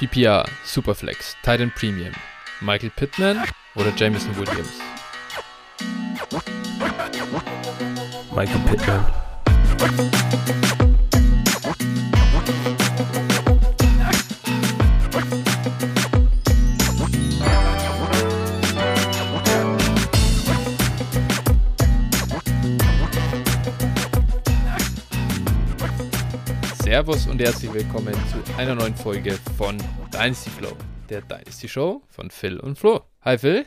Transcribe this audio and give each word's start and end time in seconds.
PPR, 0.00 0.48
Superflex, 0.64 1.36
Titan 1.42 1.70
Premium, 1.76 2.14
Michael 2.62 2.88
Pittman 2.88 3.44
oder 3.74 3.92
Jameson 3.94 4.34
Williams? 4.34 4.80
Michael 8.34 8.60
Pittman. 8.60 9.04
Servus 27.10 27.26
und 27.26 27.40
herzlich 27.40 27.74
willkommen 27.74 28.14
zu 28.14 28.56
einer 28.56 28.76
neuen 28.76 28.94
Folge 28.94 29.36
von 29.58 29.76
Dynasty 30.12 30.48
Flow, 30.48 30.76
der 31.08 31.20
Dynasty 31.22 31.68
Show 31.68 32.02
von 32.08 32.30
Phil 32.30 32.60
und 32.60 32.78
Flo. 32.78 33.00
Hi 33.22 33.36
Phil, 33.36 33.64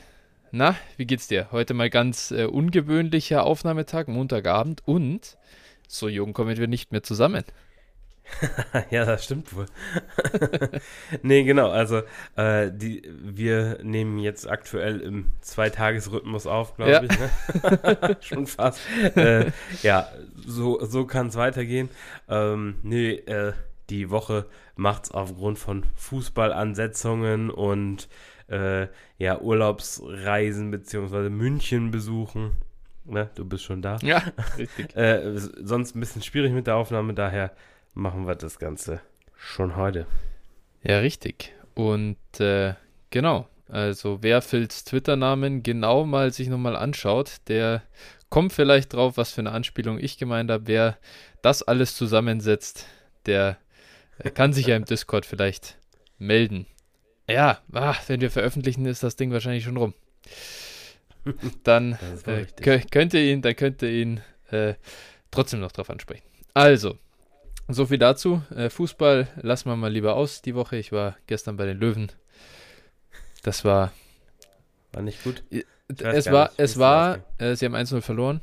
na, 0.50 0.76
wie 0.96 1.04
geht's 1.04 1.28
dir? 1.28 1.48
Heute 1.52 1.74
mal 1.74 1.90
ganz 1.90 2.30
äh, 2.30 2.46
ungewöhnlicher 2.46 3.44
Aufnahmetag, 3.44 4.08
Montagabend 4.08 4.80
und 4.86 5.36
so 5.86 6.08
jung 6.08 6.32
kommen 6.32 6.56
wir 6.56 6.68
nicht 6.68 6.90
mehr 6.90 7.02
zusammen. 7.02 7.44
ja, 8.90 9.04
das 9.04 9.24
stimmt 9.24 9.54
wohl. 9.54 9.66
nee, 11.22 11.44
genau. 11.44 11.70
Also, 11.70 12.02
äh, 12.36 12.70
die, 12.72 13.02
wir 13.22 13.78
nehmen 13.82 14.18
jetzt 14.18 14.48
aktuell 14.48 15.00
im 15.00 15.32
Zweitagesrhythmus 15.40 16.46
auf, 16.46 16.76
glaube 16.76 16.90
ja. 16.92 17.02
ich. 17.02 17.10
Ne? 17.18 18.16
Schon 18.20 18.46
fast. 18.46 18.80
äh, 19.16 19.50
ja, 19.82 20.08
so, 20.46 20.84
so 20.84 21.06
kann 21.06 21.28
es 21.28 21.36
weitergehen. 21.36 21.90
Ähm, 22.28 22.76
nee, 22.82 23.12
äh, 23.12 23.52
die 23.90 24.10
Woche 24.10 24.46
macht 24.76 25.04
es 25.04 25.10
aufgrund 25.10 25.58
von 25.58 25.84
Fußballansetzungen 25.94 27.50
und 27.50 28.08
äh, 28.48 28.88
ja, 29.18 29.40
Urlaubsreisen 29.40 30.70
beziehungsweise 30.70 31.30
München 31.30 31.90
besuchen. 31.90 32.52
Ne? 33.04 33.28
Du 33.34 33.44
bist 33.44 33.64
schon 33.64 33.82
da. 33.82 33.98
Ja, 34.02 34.22
richtig. 34.58 34.96
äh, 34.96 35.36
sonst 35.36 35.94
ein 35.94 36.00
bisschen 36.00 36.22
schwierig 36.22 36.52
mit 36.52 36.66
der 36.66 36.76
Aufnahme, 36.76 37.14
daher 37.14 37.52
machen 37.94 38.26
wir 38.26 38.34
das 38.34 38.58
Ganze 38.58 39.00
schon 39.36 39.76
heute. 39.76 40.06
Ja, 40.82 40.98
richtig. 40.98 41.54
Und 41.74 42.18
äh, 42.40 42.74
genau, 43.10 43.48
also 43.68 44.22
wer 44.22 44.42
Phils 44.42 44.84
Twitter-Namen 44.84 45.62
genau 45.62 46.04
mal 46.04 46.32
sich 46.32 46.48
nochmal 46.48 46.76
anschaut, 46.76 47.36
der 47.48 47.82
kommt 48.28 48.52
vielleicht 48.52 48.92
drauf, 48.92 49.16
was 49.16 49.32
für 49.32 49.40
eine 49.40 49.52
Anspielung 49.52 49.98
ich 49.98 50.18
gemeint 50.18 50.50
habe. 50.50 50.66
Wer 50.66 50.98
das 51.42 51.62
alles 51.62 51.96
zusammensetzt, 51.96 52.86
der 53.26 53.56
kann 54.34 54.52
sich 54.52 54.66
ja 54.66 54.76
im 54.76 54.84
Discord 54.84 55.26
vielleicht 55.26 55.78
melden. 56.18 56.66
Ja, 57.28 57.60
ach, 57.72 58.02
wenn 58.08 58.20
wir 58.20 58.30
veröffentlichen, 58.30 58.86
ist 58.86 59.02
das 59.02 59.16
Ding 59.16 59.32
wahrscheinlich 59.32 59.64
schon 59.64 59.76
rum. 59.76 59.94
Dann 61.62 61.98
äh, 62.26 62.44
könnt 62.90 63.14
ihr 63.14 63.22
ihn, 63.22 63.40
dann 63.40 63.56
könnt 63.56 63.80
ihr 63.82 63.90
ihn 63.90 64.20
äh, 64.50 64.74
trotzdem 65.30 65.60
noch 65.60 65.72
drauf 65.72 65.88
ansprechen. 65.88 66.24
Also, 66.52 66.98
so 67.68 67.86
viel 67.86 67.98
dazu. 67.98 68.42
Äh, 68.54 68.68
Fußball 68.68 69.28
lassen 69.40 69.68
wir 69.68 69.76
mal 69.76 69.92
lieber 69.92 70.16
aus 70.16 70.42
die 70.42 70.54
Woche. 70.54 70.76
Ich 70.76 70.92
war 70.92 71.16
gestern 71.26 71.56
bei 71.56 71.66
den 71.66 71.78
Löwen. 71.78 72.12
Das 73.42 73.64
war. 73.64 73.92
War 74.92 75.02
nicht 75.02 75.22
gut. 75.24 75.42
Es 75.88 76.30
war, 76.30 76.48
nicht, 76.48 76.60
es 76.60 76.78
war, 76.78 77.18
äh, 77.38 77.56
sie 77.56 77.66
haben 77.66 77.74
1-0 77.74 78.00
verloren. 78.00 78.40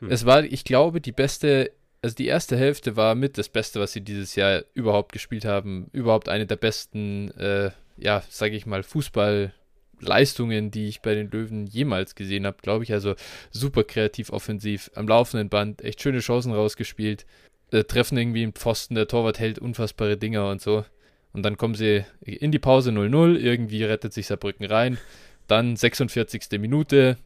Hm. 0.00 0.10
Es 0.10 0.26
war, 0.26 0.44
ich 0.44 0.64
glaube, 0.64 1.00
die 1.00 1.12
beste, 1.12 1.72
also 2.02 2.14
die 2.14 2.26
erste 2.26 2.56
Hälfte 2.56 2.96
war 2.96 3.14
mit 3.14 3.38
das 3.38 3.48
Beste, 3.48 3.80
was 3.80 3.92
sie 3.92 4.02
dieses 4.02 4.34
Jahr 4.34 4.62
überhaupt 4.74 5.12
gespielt 5.12 5.44
haben. 5.44 5.88
Überhaupt 5.92 6.28
eine 6.28 6.46
der 6.46 6.56
besten, 6.56 7.30
äh, 7.32 7.70
ja, 7.96 8.22
sage 8.28 8.56
ich 8.56 8.66
mal, 8.66 8.82
Fußballleistungen, 8.82 10.70
die 10.70 10.88
ich 10.88 11.00
bei 11.00 11.14
den 11.14 11.30
Löwen 11.30 11.66
jemals 11.66 12.14
gesehen 12.14 12.46
habe, 12.46 12.58
glaube 12.60 12.84
ich. 12.84 12.92
Also 12.92 13.14
super 13.50 13.84
kreativ 13.84 14.30
offensiv, 14.30 14.90
am 14.94 15.08
laufenden 15.08 15.48
Band, 15.48 15.82
echt 15.82 16.02
schöne 16.02 16.20
Chancen 16.20 16.52
rausgespielt 16.52 17.24
äh, 17.72 17.84
treffen 17.84 18.18
irgendwie 18.18 18.42
im 18.42 18.52
Pfosten, 18.52 18.94
der 18.94 19.08
Torwart 19.08 19.38
hält 19.38 19.58
unfassbare 19.58 20.16
Dinger 20.16 20.48
und 20.50 20.60
so. 20.60 20.84
Und 21.32 21.42
dann 21.42 21.58
kommen 21.58 21.74
sie 21.74 22.04
in 22.20 22.50
die 22.50 22.58
Pause 22.58 22.90
0-0, 22.90 23.36
irgendwie 23.36 23.84
rettet 23.84 24.12
sich 24.12 24.26
Saarbrücken 24.26 24.66
rein. 24.66 24.98
Dann 25.46 25.76
46. 25.76 26.58
Minute, 26.58 27.18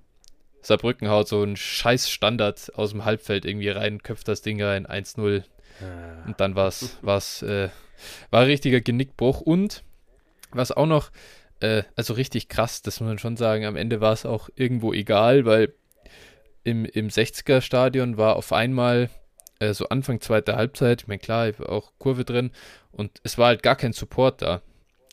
Saarbrücken 0.63 1.09
haut 1.09 1.29
so 1.29 1.43
einen 1.43 1.57
scheiß 1.57 2.11
Standard 2.11 2.73
aus 2.75 2.91
dem 2.91 3.05
Halbfeld 3.05 3.45
irgendwie 3.45 3.69
rein, 3.69 4.03
köpft 4.03 4.29
das 4.29 4.43
Ding 4.43 4.63
rein, 4.63 4.87
1-0. 4.87 5.45
Ah. 5.81 6.27
Und 6.27 6.41
dann 6.41 6.55
war 6.57 6.69
es 6.69 7.43
äh, 7.43 7.69
war 8.31 8.41
ein 8.41 8.47
richtiger 8.47 8.81
Genickbruch. 8.81 9.41
Und 9.41 9.85
was 10.51 10.73
auch 10.73 10.87
noch, 10.87 11.11
äh, 11.61 11.85
also 11.97 12.15
richtig 12.15 12.49
krass, 12.49 12.83
das 12.83 13.01
muss 13.01 13.09
man 13.09 13.19
schon 13.19 13.37
sagen, 13.37 13.65
am 13.65 13.77
Ende 13.77 14.01
war 14.01 14.13
es 14.13 14.27
auch 14.27 14.49
irgendwo 14.57 14.93
egal, 14.93 15.45
weil 15.45 15.75
im, 16.65 16.85
im 16.85 17.09
60er-Stadion 17.09 18.17
war 18.17 18.37
auf 18.37 18.53
einmal 18.53 19.09
äh, 19.61 19.73
so 19.73 19.89
Anfang 19.89 20.21
zweiter 20.21 20.57
Halbzeit, 20.57 21.03
ich 21.03 21.09
meine, 21.09 21.21
klar, 21.21 21.49
ich 21.49 21.61
war 21.61 21.71
auch 21.71 21.93
Kurve 21.99 22.25
drin 22.25 22.51
und 22.91 23.21
es 23.23 23.39
war 23.39 23.47
halt 23.47 23.63
gar 23.63 23.77
kein 23.77 23.93
Support 23.93 24.43
da. 24.43 24.63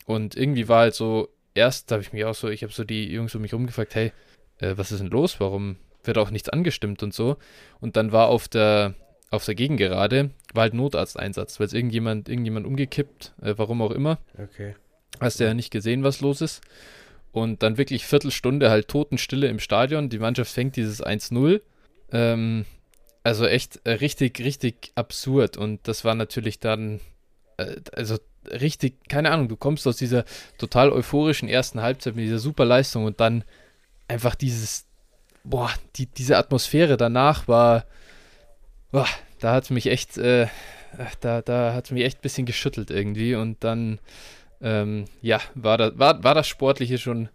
Und 0.05 0.35
irgendwie 0.35 0.67
war 0.67 0.79
halt 0.79 0.95
so, 0.95 1.29
erst 1.53 1.91
habe 1.91 2.01
ich 2.01 2.13
mich 2.13 2.25
auch 2.25 2.33
so, 2.33 2.47
ich 2.47 2.63
habe 2.63 2.73
so 2.73 2.83
die 2.83 3.11
Jungs 3.11 3.35
um 3.35 3.41
mich 3.41 3.53
rumgefragt, 3.53 3.93
hey, 3.93 4.11
äh, 4.59 4.73
was 4.75 4.91
ist 4.91 4.99
denn 4.99 5.09
los? 5.09 5.39
Warum 5.39 5.75
wird 6.03 6.17
auch 6.17 6.31
nichts 6.31 6.49
angestimmt 6.49 7.03
und 7.03 7.13
so? 7.13 7.37
Und 7.79 7.97
dann 7.97 8.11
war 8.11 8.29
auf 8.29 8.47
der, 8.47 8.93
auf 9.29 9.45
der 9.45 9.55
Gegengerade, 9.55 10.31
war 10.53 10.63
halt 10.63 10.73
Notarzteinsatz, 10.73 11.59
weil 11.59 11.67
es 11.67 11.73
irgendjemand, 11.73 12.29
irgendjemand 12.29 12.65
umgekippt, 12.65 13.33
äh, 13.41 13.53
warum 13.57 13.81
auch 13.81 13.91
immer. 13.91 14.19
Okay. 14.37 14.75
Hast 15.19 15.39
du 15.39 15.43
ja 15.43 15.53
nicht 15.53 15.71
gesehen, 15.71 16.03
was 16.03 16.21
los 16.21 16.41
ist. 16.41 16.61
Und 17.33 17.61
dann 17.61 17.77
wirklich 17.77 18.05
Viertelstunde 18.05 18.69
halt 18.69 18.87
Totenstille 18.87 19.47
im 19.47 19.59
Stadion. 19.59 20.09
Die 20.09 20.19
Mannschaft 20.19 20.51
fängt 20.51 20.75
dieses 20.75 21.05
1-0. 21.05 21.61
Ähm, 22.11 22.65
also 23.27 23.45
echt 23.45 23.81
äh, 23.83 23.91
richtig, 23.91 24.39
richtig 24.39 24.93
absurd. 24.95 25.57
Und 25.57 25.85
das 25.89 26.05
war 26.05 26.15
natürlich 26.15 26.61
dann, 26.61 27.01
äh, 27.57 27.75
also 27.91 28.17
richtig, 28.49 29.09
keine 29.09 29.31
Ahnung, 29.31 29.49
du 29.49 29.57
kommst 29.57 29.85
aus 29.85 29.97
dieser 29.97 30.23
total 30.57 30.93
euphorischen 30.93 31.49
ersten 31.49 31.81
Halbzeit 31.81 32.15
mit 32.15 32.23
dieser 32.23 32.39
super 32.39 32.63
Leistung 32.63 33.03
und 33.03 33.19
dann 33.19 33.43
einfach 34.07 34.33
dieses, 34.33 34.85
boah, 35.43 35.69
die, 35.97 36.05
diese 36.05 36.37
Atmosphäre 36.37 36.95
danach 36.95 37.49
war, 37.49 37.83
boah, 38.93 39.09
da 39.41 39.51
hat 39.51 39.65
es 39.65 39.69
mich 39.71 39.87
echt, 39.87 40.17
äh, 40.17 40.47
da, 41.19 41.41
da 41.41 41.73
hat 41.73 41.83
es 41.83 41.91
mich 41.91 42.05
echt 42.05 42.19
ein 42.19 42.21
bisschen 42.21 42.45
geschüttelt 42.45 42.91
irgendwie 42.91 43.35
und 43.35 43.61
dann, 43.61 43.99
ähm, 44.61 45.03
ja, 45.21 45.41
war, 45.53 45.77
da, 45.77 45.99
war, 45.99 46.23
war 46.23 46.33
das 46.33 46.47
Sportliche 46.47 46.97
schon 46.97 47.27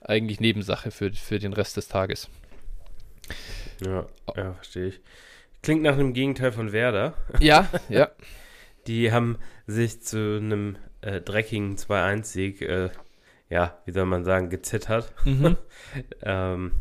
eigentlich 0.00 0.40
Nebensache 0.40 0.90
für, 0.90 1.12
für 1.12 1.38
den 1.38 1.52
Rest 1.52 1.76
des 1.76 1.88
Tages. 1.88 2.30
Ja, 3.80 4.06
ja, 4.36 4.52
verstehe 4.54 4.86
ich. 4.86 5.00
Klingt 5.62 5.82
nach 5.82 5.94
einem 5.94 6.12
Gegenteil 6.12 6.52
von 6.52 6.72
Werder. 6.72 7.14
Ja, 7.40 7.68
ja. 7.88 8.10
Die 8.86 9.12
haben 9.12 9.38
sich 9.66 10.02
zu 10.02 10.18
einem 10.36 10.76
äh, 11.00 11.22
dreckigen 11.22 11.76
2-1-Sieg, 11.76 12.60
äh, 12.60 12.90
ja, 13.48 13.78
wie 13.86 13.92
soll 13.92 14.04
man 14.04 14.24
sagen, 14.24 14.50
gezittert. 14.50 15.10
Mhm. 15.24 15.56
ähm, 16.22 16.72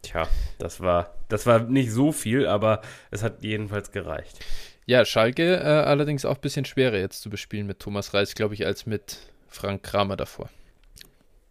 tja, 0.00 0.28
das 0.58 0.80
war, 0.80 1.14
das 1.28 1.44
war 1.44 1.60
nicht 1.60 1.90
so 1.90 2.10
viel, 2.10 2.46
aber 2.46 2.80
es 3.10 3.22
hat 3.22 3.42
jedenfalls 3.42 3.92
gereicht. 3.92 4.38
Ja, 4.86 5.04
Schalke 5.04 5.56
äh, 5.56 5.62
allerdings 5.62 6.24
auch 6.24 6.36
ein 6.36 6.40
bisschen 6.40 6.64
schwerer 6.64 6.98
jetzt 6.98 7.20
zu 7.20 7.28
bespielen 7.28 7.66
mit 7.66 7.80
Thomas 7.80 8.14
Reis, 8.14 8.34
glaube 8.34 8.54
ich, 8.54 8.64
als 8.64 8.86
mit 8.86 9.18
Frank 9.48 9.82
Kramer 9.82 10.16
davor. 10.16 10.48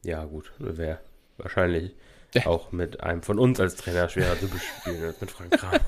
Ja, 0.03 0.25
gut, 0.25 0.51
wäre 0.57 0.99
wahrscheinlich 1.37 1.93
ja. 2.33 2.45
Auch 2.45 2.71
mit 2.71 3.01
einem 3.01 3.23
von 3.23 3.39
uns 3.39 3.59
als 3.59 3.75
Trainer 3.75 4.07
schwerer 4.07 4.39
zu 4.39 4.47
bespielen 4.47 5.03
als 5.03 5.19
mit 5.19 5.31
Frank 5.31 5.51
Kramer. 5.51 5.79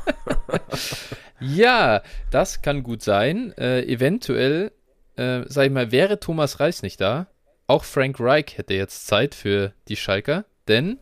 ja, 1.40 2.02
das 2.32 2.62
kann 2.62 2.84
gut 2.84 3.02
sein. 3.02 3.54
Äh, 3.58 3.84
eventuell, 3.84 4.72
äh, 5.16 5.44
sag 5.48 5.66
ich 5.66 5.72
mal, 5.72 5.92
wäre 5.92 6.20
Thomas 6.20 6.60
Reis 6.60 6.82
nicht 6.82 7.00
da. 7.00 7.28
Auch 7.68 7.86
Frank 7.86 8.20
Reich 8.20 8.58
hätte 8.58 8.74
jetzt 8.74 9.08
Zeit 9.08 9.36
für 9.36 9.74
die 9.88 9.96
Schalker, 9.96 10.44
denn 10.68 11.00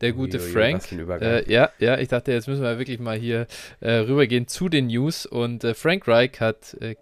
der 0.00 0.12
gute 0.12 0.38
Ui, 0.38 0.50
Frank. 0.50 0.90
Äh, 1.20 1.52
ja, 1.52 1.70
ja, 1.78 1.98
ich 1.98 2.08
dachte, 2.08 2.32
jetzt 2.32 2.48
müssen 2.48 2.62
wir 2.62 2.78
wirklich 2.78 2.98
mal 2.98 3.18
hier 3.18 3.46
äh, 3.80 3.92
rübergehen 3.94 4.46
zu 4.46 4.68
den 4.68 4.86
News. 4.86 5.26
Und 5.26 5.64
äh, 5.64 5.74
Frank 5.74 6.06
Reich 6.06 6.40
hat 6.40 6.74
äh, 6.80 6.94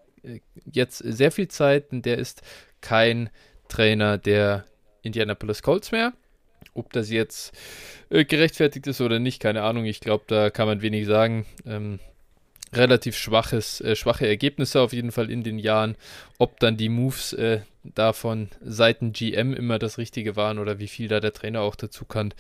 jetzt 0.65 0.99
sehr 0.99 1.31
viel 1.31 1.49
Zeit 1.49 1.93
und 1.93 2.07
der 2.07 2.19
ist 2.19 2.43
kein 2.81 3.31
Trainer 3.69 4.19
der 4.19 4.65
Indianapolis 5.03 5.63
Colts 5.63 5.93
mehr. 5.93 6.15
Ob 6.77 6.93
das 6.93 7.11
jetzt 7.11 7.53
äh, 8.11 8.25
gerechtfertigt 8.25 8.87
ist 8.87 9.01
oder 9.01 9.19
nicht, 9.19 9.41
keine 9.41 9.63
Ahnung. 9.63 9.85
Ich 9.85 10.01
glaube, 10.01 10.25
da 10.27 10.51
kann 10.51 10.67
man 10.67 10.83
wenig 10.83 11.07
sagen. 11.07 11.47
Ähm, 11.67 11.99
relativ 12.73 13.17
schwaches, 13.17 13.81
äh, 13.81 13.97
schwache 13.97 14.27
Ergebnisse 14.27 14.81
auf 14.81 14.93
jeden 14.93 15.13
Fall 15.13 15.31
in 15.31 15.43
den 15.43 15.59
Jahren. 15.59 15.97
Ob 16.39 16.61
dann 16.61 16.77
die 16.77 16.89
Moves 16.89 17.33
äh, 17.33 17.61
davon 17.83 18.49
Seiten 18.65 19.13
GM 19.13 19.55
immer 19.55 19.79
das 19.79 19.99
Richtige 19.99 20.37
waren 20.37 20.59
oder 20.59 20.79
wie 20.79 20.89
viel 20.89 21.09
da 21.09 21.21
der 21.21 21.33
Trainer 21.33 21.61
auch 21.61 21.77
dazu 21.77 22.05
kann. 22.05 22.35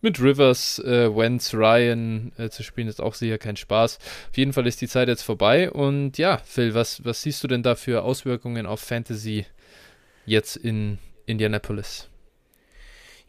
Mit 0.00 0.20
Rivers, 0.20 0.78
äh, 0.78 1.14
Wentz, 1.14 1.54
Ryan 1.54 2.32
äh, 2.38 2.48
zu 2.48 2.62
spielen, 2.62 2.88
ist 2.88 3.00
auch 3.00 3.14
sicher 3.14 3.38
kein 3.38 3.56
Spaß. 3.56 3.98
Auf 4.30 4.36
jeden 4.36 4.52
Fall 4.52 4.66
ist 4.66 4.80
die 4.80 4.88
Zeit 4.88 5.08
jetzt 5.08 5.22
vorbei. 5.22 5.70
Und 5.70 6.18
ja, 6.18 6.38
Phil, 6.38 6.74
was, 6.74 7.04
was 7.04 7.22
siehst 7.22 7.42
du 7.42 7.48
denn 7.48 7.62
da 7.62 7.74
für 7.74 8.02
Auswirkungen 8.02 8.66
auf 8.66 8.80
Fantasy 8.80 9.46
jetzt 10.24 10.56
in 10.56 10.98
Indianapolis. 11.26 12.08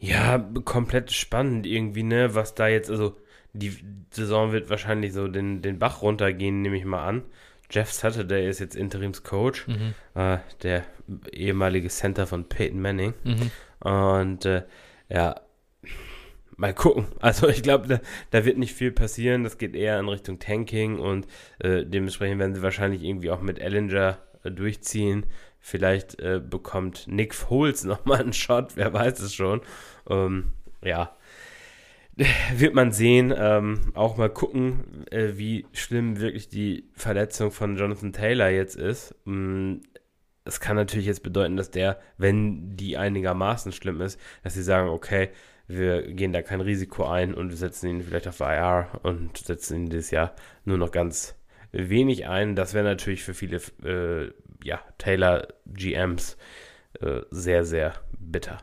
Ja, 0.04 0.38
komplett 0.64 1.12
spannend 1.12 1.66
irgendwie, 1.66 2.02
ne? 2.02 2.34
Was 2.34 2.54
da 2.54 2.68
jetzt, 2.68 2.90
also 2.90 3.16
die 3.54 3.72
Saison 4.10 4.52
wird 4.52 4.68
wahrscheinlich 4.68 5.12
so 5.12 5.28
den, 5.28 5.62
den 5.62 5.78
Bach 5.78 6.02
runtergehen, 6.02 6.60
nehme 6.60 6.76
ich 6.76 6.84
mal 6.84 7.06
an. 7.06 7.22
Jeff 7.70 7.90
Saturday 7.90 8.48
ist 8.48 8.60
jetzt 8.60 8.76
Interimscoach, 8.76 9.66
mhm. 9.66 9.94
äh, 10.14 10.38
der 10.62 10.84
ehemalige 11.32 11.88
Center 11.88 12.26
von 12.26 12.48
Peyton 12.48 12.80
Manning. 12.80 13.14
Mhm. 13.24 13.50
Und 13.80 14.44
äh, 14.44 14.64
ja, 15.08 15.40
mal 16.56 16.74
gucken. 16.74 17.06
Also 17.20 17.48
ich 17.48 17.62
glaube, 17.62 17.88
da, 17.88 18.00
da, 18.30 18.44
wird 18.44 18.58
nicht 18.58 18.74
viel 18.74 18.92
passieren. 18.92 19.42
Das 19.42 19.56
geht 19.56 19.74
eher 19.74 19.98
in 19.98 20.08
Richtung 20.08 20.38
Tanking 20.38 20.98
und 20.98 21.26
äh, 21.60 21.84
dementsprechend 21.86 22.38
werden 22.40 22.54
sie 22.54 22.62
wahrscheinlich 22.62 23.02
irgendwie 23.02 23.30
auch 23.30 23.40
mit 23.40 23.58
Ellinger 23.58 24.18
äh, 24.42 24.50
durchziehen. 24.50 25.26
Vielleicht 25.58 26.20
äh, 26.20 26.42
bekommt 26.44 27.06
Nick 27.08 27.34
Foles 27.34 27.84
nochmal 27.84 28.20
einen 28.20 28.34
Shot, 28.34 28.76
wer 28.76 28.92
weiß 28.92 29.20
es 29.20 29.34
schon. 29.34 29.62
Ähm, 30.08 30.52
ja, 30.82 31.16
wird 32.56 32.74
man 32.74 32.92
sehen. 32.92 33.34
Ähm, 33.36 33.92
auch 33.94 34.16
mal 34.16 34.30
gucken, 34.30 35.04
äh, 35.10 35.32
wie 35.34 35.66
schlimm 35.72 36.20
wirklich 36.20 36.48
die 36.48 36.88
Verletzung 36.94 37.50
von 37.50 37.76
Jonathan 37.76 38.12
Taylor 38.12 38.48
jetzt 38.48 38.76
ist. 38.76 39.14
Mm, 39.24 39.76
es 40.44 40.60
kann 40.60 40.76
natürlich 40.76 41.06
jetzt 41.06 41.22
bedeuten, 41.22 41.56
dass 41.56 41.70
der, 41.70 42.00
wenn 42.18 42.76
die 42.76 42.96
einigermaßen 42.96 43.72
schlimm 43.72 44.00
ist, 44.00 44.20
dass 44.42 44.54
sie 44.54 44.62
sagen, 44.62 44.88
okay, 44.90 45.30
wir 45.66 46.02
gehen 46.02 46.32
da 46.32 46.42
kein 46.42 46.60
Risiko 46.60 47.06
ein 47.06 47.32
und 47.32 47.48
wir 47.48 47.56
setzen 47.56 47.88
ihn 47.88 48.02
vielleicht 48.02 48.28
auf 48.28 48.40
IR 48.40 49.00
und 49.02 49.38
setzen 49.38 49.76
ihn 49.76 49.90
dieses 49.90 50.10
Jahr 50.10 50.34
nur 50.66 50.76
noch 50.76 50.90
ganz 50.90 51.34
wenig 51.72 52.26
ein. 52.26 52.54
Das 52.54 52.74
wäre 52.74 52.84
natürlich 52.84 53.24
für 53.24 53.34
viele 53.34 53.60
äh, 53.82 54.30
ja, 54.62 54.80
Taylor 54.98 55.48
GMs 55.66 56.36
äh, 57.00 57.22
sehr, 57.30 57.64
sehr 57.64 57.94
bitter. 58.18 58.58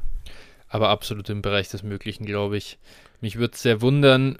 Aber 0.71 0.89
absolut 0.89 1.29
im 1.29 1.41
Bereich 1.41 1.68
des 1.68 1.83
Möglichen, 1.83 2.25
glaube 2.25 2.56
ich. 2.56 2.79
Mich 3.19 3.38
würde 3.38 3.56
es 3.56 3.62
sehr 3.62 3.81
wundern, 3.81 4.39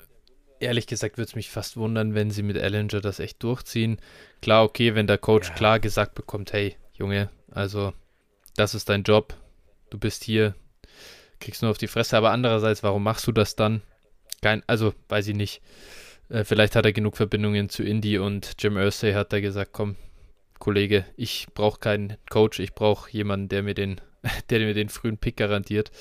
ehrlich 0.61 0.87
gesagt 0.87 1.17
würde 1.17 1.27
es 1.27 1.35
mich 1.35 1.49
fast 1.49 1.75
wundern, 1.75 2.15
wenn 2.15 2.31
sie 2.31 2.41
mit 2.41 2.55
Ellinger 2.55 3.01
das 3.01 3.19
echt 3.19 3.43
durchziehen. 3.43 3.97
Klar, 4.41 4.63
okay, 4.63 4.95
wenn 4.95 5.07
der 5.07 5.17
Coach 5.17 5.49
ja. 5.49 5.55
klar 5.55 5.79
gesagt 5.79 6.15
bekommt, 6.15 6.53
hey, 6.53 6.77
Junge, 6.93 7.29
also 7.51 7.93
das 8.55 8.75
ist 8.75 8.87
dein 8.87 9.03
Job, 9.03 9.35
du 9.89 9.97
bist 9.97 10.23
hier, 10.23 10.55
kriegst 11.41 11.61
nur 11.61 11.71
auf 11.71 11.77
die 11.77 11.87
Fresse, 11.87 12.15
aber 12.15 12.31
andererseits, 12.31 12.81
warum 12.81 13.03
machst 13.03 13.27
du 13.27 13.33
das 13.33 13.55
dann? 13.55 13.81
Kein, 14.41 14.63
also, 14.67 14.93
weiß 15.09 15.27
ich 15.27 15.35
nicht. 15.35 15.61
Äh, 16.29 16.45
vielleicht 16.45 16.75
hat 16.75 16.85
er 16.85 16.93
genug 16.93 17.17
Verbindungen 17.17 17.69
zu 17.69 17.83
Indy 17.83 18.17
und 18.17 18.53
Jim 18.59 18.77
Irsay 18.77 19.13
hat 19.13 19.33
da 19.33 19.41
gesagt, 19.41 19.71
komm, 19.73 19.97
Kollege, 20.59 21.05
ich 21.17 21.47
brauche 21.53 21.79
keinen 21.79 22.17
Coach, 22.29 22.59
ich 22.59 22.73
brauche 22.73 23.11
jemanden, 23.11 23.49
der 23.49 23.63
mir 23.63 23.73
den, 23.73 23.99
der 24.50 24.59
mir 24.59 24.73
den 24.73 24.89
frühen 24.89 25.18
Pick 25.18 25.38
garantiert. 25.38 25.91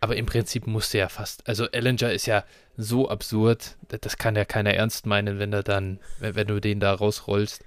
Aber 0.00 0.16
im 0.16 0.26
Prinzip 0.26 0.66
musste 0.66 0.98
er 0.98 1.10
fast. 1.10 1.46
Also 1.46 1.66
Ellinger 1.66 2.12
ist 2.12 2.26
ja 2.26 2.44
so 2.76 3.10
absurd, 3.10 3.76
das 3.88 4.16
kann 4.16 4.34
ja 4.34 4.46
keiner 4.46 4.72
ernst 4.72 5.04
meinen, 5.04 5.38
wenn 5.38 5.52
er 5.52 5.62
dann, 5.62 6.00
wenn 6.20 6.46
du 6.46 6.58
den 6.58 6.80
da 6.80 6.94
rausrollst. 6.94 7.62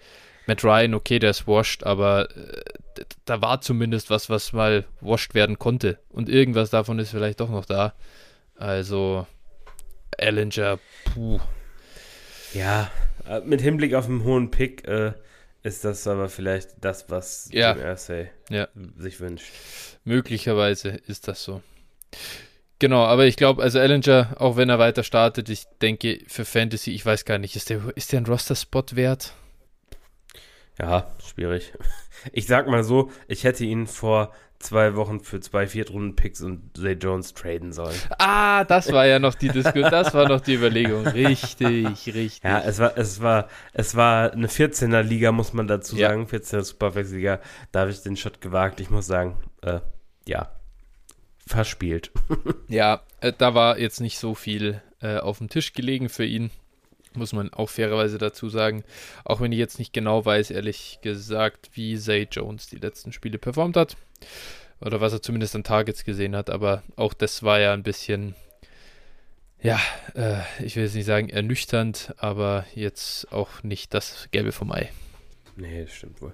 Matt 0.48 0.64
Ryan, 0.64 0.94
okay, 0.96 1.20
der 1.20 1.30
ist 1.30 1.48
washed, 1.48 1.86
aber 1.86 2.30
äh, 2.36 3.06
da 3.26 3.42
war 3.42 3.62
zumindest 3.62 4.10
was, 4.10 4.30
was 4.30 4.52
mal 4.52 4.86
washed 5.00 5.36
werden 5.36 5.60
konnte. 5.60 6.00
Und 6.10 6.28
irgendwas 6.28 6.70
davon 6.72 7.00
ist 7.00 7.12
vielleicht 7.12 7.40
doch 7.40 7.50
noch 7.50 7.66
da. 7.66 7.94
Also 8.56 9.28
Ellinger, 10.18 10.80
puh. 11.06 11.40
Ja, 12.54 12.92
äh, 13.28 13.42
mit 13.42 13.62
Hinblick 13.62 13.94
auf 13.94 14.08
den 14.08 14.24
hohen 14.24 14.52
Pick 14.52 14.88
äh, 14.88 15.14
ist 15.64 15.86
das 15.86 16.06
aber 16.08 16.30
vielleicht 16.30 16.72
das, 16.82 17.10
was 17.10 17.50
ja. 17.52 17.76
Irsay 17.76 18.30
ja. 18.50 18.68
sich 18.98 19.20
wünscht. 19.20 19.52
Möglicherweise 20.04 20.90
ist 20.90 21.28
das 21.28 21.44
so. 21.44 21.62
Genau, 22.80 23.06
aber 23.06 23.26
ich 23.26 23.38
glaube, 23.38 23.64
also 23.64 23.80
Ellinger, 23.80 24.36
auch 24.40 24.58
wenn 24.58 24.70
er 24.70 24.78
weiter 24.78 25.04
startet, 25.04 25.48
ich 25.48 25.64
denke 25.82 26.20
für 26.28 26.44
Fantasy, 26.44 26.92
ich 26.92 27.06
weiß 27.06 27.24
gar 27.24 27.38
nicht, 27.38 27.56
ist 27.56 27.70
der, 27.70 27.82
ist 27.96 28.12
der 28.12 28.20
ein 28.20 28.26
Roster-Spot 28.26 28.84
wert? 28.92 29.34
Ja, 30.80 31.12
schwierig. 31.24 31.74
Ich 32.32 32.48
sag 32.48 32.70
mal 32.70 32.86
so, 32.86 33.12
ich 33.28 33.44
hätte 33.44 33.66
ihn 33.66 33.86
vor 33.86 34.34
zwei 34.64 34.96
Wochen 34.96 35.20
für 35.20 35.40
zwei 35.40 35.68
Viertrunden-Picks 35.68 36.42
und 36.42 36.78
Zay 36.78 36.94
Jones 36.94 37.34
traden 37.34 37.74
sollen. 37.74 37.96
Ah, 38.18 38.64
das 38.64 38.92
war 38.92 39.06
ja 39.06 39.20
noch 39.20 39.36
die 39.36 39.50
Diskussion, 39.50 39.92
das 39.92 40.14
war 40.14 40.28
noch 40.28 40.42
die 40.42 40.56
Überlegung. 40.56 41.06
Richtig, 41.08 42.14
richtig. 42.14 42.44
Ja, 42.44 42.60
es 42.62 42.80
war, 42.80 42.98
es 42.98 43.22
war, 43.22 43.48
es 43.74 43.96
war 43.96 44.32
eine 44.32 44.48
14er 44.48 45.02
Liga, 45.02 45.32
muss 45.32 45.54
man 45.54 45.68
dazu 45.68 45.96
sagen. 45.98 46.28
Ja. 46.32 46.38
14er 46.38 46.64
Superflex-Liga. 46.64 47.40
Da 47.72 47.82
habe 47.82 47.92
ich 47.92 48.02
den 48.02 48.18
Shot 48.18 48.42
gewagt. 48.42 48.80
Ich 48.80 48.90
muss 48.90 49.06
sagen, 49.06 49.38
äh, 49.62 49.80
ja, 50.26 50.52
verspielt. 51.46 52.12
ja, 52.68 53.02
äh, 53.22 53.34
da 53.38 53.54
war 53.54 53.78
jetzt 53.78 54.02
nicht 54.02 54.18
so 54.18 54.36
viel 54.36 54.82
äh, 55.02 55.18
auf 55.18 55.40
dem 55.40 55.50
Tisch 55.50 55.74
gelegen 55.74 56.10
für 56.10 56.26
ihn. 56.26 56.52
Muss 57.16 57.34
man 57.34 57.54
auch 57.54 57.70
fairerweise 57.70 58.18
dazu 58.18 58.50
sagen. 58.50 58.84
Auch 59.24 59.40
wenn 59.40 59.52
ich 59.52 59.60
jetzt 59.60 59.78
nicht 59.78 59.94
genau 59.94 60.26
weiß, 60.26 60.50
ehrlich 60.50 61.00
gesagt, 61.04 61.70
wie 61.74 61.98
Zay 61.98 62.28
Jones 62.32 62.68
die 62.68 62.78
letzten 62.78 63.12
Spiele 63.12 63.38
performt 63.38 63.78
hat. 63.78 63.98
Oder 64.82 65.02
was 65.02 65.14
er 65.14 65.22
zumindest 65.22 65.56
an 65.56 65.64
Targets 65.64 66.04
gesehen 66.04 66.36
hat. 66.36 66.50
Aber 66.50 66.84
auch 66.96 67.14
das 67.14 67.44
war 67.44 67.60
ja 67.60 67.74
ein 67.74 67.84
bisschen, 67.84 68.36
ja, 69.62 69.80
äh, 70.16 70.42
ich 70.64 70.76
will 70.76 70.84
jetzt 70.84 70.96
nicht 70.96 71.06
sagen 71.06 71.30
ernüchternd, 71.30 72.14
aber 72.18 72.66
jetzt 72.76 73.32
auch 73.32 73.64
nicht 73.64 73.94
das 73.94 74.28
Gelbe 74.32 74.52
vom 74.52 74.72
Ei. 74.72 74.92
Nee, 75.56 75.84
das 75.84 75.94
stimmt 75.94 76.22
wohl. 76.22 76.34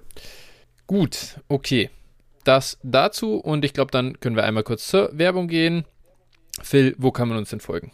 Gut, 0.86 1.40
okay 1.48 1.90
das 2.44 2.78
dazu 2.82 3.36
und 3.36 3.64
ich 3.64 3.72
glaube, 3.72 3.90
dann 3.90 4.18
können 4.20 4.36
wir 4.36 4.44
einmal 4.44 4.62
kurz 4.62 4.86
zur 4.86 5.16
Werbung 5.16 5.48
gehen. 5.48 5.84
Phil, 6.62 6.94
wo 6.98 7.10
kann 7.10 7.28
man 7.28 7.38
uns 7.38 7.50
denn 7.50 7.60
folgen? 7.60 7.92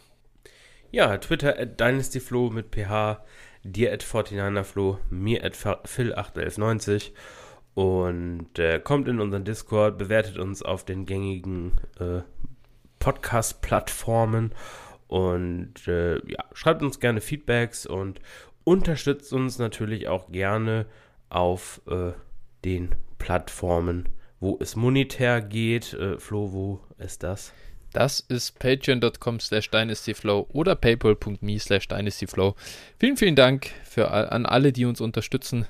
Ja, 0.91 1.17
Twitter 1.17 1.59
at 1.59 1.79
DynastyFlow 1.79 2.49
mit 2.49 2.73
PH, 2.73 3.23
dir 3.63 3.93
at 3.93 4.03
49erFlow, 4.03 4.97
mir 5.09 5.43
at 5.43 5.55
Phil81190 5.55 7.11
und 7.77 8.57
äh, 8.57 8.79
kommt 8.83 9.07
in 9.07 9.19
unseren 9.19 9.43
Discord, 9.43 9.99
bewertet 9.99 10.39
uns 10.39 10.63
auf 10.63 10.83
den 10.83 11.05
gängigen 11.05 11.73
äh, 11.99 12.21
Podcast-Plattformen 12.97 14.51
und 15.05 15.87
äh, 15.87 16.15
ja, 16.27 16.43
schreibt 16.53 16.81
uns 16.81 16.99
gerne 16.99 17.21
Feedbacks 17.21 17.85
und 17.85 18.19
unterstützt 18.63 19.31
uns 19.31 19.59
natürlich 19.59 20.07
auch 20.07 20.31
gerne 20.31 20.87
auf 21.29 21.79
äh, 21.85 22.13
den 22.65 22.95
Plattformen, 23.19 24.09
wo 24.39 24.57
es 24.59 24.75
monetär 24.75 25.39
geht. 25.39 25.93
Äh, 25.93 26.17
Flo, 26.17 26.51
wo 26.53 26.79
ist 26.97 27.21
das? 27.21 27.53
Das 27.93 28.21
ist 28.21 28.57
patreon.com 28.57 29.39
slash 29.39 29.69
dynastyflow 29.69 30.47
oder 30.49 30.73
paypal.me 30.73 31.59
slash 31.59 31.87
dynastyflow. 31.87 32.55
Vielen, 32.99 33.17
vielen 33.17 33.35
Dank 33.35 33.69
für, 33.83 34.09
an 34.09 34.47
alle, 34.47 34.73
die 34.73 34.85
uns 34.85 34.99
unterstützen 34.99 35.67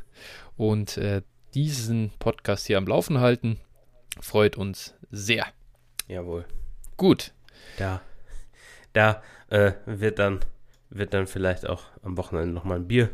und 0.56 0.96
äh, 0.96 1.22
diesen 1.58 2.12
Podcast 2.20 2.68
hier 2.68 2.78
am 2.78 2.86
Laufen 2.86 3.20
halten. 3.20 3.58
Freut 4.22 4.58
uns 4.58 4.94
sehr. 5.10 5.48
Jawohl. 6.08 6.46
Gut. 6.98 7.34
Da, 7.80 8.04
da 8.94 9.24
äh, 9.50 9.72
wird 9.88 10.20
dann 10.20 10.42
wird 10.92 11.16
dann 11.16 11.26
vielleicht 11.26 11.68
auch 11.68 11.82
am 12.04 12.16
Wochenende 12.16 12.54
nochmal 12.54 12.78
ein 12.78 12.88
Bier 12.88 13.10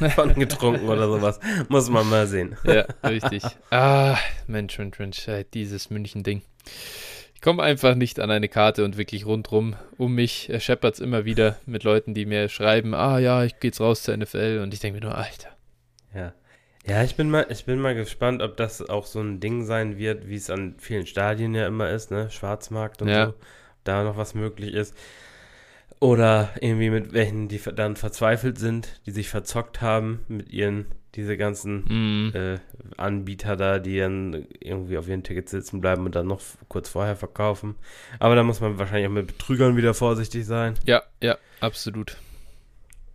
von 0.14 0.34
getrunken 0.36 0.88
oder 0.88 1.08
sowas. 1.08 1.40
Muss 1.68 1.90
man 1.90 2.08
mal 2.08 2.28
sehen. 2.28 2.56
Ja, 2.62 2.86
richtig. 3.02 3.42
Ah, 3.70 4.16
Mensch, 4.46 4.78
Mensch, 4.78 5.00
Mensch, 5.00 5.28
dieses 5.52 5.90
München-Ding. 5.90 6.42
Ich 7.34 7.40
komme 7.40 7.64
einfach 7.64 7.96
nicht 7.96 8.20
an 8.20 8.30
eine 8.30 8.48
Karte 8.48 8.84
und 8.84 8.96
wirklich 8.96 9.26
rundrum 9.26 9.74
um 9.98 10.14
mich 10.14 10.52
scheppert 10.60 10.94
es 10.94 11.00
immer 11.00 11.24
wieder 11.24 11.58
mit 11.66 11.82
Leuten, 11.82 12.14
die 12.14 12.24
mir 12.24 12.48
schreiben, 12.48 12.94
ah 12.94 13.18
ja, 13.18 13.42
ich 13.42 13.58
gehe 13.58 13.70
jetzt 13.70 13.80
raus 13.80 14.04
zur 14.04 14.16
NFL 14.16 14.60
und 14.62 14.72
ich 14.72 14.78
denke 14.78 15.00
mir 15.00 15.06
nur, 15.06 15.18
Alter. 15.18 15.48
Ja. 16.14 16.32
Ja, 16.86 17.02
ich 17.02 17.16
bin 17.16 17.30
mal, 17.30 17.46
ich 17.48 17.64
bin 17.64 17.80
mal 17.80 17.94
gespannt, 17.94 18.42
ob 18.42 18.56
das 18.56 18.86
auch 18.86 19.06
so 19.06 19.20
ein 19.20 19.40
Ding 19.40 19.64
sein 19.64 19.96
wird, 19.96 20.28
wie 20.28 20.36
es 20.36 20.50
an 20.50 20.74
vielen 20.78 21.06
Stadien 21.06 21.54
ja 21.54 21.66
immer 21.66 21.88
ist, 21.90 22.10
ne? 22.10 22.30
Schwarzmarkt 22.30 23.00
und 23.00 23.08
ja. 23.08 23.26
so. 23.26 23.34
Da 23.84 24.04
noch 24.04 24.16
was 24.16 24.34
möglich 24.34 24.74
ist. 24.74 24.94
Oder 26.00 26.50
irgendwie 26.60 26.90
mit 26.90 27.12
welchen, 27.14 27.48
die 27.48 27.60
dann 27.74 27.96
verzweifelt 27.96 28.58
sind, 28.58 29.00
die 29.06 29.10
sich 29.10 29.28
verzockt 29.28 29.80
haben 29.80 30.24
mit 30.28 30.50
ihren, 30.50 30.86
diese 31.14 31.36
ganzen 31.36 31.84
mm. 32.28 32.36
äh, 32.36 32.58
Anbieter 32.96 33.56
da, 33.56 33.78
die 33.78 33.98
dann 33.98 34.46
irgendwie 34.60 34.98
auf 34.98 35.08
ihren 35.08 35.22
Tickets 35.22 35.50
sitzen 35.50 35.80
bleiben 35.80 36.04
und 36.04 36.14
dann 36.14 36.26
noch 36.26 36.40
kurz 36.68 36.90
vorher 36.90 37.16
verkaufen. 37.16 37.76
Aber 38.18 38.34
da 38.34 38.42
muss 38.42 38.60
man 38.60 38.78
wahrscheinlich 38.78 39.08
auch 39.08 39.12
mit 39.12 39.28
Betrügern 39.28 39.76
wieder 39.76 39.94
vorsichtig 39.94 40.44
sein. 40.44 40.74
Ja, 40.84 41.02
ja, 41.22 41.38
absolut. 41.60 42.16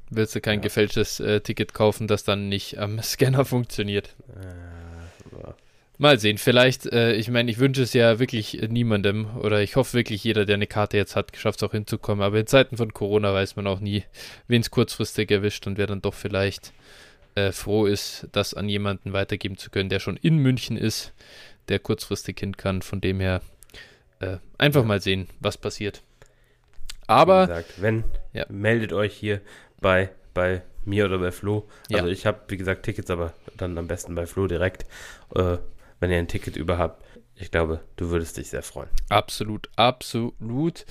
Willst 0.10 0.36
du 0.36 0.42
kein 0.42 0.60
ja. 0.60 0.64
gefälschtes 0.64 1.20
äh, 1.20 1.42
Ticket 1.42 1.74
kaufen, 1.74 2.08
das 2.08 2.24
dann 2.24 2.50
nicht 2.50 2.78
am 2.78 3.00
Scanner 3.04 3.46
funktioniert? 3.46 4.16
Äh. 4.30 4.80
Mal 6.02 6.18
sehen, 6.18 6.38
vielleicht, 6.38 6.86
äh, 6.86 7.12
ich 7.16 7.30
meine, 7.30 7.52
ich 7.52 7.60
wünsche 7.60 7.84
es 7.84 7.92
ja 7.92 8.20
wirklich 8.20 8.54
niemandem 8.70 9.36
oder 9.36 9.62
ich 9.62 9.76
hoffe 9.76 9.96
wirklich, 9.96 10.24
jeder, 10.24 10.46
der 10.46 10.54
eine 10.54 10.66
Karte 10.66 10.96
jetzt 10.96 11.18
hat, 11.18 11.36
schafft 11.36 11.62
es 11.62 11.68
auch 11.68 11.74
hinzukommen. 11.74 12.24
Aber 12.24 12.40
in 12.40 12.48
Zeiten 12.48 12.78
von 12.78 12.94
Corona 12.94 13.34
weiß 13.34 13.58
man 13.58 13.68
auch 13.68 13.82
nie, 13.82 14.06
wen 14.48 14.62
es 14.62 14.72
kurzfristig 14.72 15.30
erwischt 15.30 15.68
und 15.68 15.78
wer 15.78 15.88
dann 15.88 16.02
doch 16.02 16.14
vielleicht 16.14 16.72
äh, 17.36 17.52
froh 17.52 17.86
ist, 17.86 18.30
das 18.32 18.54
an 18.54 18.70
jemanden 18.70 19.12
weitergeben 19.12 19.58
zu 19.58 19.72
können, 19.72 19.90
der 19.90 20.00
schon 20.00 20.16
in 20.16 20.38
München 20.38 20.78
ist. 20.78 21.12
der 21.68 21.80
kurzfristig 21.80 22.40
hin 22.40 22.56
kann. 22.56 22.82
Von 22.82 23.02
dem 23.02 23.20
her 23.20 23.42
äh, 24.22 24.38
einfach 24.58 24.86
mal 24.86 25.02
sehen, 25.02 25.28
was 25.42 25.58
passiert. 25.58 26.02
Aber. 27.08 27.48
Gesagt, 27.48 27.82
wenn, 27.82 28.06
ja. 28.32 28.46
meldet 28.48 28.94
euch 28.94 29.14
hier 29.16 29.42
bei, 29.82 30.10
bei 30.34 30.62
mir 30.86 31.06
oder 31.06 31.20
bei 31.20 31.32
Flo. 31.32 31.68
Also 31.92 32.08
ja. 32.08 32.12
ich 32.12 32.26
habe, 32.26 32.40
wie 32.48 32.58
gesagt, 32.58 32.84
Tickets, 32.84 33.10
aber 33.10 33.34
dann 33.58 33.78
am 33.78 33.88
besten 33.88 34.16
bei 34.16 34.26
Flo 34.26 34.48
direkt. 34.48 34.86
Äh, 35.36 35.58
wenn 36.00 36.12
ihr 36.12 36.18
ein 36.18 36.28
Ticket 36.28 36.56
über 36.56 36.78
habt, 36.78 37.04
ich 37.36 37.52
glaube, 37.52 37.82
du 37.96 38.10
würdest 38.10 38.38
dich 38.38 38.50
sehr 38.50 38.64
freuen. 38.64 38.90
Absolut, 39.10 39.70
absolut. 39.76 40.86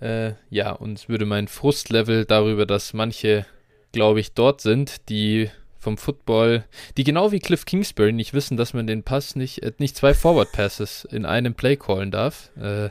Äh, 0.00 0.32
ja, 0.50 0.72
und 0.72 0.98
es 0.98 1.08
würde 1.08 1.24
mein 1.24 1.48
Frustlevel 1.48 2.24
darüber, 2.26 2.66
dass 2.66 2.92
manche, 2.92 3.46
glaube 3.92 4.20
ich, 4.20 4.32
dort 4.34 4.60
sind, 4.60 5.08
die 5.08 5.50
vom 5.78 5.96
Football, 5.96 6.64
die 6.96 7.04
genau 7.04 7.32
wie 7.32 7.38
Cliff 7.38 7.64
Kingsbury 7.64 8.12
nicht 8.12 8.34
wissen, 8.34 8.56
dass 8.56 8.74
man 8.74 8.86
den 8.86 9.04
Pass 9.04 9.36
nicht, 9.36 9.62
äh, 9.62 9.72
nicht 9.78 9.96
zwei 9.96 10.14
Forward 10.14 10.52
Passes 10.52 11.06
in 11.10 11.24
einem 11.24 11.54
Play 11.54 11.76
callen 11.76 12.10
darf. 12.10 12.50
Äh, 12.56 12.90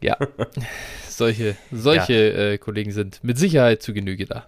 ja, 0.02 0.16
solche, 1.08 1.56
solche 1.70 2.14
ja. 2.14 2.50
Äh, 2.52 2.58
Kollegen 2.58 2.92
sind 2.92 3.22
mit 3.22 3.38
Sicherheit 3.38 3.82
zu 3.82 3.92
Genüge 3.92 4.26
da. 4.26 4.46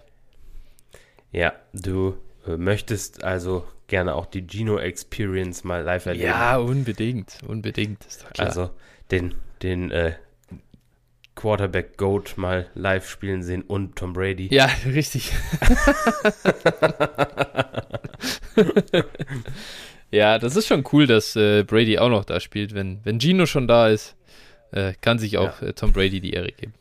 Ja, 1.30 1.52
du 1.72 2.16
äh, 2.46 2.56
möchtest 2.56 3.24
also 3.24 3.66
gerne 3.86 4.14
auch 4.14 4.26
die 4.26 4.46
Gino 4.46 4.78
Experience 4.78 5.64
mal 5.64 5.82
live 5.82 6.06
erleben. 6.06 6.26
Ja, 6.26 6.56
unbedingt, 6.56 7.38
unbedingt, 7.46 8.04
ist 8.04 8.22
doch 8.22 8.30
klar. 8.30 8.48
Also 8.48 8.70
den, 9.10 9.34
den 9.62 9.90
äh, 9.90 10.14
Quarterback 11.34 11.96
Goat 11.96 12.34
mal 12.36 12.68
live 12.74 13.08
spielen 13.08 13.42
sehen 13.42 13.62
und 13.62 13.96
Tom 13.96 14.12
Brady. 14.12 14.48
Ja, 14.50 14.70
richtig. 14.86 15.32
ja, 20.10 20.38
das 20.38 20.56
ist 20.56 20.66
schon 20.66 20.84
cool, 20.92 21.06
dass 21.06 21.36
äh, 21.36 21.62
Brady 21.64 21.98
auch 21.98 22.10
noch 22.10 22.24
da 22.24 22.40
spielt. 22.40 22.74
Wenn, 22.74 23.00
wenn 23.04 23.20
Gino 23.20 23.46
schon 23.46 23.66
da 23.66 23.88
ist, 23.88 24.14
äh, 24.72 24.94
kann 25.00 25.18
sich 25.18 25.38
auch 25.38 25.62
ja. 25.62 25.68
äh, 25.68 25.72
Tom 25.72 25.92
Brady 25.92 26.20
die 26.20 26.32
Ehre 26.32 26.52
geben. 26.52 26.74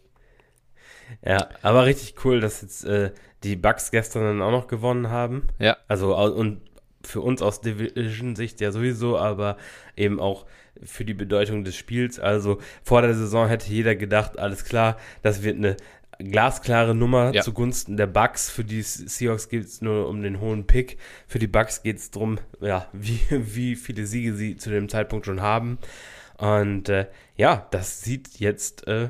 Ja, 1.25 1.49
aber 1.61 1.85
richtig 1.85 2.15
cool, 2.25 2.39
dass 2.39 2.61
jetzt 2.61 2.85
äh, 2.85 3.11
die 3.43 3.55
Bucks 3.55 3.91
gestern 3.91 4.23
dann 4.23 4.41
auch 4.41 4.51
noch 4.51 4.67
gewonnen 4.67 5.09
haben. 5.09 5.47
Ja. 5.59 5.77
Also 5.87 6.15
und 6.15 6.61
für 7.03 7.21
uns 7.21 7.41
aus 7.41 7.61
Division-Sicht 7.61 8.61
ja 8.61 8.71
sowieso, 8.71 9.17
aber 9.17 9.57
eben 9.95 10.19
auch 10.19 10.45
für 10.83 11.05
die 11.05 11.13
Bedeutung 11.13 11.63
des 11.63 11.75
Spiels. 11.75 12.19
Also 12.19 12.59
vor 12.83 13.01
der 13.01 13.13
Saison 13.13 13.47
hätte 13.47 13.69
jeder 13.69 13.95
gedacht, 13.95 14.39
alles 14.39 14.63
klar, 14.65 14.97
das 15.21 15.43
wird 15.43 15.57
eine 15.57 15.77
glasklare 16.19 16.95
Nummer 16.95 17.33
ja. 17.33 17.41
zugunsten 17.41 17.97
der 17.97 18.07
Bucks. 18.07 18.49
Für 18.49 18.63
die 18.63 18.81
Seahawks 18.81 19.49
geht 19.49 19.65
es 19.65 19.81
nur 19.81 20.07
um 20.07 20.21
den 20.21 20.39
hohen 20.39 20.67
Pick. 20.67 20.97
Für 21.27 21.39
die 21.39 21.47
Bucks 21.47 21.83
geht 21.83 21.97
es 21.97 22.11
darum, 22.11 22.39
ja, 22.59 22.87
wie, 22.93 23.19
wie 23.29 23.75
viele 23.75 24.05
Siege 24.05 24.33
sie 24.33 24.57
zu 24.57 24.69
dem 24.69 24.89
Zeitpunkt 24.89 25.25
schon 25.25 25.41
haben. 25.41 25.79
Und 26.37 26.89
äh, 26.89 27.07
ja, 27.41 27.67
das 27.71 28.01
sieht 28.01 28.39
jetzt 28.39 28.87
äh, 28.87 29.09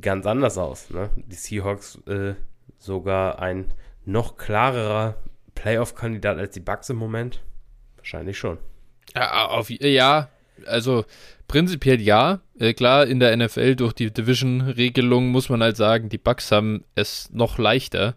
ganz 0.00 0.26
anders 0.26 0.58
aus. 0.58 0.90
Ne? 0.90 1.10
Die 1.14 1.36
Seahawks 1.36 2.00
äh, 2.08 2.34
sogar 2.76 3.38
ein 3.38 3.72
noch 4.04 4.36
klarerer 4.36 5.14
Playoff-Kandidat 5.54 6.38
als 6.38 6.54
die 6.54 6.60
Bucks 6.60 6.90
im 6.90 6.96
Moment? 6.96 7.40
Wahrscheinlich 7.96 8.36
schon. 8.36 8.58
Ja, 9.14 9.46
auf, 9.46 9.70
ja 9.70 10.28
also 10.66 11.04
prinzipiell 11.46 12.00
ja. 12.00 12.40
Äh, 12.58 12.74
klar, 12.74 13.06
in 13.06 13.20
der 13.20 13.36
NFL 13.36 13.76
durch 13.76 13.92
die 13.92 14.12
Division-Regelung 14.12 15.28
muss 15.28 15.48
man 15.48 15.62
halt 15.62 15.76
sagen, 15.76 16.08
die 16.08 16.18
Bucks 16.18 16.50
haben 16.50 16.82
es 16.96 17.30
noch 17.30 17.58
leichter, 17.58 18.16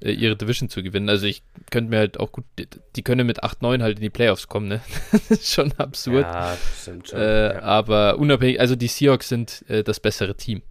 äh, 0.00 0.12
ihre 0.12 0.36
Division 0.36 0.68
zu 0.68 0.82
gewinnen. 0.82 1.08
Also 1.08 1.26
ich 1.26 1.42
könnte 1.70 1.90
mir 1.90 1.98
halt 1.98 2.20
auch 2.20 2.32
gut, 2.32 2.44
die, 2.58 2.68
die 2.96 3.02
können 3.02 3.26
mit 3.26 3.42
8-9 3.42 3.82
halt 3.82 3.98
in 3.98 4.02
die 4.02 4.10
Playoffs 4.10 4.48
kommen, 4.48 4.68
ne? 4.68 4.80
das 5.12 5.30
ist 5.30 5.52
schon 5.52 5.72
absurd. 5.72 6.22
Ja, 6.22 6.56
stimmt 6.80 7.08
schon. 7.08 7.18
Äh, 7.18 7.54
ja. 7.54 7.62
Aber 7.62 8.18
unabhängig, 8.18 8.60
also 8.60 8.76
die 8.76 8.88
Seahawks 8.88 9.28
sind 9.28 9.64
äh, 9.68 9.82
das 9.82 10.00
bessere 10.00 10.36
Team. 10.36 10.62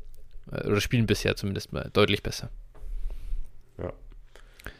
Äh, 0.52 0.68
oder 0.68 0.82
spielen 0.82 1.06
bisher 1.06 1.36
zumindest 1.36 1.74
mal 1.74 1.90
deutlich 1.94 2.24
besser. 2.24 2.50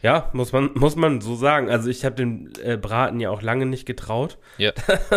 Ja, 0.02 0.30
muss 0.32 0.52
man, 0.52 0.70
muss 0.74 0.96
man 0.96 1.20
so 1.20 1.34
sagen. 1.34 1.70
Also 1.70 1.90
ich 1.90 2.04
habe 2.04 2.14
den 2.14 2.52
äh, 2.62 2.76
Braten 2.76 3.20
ja 3.20 3.30
auch 3.30 3.42
lange 3.42 3.66
nicht 3.66 3.86
getraut. 3.86 4.38
Ja. 4.58 4.72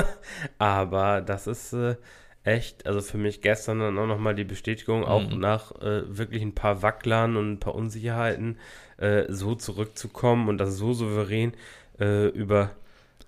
Aber 0.57 1.21
das 1.21 1.47
ist 1.47 1.73
äh, 1.73 1.95
echt, 2.43 2.87
also 2.87 3.01
für 3.01 3.17
mich 3.17 3.41
gestern 3.41 3.79
dann 3.79 3.97
auch 3.99 4.07
nochmal 4.07 4.35
die 4.35 4.43
Bestätigung, 4.43 5.03
auch 5.03 5.29
mhm. 5.29 5.39
nach 5.39 5.71
äh, 5.81 6.17
wirklich 6.17 6.41
ein 6.41 6.55
paar 6.55 6.81
Wacklern 6.81 7.37
und 7.37 7.53
ein 7.53 7.59
paar 7.59 7.75
Unsicherheiten 7.75 8.57
äh, 9.01 9.25
so 9.29 9.55
zurückzukommen 9.55 10.47
und 10.47 10.57
das 10.57 10.77
so 10.77 10.93
souverän 10.93 11.53
äh, 11.99 12.27
über 12.27 12.71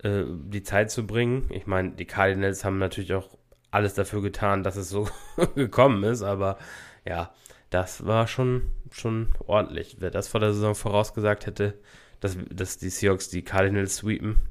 äh, 0.04 0.24
die 0.28 0.64
Zeit 0.64 0.92
zu 0.92 1.06
bringen. 1.06 1.48
Ich 1.50 1.66
meine, 1.68 1.92
die 1.92 2.06
Cardinals 2.06 2.64
haben 2.64 2.78
natürlich 2.78 3.14
auch 3.14 3.30
alles 3.72 3.96
dafür 3.96 4.22
getan, 4.22 4.64
dass 4.64 4.76
es 4.76 4.90
so 4.90 5.10
gekommen 5.56 6.04
ist, 6.04 6.22
aber 6.22 6.58
ja, 7.06 7.34
das 7.70 8.06
war 8.06 8.28
schon, 8.28 8.72
schon 8.92 9.30
ordentlich. 9.48 9.98
Wer 10.00 10.12
das 10.12 10.28
vor 10.28 10.40
der 10.40 10.54
Saison 10.54 10.76
vorausgesagt 10.76 11.48
hätte, 11.48 11.74
dass, 12.20 12.38
dass 12.50 12.78
die 12.78 12.90
Seahawks 12.90 13.30
die 13.30 13.42
Cardinals 13.42 13.98
sweepen. 13.98 14.42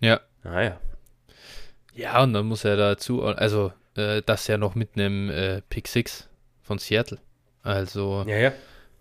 Ja. 0.00 0.20
Naja. 0.44 0.78
Ja, 1.94 2.22
und 2.22 2.34
dann 2.34 2.46
muss 2.46 2.64
er 2.64 2.76
dazu, 2.76 3.24
also 3.24 3.72
äh, 3.96 4.22
das 4.24 4.46
ja 4.46 4.58
noch 4.58 4.74
mit 4.74 4.90
einem 4.94 5.30
äh, 5.30 5.62
Pick 5.62 5.88
6 5.88 6.28
von 6.62 6.78
Seattle. 6.78 7.18
Also, 7.62 8.24
ja, 8.28 8.36
ja. 8.36 8.52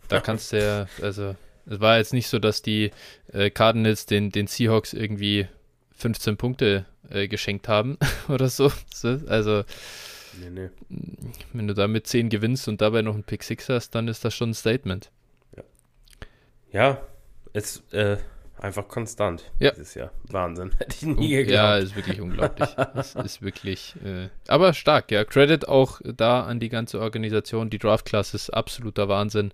da 0.07 0.21
kannst 0.21 0.53
du 0.53 0.63
ja, 0.63 0.87
also, 1.01 1.35
es 1.65 1.79
war 1.79 1.97
jetzt 1.97 2.13
nicht 2.13 2.27
so, 2.27 2.39
dass 2.39 2.61
die 2.61 2.91
äh, 3.31 3.49
Cardinals 3.49 4.05
den, 4.05 4.31
den 4.31 4.47
Seahawks 4.47 4.93
irgendwie 4.93 5.47
15 5.95 6.37
Punkte 6.37 6.85
äh, 7.09 7.27
geschenkt 7.27 7.67
haben 7.67 7.97
oder 8.27 8.49
so. 8.49 8.71
Also, 9.27 9.63
Nee, 10.39 10.49
nee. 10.49 10.69
Wenn 11.53 11.67
du 11.67 11.73
damit 11.73 12.07
10 12.07 12.29
gewinnst 12.29 12.67
und 12.67 12.81
dabei 12.81 13.01
noch 13.01 13.13
einen 13.13 13.23
Pick 13.23 13.43
6 13.43 13.69
hast, 13.69 13.95
dann 13.95 14.07
ist 14.07 14.25
das 14.25 14.33
schon 14.33 14.51
ein 14.51 14.53
Statement. 14.53 15.11
Ja, 15.55 15.63
ja 16.71 17.01
ist 17.53 17.93
äh, 17.93 18.17
einfach 18.57 18.87
konstant 18.87 19.49
ja. 19.59 19.71
dieses 19.71 19.95
Jahr. 19.95 20.11
Wahnsinn. 20.29 20.71
Hätte 20.77 20.95
ich 20.95 21.03
nie 21.03 21.29
geglaubt. 21.29 21.53
Ja, 21.53 21.77
ist 21.77 21.95
wirklich 21.95 22.19
unglaublich. 22.19 22.69
ist 23.23 23.41
wirklich, 23.41 23.95
äh, 24.03 24.29
aber 24.47 24.73
stark, 24.73 25.11
ja. 25.11 25.23
Credit 25.23 25.67
auch 25.67 26.01
da 26.03 26.43
an 26.43 26.59
die 26.59 26.69
ganze 26.69 26.99
Organisation. 26.99 27.69
Die 27.69 27.79
Draft-Class 27.79 28.33
ist 28.33 28.49
absoluter 28.49 29.07
Wahnsinn. 29.07 29.53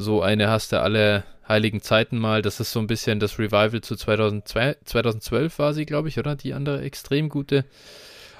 So 0.00 0.22
eine 0.22 0.48
hast 0.48 0.70
du 0.70 0.80
alle 0.80 1.24
heiligen 1.48 1.82
Zeiten 1.82 2.18
mal. 2.18 2.40
Das 2.40 2.60
ist 2.60 2.70
so 2.70 2.78
ein 2.78 2.86
bisschen 2.86 3.18
das 3.18 3.40
Revival 3.40 3.80
zu 3.80 3.96
2002, 3.96 4.76
2012 4.84 5.58
war 5.58 5.74
sie, 5.74 5.86
glaube 5.86 6.06
ich, 6.06 6.20
oder? 6.20 6.36
Die 6.36 6.54
andere 6.54 6.82
extrem 6.82 7.28
gute. 7.28 7.64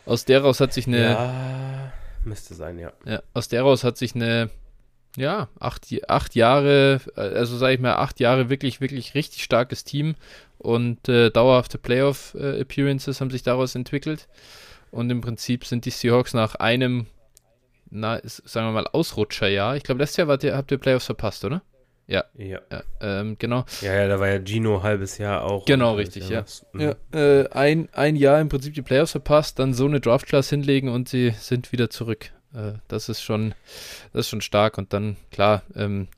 Aus 0.07 0.25
der 0.25 0.43
raus 0.43 0.61
hat 0.61 0.73
sich 0.73 0.87
eine. 0.87 1.03
Ja, 1.03 1.93
müsste 2.25 2.55
sein, 2.55 2.79
ja. 2.79 2.93
ja 3.05 3.23
aus 3.35 3.49
der 3.49 3.63
raus 3.63 3.83
hat 3.83 3.99
sich 3.99 4.15
eine, 4.15 4.51
ja, 5.17 5.49
acht, 5.59 5.85
acht 6.07 6.37
Jahre, 6.37 7.01
also 7.17 7.57
sage 7.57 7.75
ich 7.75 7.81
mal, 7.81 7.95
acht 7.95 8.21
Jahre 8.21 8.51
wirklich, 8.51 8.81
wirklich 8.81 9.17
richtig 9.17 9.43
starkes 9.43 9.83
Team 9.83 10.15
und 10.59 11.09
äh, 11.09 11.31
dauerhafte 11.31 11.79
Playoff-Appearances 11.79 13.17
äh, 13.17 13.21
haben 13.21 13.31
sich 13.31 13.43
daraus 13.43 13.75
entwickelt. 13.75 14.29
Und 14.93 15.11
im 15.11 15.23
Prinzip 15.23 15.65
sind 15.65 15.87
die 15.87 15.91
Seahawks 15.91 16.35
nach 16.35 16.55
einem, 16.55 17.07
na, 17.91 18.21
sagen 18.25 18.67
wir 18.69 18.73
mal, 18.73 18.87
Ausrutscherjahr. 18.87 19.77
Ich 19.77 19.83
glaube, 19.83 20.01
letztes 20.01 20.19
Jahr 20.19 20.29
wart 20.29 20.45
ihr, 20.45 20.57
habt 20.57 20.71
ihr 20.71 20.79
Playoffs 20.79 21.07
verpasst, 21.07 21.45
oder? 21.45 21.63
Ja. 22.07 22.25
Ja. 22.37 22.61
ja 22.71 22.83
ähm, 23.01 23.37
genau. 23.39 23.65
Ja, 23.83 23.95
ja, 23.95 24.09
da 24.09 24.19
war 24.19 24.29
ja 24.29 24.41
Gino 24.45 24.79
ein 24.79 24.83
halbes 24.83 25.19
Jahr 25.19 25.45
auch. 25.45 25.67
Genau, 25.67 25.95
richtig, 25.95 26.29
ja. 26.29 26.45
Mhm. 26.73 26.81
ja 26.81 26.95
äh, 27.13 27.49
ein, 27.51 27.89
ein 27.93 28.17
Jahr 28.17 28.41
im 28.41 28.49
Prinzip 28.49 28.75
die 28.75 28.83
Playoffs 28.83 29.13
verpasst, 29.13 29.59
dann 29.59 29.75
so 29.75 29.85
eine 29.85 30.01
Draft-Class 30.01 30.49
hinlegen 30.49 30.89
und 30.89 31.09
sie 31.09 31.35
sind 31.39 31.71
wieder 31.71 31.91
zurück. 31.91 32.33
Äh, 32.55 32.73
das 32.89 33.11
ist 33.11 33.23
schon, 33.23 33.55
das 34.13 34.21
ist 34.21 34.31
schon 34.31 34.41
stark 34.41 34.79
und 34.79 34.95
dann, 34.95 35.17
klar, 35.31 35.63
ähm, 35.77 36.09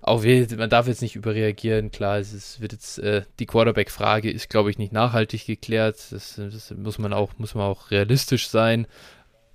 auch 0.00 0.22
wir, 0.22 0.46
man 0.56 0.70
darf 0.70 0.86
jetzt 0.86 1.02
nicht 1.02 1.16
überreagieren, 1.16 1.90
klar, 1.90 2.18
es 2.18 2.32
ist, 2.32 2.60
wird 2.60 2.72
jetzt, 2.72 2.98
äh, 2.98 3.22
die 3.40 3.46
Quarterback-Frage 3.46 4.30
ist, 4.30 4.48
glaube 4.48 4.70
ich, 4.70 4.78
nicht 4.78 4.92
nachhaltig 4.92 5.46
geklärt. 5.46 5.96
Das, 6.10 6.36
das, 6.36 6.72
muss 6.76 6.98
man 6.98 7.12
auch, 7.12 7.32
muss 7.38 7.56
man 7.56 7.64
auch 7.64 7.90
realistisch 7.90 8.48
sein. 8.48 8.86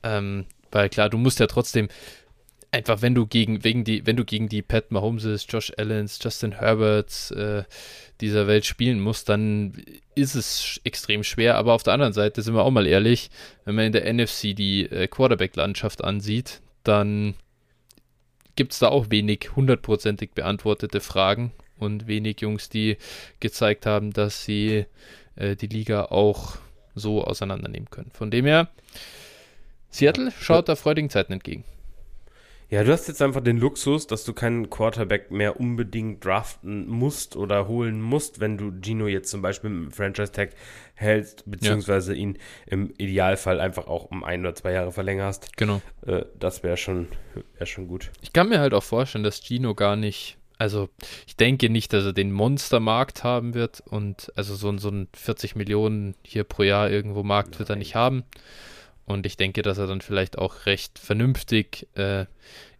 Ähm, 0.03 0.45
weil 0.71 0.89
klar, 0.89 1.09
du 1.09 1.17
musst 1.17 1.39
ja 1.39 1.47
trotzdem, 1.47 1.89
einfach, 2.71 3.01
wenn 3.01 3.15
du 3.15 3.25
gegen, 3.25 3.63
wegen 3.63 3.83
die, 3.83 4.05
wenn 4.05 4.17
du 4.17 4.25
gegen 4.25 4.49
die 4.49 4.61
Pat 4.61 4.91
Mahomes, 4.91 5.45
Josh 5.49 5.71
Allens, 5.77 6.19
Justin 6.21 6.53
Herberts 6.53 7.31
äh, 7.31 7.63
dieser 8.21 8.47
Welt 8.47 8.65
spielen 8.65 8.99
musst, 8.99 9.29
dann 9.29 9.73
ist 10.15 10.35
es 10.35 10.79
extrem 10.83 11.23
schwer. 11.23 11.55
Aber 11.55 11.73
auf 11.73 11.83
der 11.83 11.93
anderen 11.93 12.13
Seite 12.13 12.41
sind 12.41 12.55
wir 12.55 12.63
auch 12.63 12.71
mal 12.71 12.87
ehrlich, 12.87 13.29
wenn 13.65 13.75
man 13.75 13.85
in 13.85 13.91
der 13.93 14.11
NFC 14.11 14.55
die 14.55 14.83
äh, 14.83 15.07
Quarterback-Landschaft 15.07 16.03
ansieht, 16.03 16.61
dann 16.83 17.35
gibt 18.55 18.73
es 18.73 18.79
da 18.79 18.89
auch 18.89 19.09
wenig 19.09 19.55
hundertprozentig 19.55 20.31
beantwortete 20.31 20.99
Fragen 20.99 21.51
und 21.77 22.07
wenig 22.07 22.41
Jungs, 22.41 22.69
die 22.69 22.97
gezeigt 23.39 23.85
haben, 23.85 24.11
dass 24.11 24.43
sie 24.43 24.85
äh, 25.35 25.55
die 25.55 25.67
Liga 25.67 26.05
auch 26.05 26.57
so 26.95 27.23
auseinandernehmen 27.23 27.89
können. 27.89 28.11
Von 28.11 28.31
dem 28.31 28.45
her, 28.45 28.69
Seattle 29.97 30.31
schaut 30.39 30.69
da 30.69 30.75
freudigen 30.75 31.09
Zeiten 31.09 31.33
entgegen. 31.33 31.63
Ja, 32.69 32.83
du 32.83 32.91
hast 32.91 33.07
jetzt 33.07 33.21
einfach 33.21 33.39
den 33.39 33.57
Luxus, 33.57 34.07
dass 34.07 34.25
du 34.25 34.33
keinen 34.33 34.69
Quarterback 34.69 35.31
mehr 35.31 35.57
unbedingt 35.57 36.25
draften 36.25 36.85
musst 36.85 37.37
oder 37.37 37.69
holen 37.69 38.01
musst, 38.01 38.41
wenn 38.41 38.57
du 38.57 38.73
Gino 38.81 39.07
jetzt 39.07 39.29
zum 39.29 39.41
Beispiel 39.41 39.69
mit 39.69 39.85
dem 39.85 39.91
Franchise-Tag 39.93 40.49
hältst, 40.95 41.49
beziehungsweise 41.49 42.13
ja. 42.13 42.19
ihn 42.19 42.37
im 42.65 42.93
Idealfall 42.97 43.61
einfach 43.61 43.87
auch 43.87 44.11
um 44.11 44.25
ein 44.25 44.41
oder 44.41 44.53
zwei 44.53 44.73
Jahre 44.73 44.91
verlängerst. 44.91 45.55
Genau. 45.55 45.81
Äh, 46.05 46.25
das 46.37 46.61
wäre 46.61 46.75
schon, 46.75 47.07
wär 47.57 47.65
schon 47.65 47.87
gut. 47.87 48.11
Ich 48.21 48.33
kann 48.33 48.49
mir 48.49 48.59
halt 48.59 48.73
auch 48.73 48.83
vorstellen, 48.83 49.23
dass 49.23 49.41
Gino 49.41 49.73
gar 49.73 49.95
nicht 49.95 50.37
also 50.59 50.89
ich 51.27 51.35
denke 51.35 51.69
nicht, 51.69 51.93
dass 51.93 52.03
er 52.03 52.13
den 52.13 52.31
Monstermarkt 52.31 53.23
haben 53.23 53.53
wird 53.53 53.81
und 53.85 54.33
also 54.35 54.55
so, 54.55 54.75
so 54.79 54.89
ein 54.89 55.07
40 55.13 55.55
Millionen 55.55 56.15
hier 56.23 56.43
pro 56.43 56.63
Jahr 56.63 56.89
irgendwo 56.89 57.21
Markt 57.21 57.51
Nein. 57.51 57.59
wird 57.59 57.69
er 57.69 57.75
nicht 57.75 57.93
haben. 57.93 58.23
Und 59.07 59.25
ich 59.25 59.37
denke, 59.37 59.61
dass 59.61 59.77
er 59.77 59.87
dann 59.87 60.01
vielleicht 60.01 60.37
auch 60.37 60.65
recht 60.65 60.99
vernünftig 60.99 61.87
äh, 61.95 62.25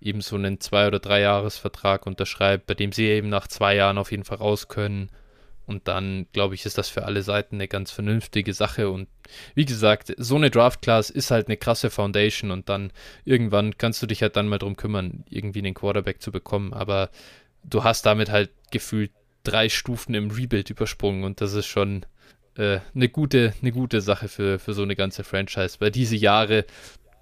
eben 0.02 0.20
so 0.20 0.36
einen 0.36 0.60
Zwei- 0.60 0.88
oder 0.88 1.00
Drei-Jahres-Vertrag 1.00 2.06
unterschreibt, 2.06 2.68
bei 2.68 2.74
dem 2.74 2.92
sie 2.92 3.06
eben 3.06 3.30
nach 3.30 3.48
zwei 3.48 3.76
Jahren 3.76 3.98
auf 3.98 4.12
jeden 4.12 4.26
Fall 4.26 4.40
raus 4.40 4.68
können. 4.68 5.10
Und 5.66 5.88
dann, 5.88 6.28
glaube 6.34 6.54
ich, 6.54 6.66
ist 6.66 6.78
das 6.78 6.90
für 6.90 7.06
alle 7.06 7.24
Seiten 7.24 7.56
eine 7.56 7.70
ganz 7.70 7.92
vernünftige 7.92 8.54
Sache. 8.54 8.90
Und 8.90 9.08
wie 9.56 9.64
gesagt, 9.64 10.14
so 10.18 10.36
eine 10.36 10.50
Draft-Class 10.52 11.10
ist 11.10 11.32
halt 11.32 11.48
eine 11.48 11.56
krasse 11.56 11.90
Foundation. 11.90 12.52
Und 12.52 12.68
dann 12.68 12.92
irgendwann 13.24 13.78
kannst 13.78 14.02
du 14.02 14.06
dich 14.06 14.22
halt 14.22 14.36
dann 14.36 14.50
mal 14.50 14.60
drum 14.60 14.76
kümmern, 14.76 15.24
irgendwie 15.30 15.60
einen 15.60 15.74
Quarterback 15.74 16.22
zu 16.22 16.34
bekommen. 16.34 16.74
Aber 16.74 17.10
du 17.64 17.86
hast 17.86 18.06
damit 18.06 18.30
halt 18.30 18.50
gefühlt 18.70 19.12
drei 19.44 19.70
Stufen 19.70 20.14
im 20.14 20.30
Rebuild 20.30 20.70
übersprungen. 20.70 21.24
Und 21.24 21.40
das 21.40 21.54
ist 21.54 21.68
schon 21.68 22.06
äh, 22.58 22.80
eine, 22.96 23.10
gute, 23.10 23.54
eine 23.62 23.72
gute 23.72 24.02
Sache 24.02 24.28
für, 24.28 24.60
für 24.60 24.74
so 24.74 24.84
eine 24.84 24.96
ganze 24.96 25.24
Franchise. 25.24 25.78
Weil 25.80 25.92
diese 25.92 26.16
Jahre, 26.16 26.66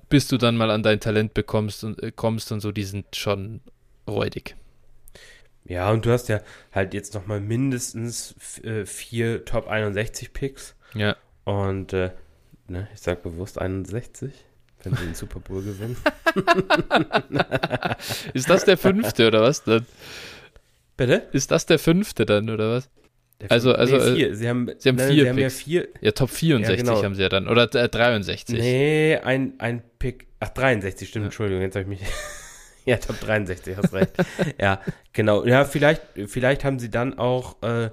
bis 0.10 0.27
du 0.27 0.38
dann 0.38 0.58
mal 0.58 0.72
an 0.72 0.84
dein 0.84 1.00
Talent 1.00 1.34
bekommst 1.34 1.84
und 1.84 2.01
äh, 2.01 2.12
kommst 2.12 2.51
und 2.51 2.62
so, 2.62 2.72
die 2.72 2.84
sind 2.84 3.15
schon 3.15 3.62
räudig. 4.08 4.56
Ja, 5.65 5.89
und 5.92 6.06
du 6.06 6.12
hast 6.12 6.30
ja 6.30 6.42
halt 6.72 6.94
jetzt 6.94 7.15
nochmal 7.15 7.42
mindestens 7.42 8.36
äh, 8.63 8.86
vier 8.86 9.46
Top 9.46 9.68
61 9.68 10.32
Picks. 10.32 10.75
Ja. 10.94 11.15
Und 11.44 11.92
äh, 11.94 12.12
ne, 12.68 12.88
ich 12.94 13.01
sag 13.01 13.24
bewusst 13.24 13.60
61, 13.60 14.32
wenn 14.84 14.96
sie 14.96 15.06
den 15.06 15.15
Super 15.15 15.39
Bowl 15.39 15.63
gewinnen. 15.63 15.98
Ist 18.34 18.50
das 18.50 18.65
der 18.65 18.77
fünfte 18.77 19.27
oder 19.27 19.42
was 19.42 19.63
dann? 19.63 19.88
Bitte? 20.98 21.27
Ist 21.32 21.50
das 21.51 21.65
der 21.65 21.80
fünfte 21.80 22.25
dann 22.25 22.50
oder 22.50 22.72
was? 22.72 22.89
Also, 23.50 23.74
also 23.74 23.98
nee, 23.98 24.15
vier. 24.15 24.36
Sie 24.36 24.48
haben, 24.48 24.70
sie 24.77 24.89
haben 24.89 24.96
nein, 24.96 25.12
vier 25.12 25.24
sie 25.24 25.30
haben 25.30 25.38
ja 25.38 25.50
vier. 25.50 25.88
Ja, 26.01 26.12
Top 26.12 26.30
64 26.30 26.77
ja, 26.77 26.84
genau. 26.84 27.04
haben 27.04 27.15
sie 27.15 27.22
ja 27.22 27.30
dann. 27.30 27.48
Oder 27.48 27.74
äh, 27.75 27.89
63. 27.89 28.58
Nee, 28.58 29.18
ein, 29.18 29.54
ein 29.60 29.84
Pick. 30.00 30.27
Ach, 30.39 30.50
63, 30.50 31.08
stimmt, 31.08 31.24
ja. 31.24 31.27
Entschuldigung, 31.27 31.62
jetzt 31.62 31.75
habe 31.75 31.84
ich 31.84 32.00
mich. 32.00 32.10
ja, 32.86 32.98
Top 32.98 33.20
63, 33.20 33.77
hast 33.77 33.94
recht. 33.94 34.12
ja, 34.60 34.82
genau. 35.12 35.46
Ja, 35.46 35.65
vielleicht, 35.65 36.01
vielleicht 36.27 36.63
haben 36.63 36.80
sie 36.80 36.89
dann 36.89 37.18
auch 37.18 37.62
äh, 37.62 37.89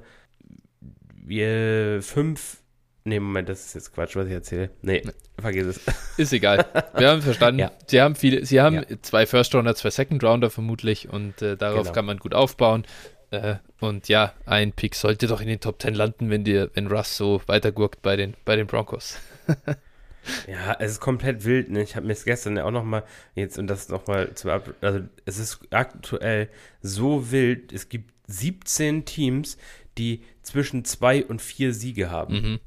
wir 1.24 2.02
fünf. 2.02 2.58
Nee, 3.04 3.18
Moment, 3.18 3.48
das 3.48 3.66
ist 3.66 3.74
jetzt 3.74 3.92
Quatsch, 3.94 4.14
was 4.14 4.28
ich 4.28 4.32
erzähle. 4.32 4.70
Nee, 4.80 5.02
nee. 5.04 5.12
vergiss 5.40 5.66
es. 5.66 5.80
Ist 6.18 6.32
egal. 6.32 6.64
Wir 6.96 7.10
haben 7.10 7.20
verstanden. 7.20 7.58
ja. 7.60 7.72
Sie 7.88 8.00
haben 8.00 8.14
viele, 8.14 8.46
sie 8.46 8.60
haben 8.60 8.76
ja. 8.76 8.82
zwei 9.02 9.26
First 9.26 9.52
Rounder, 9.56 9.74
zwei 9.74 9.90
Second 9.90 10.22
Rounder 10.22 10.50
vermutlich 10.50 11.08
und 11.08 11.42
äh, 11.42 11.56
darauf 11.56 11.82
genau. 11.82 11.92
kann 11.92 12.04
man 12.04 12.18
gut 12.18 12.32
aufbauen. 12.32 12.84
Äh, 13.32 13.56
und 13.80 14.08
ja, 14.08 14.34
ein 14.44 14.72
Pick 14.72 14.94
sollte 14.94 15.26
doch 15.26 15.40
in 15.40 15.48
den 15.48 15.58
Top 15.58 15.80
10 15.80 15.94
landen, 15.94 16.28
wenn 16.28 16.44
dir, 16.44 16.70
wenn 16.74 16.86
Russ 16.86 17.16
so 17.16 17.40
weitergurkt 17.46 18.02
bei 18.02 18.14
den, 18.14 18.34
bei 18.44 18.56
den 18.56 18.66
Broncos. 18.66 19.18
ja, 20.46 20.76
es 20.78 20.92
ist 20.92 21.00
komplett 21.00 21.44
wild. 21.46 21.70
Ne? 21.70 21.82
Ich 21.82 21.96
habe 21.96 22.06
mir 22.06 22.12
es 22.12 22.26
gestern 22.26 22.58
ja 22.58 22.64
auch 22.64 22.70
nochmal, 22.70 23.04
jetzt 23.34 23.58
und 23.58 23.68
das 23.68 23.88
nochmal 23.88 24.34
zu 24.34 24.50
ab, 24.50 24.74
also 24.82 25.00
es 25.24 25.38
ist 25.38 25.60
aktuell 25.70 26.50
so 26.82 27.32
wild. 27.32 27.72
Es 27.72 27.88
gibt 27.88 28.12
17 28.26 29.06
Teams, 29.06 29.56
die 29.96 30.22
zwischen 30.42 30.84
zwei 30.84 31.24
und 31.24 31.40
vier 31.40 31.72
Siege 31.72 32.10
haben. 32.10 32.34
Mhm. 32.34 32.60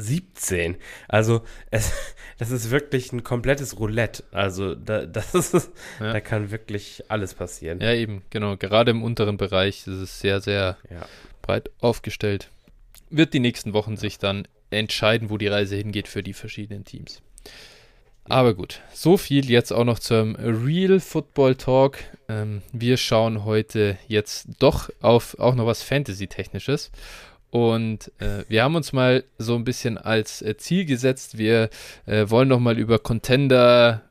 17. 0.00 0.76
Also 1.08 1.42
es, 1.70 1.92
das 2.38 2.50
ist 2.50 2.70
wirklich 2.70 3.12
ein 3.12 3.24
komplettes 3.24 3.78
Roulette. 3.78 4.24
Also 4.32 4.74
da, 4.74 5.06
das 5.06 5.34
ist, 5.34 5.70
ja. 6.00 6.12
da 6.12 6.20
kann 6.20 6.50
wirklich 6.50 7.04
alles 7.08 7.34
passieren. 7.34 7.80
Ja, 7.80 7.92
eben, 7.92 8.22
genau. 8.30 8.56
Gerade 8.56 8.90
im 8.90 9.02
unteren 9.02 9.36
Bereich 9.36 9.86
ist 9.86 9.88
es 9.88 10.20
sehr, 10.20 10.40
sehr 10.40 10.76
ja. 10.90 11.06
breit 11.42 11.70
aufgestellt. 11.80 12.50
Wird 13.10 13.32
die 13.34 13.40
nächsten 13.40 13.72
Wochen 13.72 13.96
sich 13.96 14.18
dann 14.18 14.46
entscheiden, 14.70 15.30
wo 15.30 15.38
die 15.38 15.46
Reise 15.46 15.76
hingeht 15.76 16.08
für 16.08 16.22
die 16.22 16.34
verschiedenen 16.34 16.84
Teams. 16.84 17.22
Aber 18.28 18.52
gut, 18.52 18.82
so 18.92 19.16
viel 19.16 19.48
jetzt 19.48 19.72
auch 19.72 19.84
noch 19.84 19.98
zum 19.98 20.36
Real 20.36 21.00
Football 21.00 21.54
Talk. 21.54 21.98
Ähm, 22.28 22.60
wir 22.72 22.98
schauen 22.98 23.44
heute 23.44 23.96
jetzt 24.06 24.48
doch 24.58 24.90
auf 25.00 25.38
auch 25.38 25.54
noch 25.54 25.64
was 25.64 25.82
Fantasy-Technisches. 25.82 26.90
Und 27.50 28.12
äh, 28.18 28.44
wir 28.48 28.62
haben 28.62 28.74
uns 28.74 28.92
mal 28.92 29.24
so 29.38 29.54
ein 29.54 29.64
bisschen 29.64 29.96
als 29.96 30.42
äh, 30.42 30.56
Ziel 30.56 30.84
gesetzt, 30.84 31.38
wir 31.38 31.70
äh, 32.06 32.28
wollen 32.28 32.48
noch 32.48 32.60
mal 32.60 32.78
über 32.78 32.98
Contender, 32.98 34.02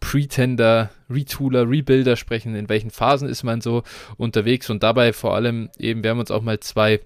Pretender, 0.00 0.90
Retooler, 1.10 1.68
Rebuilder 1.68 2.16
sprechen, 2.16 2.54
in 2.54 2.68
welchen 2.68 2.90
Phasen 2.90 3.28
ist 3.28 3.42
man 3.42 3.60
so 3.60 3.82
unterwegs? 4.16 4.70
Und 4.70 4.82
dabei 4.82 5.12
vor 5.12 5.34
allem 5.34 5.70
eben, 5.78 6.02
wir 6.02 6.10
haben 6.10 6.20
uns 6.20 6.30
auch 6.30 6.42
mal 6.42 6.60
zwei 6.60 7.00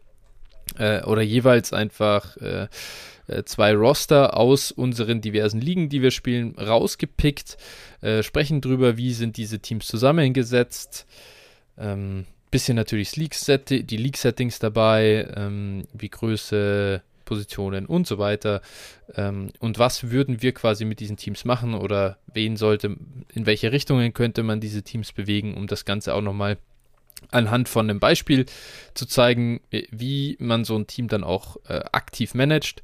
äh, 0.76 1.02
oder 1.04 1.22
jeweils 1.22 1.72
einfach 1.72 2.36
äh, 2.38 2.68
äh, 3.26 3.44
zwei 3.44 3.74
Roster 3.74 4.36
aus 4.36 4.70
unseren 4.70 5.20
diversen 5.20 5.60
Ligen, 5.60 5.88
die 5.88 6.02
wir 6.02 6.10
spielen, 6.10 6.54
rausgepickt, 6.58 7.56
sprechen 8.20 8.60
drüber, 8.60 8.96
wie 8.96 9.12
sind 9.12 9.36
diese 9.36 9.58
Teams 9.58 9.88
zusammengesetzt, 9.88 11.04
ähm, 11.76 12.26
bisschen 12.50 12.76
natürlich 12.76 13.12
die 13.12 13.96
League-Settings 13.96 14.58
dabei, 14.58 15.28
ähm, 15.36 15.86
wie 15.92 16.08
Größe, 16.08 17.02
Positionen 17.24 17.84
und 17.84 18.06
so 18.06 18.18
weiter. 18.18 18.62
Ähm, 19.14 19.50
und 19.58 19.78
was 19.78 20.10
würden 20.10 20.40
wir 20.40 20.52
quasi 20.52 20.86
mit 20.86 20.98
diesen 20.98 21.18
Teams 21.18 21.44
machen 21.44 21.74
oder 21.74 22.16
wen 22.32 22.56
sollte, 22.56 22.96
in 23.34 23.44
welche 23.44 23.70
Richtungen 23.70 24.14
könnte 24.14 24.42
man 24.42 24.60
diese 24.60 24.82
Teams 24.82 25.12
bewegen, 25.12 25.54
um 25.54 25.66
das 25.66 25.84
Ganze 25.84 26.14
auch 26.14 26.22
nochmal 26.22 26.56
anhand 27.30 27.68
von 27.68 27.90
einem 27.90 28.00
Beispiel 28.00 28.46
zu 28.94 29.04
zeigen, 29.04 29.60
wie 29.70 30.36
man 30.40 30.64
so 30.64 30.76
ein 30.76 30.86
Team 30.86 31.08
dann 31.08 31.24
auch 31.24 31.56
äh, 31.68 31.80
aktiv 31.92 32.34
managt. 32.34 32.82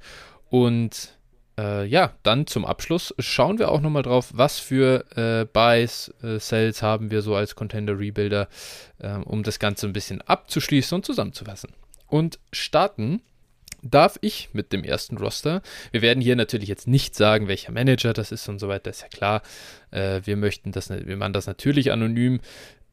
Und 0.50 1.16
äh, 1.58 1.84
ja, 1.86 2.12
dann 2.22 2.46
zum 2.46 2.64
Abschluss 2.64 3.14
schauen 3.18 3.58
wir 3.58 3.70
auch 3.70 3.80
nochmal 3.80 4.02
drauf, 4.02 4.30
was 4.32 4.58
für 4.58 5.04
äh, 5.16 5.44
Buys, 5.44 6.12
äh, 6.22 6.38
Sells 6.38 6.82
haben 6.82 7.10
wir 7.10 7.22
so 7.22 7.34
als 7.34 7.54
Contender 7.54 7.98
Rebuilder, 7.98 8.48
äh, 8.98 9.12
um 9.12 9.42
das 9.42 9.58
Ganze 9.58 9.86
ein 9.86 9.92
bisschen 9.92 10.20
abzuschließen 10.22 10.96
und 10.96 11.04
zusammenzufassen. 11.04 11.70
Und 12.08 12.38
starten 12.52 13.22
darf 13.82 14.18
ich 14.22 14.48
mit 14.52 14.72
dem 14.72 14.82
ersten 14.82 15.18
Roster. 15.18 15.62
Wir 15.92 16.02
werden 16.02 16.20
hier 16.20 16.36
natürlich 16.36 16.68
jetzt 16.68 16.88
nicht 16.88 17.14
sagen, 17.14 17.48
welcher 17.48 17.70
Manager 17.70 18.12
das 18.12 18.32
ist 18.32 18.48
und 18.48 18.58
so 18.58 18.68
weiter, 18.68 18.90
ist 18.90 19.02
ja 19.02 19.08
klar. 19.08 19.42
Äh, 19.90 20.22
wir 20.24 20.36
möchten 20.36 20.72
das, 20.72 20.90
wir 20.90 21.16
machen 21.16 21.34
das 21.34 21.46
natürlich 21.46 21.92
anonym 21.92 22.40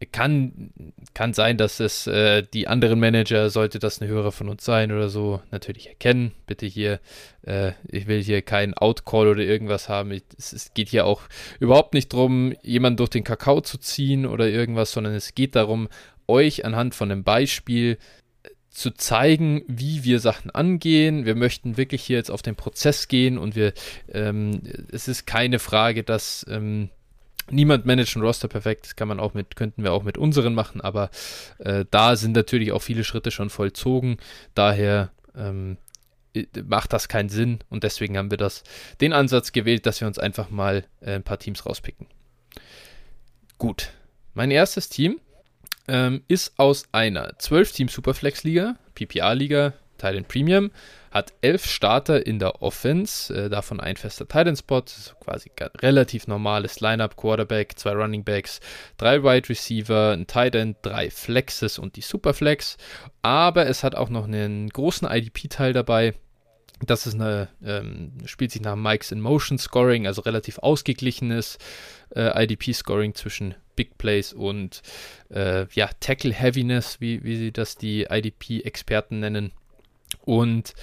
kann, 0.06 0.72
kann 1.14 1.34
sein, 1.34 1.58
dass 1.58 1.80
es 1.80 2.08
äh, 2.08 2.44
die 2.54 2.68
anderen 2.68 3.00
Manager, 3.00 3.50
sollte 3.50 3.80
das 3.80 4.02
ein 4.02 4.08
Hörer 4.08 4.32
von 4.32 4.50
uns 4.50 4.66
sein 4.66 4.92
oder 4.92 5.10
so, 5.10 5.42
natürlich 5.52 5.88
erkennen. 5.88 6.32
Bitte 6.48 6.66
hier, 6.66 7.00
äh, 7.44 7.74
ich 7.88 8.08
will 8.08 8.22
hier 8.22 8.42
keinen 8.42 8.74
Outcall 8.74 9.28
oder 9.28 9.42
irgendwas 9.42 9.90
haben. 9.90 10.12
Ich, 10.12 10.24
es, 10.38 10.54
es, 10.54 10.74
geht 10.74 10.90
hier 10.90 11.06
auch 11.06 11.22
überhaupt 11.60 11.94
nicht 11.94 12.14
darum, 12.14 12.54
jemanden 12.64 12.98
durch 12.98 13.10
den 13.10 13.24
Kakao 13.24 13.62
zu 13.62 13.78
ziehen 13.78 14.26
oder 14.26 14.48
irgendwas, 14.50 14.92
sondern 14.92 15.14
es 15.14 15.36
geht 15.36 15.56
darum, 15.56 15.88
euch 16.28 16.66
anhand 16.66 16.96
von 16.96 17.12
einem 17.12 17.24
Beispiel 17.24 17.98
äh, 18.44 18.50
zu 18.70 18.92
zeigen, 18.92 19.64
wie 19.68 20.04
wir 20.04 20.20
Sachen 20.20 20.50
angehen. 20.50 21.26
Wir 21.26 21.36
möchten 21.36 21.78
wirklich 21.78 22.04
hier 22.04 22.18
jetzt 22.18 22.32
auf 22.32 22.42
den 22.42 22.56
Prozess 22.56 23.08
gehen 23.08 23.38
und 23.38 23.56
wir, 23.56 23.74
ähm, 24.12 24.62
es 24.92 25.08
ist 25.08 25.28
keine 25.28 25.60
Frage, 25.60 26.04
dass 26.04 26.46
ähm, 26.50 26.90
Niemand 27.50 27.86
managt 27.86 28.16
ein 28.16 28.22
Roster 28.22 28.48
perfekt, 28.48 28.86
das 28.86 28.96
kann 28.96 29.08
man 29.08 29.20
auch 29.20 29.34
mit, 29.34 29.56
könnten 29.56 29.84
wir 29.84 29.94
auch 29.94 30.04
mit 30.04 30.18
unseren 30.18 30.54
machen, 30.54 30.80
aber 30.80 31.10
äh, 31.60 31.86
da 31.90 32.16
sind 32.16 32.34
natürlich 32.34 32.72
auch 32.72 32.82
viele 32.82 33.04
Schritte 33.04 33.32
schon 33.32 33.50
vollzogen. 33.50 34.18
Daher 34.54 35.12
ähm, 35.36 35.78
macht 36.66 36.94
das 36.94 37.08
keinen 37.08 37.30
Sinn 37.30 37.60
und 37.70 37.84
deswegen 37.84 38.18
haben 38.18 38.32
wir 38.32 38.38
das, 38.38 38.64
den 39.02 39.14
Ansatz 39.14 39.52
gewählt, 39.52 39.86
dass 39.86 40.00
wir 40.00 40.08
uns 40.08 40.20
einfach 40.20 40.50
mal 40.50 40.86
äh, 41.02 41.16
ein 41.16 41.24
paar 41.24 41.40
Teams 41.40 41.66
rauspicken. 41.66 42.08
Gut, 43.58 43.92
mein 44.34 44.52
erstes 44.52 44.90
Team 44.90 45.20
ähm, 45.88 46.24
ist 46.28 46.54
aus 46.58 46.86
einer 46.92 47.34
12-Team-Superflex-Liga, 47.34 48.78
PPA-Liga, 48.96 49.74
Titan 49.98 50.26
Premium, 50.26 50.72
hat 51.12 51.34
elf 51.42 51.66
Starter 51.66 52.26
in 52.26 52.40
der 52.40 52.62
Offense, 52.62 53.34
äh, 53.34 53.50
davon 53.50 53.80
ein 53.80 53.98
fester 53.98 54.28
Titan-Spot, 54.28 54.84
quasi 55.20 55.52
relativ 55.82 56.28
normales 56.28 56.80
Lineup, 56.80 57.18
Quarterback, 57.18 57.78
zwei 57.78 57.92
Running 57.92 58.24
Backs, 58.24 58.62
drei 58.98 59.22
Wide 59.22 59.50
Receiver, 59.50 60.12
ein 60.12 60.26
Titan, 60.26 60.76
drei 60.82 61.10
Flexes 61.10 61.78
und 61.78 61.98
die 61.98 62.02
Superflex. 62.02 62.78
Aber 63.22 63.68
es 63.68 63.84
hat 63.84 63.96
auch 63.96 64.10
noch 64.10 64.24
einen 64.24 64.70
großen 64.70 65.08
IDP-Teil 65.08 65.74
dabei, 65.74 66.14
Das 66.84 67.06
ist 67.06 67.14
eine, 67.14 67.50
ähm, 67.64 68.14
spielt 68.26 68.52
sich 68.52 68.62
nach 68.62 68.76
Mike's 68.76 69.12
in 69.12 69.22
Motion 69.22 69.60
Scoring, 69.60 70.08
also 70.08 70.22
relativ 70.22 70.58
ausgeglichenes 70.60 71.60
äh, 72.16 72.44
IDP-Scoring 72.44 73.14
zwischen 73.14 73.54
Big 73.76 73.98
Plays 73.98 74.34
und 74.34 74.82
äh, 75.30 75.68
ja, 75.74 75.90
Tackle 76.00 76.34
Heaviness, 76.34 77.00
wie, 77.00 77.24
wie 77.24 77.38
sie 77.38 77.52
das 77.52 77.76
die 77.78 78.08
IDP-Experten 78.10 79.20
nennen. 79.20 79.52
Und 80.22 80.74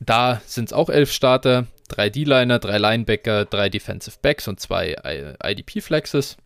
da 0.00 0.40
sind 0.46 0.66
es 0.66 0.72
auch 0.72 0.90
elf 0.90 1.12
Starter, 1.12 1.66
drei 1.88 2.10
D-Liner, 2.10 2.58
drei 2.58 2.78
Linebacker, 2.78 3.44
drei 3.44 3.68
Defensive 3.68 4.16
Backs 4.20 4.48
und 4.48 4.60
zwei 4.60 4.96
IDP-Flexes. 5.42 6.36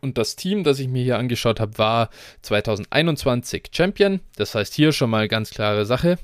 Und 0.00 0.18
das 0.18 0.36
Team, 0.36 0.64
das 0.64 0.78
ich 0.78 0.88
mir 0.88 1.02
hier 1.02 1.18
angeschaut 1.18 1.60
habe, 1.60 1.78
war 1.78 2.10
2021 2.42 3.70
Champion. 3.72 4.20
Das 4.36 4.54
heißt 4.54 4.74
hier 4.74 4.92
schon 4.92 5.10
mal 5.10 5.28
ganz 5.28 5.50
klare 5.50 5.86
Sache. 5.86 6.18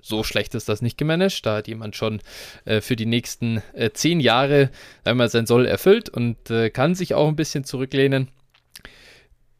So 0.00 0.22
schlecht 0.22 0.54
ist 0.54 0.68
das 0.68 0.82
nicht 0.82 0.98
gemanagt. 0.98 1.44
Da 1.44 1.56
hat 1.56 1.68
jemand 1.68 1.96
schon 1.96 2.20
äh, 2.64 2.80
für 2.80 2.96
die 2.96 3.06
nächsten 3.06 3.62
äh, 3.72 3.90
zehn 3.90 4.20
Jahre 4.20 4.70
einmal 5.04 5.28
sein 5.28 5.46
Soll 5.46 5.66
erfüllt 5.66 6.08
und 6.08 6.50
äh, 6.50 6.70
kann 6.70 6.94
sich 6.94 7.14
auch 7.14 7.28
ein 7.28 7.36
bisschen 7.36 7.64
zurücklehnen. 7.64 8.28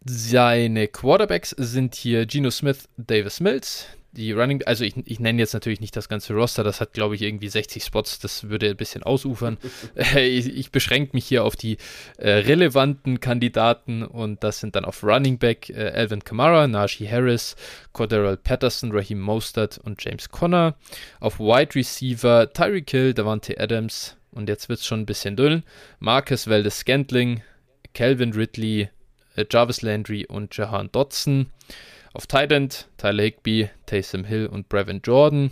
Seine 0.05 0.87
Quarterbacks 0.89 1.51
sind 1.51 1.95
hier 1.95 2.25
Geno 2.25 2.51
Smith, 2.51 2.89
Davis 2.97 3.41
Mills, 3.41 3.87
die 4.19 4.33
Running, 4.33 4.63
also 4.65 4.85
ich, 4.85 4.95
ich 5.07 5.21
nenne 5.21 5.41
jetzt 5.41 5.55
natürlich 5.55 5.81
nicht 5.81 5.97
das 5.97 6.09
ganze 6.09 6.35
Roster, 6.35 6.65
das 6.65 6.81
hat 6.81 6.93
glaube 6.93 7.15
ich 7.15 7.23
irgendwie 7.23 7.49
60 7.49 7.85
Spots, 7.85 8.19
das 8.19 8.49
würde 8.49 8.71
ein 8.71 8.77
bisschen 8.77 9.03
ausufern. 9.03 9.57
ich, 10.17 10.55
ich 10.55 10.71
beschränke 10.71 11.11
mich 11.15 11.25
hier 11.25 11.45
auf 11.45 11.57
die 11.57 11.79
äh, 12.19 12.31
relevanten 12.31 13.21
Kandidaten 13.21 14.03
und 14.03 14.43
das 14.45 14.61
sind 14.61 14.77
dann 14.77 14.85
auf 14.85 15.03
Running 15.03 15.39
Back 15.39 15.71
äh, 15.71 15.93
Alvin 15.95 16.25
Kamara, 16.25 16.67
Najee 16.67 17.09
Harris, 17.09 17.57
Cordero 17.93 18.37
Patterson, 18.37 18.93
Raheem 18.93 19.21
Mostert 19.21 19.79
und 19.79 20.03
James 20.05 20.29
Conner. 20.29 20.77
Auf 21.21 21.39
Wide 21.39 21.75
Receiver 21.75 22.53
Tyreek 22.53 22.91
Hill, 22.91 23.15
Davante 23.15 23.59
Adams 23.59 24.17
und 24.33 24.49
jetzt 24.49 24.69
wird 24.69 24.81
es 24.81 24.87
schon 24.87 25.01
ein 25.01 25.07
bisschen 25.07 25.37
dünn. 25.37 25.63
Marcus 26.01 26.49
Valdez 26.49 26.81
Scantling, 26.81 27.43
Calvin 27.95 28.33
Ridley, 28.33 28.91
äh, 29.37 29.45
Jarvis 29.49 29.83
Landry 29.83 30.27
und 30.27 30.57
Jahan 30.57 30.91
Dodson. 30.91 31.47
Auf 32.13 32.27
Tight 32.27 32.53
End 32.53 32.89
Tyler 32.97 33.25
Higby, 33.25 33.71
Taysom 33.87 34.25
Hill 34.25 34.47
und 34.47 34.69
Brevin 34.69 35.01
Jordan. 35.05 35.51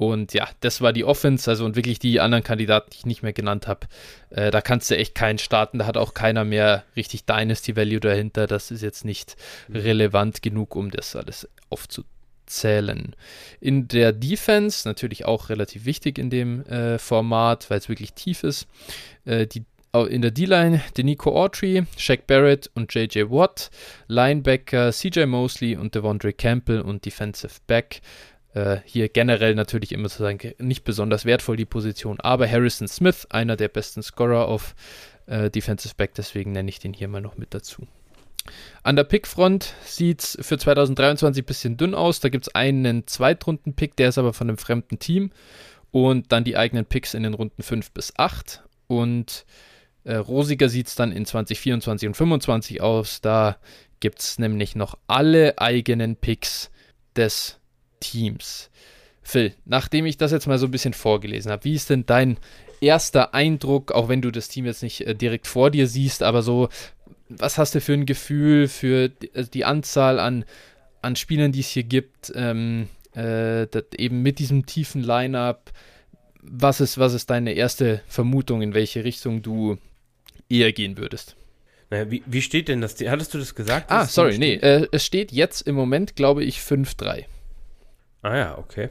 Und 0.00 0.32
ja, 0.32 0.48
das 0.60 0.80
war 0.80 0.94
die 0.94 1.04
Offense, 1.04 1.50
also 1.50 1.66
und 1.66 1.76
wirklich 1.76 1.98
die 1.98 2.20
anderen 2.20 2.42
Kandidaten, 2.42 2.88
die 2.90 2.96
ich 3.00 3.06
nicht 3.06 3.22
mehr 3.22 3.34
genannt 3.34 3.68
habe, 3.68 3.86
äh, 4.30 4.50
da 4.50 4.62
kannst 4.62 4.90
du 4.90 4.96
echt 4.96 5.14
keinen 5.14 5.36
starten, 5.36 5.78
da 5.78 5.84
hat 5.84 5.98
auch 5.98 6.14
keiner 6.14 6.42
mehr 6.42 6.84
richtig 6.96 7.26
Dynasty 7.26 7.76
Value 7.76 8.00
dahinter. 8.00 8.46
Das 8.46 8.70
ist 8.70 8.80
jetzt 8.80 9.04
nicht 9.04 9.36
mhm. 9.68 9.76
relevant 9.76 10.40
genug, 10.40 10.74
um 10.74 10.90
das 10.90 11.14
alles 11.16 11.46
aufzuzählen. 11.68 13.14
In 13.60 13.88
der 13.88 14.12
Defense, 14.12 14.88
natürlich 14.88 15.26
auch 15.26 15.50
relativ 15.50 15.84
wichtig 15.84 16.18
in 16.18 16.30
dem 16.30 16.64
äh, 16.64 16.98
Format, 16.98 17.68
weil 17.68 17.76
es 17.76 17.90
wirklich 17.90 18.14
tief 18.14 18.42
ist. 18.42 18.68
Äh, 19.26 19.46
die 19.46 19.66
in 19.92 20.22
der 20.22 20.30
D-Line 20.30 20.82
Denico 20.96 21.34
Autry, 21.36 21.84
Shaq 21.96 22.26
Barrett 22.26 22.70
und 22.74 22.94
JJ 22.94 23.30
Watt, 23.30 23.70
Linebacker 24.06 24.92
CJ 24.92 25.26
Mosley 25.26 25.76
und 25.76 25.94
Devondre 25.94 26.32
Campbell 26.32 26.80
und 26.80 27.04
Defensive 27.04 27.54
Back. 27.66 28.00
Äh, 28.54 28.78
hier 28.84 29.08
generell 29.08 29.54
natürlich 29.54 29.92
immer 29.92 30.08
zu 30.08 30.18
sagen, 30.18 30.54
nicht 30.58 30.84
besonders 30.84 31.24
wertvoll 31.24 31.56
die 31.56 31.64
Position, 31.64 32.20
aber 32.20 32.48
Harrison 32.48 32.88
Smith, 32.88 33.26
einer 33.30 33.56
der 33.56 33.68
besten 33.68 34.02
Scorer 34.02 34.46
auf 34.48 34.74
äh, 35.26 35.50
Defensive 35.50 35.94
Back, 35.96 36.14
deswegen 36.14 36.52
nenne 36.52 36.68
ich 36.68 36.78
den 36.78 36.92
hier 36.92 37.08
mal 37.08 37.20
noch 37.20 37.36
mit 37.36 37.54
dazu. 37.54 37.86
An 38.82 38.96
der 38.96 39.04
Pickfront 39.04 39.74
sieht 39.84 40.20
es 40.20 40.38
für 40.40 40.58
2023 40.58 41.42
ein 41.42 41.46
bisschen 41.46 41.76
dünn 41.76 41.94
aus. 41.94 42.20
Da 42.20 42.28
gibt 42.28 42.46
es 42.46 42.54
einen 42.54 43.06
Zweitrunden-Pick, 43.06 43.96
der 43.96 44.08
ist 44.08 44.18
aber 44.18 44.32
von 44.32 44.48
einem 44.48 44.58
fremden 44.58 44.98
Team. 44.98 45.30
Und 45.90 46.32
dann 46.32 46.44
die 46.44 46.56
eigenen 46.56 46.86
Picks 46.86 47.14
in 47.14 47.22
den 47.22 47.34
Runden 47.34 47.62
5 47.62 47.90
bis 47.90 48.12
8. 48.16 48.62
Und 48.86 49.44
äh, 50.04 50.16
rosiger 50.16 50.68
sieht 50.68 50.88
es 50.88 50.94
dann 50.94 51.12
in 51.12 51.26
2024 51.26 52.08
und 52.08 52.14
2025 52.14 52.80
aus. 52.80 53.20
Da 53.20 53.56
gibt 54.00 54.20
es 54.20 54.38
nämlich 54.38 54.74
noch 54.74 54.96
alle 55.06 55.58
eigenen 55.58 56.16
Picks 56.16 56.70
des 57.16 57.58
Teams. 58.00 58.70
Phil, 59.22 59.54
nachdem 59.64 60.06
ich 60.06 60.16
das 60.16 60.32
jetzt 60.32 60.46
mal 60.46 60.58
so 60.58 60.66
ein 60.66 60.70
bisschen 60.70 60.94
vorgelesen 60.94 61.52
habe, 61.52 61.64
wie 61.64 61.74
ist 61.74 61.90
denn 61.90 62.06
dein 62.06 62.38
erster 62.80 63.34
Eindruck, 63.34 63.92
auch 63.92 64.08
wenn 64.08 64.22
du 64.22 64.30
das 64.30 64.48
Team 64.48 64.64
jetzt 64.64 64.82
nicht 64.82 65.02
äh, 65.02 65.14
direkt 65.14 65.46
vor 65.46 65.70
dir 65.70 65.86
siehst, 65.86 66.22
aber 66.22 66.42
so, 66.42 66.68
was 67.28 67.58
hast 67.58 67.74
du 67.74 67.80
für 67.80 67.92
ein 67.92 68.06
Gefühl 68.06 68.66
für 68.68 69.08
die, 69.08 69.30
also 69.34 69.50
die 69.50 69.64
Anzahl 69.64 70.18
an, 70.18 70.44
an 71.02 71.14
Spielern, 71.16 71.52
die 71.52 71.60
es 71.60 71.68
hier 71.68 71.84
gibt, 71.84 72.32
ähm, 72.34 72.88
äh, 73.14 73.66
eben 73.96 74.22
mit 74.22 74.38
diesem 74.38 74.66
tiefen 74.66 75.02
Line-up? 75.02 75.72
Was 76.42 76.80
ist, 76.80 76.96
was 76.96 77.12
ist 77.12 77.28
deine 77.28 77.52
erste 77.52 78.00
Vermutung, 78.08 78.62
in 78.62 78.72
welche 78.72 79.04
Richtung 79.04 79.42
du 79.42 79.76
eher 80.50 80.72
gehen 80.72 80.98
würdest. 80.98 81.36
Naja, 81.90 82.10
wie, 82.10 82.22
wie 82.26 82.42
steht 82.42 82.68
denn 82.68 82.80
das? 82.80 82.96
Hattest 83.00 83.34
du 83.34 83.38
das 83.38 83.54
gesagt? 83.54 83.90
Ah, 83.90 84.06
sorry, 84.06 84.38
nee. 84.38 84.54
Äh, 84.54 84.86
es 84.92 85.04
steht 85.04 85.32
jetzt 85.32 85.62
im 85.62 85.74
Moment, 85.74 86.14
glaube 86.14 86.44
ich, 86.44 86.58
5-3. 86.58 87.24
Ah 88.22 88.36
ja, 88.36 88.58
okay. 88.58 88.90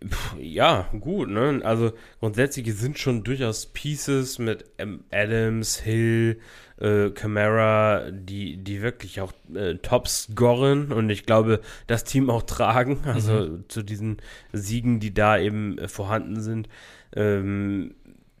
Puh, 0.00 0.38
ja, 0.40 0.88
gut, 1.00 1.28
ne? 1.28 1.60
Also 1.64 1.92
grundsätzlich 2.20 2.72
sind 2.74 2.98
schon 2.98 3.24
durchaus 3.24 3.66
Pieces 3.66 4.38
mit 4.38 4.64
Adams, 5.10 5.80
Hill, 5.80 6.38
äh, 6.80 7.10
Camara, 7.10 8.10
die, 8.12 8.58
die 8.58 8.80
wirklich 8.80 9.20
auch 9.20 9.32
äh, 9.54 9.74
top 9.76 10.08
scoren 10.08 10.92
und 10.92 11.10
ich 11.10 11.26
glaube, 11.26 11.60
das 11.86 12.04
Team 12.04 12.30
auch 12.30 12.44
tragen, 12.44 13.00
also 13.06 13.32
mhm. 13.32 13.64
zu 13.68 13.82
diesen 13.82 14.18
Siegen, 14.52 15.00
die 15.00 15.12
da 15.12 15.38
eben 15.38 15.78
äh, 15.78 15.88
vorhanden 15.88 16.40
sind. 16.40 16.68
Ähm, 17.16 17.94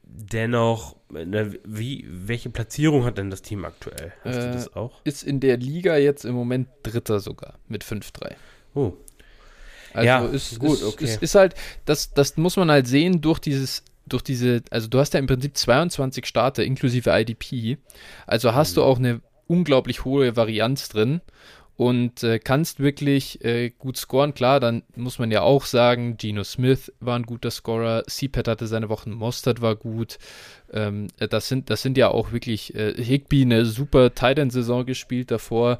dennoch, 0.08 0.96
wie, 1.64 2.06
welche 2.08 2.50
Platzierung 2.50 3.04
hat 3.04 3.18
denn 3.18 3.30
das 3.30 3.42
Team 3.42 3.64
aktuell? 3.64 4.12
Hast 4.24 4.36
äh, 4.36 4.40
du 4.40 4.52
das 4.52 4.74
auch? 4.74 5.00
Ist 5.04 5.22
in 5.22 5.40
der 5.40 5.56
Liga 5.56 5.96
jetzt 5.96 6.24
im 6.24 6.34
Moment 6.34 6.68
Dritter 6.82 7.20
sogar 7.20 7.58
mit 7.68 7.84
5-3. 7.84 8.34
Oh. 8.74 8.92
Also 9.94 10.06
ja, 10.06 10.24
ist, 10.26 10.58
gut, 10.58 10.74
ist, 10.74 10.84
okay. 10.84 11.04
Ist, 11.04 11.22
ist 11.22 11.34
halt, 11.34 11.54
das, 11.84 12.12
das 12.12 12.36
muss 12.36 12.56
man 12.56 12.70
halt 12.70 12.86
sehen 12.86 13.20
durch 13.20 13.38
dieses, 13.38 13.82
durch 14.06 14.22
diese, 14.22 14.62
also 14.70 14.88
du 14.88 14.98
hast 14.98 15.14
ja 15.14 15.20
im 15.20 15.26
Prinzip 15.26 15.56
22 15.56 16.26
Starter 16.26 16.64
inklusive 16.64 17.10
IDP. 17.10 17.78
Also 18.26 18.54
hast 18.54 18.72
mhm. 18.72 18.74
du 18.76 18.82
auch 18.84 18.98
eine 18.98 19.20
unglaublich 19.46 20.04
hohe 20.04 20.36
Varianz 20.36 20.88
drin 20.88 21.20
und 21.78 22.24
äh, 22.24 22.40
kannst 22.40 22.80
wirklich 22.80 23.44
äh, 23.44 23.70
gut 23.70 23.96
scoren. 23.96 24.34
Klar, 24.34 24.58
dann 24.58 24.82
muss 24.96 25.20
man 25.20 25.30
ja 25.30 25.42
auch 25.42 25.64
sagen, 25.64 26.16
Geno 26.16 26.42
Smith 26.42 26.92
war 26.98 27.16
ein 27.16 27.22
guter 27.22 27.52
Scorer, 27.52 28.02
CPAT 28.04 28.48
hatte 28.48 28.66
seine 28.66 28.88
Wochen, 28.88 29.12
Mostert 29.12 29.60
war 29.60 29.76
gut. 29.76 30.18
Ähm, 30.72 31.06
äh, 31.20 31.28
das, 31.28 31.46
sind, 31.46 31.70
das 31.70 31.82
sind 31.82 31.96
ja 31.96 32.08
auch 32.08 32.32
wirklich, 32.32 32.74
äh, 32.74 33.00
Higby 33.00 33.42
eine 33.42 33.64
super 33.64 34.12
Titan-Saison 34.12 34.86
gespielt 34.86 35.30
davor. 35.30 35.78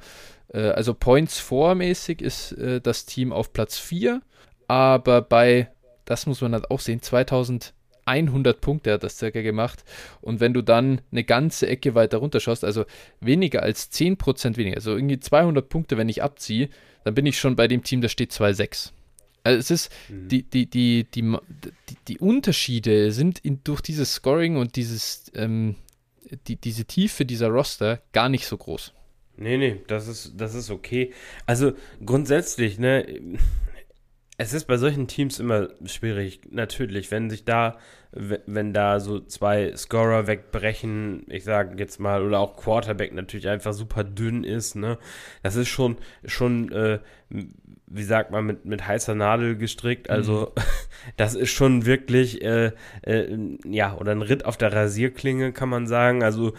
Äh, 0.55 0.69
also 0.69 0.95
Points 0.95 1.41
vormäßig 1.41 2.23
ist 2.23 2.53
äh, 2.53 2.81
das 2.81 3.05
Team 3.05 3.33
auf 3.33 3.53
Platz 3.53 3.77
4, 3.77 4.23
aber 4.69 5.21
bei, 5.21 5.69
das 6.05 6.27
muss 6.27 6.41
man 6.41 6.53
halt 6.53 6.71
auch 6.71 6.79
sehen, 6.79 7.03
2000 7.03 7.75
100 8.09 8.61
Punkte 8.61 8.93
hat 8.93 9.03
das 9.03 9.19
circa 9.19 9.43
gemacht. 9.43 9.85
Und 10.21 10.41
wenn 10.41 10.55
du 10.55 10.63
dann 10.63 11.01
eine 11.13 11.25
ganze 11.25 11.69
Ecke 11.69 11.95
weiter 11.95 12.19
runter 12.19 12.41
schaust, 12.41 12.65
also 12.65 12.85
weniger 13.21 13.63
als 13.63 13.93
10% 13.93 14.57
weniger, 14.57 14.77
also 14.77 14.97
irgendwie 14.97 15.21
200 15.21 15.69
Punkte, 15.69 15.97
wenn 15.97 16.09
ich 16.09 16.23
abziehe, 16.23 16.69
dann 17.05 17.15
bin 17.15 17.27
ich 17.27 17.39
schon 17.39 17.57
bei 17.57 17.69
dem 17.69 17.83
Team, 17.83 18.01
das 18.01 18.13
steht 18.13 18.33
2,6. 18.33 18.93
Also 19.45 19.59
es 19.59 19.71
ist, 19.71 19.93
mhm. 20.09 20.29
die, 20.29 20.43
die, 20.43 20.67
die, 20.67 21.07
die, 21.15 21.37
die, 22.09 22.19
Unterschiede 22.19 23.13
sind 23.13 23.39
in, 23.39 23.63
durch 23.65 23.81
dieses 23.81 24.15
Scoring 24.15 24.57
und 24.57 24.77
dieses, 24.77 25.31
ähm, 25.35 25.77
die, 26.47 26.57
diese 26.57 26.85
Tiefe 26.85 27.25
dieser 27.25 27.49
Roster 27.49 28.03
gar 28.13 28.29
nicht 28.29 28.47
so 28.47 28.57
groß. 28.57 28.93
Nee, 29.37 29.57
nee, 29.57 29.81
das 29.87 30.09
ist, 30.09 30.33
das 30.37 30.55
ist 30.55 30.71
okay. 30.71 31.13
Also 31.47 31.73
grundsätzlich, 32.05 32.79
ne, 32.79 33.07
es 34.41 34.53
ist 34.53 34.67
bei 34.67 34.77
solchen 34.77 35.09
Teams 35.09 35.41
immer 35.41 35.69
schwierig, 35.85 36.43
natürlich, 36.49 37.11
wenn 37.11 37.29
sich 37.29 37.45
da, 37.45 37.77
wenn 38.13 38.73
da 38.73 39.01
so 39.01 39.19
zwei 39.19 39.75
Scorer 39.77 40.29
wegbrechen, 40.29 41.27
ich 41.29 41.43
sage 41.43 41.75
jetzt 41.77 41.99
mal, 41.99 42.23
oder 42.23 42.39
auch 42.39 42.57
Quarterback 42.57 43.13
natürlich 43.13 43.49
einfach 43.49 43.73
super 43.73 44.05
dünn 44.05 44.45
ist, 44.45 44.77
ne? 44.77 44.97
Das 45.43 45.57
ist 45.57 45.69
schon, 45.69 45.97
schon, 46.25 46.71
äh, 46.71 47.01
wie 47.31 48.05
sagt 48.05 48.31
man, 48.31 48.47
mit, 48.47 48.65
mit 48.65 48.87
heißer 48.87 49.17
Nadel 49.17 49.57
gestrickt. 49.57 50.09
Also, 50.09 50.53
mhm. 50.57 50.63
das 51.17 51.35
ist 51.35 51.51
schon 51.51 51.85
wirklich, 51.85 52.41
äh, 52.41 52.71
äh, 53.03 53.37
ja, 53.67 53.97
oder 53.97 54.13
ein 54.13 54.23
Ritt 54.23 54.45
auf 54.45 54.57
der 54.57 54.73
Rasierklinge, 54.73 55.53
kann 55.53 55.69
man 55.69 55.89
sagen. 55.89 56.23
Also, 56.23 56.53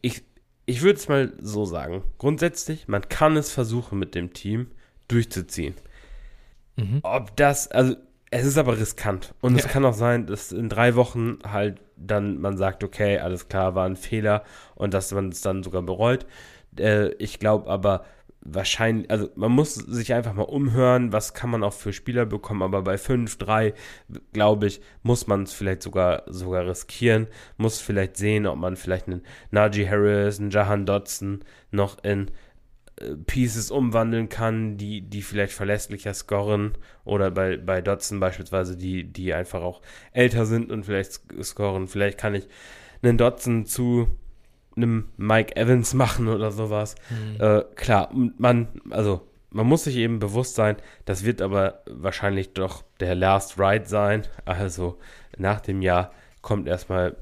ich, 0.00 0.22
ich 0.64 0.80
würde 0.80 0.98
es 0.98 1.08
mal 1.08 1.34
so 1.40 1.66
sagen. 1.66 2.04
Grundsätzlich, 2.16 2.88
man 2.88 3.06
kann 3.06 3.36
es 3.36 3.52
versuchen 3.52 3.98
mit 3.98 4.14
dem 4.14 4.32
Team 4.32 4.68
durchzuziehen. 5.08 5.74
Mhm. 6.76 7.00
Ob 7.02 7.36
das, 7.36 7.68
also 7.68 7.96
es 8.30 8.44
ist 8.44 8.58
aber 8.58 8.78
riskant. 8.78 9.34
Und 9.40 9.56
ja. 9.56 9.64
es 9.64 9.68
kann 9.68 9.84
auch 9.84 9.94
sein, 9.94 10.26
dass 10.26 10.52
in 10.52 10.68
drei 10.68 10.94
Wochen 10.94 11.38
halt 11.46 11.80
dann 11.96 12.40
man 12.40 12.56
sagt, 12.56 12.84
okay, 12.84 13.18
alles 13.18 13.48
klar, 13.48 13.74
war 13.74 13.86
ein 13.86 13.96
Fehler 13.96 14.44
und 14.74 14.92
dass 14.94 15.12
man 15.12 15.30
es 15.30 15.40
dann 15.40 15.62
sogar 15.62 15.82
bereut. 15.82 16.26
Äh, 16.78 17.14
ich 17.14 17.38
glaube 17.38 17.70
aber, 17.70 18.04
wahrscheinlich, 18.48 19.10
also 19.10 19.28
man 19.34 19.52
muss 19.52 19.74
sich 19.74 20.14
einfach 20.14 20.32
mal 20.34 20.42
umhören, 20.42 21.12
was 21.12 21.34
kann 21.34 21.50
man 21.50 21.64
auch 21.64 21.72
für 21.72 21.92
Spieler 21.92 22.26
bekommen, 22.26 22.62
aber 22.62 22.82
bei 22.82 22.98
5, 22.98 23.38
3, 23.38 23.74
glaube 24.32 24.66
ich, 24.66 24.80
muss 25.02 25.26
man 25.26 25.42
es 25.44 25.52
vielleicht 25.52 25.82
sogar, 25.82 26.22
sogar 26.26 26.66
riskieren, 26.66 27.26
muss 27.56 27.80
vielleicht 27.80 28.16
sehen, 28.16 28.46
ob 28.46 28.56
man 28.56 28.76
vielleicht 28.76 29.08
einen 29.08 29.22
Najee 29.50 29.88
Harris, 29.88 30.38
einen 30.38 30.50
Jahan 30.50 30.86
Dodson 30.86 31.44
noch 31.70 32.02
in 32.04 32.30
Pieces 33.26 33.70
umwandeln 33.70 34.28
kann, 34.28 34.78
die, 34.78 35.02
die 35.02 35.20
vielleicht 35.20 35.52
verlässlicher 35.52 36.14
scoren 36.14 36.72
oder 37.04 37.30
bei, 37.30 37.58
bei 37.58 37.82
Dodson 37.82 38.20
beispielsweise, 38.20 38.76
die, 38.76 39.04
die 39.04 39.34
einfach 39.34 39.60
auch 39.60 39.82
älter 40.12 40.46
sind 40.46 40.72
und 40.72 40.84
vielleicht 40.84 41.20
scoren. 41.42 41.88
Vielleicht 41.88 42.16
kann 42.16 42.34
ich 42.34 42.48
einen 43.02 43.18
Dodson 43.18 43.66
zu 43.66 44.08
einem 44.76 45.08
Mike 45.18 45.56
Evans 45.56 45.92
machen 45.94 46.28
oder 46.28 46.50
sowas. 46.50 46.94
Mhm. 47.10 47.40
Äh, 47.40 47.64
klar, 47.74 48.10
man, 48.12 48.68
also 48.90 49.28
man 49.50 49.66
muss 49.66 49.84
sich 49.84 49.96
eben 49.96 50.18
bewusst 50.18 50.54
sein, 50.54 50.76
das 51.04 51.24
wird 51.24 51.42
aber 51.42 51.82
wahrscheinlich 51.86 52.54
doch 52.54 52.82
der 53.00 53.14
Last 53.14 53.58
Ride 53.58 53.86
sein. 53.86 54.22
Also 54.46 54.98
nach 55.36 55.60
dem 55.60 55.82
Jahr 55.82 56.12
kommt 56.40 56.66
erstmal 56.66 57.16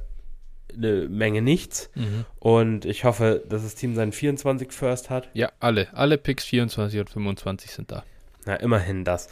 eine 0.77 1.09
Menge 1.09 1.43
nichts. 1.43 1.91
Mhm. 1.95 2.25
Und 2.39 2.85
ich 2.85 3.05
hoffe, 3.05 3.43
dass 3.49 3.63
das 3.63 3.75
Team 3.75 3.95
seinen 3.95 4.13
24 4.13 4.73
First 4.73 5.11
hat. 5.11 5.29
Ja, 5.35 5.53
alle. 5.61 5.89
Alle 5.93 6.19
Picks 6.19 6.45
24 6.45 7.01
und 7.01 7.11
25 7.11 7.71
sind 7.71 7.91
da. 7.91 8.05
Na, 8.47 8.57
immerhin 8.57 9.05
das. 9.05 9.29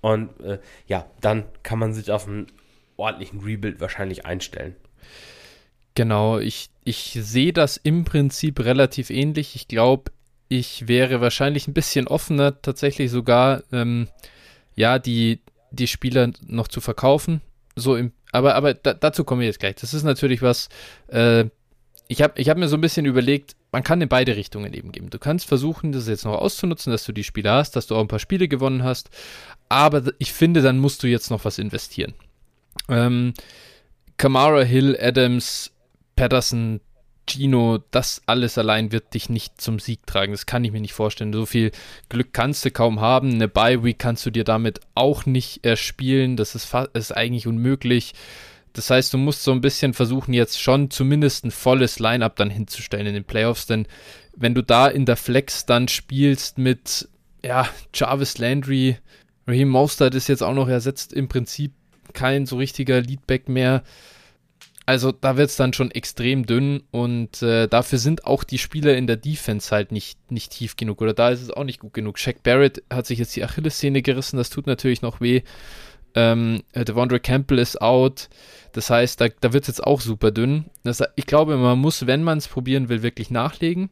Und 0.00 0.40
äh, 0.40 0.58
ja, 0.86 1.06
dann 1.20 1.44
kann 1.62 1.78
man 1.78 1.94
sich 1.94 2.10
auf 2.10 2.26
einen 2.26 2.46
ordentlichen 2.96 3.40
Rebuild 3.40 3.80
wahrscheinlich 3.80 4.26
einstellen. 4.26 4.76
Genau, 5.94 6.38
ich, 6.38 6.70
ich 6.84 7.18
sehe 7.20 7.52
das 7.52 7.76
im 7.76 8.04
Prinzip 8.04 8.60
relativ 8.60 9.10
ähnlich. 9.10 9.54
Ich 9.54 9.68
glaube, 9.68 10.10
ich 10.48 10.88
wäre 10.88 11.20
wahrscheinlich 11.20 11.68
ein 11.68 11.74
bisschen 11.74 12.08
offener, 12.08 12.60
tatsächlich 12.62 13.10
sogar, 13.10 13.62
ähm, 13.72 14.08
ja, 14.74 14.98
die, 14.98 15.40
die 15.70 15.86
Spieler 15.86 16.30
noch 16.46 16.68
zu 16.68 16.80
verkaufen. 16.80 17.40
So 17.76 17.96
im, 17.96 18.12
aber, 18.32 18.54
aber 18.54 18.74
da, 18.74 18.94
dazu 18.94 19.24
kommen 19.24 19.42
wir 19.42 19.46
jetzt 19.46 19.60
gleich. 19.60 19.76
Das 19.76 19.94
ist 19.94 20.02
natürlich 20.02 20.42
was, 20.42 20.68
äh, 21.08 21.44
ich 22.08 22.20
habe 22.22 22.40
ich 22.40 22.48
hab 22.48 22.58
mir 22.58 22.68
so 22.68 22.76
ein 22.76 22.80
bisschen 22.80 23.06
überlegt, 23.06 23.54
man 23.70 23.82
kann 23.82 24.00
in 24.00 24.08
beide 24.08 24.36
Richtungen 24.36 24.72
eben 24.74 24.92
geben. 24.92 25.10
Du 25.10 25.18
kannst 25.18 25.46
versuchen, 25.46 25.92
das 25.92 26.08
jetzt 26.08 26.24
noch 26.24 26.34
auszunutzen, 26.34 26.92
dass 26.92 27.04
du 27.04 27.12
die 27.12 27.24
Spiele 27.24 27.50
hast, 27.50 27.76
dass 27.76 27.86
du 27.86 27.96
auch 27.96 28.00
ein 28.00 28.08
paar 28.08 28.18
Spiele 28.18 28.48
gewonnen 28.48 28.84
hast. 28.84 29.10
Aber 29.68 30.02
ich 30.18 30.32
finde, 30.32 30.60
dann 30.60 30.78
musst 30.78 31.02
du 31.02 31.06
jetzt 31.06 31.30
noch 31.30 31.44
was 31.44 31.58
investieren. 31.58 32.14
Ähm, 32.88 33.32
Kamara, 34.18 34.62
Hill, 34.62 34.98
Adams, 35.00 35.72
Patterson, 36.16 36.80
Gino, 37.32 37.78
das 37.90 38.22
alles 38.26 38.58
allein 38.58 38.92
wird 38.92 39.14
dich 39.14 39.28
nicht 39.28 39.60
zum 39.60 39.78
Sieg 39.78 40.06
tragen. 40.06 40.32
Das 40.32 40.46
kann 40.46 40.64
ich 40.64 40.72
mir 40.72 40.80
nicht 40.80 40.92
vorstellen. 40.92 41.32
So 41.32 41.46
viel 41.46 41.70
Glück 42.08 42.32
kannst 42.32 42.64
du 42.64 42.70
kaum 42.70 43.00
haben. 43.00 43.32
Eine 43.32 43.48
Bye-Week 43.48 43.98
kannst 43.98 44.24
du 44.26 44.30
dir 44.30 44.44
damit 44.44 44.80
auch 44.94 45.26
nicht 45.26 45.64
erspielen. 45.64 46.36
Das 46.36 46.54
ist, 46.54 46.74
ist 46.94 47.16
eigentlich 47.16 47.46
unmöglich. 47.46 48.14
Das 48.72 48.90
heißt, 48.90 49.12
du 49.12 49.18
musst 49.18 49.42
so 49.42 49.52
ein 49.52 49.60
bisschen 49.60 49.92
versuchen, 49.92 50.32
jetzt 50.32 50.60
schon 50.60 50.90
zumindest 50.90 51.44
ein 51.44 51.50
volles 51.50 51.98
Line-Up 51.98 52.36
dann 52.36 52.50
hinzustellen 52.50 53.06
in 53.06 53.14
den 53.14 53.24
Playoffs. 53.24 53.66
Denn 53.66 53.86
wenn 54.34 54.54
du 54.54 54.62
da 54.62 54.88
in 54.88 55.04
der 55.04 55.16
Flex 55.16 55.66
dann 55.66 55.88
spielst 55.88 56.58
mit, 56.58 57.08
ja, 57.44 57.68
Jarvis 57.94 58.38
Landry, 58.38 58.96
Raheem 59.46 59.68
Mostert 59.68 60.14
ist 60.14 60.28
jetzt 60.28 60.42
auch 60.42 60.54
noch 60.54 60.68
ersetzt, 60.68 61.12
im 61.12 61.28
Prinzip 61.28 61.72
kein 62.12 62.46
so 62.46 62.56
richtiger 62.56 63.00
Leadback 63.00 63.48
mehr 63.48 63.82
also 64.84 65.12
da 65.12 65.36
wird 65.36 65.50
es 65.50 65.56
dann 65.56 65.72
schon 65.72 65.90
extrem 65.90 66.44
dünn 66.44 66.82
und 66.90 67.42
äh, 67.42 67.68
dafür 67.68 67.98
sind 67.98 68.24
auch 68.26 68.44
die 68.44 68.58
Spieler 68.58 68.96
in 68.96 69.06
der 69.06 69.16
Defense 69.16 69.70
halt 69.70 69.92
nicht, 69.92 70.18
nicht 70.30 70.52
tief 70.52 70.76
genug 70.76 71.00
oder 71.00 71.14
da 71.14 71.30
ist 71.30 71.42
es 71.42 71.50
auch 71.50 71.64
nicht 71.64 71.80
gut 71.80 71.94
genug. 71.94 72.18
Shaq 72.18 72.42
Barrett 72.42 72.82
hat 72.92 73.06
sich 73.06 73.18
jetzt 73.18 73.36
die 73.36 73.44
Achillessehne 73.44 74.02
gerissen, 74.02 74.36
das 74.36 74.50
tut 74.50 74.66
natürlich 74.66 75.02
noch 75.02 75.20
weh. 75.20 75.42
Ähm, 76.14 76.62
äh, 76.72 76.84
Devondre 76.84 77.20
Campbell 77.20 77.58
ist 77.58 77.80
out, 77.80 78.28
das 78.72 78.90
heißt, 78.90 79.20
da, 79.20 79.28
da 79.28 79.52
wird 79.52 79.64
es 79.64 79.68
jetzt 79.68 79.84
auch 79.84 80.00
super 80.00 80.30
dünn. 80.30 80.66
Das, 80.82 81.02
ich 81.16 81.26
glaube, 81.26 81.56
man 81.56 81.78
muss, 81.78 82.06
wenn 82.06 82.22
man 82.22 82.38
es 82.38 82.48
probieren 82.48 82.88
will, 82.88 83.02
wirklich 83.02 83.30
nachlegen. 83.30 83.88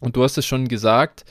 Und 0.00 0.16
du 0.16 0.24
hast 0.24 0.36
es 0.36 0.44
schon 0.44 0.68
gesagt, 0.68 1.24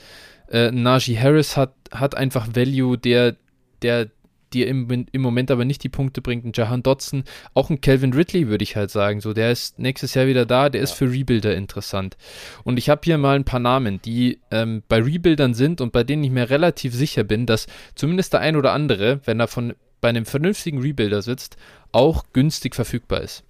äh, 0.48 0.70
Najee 0.70 1.18
Harris 1.18 1.56
hat, 1.56 1.74
hat 1.92 2.16
einfach 2.16 2.48
Value, 2.54 2.98
der, 2.98 3.36
der 3.82 4.10
dir 4.54 4.68
im, 4.68 5.06
im 5.10 5.20
Moment 5.20 5.50
aber 5.50 5.64
nicht 5.64 5.82
die 5.82 5.88
Punkte 5.88 6.22
bringt. 6.22 6.44
Ein 6.44 6.52
Jahan 6.54 6.82
Dotson, 6.82 7.24
auch 7.52 7.70
ein 7.70 7.80
Calvin 7.80 8.12
Ridley, 8.12 8.48
würde 8.48 8.62
ich 8.62 8.76
halt 8.76 8.90
sagen. 8.90 9.20
So, 9.20 9.32
der 9.32 9.52
ist 9.52 9.78
nächstes 9.78 10.14
Jahr 10.14 10.26
wieder 10.26 10.46
da, 10.46 10.68
der 10.68 10.80
ja. 10.80 10.84
ist 10.84 10.92
für 10.92 11.10
Rebuilder 11.10 11.54
interessant. 11.54 12.16
Und 12.62 12.78
ich 12.78 12.88
habe 12.88 13.02
hier 13.04 13.18
mal 13.18 13.36
ein 13.36 13.44
paar 13.44 13.60
Namen, 13.60 14.00
die 14.02 14.38
ähm, 14.50 14.82
bei 14.88 15.02
Rebuildern 15.02 15.54
sind 15.54 15.80
und 15.80 15.92
bei 15.92 16.04
denen 16.04 16.24
ich 16.24 16.30
mir 16.30 16.48
relativ 16.50 16.94
sicher 16.94 17.24
bin, 17.24 17.46
dass 17.46 17.66
zumindest 17.94 18.32
der 18.32 18.40
ein 18.40 18.56
oder 18.56 18.72
andere, 18.72 19.20
wenn 19.24 19.40
er 19.40 19.48
von 19.48 19.74
bei 20.00 20.10
einem 20.10 20.26
vernünftigen 20.26 20.82
Rebuilder 20.82 21.22
sitzt, 21.22 21.56
auch 21.90 22.24
günstig 22.34 22.74
verfügbar 22.74 23.22
ist. 23.22 23.42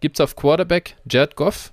Gibt 0.00 0.16
es 0.16 0.20
auf 0.20 0.36
Quarterback 0.36 0.96
Jared 1.10 1.36
Goff, 1.36 1.72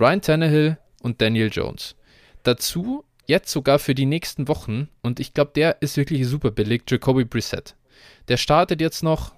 Ryan 0.00 0.20
Tannehill 0.20 0.78
und 1.00 1.20
Daniel 1.20 1.48
Jones. 1.52 1.94
Dazu 2.42 3.04
jetzt 3.26 3.52
sogar 3.52 3.78
für 3.78 3.94
die 3.94 4.06
nächsten 4.06 4.48
Wochen, 4.48 4.88
und 5.02 5.20
ich 5.20 5.34
glaube, 5.34 5.52
der 5.54 5.80
ist 5.80 5.96
wirklich 5.96 6.26
super 6.26 6.50
billig, 6.50 6.82
Jacoby 6.88 7.24
Brissett 7.24 7.76
der 8.28 8.36
startet 8.36 8.80
jetzt 8.80 9.02
noch 9.02 9.32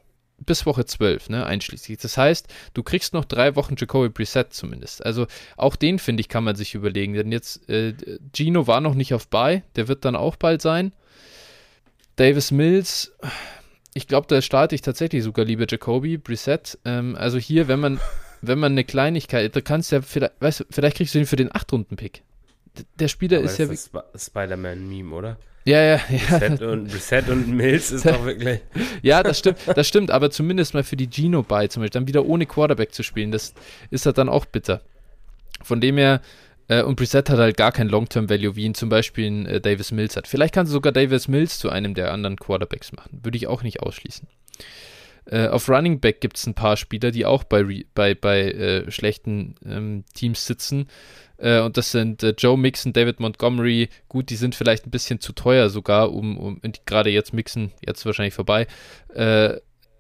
bis 0.45 0.67
Woche 0.67 0.85
12, 0.85 1.29
ne, 1.29 1.47
einschließlich. 1.47 1.99
Das 1.99 2.17
heißt, 2.17 2.49
du 2.75 2.83
kriegst 2.83 3.13
noch 3.13 3.25
drei 3.25 3.57
Wochen 3.57 3.75
Jacoby 3.77 4.11
Preset 4.11 4.53
zumindest. 4.53 5.05
Also 5.05 5.27
auch 5.57 5.77
den, 5.77 5.99
finde 5.99 6.23
ich, 6.23 6.29
kann 6.29 6.45
man 6.45 6.57
sich 6.57 6.75
überlegen. 6.75 7.15
Denn 7.15 7.33
jetzt, 7.33 7.69
äh, 7.69 7.95
Gino 8.33 8.67
war 8.67 8.81
noch 8.81 8.95
nicht 8.95 9.15
auf 9.15 9.29
Buy, 9.29 9.63
der 9.77 9.89
wird 9.89 10.05
dann 10.05 10.17
auch 10.17 10.37
bald 10.37 10.63
sein. 10.63 10.93
Davis 12.17 12.51
Mills, 12.51 13.13
ich 13.95 14.07
glaube, 14.07 14.27
da 14.29 14.41
starte 14.43 14.75
ich 14.75 14.83
tatsächlich 14.83 15.23
sogar 15.23 15.45
lieber 15.45 15.67
Jacoby 15.69 16.19
Preset. 16.19 16.79
Ähm, 16.85 17.17
also 17.17 17.39
hier, 17.39 17.69
wenn 17.69 17.81
man, 17.81 18.01
wenn 18.41 18.59
man 18.59 18.73
eine 18.73 18.85
Kleinigkeit, 18.85 19.55
da 19.55 19.61
kannst 19.61 19.93
du 19.93 19.97
ja, 19.97 20.03
vielleicht, 20.03 20.41
weißt 20.41 20.61
du, 20.61 20.65
vielleicht 20.71 20.97
kriegst 20.97 21.15
du 21.15 21.19
den 21.19 21.27
für 21.27 21.37
den 21.37 21.51
8-Runden-Pick. 21.51 22.23
Der 22.99 23.09
Spieler 23.09 23.39
Aber 23.39 23.47
ist 23.47 23.59
ja. 23.59 23.67
Das 23.67 23.91
Spider-Man-Meme, 24.27 25.15
oder? 25.15 25.37
Ja, 25.65 25.83
ja, 25.83 26.01
ja. 26.09 26.37
Reset 26.39 26.63
und, 26.63 26.95
Reset 26.95 27.23
und 27.29 27.49
Mills 27.49 27.91
ist 27.91 28.07
doch 28.07 28.25
wirklich. 28.25 28.61
ja, 29.03 29.23
das 29.23 29.39
stimmt, 29.39 29.59
das 29.75 29.87
stimmt, 29.87 30.11
aber 30.11 30.31
zumindest 30.31 30.73
mal 30.73 30.85
für 30.85 30.97
die 30.97 31.09
Gino 31.11 31.43
bei 31.43 31.67
zum 31.67 31.83
Beispiel, 31.83 32.01
dann 32.01 32.09
wieder 32.09 32.25
ohne 32.25 32.47
Quarterback 32.47 32.95
zu 32.95 33.03
spielen, 33.03 33.31
das 33.31 33.53
ist 33.91 34.07
halt 34.07 34.19
dann 34.19 34.29
auch 34.29 34.47
bitter. 34.47 34.81
Von 35.63 35.81
dem 35.81 35.99
her, 35.99 36.23
äh, 36.69 36.83
und 36.83 36.97
Preset 36.97 37.29
hat 37.29 37.39
halt 37.39 37.57
gar 37.57 37.73
kein 37.73 37.89
Long-Term-Value, 37.89 38.57
wie 38.57 38.65
ihn 38.65 38.75
zum 38.75 38.89
Beispiel 38.89 39.47
äh, 39.47 39.61
Davis 39.61 39.93
Mills 39.93 40.17
hat. 40.17 40.27
Vielleicht 40.27 40.55
kannst 40.55 40.71
du 40.71 40.75
sogar 40.75 40.93
Davis 40.93 41.29
Mills 41.29 41.59
zu 41.59 41.69
einem 41.69 41.95
der 41.95 42.13
anderen 42.13 42.37
Quarterbacks 42.37 42.93
machen. 42.93 43.21
Würde 43.23 43.37
ich 43.37 43.47
auch 43.47 43.63
nicht 43.63 43.81
ausschließen. 43.81 44.27
Äh, 45.31 45.47
auf 45.47 45.69
Running 45.69 46.01
Back 46.01 46.21
gibt 46.21 46.37
es 46.37 46.47
ein 46.47 46.55
paar 46.55 46.77
Spieler, 46.77 47.13
die 47.13 47.25
auch 47.25 47.45
bei, 47.45 47.85
bei, 47.95 48.15
bei 48.15 48.51
äh, 48.51 48.91
schlechten 48.91 49.55
ähm, 49.65 50.05
Teams 50.13 50.45
sitzen. 50.45 50.89
Äh, 51.39 51.61
und 51.61 51.77
das 51.77 51.93
sind 51.93 52.25
äh, 52.25 52.35
Joe 52.37 52.59
Mixon, 52.59 52.93
David 52.93 53.21
Montgomery. 53.21 53.89
Gut, 54.09 54.31
die 54.31 54.37
sind 54.37 54.57
vielleicht 54.57 54.87
ein 54.87 54.91
bisschen 54.91 55.21
zu 55.21 55.33
teuer 55.33 55.71
sogar, 55.71 56.13
um, 56.13 56.37
um 56.37 56.61
gerade 56.85 57.11
jetzt 57.11 57.33
Mixon, 57.33 57.71
jetzt 57.87 58.05
wahrscheinlich 58.05 58.35
vorbei, 58.35 58.67
äh, 59.15 59.55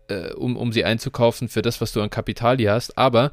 äh, 0.09 0.33
um, 0.35 0.57
um 0.57 0.73
sie 0.73 0.85
einzukaufen 0.85 1.49
für 1.49 1.63
das, 1.63 1.81
was 1.81 1.93
du 1.93 2.03
an 2.03 2.11
Kapital 2.11 2.57
hier 2.57 2.73
hast. 2.73 2.99
Aber 2.99 3.33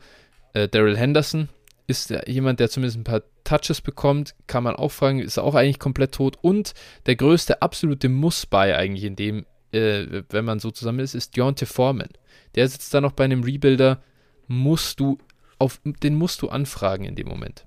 Daryl 0.53 0.97
Henderson 0.97 1.49
ist 1.85 2.11
jemand, 2.25 2.59
der 2.59 2.69
zumindest 2.69 2.97
ein 2.97 3.03
paar 3.03 3.21
Touches 3.43 3.79
bekommt, 3.79 4.33
kann 4.47 4.63
man 4.63 4.75
auch 4.75 4.91
fragen, 4.91 5.19
ist 5.19 5.37
auch 5.37 5.53
eigentlich 5.53 5.77
komplett 5.77 6.13
tot. 6.13 6.37
Und 6.41 6.73
der 7.05 7.15
größte 7.15 7.61
absolute 7.61 8.09
Muss-Buy 8.09 8.73
eigentlich 8.73 9.03
in 9.03 9.15
dem, 9.15 9.45
äh, 9.71 10.23
wenn 10.29 10.45
man 10.45 10.59
so 10.59 10.71
zusammen 10.71 10.99
ist, 10.99 11.15
ist 11.15 11.35
Deontay 11.35 11.65
Foreman. 11.65 12.09
Der 12.55 12.67
sitzt 12.67 12.93
da 12.93 13.01
noch 13.01 13.11
bei 13.11 13.25
einem 13.25 13.43
Rebuilder, 13.43 14.01
musst 14.47 14.99
du 14.99 15.17
auf, 15.59 15.79
den 15.83 16.15
musst 16.15 16.41
du 16.41 16.49
anfragen 16.49 17.05
in 17.05 17.15
dem 17.15 17.27
Moment. 17.27 17.65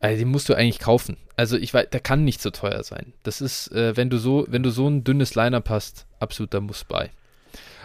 Also 0.00 0.18
den 0.18 0.28
musst 0.28 0.48
du 0.48 0.54
eigentlich 0.54 0.80
kaufen. 0.80 1.16
Also 1.36 1.56
ich 1.56 1.72
weiß, 1.72 1.88
der 1.90 2.00
kann 2.00 2.24
nicht 2.24 2.42
so 2.42 2.50
teuer 2.50 2.82
sein. 2.82 3.14
Das 3.22 3.40
ist, 3.40 3.72
äh, 3.72 3.96
wenn 3.96 4.10
du 4.10 4.18
so, 4.18 4.46
wenn 4.48 4.62
du 4.62 4.70
so 4.70 4.88
ein 4.88 5.04
dünnes 5.04 5.34
Lineup 5.34 5.70
hast, 5.70 6.06
absoluter 6.20 6.60
Muss 6.60 6.84
bei. 6.84 7.10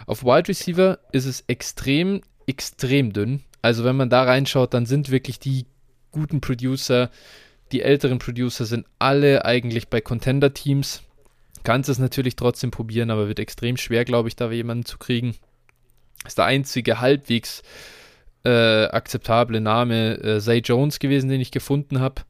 Auf 0.06 0.24
Wide 0.24 0.48
Receiver 0.48 0.98
ist 1.12 1.24
es 1.24 1.44
extrem, 1.46 2.22
extrem 2.46 3.12
dünn. 3.12 3.42
Also 3.62 3.84
wenn 3.84 3.96
man 3.96 4.10
da 4.10 4.24
reinschaut, 4.24 4.74
dann 4.74 4.86
sind 4.86 5.10
wirklich 5.10 5.38
die 5.38 5.66
guten 6.10 6.40
Producer, 6.40 7.10
die 7.72 7.82
älteren 7.82 8.18
Producer 8.18 8.64
sind 8.64 8.86
alle 8.98 9.44
eigentlich 9.44 9.88
bei 9.88 10.00
Contender-Teams. 10.00 11.02
Kannst 11.62 11.88
es 11.88 11.98
natürlich 11.98 12.36
trotzdem 12.36 12.70
probieren, 12.70 13.10
aber 13.10 13.28
wird 13.28 13.38
extrem 13.38 13.76
schwer, 13.76 14.04
glaube 14.04 14.28
ich, 14.28 14.36
da 14.36 14.50
jemanden 14.50 14.84
zu 14.84 14.98
kriegen. 14.98 15.34
ist 16.26 16.38
der 16.38 16.46
einzige 16.46 17.00
halbwegs 17.00 17.62
äh, 18.44 18.84
akzeptable 18.86 19.60
Name 19.60 20.14
äh, 20.22 20.40
Zay 20.40 20.58
Jones 20.58 20.98
gewesen, 20.98 21.28
den 21.28 21.40
ich 21.40 21.50
gefunden 21.50 22.00
habe. 22.00 22.22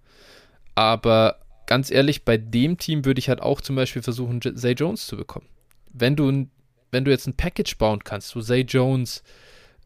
Aber 0.75 1.41
ganz 1.67 1.91
ehrlich, 1.91 2.25
bei 2.25 2.37
dem 2.37 2.79
Team 2.79 3.05
würde 3.05 3.21
ich 3.21 3.29
halt 3.29 3.41
auch 3.41 3.61
zum 3.61 3.77
Beispiel 3.77 4.03
versuchen, 4.03 4.41
Zay 4.41 4.73
Jones 4.73 5.07
zu 5.07 5.17
bekommen. 5.17 5.47
Wenn 5.93 6.17
du, 6.17 6.47
wenn 6.91 7.05
du 7.05 7.11
jetzt 7.11 7.27
ein 7.27 7.37
Package 7.37 7.79
bauen 7.79 8.03
kannst, 8.03 8.35
wo 8.35 8.41
Zay 8.41 8.63
Jones, 8.63 9.23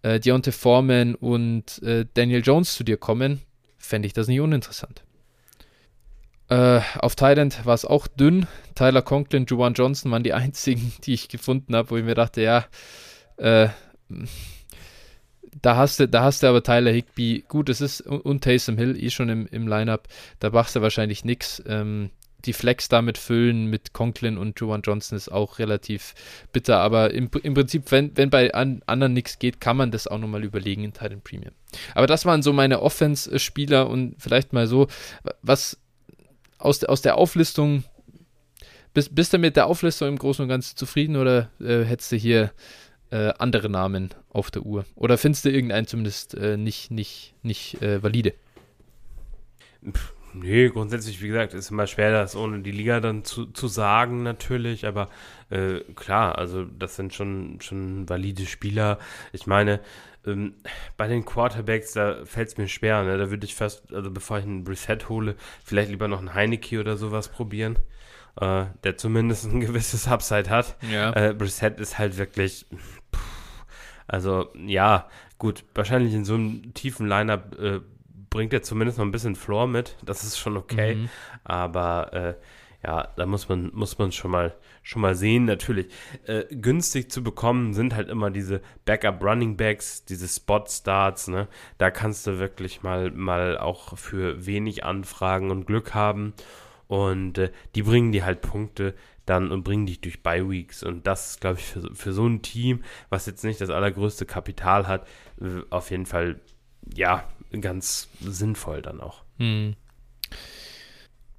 äh, 0.03 0.21
Deontay 0.21 0.53
Foreman 0.53 1.15
und 1.15 1.83
äh, 1.83 2.07
Daniel 2.15 2.43
Jones 2.43 2.75
zu 2.75 2.85
dir 2.85 2.97
kommen, 2.97 3.43
fände 3.79 4.07
ich 4.07 4.13
das 4.13 4.29
nicht 4.29 4.41
uninteressant. 4.41 5.03
Äh, 6.49 6.81
auf 6.99 7.17
Thailand 7.17 7.65
war 7.65 7.75
es 7.75 7.85
auch 7.85 8.07
dünn. 8.07 8.47
Tyler 8.75 9.03
Conklin, 9.03 9.47
Juwan 9.47 9.75
Johnson 9.75 10.11
waren 10.13 10.23
die 10.23 10.35
einzigen, 10.35 10.93
die 11.05 11.15
ich 11.15 11.29
gefunden 11.29 11.75
habe, 11.75 11.91
wo 11.91 11.97
ich 11.97 12.05
mir 12.05 12.15
dachte, 12.15 12.43
ja, 12.43 12.67
äh, 13.37 13.69
da 15.63 15.77
hast 15.77 16.01
du, 16.01 16.09
da 16.09 16.23
hast 16.23 16.43
du 16.43 16.49
aber 16.49 16.63
Tyler 16.63 16.91
Higby, 16.91 17.45
gut, 17.49 17.69
es 17.69 17.81
ist 17.81 18.03
und 18.03 18.45
Taysom 18.45 18.77
Hill 18.77 19.03
eh 19.03 19.11
schon 19.11 19.29
im, 19.29 19.47
im 19.47 19.67
Lineup, 19.67 20.09
da 20.41 20.51
machst 20.51 20.77
du 20.77 20.83
wahrscheinlich 20.83 21.25
nichts. 21.25 21.63
Ähm, 21.67 22.11
die 22.45 22.53
Flex 22.53 22.89
damit 22.91 23.17
füllen 23.17 23.67
mit 23.67 23.95
Conklin 23.95 24.37
und 24.37 24.61
Juwan 24.61 24.83
Johnson 24.83 25.17
ist 25.17 25.31
auch 25.31 25.59
relativ 25.59 26.15
bitter, 26.53 26.79
aber 26.79 27.13
im, 27.13 27.31
im 27.43 27.55
Prinzip, 27.55 27.91
wenn, 27.91 28.15
wenn 28.17 28.29
bei 28.29 28.53
an, 28.53 28.83
anderen 28.85 29.15
nichts 29.15 29.39
geht, 29.39 29.61
kann 29.61 29.79
man 29.79 29.91
das 29.91 30.07
auch 30.07 30.19
nochmal 30.19 30.45
überlegen 30.45 30.85
in 30.85 30.93
Titan 30.93 31.23
Premium. 31.23 31.55
Aber 31.95 32.07
das 32.07 32.27
waren 32.27 32.43
so 32.43 32.53
meine 32.53 32.83
Offense-Spieler 32.83 33.89
und 33.89 34.17
vielleicht 34.19 34.53
mal 34.53 34.67
so, 34.67 34.89
was 35.41 35.79
aus, 36.59 36.85
aus 36.85 37.03
der 37.03 37.17
Auflistung, 37.17 37.85
bist, 38.93 39.15
bist 39.15 39.33
du 39.33 39.39
mit 39.39 39.57
der 39.57 39.67
Auflistung 39.67 40.09
im 40.09 40.19
Großen 40.19 40.43
und 40.43 40.49
Ganzen 40.49 40.77
zufrieden 40.77 41.17
oder 41.17 41.51
äh, 41.61 41.83
hättest 41.83 42.13
du 42.13 42.17
hier 42.17 42.53
äh, 43.11 43.33
andere 43.39 43.69
Namen 43.69 44.11
auf 44.31 44.51
der 44.51 44.63
Uhr? 44.63 44.85
Oder 44.95 45.19
findest 45.19 45.45
du 45.45 45.51
irgendeinen 45.51 45.87
zumindest 45.87 46.35
äh, 46.35 46.57
nicht, 46.57 46.91
nicht, 46.91 47.35
nicht 47.43 47.83
äh, 47.83 48.03
valide? 48.03 48.35
Pff, 49.91 50.15
nee, 50.33 50.69
grundsätzlich, 50.69 51.23
wie 51.23 51.29
gesagt, 51.29 51.55
ist 51.55 51.71
immer 51.71 51.87
schwer, 51.87 52.11
das 52.11 52.37
ohne 52.37 52.61
die 52.61 52.73
Liga 52.73 53.01
dann 53.01 53.25
zu, 53.25 53.47
zu 53.47 53.69
sagen, 53.69 54.23
natürlich, 54.23 54.87
aber 54.87 55.11
äh, 55.51 55.81
klar, 55.95 56.39
also 56.39 56.65
das 56.65 56.97
sind 56.97 57.15
schon, 57.15 57.61
schon 57.61 58.09
valide 58.09 58.47
Spieler. 58.47 58.99
Ich 59.33 59.47
meine, 59.47 59.81
ähm, 60.27 60.55
bei 60.97 61.09
den 61.09 61.25
Quarterbacks, 61.25 61.93
da 61.93 62.25
fällt 62.25 62.49
es 62.49 62.57
mir 62.57 62.69
schwer, 62.69 63.03
ne? 63.05 63.19
Da 63.19 63.31
würde 63.31 63.45
ich 63.45 63.55
fast, 63.55 63.93
also 63.93 64.11
bevor 64.11 64.39
ich 64.39 64.45
einen 64.45 64.67
Reset 64.67 64.99
hole, 65.09 65.37
vielleicht 65.65 65.91
lieber 65.91 66.09
noch 66.09 66.19
einen 66.19 66.35
Heineke 66.35 66.81
oder 66.81 66.97
sowas 66.97 67.29
probieren. 67.29 67.79
Äh, 68.41 68.67
der 68.83 68.97
zumindest 68.97 69.45
ein 69.45 69.61
gewisses 69.61 70.09
Upside 70.09 70.51
hat. 70.51 70.77
Ja. 70.91 71.13
Äh, 71.13 71.35
Brissett 71.35 71.79
ist 71.79 71.99
halt 71.99 72.17
wirklich. 72.17 72.67
Pff, 72.75 73.01
also, 74.07 74.49
ja, 74.67 75.09
gut, 75.39 75.65
wahrscheinlich 75.75 76.13
in 76.13 76.25
so 76.25 76.35
einem 76.35 76.75
tiefen 76.75 77.09
Lineup 77.09 77.59
äh, 77.59 77.81
bringt 78.31 78.53
er 78.53 78.63
zumindest 78.63 78.99
noch 78.99 79.05
ein 79.05 79.13
bisschen 79.13 79.37
Floor 79.37 79.67
mit. 79.67 79.97
Das 80.03 80.25
ist 80.25 80.39
schon 80.39 80.57
okay. 80.57 80.97
Mhm. 80.97 81.09
Aber 81.45 82.13
äh, 82.13 82.35
ja, 82.85 83.09
da 83.17 83.25
muss 83.25 83.49
man, 83.49 83.71
muss 83.73 83.97
man 83.99 84.13
schon 84.13 84.31
mal, 84.31 84.55
schon 84.83 85.01
mal 85.01 85.15
sehen. 85.15 85.47
Natürlich, 85.47 85.87
äh, 86.27 86.45
günstig 86.51 87.11
zu 87.11 87.23
bekommen 87.23 87.73
sind 87.73 87.95
halt 87.95 88.11
immer 88.11 88.31
diese 88.31 88.61
Backup 88.85 89.23
Running 89.23 89.57
Backs, 89.57 90.05
diese 90.05 90.29
Spot 90.29 90.65
Starts, 90.69 91.29
ne? 91.29 91.49
Da 91.79 91.91
kannst 91.91 92.27
du 92.27 92.39
wirklich 92.39 92.83
mal, 92.83 93.11
mal 93.11 93.57
auch 93.57 93.97
für 93.97 94.45
wenig 94.45 94.85
Anfragen 94.85 95.51
und 95.51 95.67
Glück 95.67 95.95
haben. 95.95 96.35
Und 96.87 97.39
äh, 97.39 97.51
die 97.75 97.83
bringen 97.83 98.13
dir 98.13 98.27
halt 98.27 98.43
Punkte 98.43 98.95
dann 99.25 99.51
und 99.51 99.63
bringen 99.63 99.87
dich 99.87 100.03
durch 100.03 100.23
Bye 100.23 100.51
Weeks. 100.51 100.83
Und 100.83 101.07
das 101.07 101.31
ist, 101.31 101.41
glaube 101.41 101.59
ich, 101.59 101.65
für, 101.65 101.95
für 101.95 102.13
so 102.13 102.27
ein 102.27 102.43
Team, 102.43 102.85
was 103.09 103.25
jetzt 103.25 103.45
nicht 103.45 103.63
das 103.63 103.71
allergrößte 103.71 104.27
Kapital 104.27 104.87
hat, 104.87 105.07
auf 105.71 105.91
jeden 105.91 106.05
Fall, 106.05 106.41
ja, 106.95 107.27
ganz 107.61 108.11
sinnvoll 108.21 108.83
dann 108.83 109.01
auch. 109.01 109.23
Hm. 109.39 109.75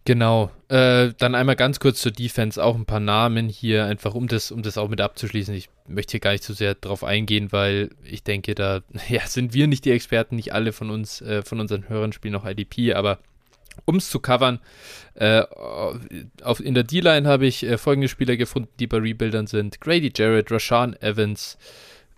Genau. 0.05 0.51
Äh, 0.67 1.13
dann 1.17 1.33
einmal 1.33 1.55
ganz 1.55 1.79
kurz 1.79 1.99
zur 1.99 2.11
Defense, 2.11 2.63
auch 2.63 2.75
ein 2.75 2.85
paar 2.85 2.99
Namen 2.99 3.49
hier, 3.49 3.85
einfach 3.85 4.13
um 4.13 4.27
das, 4.27 4.51
um 4.51 4.61
das 4.61 4.77
auch 4.77 4.87
mit 4.87 5.01
abzuschließen. 5.01 5.53
Ich 5.55 5.69
möchte 5.87 6.11
hier 6.11 6.19
gar 6.19 6.31
nicht 6.31 6.43
zu 6.43 6.53
so 6.53 6.57
sehr 6.57 6.75
drauf 6.75 7.03
eingehen, 7.03 7.51
weil 7.51 7.89
ich 8.03 8.23
denke, 8.23 8.53
da 8.53 8.81
ja, 9.09 9.25
sind 9.25 9.53
wir 9.55 9.67
nicht 9.67 9.83
die 9.83 9.91
Experten, 9.91 10.35
nicht 10.35 10.53
alle 10.53 10.73
von 10.73 10.91
uns, 10.91 11.21
äh, 11.21 11.41
von 11.41 11.59
unseren 11.59 11.89
Hörern 11.89 12.13
spielen 12.13 12.33
noch 12.33 12.45
IDP, 12.45 12.93
aber 12.93 13.17
um 13.85 13.97
es 13.97 14.09
zu 14.09 14.19
covern, 14.19 14.59
äh, 15.15 15.43
auf, 16.43 16.59
in 16.59 16.75
der 16.75 16.83
D-Line 16.83 17.27
habe 17.27 17.45
ich 17.47 17.63
äh, 17.63 17.77
folgende 17.77 18.07
Spieler 18.07 18.37
gefunden, 18.37 18.69
die 18.79 18.87
bei 18.87 18.97
Rebuildern 18.97 19.47
sind: 19.47 19.81
Grady 19.81 20.13
Jarrett, 20.15 20.51
Rashawn 20.51 20.95
Evans. 21.01 21.57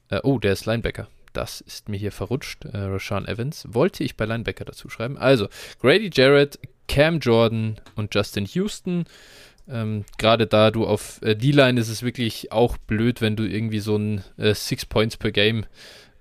Äh, 0.10 0.20
oh, 0.24 0.40
der 0.40 0.54
ist 0.54 0.66
Linebacker. 0.66 1.08
Das 1.34 1.62
ist 1.62 1.90
mir 1.90 1.98
hier 1.98 2.12
verrutscht. 2.12 2.66
Äh, 2.66 2.78
Rashawn 2.78 3.28
Evans. 3.28 3.66
Wollte 3.70 4.04
ich 4.04 4.18
bei 4.18 4.26
Linebacker 4.26 4.66
dazu 4.66 4.90
schreiben. 4.90 5.18
Also, 5.18 5.48
Grady 5.82 6.12
Jarrett, 6.14 6.60
Cam 6.88 7.20
Jordan 7.20 7.80
und 7.96 8.14
Justin 8.14 8.46
Houston. 8.46 9.06
Ähm, 9.70 10.06
Gerade 10.18 10.48
da 10.48 10.72
du 10.72 10.86
auf 10.86 11.22
äh, 11.22 11.36
D-Line 11.36 11.80
ist 11.80 11.90
es 11.90 12.04
wirklich 12.04 12.52
auch 12.52 12.78
blöd, 12.78 13.22
wenn 13.22 13.36
du 13.36 13.44
irgendwie 13.44 13.80
so 13.80 13.98
ein 13.98 14.24
äh, 14.38 14.54
Six 14.54 14.86
Points 14.86 15.18
per 15.18 15.32
Game 15.32 15.66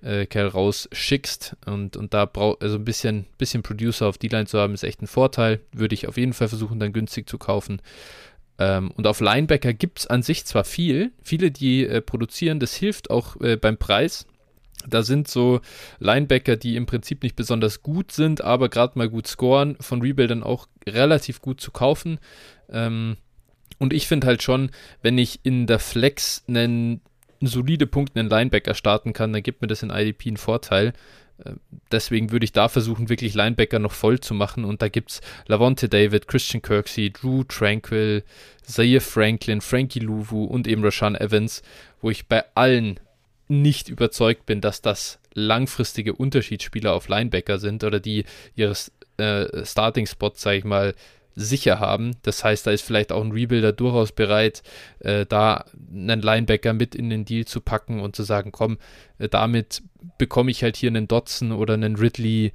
äh, 0.02 0.26
Kerl 0.26 0.48
rausschickst 0.48 1.56
und, 1.66 1.96
und 1.96 2.12
da 2.12 2.26
braucht 2.26 2.62
also 2.62 2.76
ein 2.76 2.84
bisschen, 2.84 3.26
bisschen 3.38 3.62
Producer 3.62 4.06
auf 4.06 4.18
D-Line 4.18 4.46
zu 4.46 4.58
haben, 4.58 4.74
ist 4.74 4.84
echt 4.84 5.02
ein 5.02 5.06
Vorteil. 5.06 5.60
Würde 5.72 5.94
ich 5.94 6.08
auf 6.08 6.16
jeden 6.16 6.32
Fall 6.32 6.48
versuchen, 6.48 6.80
dann 6.80 6.92
günstig 6.92 7.28
zu 7.28 7.38
kaufen. 7.38 7.80
Ähm, 8.58 8.90
und 8.92 9.06
auf 9.06 9.20
Linebacker 9.20 9.72
gibt 9.72 10.00
es 10.00 10.06
an 10.06 10.22
sich 10.22 10.44
zwar 10.44 10.64
viel, 10.64 11.12
viele, 11.22 11.50
die 11.50 11.86
äh, 11.86 12.00
produzieren, 12.00 12.60
das 12.60 12.74
hilft 12.74 13.10
auch 13.10 13.40
äh, 13.40 13.56
beim 13.56 13.76
Preis. 13.76 14.26
Da 14.88 15.02
sind 15.02 15.28
so 15.28 15.60
Linebacker, 15.98 16.56
die 16.56 16.76
im 16.76 16.86
Prinzip 16.86 17.22
nicht 17.22 17.36
besonders 17.36 17.82
gut 17.82 18.12
sind, 18.12 18.42
aber 18.42 18.68
gerade 18.68 18.98
mal 18.98 19.08
gut 19.08 19.26
scoren, 19.26 19.76
von 19.80 20.00
Rebuildern 20.00 20.42
auch 20.42 20.68
relativ 20.86 21.40
gut 21.40 21.60
zu 21.60 21.70
kaufen. 21.70 22.18
Ähm, 22.70 23.16
und 23.78 23.92
ich 23.92 24.06
finde 24.06 24.26
halt 24.26 24.42
schon, 24.42 24.70
wenn 25.02 25.18
ich 25.18 25.40
in 25.42 25.66
der 25.66 25.78
Flex 25.78 26.44
einen, 26.48 27.00
einen 27.40 27.48
solide 27.48 27.86
Punkt 27.86 28.16
einen 28.16 28.30
Linebacker 28.30 28.74
starten 28.74 29.12
kann, 29.12 29.32
dann 29.32 29.42
gibt 29.42 29.60
mir 29.60 29.68
das 29.68 29.82
in 29.82 29.90
IDP 29.90 30.28
einen 30.28 30.36
Vorteil. 30.36 30.92
Äh, 31.44 31.52
deswegen 31.92 32.30
würde 32.32 32.44
ich 32.44 32.52
da 32.52 32.68
versuchen, 32.68 33.08
wirklich 33.08 33.34
Linebacker 33.34 33.78
noch 33.78 33.92
voll 33.92 34.20
zu 34.20 34.34
machen. 34.34 34.64
Und 34.64 34.82
da 34.82 34.88
gibt 34.88 35.10
es 35.10 35.20
Lavonte 35.46 35.88
David, 35.88 36.28
Christian 36.28 36.62
Kirksey, 36.62 37.12
Drew 37.12 37.44
Tranquil, 37.44 38.24
Zaire 38.62 39.00
Franklin, 39.00 39.60
Frankie 39.60 40.00
Louvu 40.00 40.44
und 40.44 40.66
eben 40.66 40.84
Rashan 40.84 41.14
Evans, 41.14 41.62
wo 42.00 42.10
ich 42.10 42.26
bei 42.26 42.44
allen 42.54 43.00
nicht 43.48 43.88
überzeugt 43.88 44.46
bin, 44.46 44.60
dass 44.60 44.82
das 44.82 45.18
langfristige 45.34 46.14
Unterschiedsspieler 46.14 46.92
auf 46.92 47.08
Linebacker 47.08 47.58
sind 47.58 47.84
oder 47.84 48.00
die 48.00 48.24
ihre 48.54 48.74
äh, 49.18 49.64
Starting-Spots, 49.64 50.42
sage 50.42 50.58
ich 50.58 50.64
mal, 50.64 50.94
sicher 51.36 51.78
haben. 51.78 52.16
Das 52.22 52.42
heißt, 52.42 52.66
da 52.66 52.70
ist 52.70 52.82
vielleicht 52.82 53.12
auch 53.12 53.22
ein 53.22 53.30
Rebuilder 53.30 53.72
durchaus 53.72 54.12
bereit, 54.12 54.62
äh, 55.00 55.26
da 55.26 55.66
einen 55.92 56.22
Linebacker 56.22 56.72
mit 56.72 56.94
in 56.94 57.10
den 57.10 57.24
Deal 57.26 57.44
zu 57.44 57.60
packen 57.60 58.00
und 58.00 58.16
zu 58.16 58.22
sagen, 58.22 58.52
komm, 58.52 58.78
äh, 59.18 59.28
damit 59.28 59.82
bekomme 60.18 60.50
ich 60.50 60.62
halt 60.62 60.76
hier 60.76 60.88
einen 60.88 61.08
Dotson 61.08 61.52
oder 61.52 61.74
einen 61.74 61.96
Ridley 61.96 62.52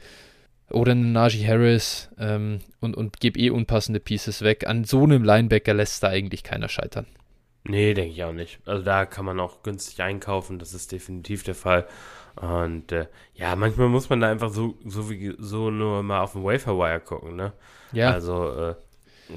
oder 0.72 0.94
einen 0.94 1.12
Najee 1.12 1.46
Harris 1.46 2.10
ähm, 2.18 2.60
und, 2.80 2.98
und 2.98 3.20
gebe 3.20 3.40
eh 3.40 3.52
unpassende 3.52 4.00
Pieces 4.00 4.42
weg. 4.42 4.68
An 4.68 4.84
so 4.84 5.04
einem 5.04 5.24
Linebacker 5.24 5.74
lässt 5.74 6.02
da 6.02 6.08
eigentlich 6.08 6.44
keiner 6.44 6.70
scheitern. 6.70 7.06
Nee, 7.64 7.94
denke 7.94 8.12
ich 8.12 8.24
auch 8.24 8.34
nicht. 8.34 8.60
Also 8.66 8.84
da 8.84 9.06
kann 9.06 9.26
man 9.26 9.40
auch 9.40 9.62
günstig 9.64 10.02
einkaufen, 10.02 10.60
das 10.60 10.74
ist 10.74 10.92
definitiv 10.92 11.44
der 11.44 11.56
Fall. 11.56 11.88
Und 12.36 12.92
äh, 12.92 13.08
ja, 13.36 13.56
manchmal 13.56 13.90
muss 13.90 14.10
man 14.10 14.22
da 14.22 14.30
einfach 14.30 14.50
so, 14.50 14.76
so, 14.86 15.10
wie, 15.10 15.36
so 15.38 15.70
nur 15.70 16.02
mal 16.02 16.22
auf 16.22 16.34
den 16.34 16.44
Waferwire 16.44 17.00
gucken, 17.00 17.36
ne? 17.36 17.54
Ja. 17.92 18.12
Also 18.12 18.50
äh, 18.52 18.76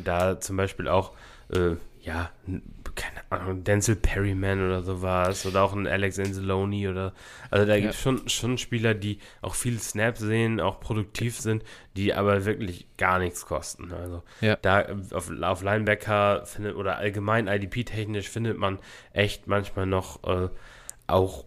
da 0.04 0.40
zum 0.40 0.56
Beispiel 0.56 0.88
auch, 0.88 1.12
äh, 1.52 1.76
ja, 2.02 2.30
keine 2.94 3.20
Ahnung, 3.30 3.64
Denzel 3.64 3.96
Perryman 3.96 4.64
oder 4.64 4.82
sowas 4.82 5.46
oder 5.46 5.62
auch 5.62 5.72
ein 5.72 5.86
Alex 5.86 6.18
Anzalone 6.18 6.90
oder 6.90 7.12
also 7.50 7.66
da 7.66 7.74
ja. 7.74 7.80
gibt 7.80 7.94
es 7.94 8.00
schon, 8.00 8.28
schon 8.28 8.58
Spieler, 8.58 8.94
die 8.94 9.18
auch 9.42 9.54
viel 9.54 9.78
Snaps 9.80 10.20
sehen, 10.20 10.60
auch 10.60 10.80
produktiv 10.80 11.38
sind, 11.38 11.64
die 11.96 12.14
aber 12.14 12.44
wirklich 12.44 12.86
gar 12.96 13.18
nichts 13.18 13.46
kosten. 13.46 13.92
Also 13.92 14.22
ja. 14.40 14.56
da 14.56 14.86
auf, 15.12 15.30
auf 15.30 15.62
Linebacker 15.62 16.46
findet 16.46 16.76
oder 16.76 16.98
allgemein 16.98 17.48
IDP-technisch 17.48 18.28
findet 18.28 18.58
man 18.58 18.78
echt 19.12 19.46
manchmal 19.46 19.86
noch 19.86 20.24
äh, 20.24 20.48
auch 21.06 21.44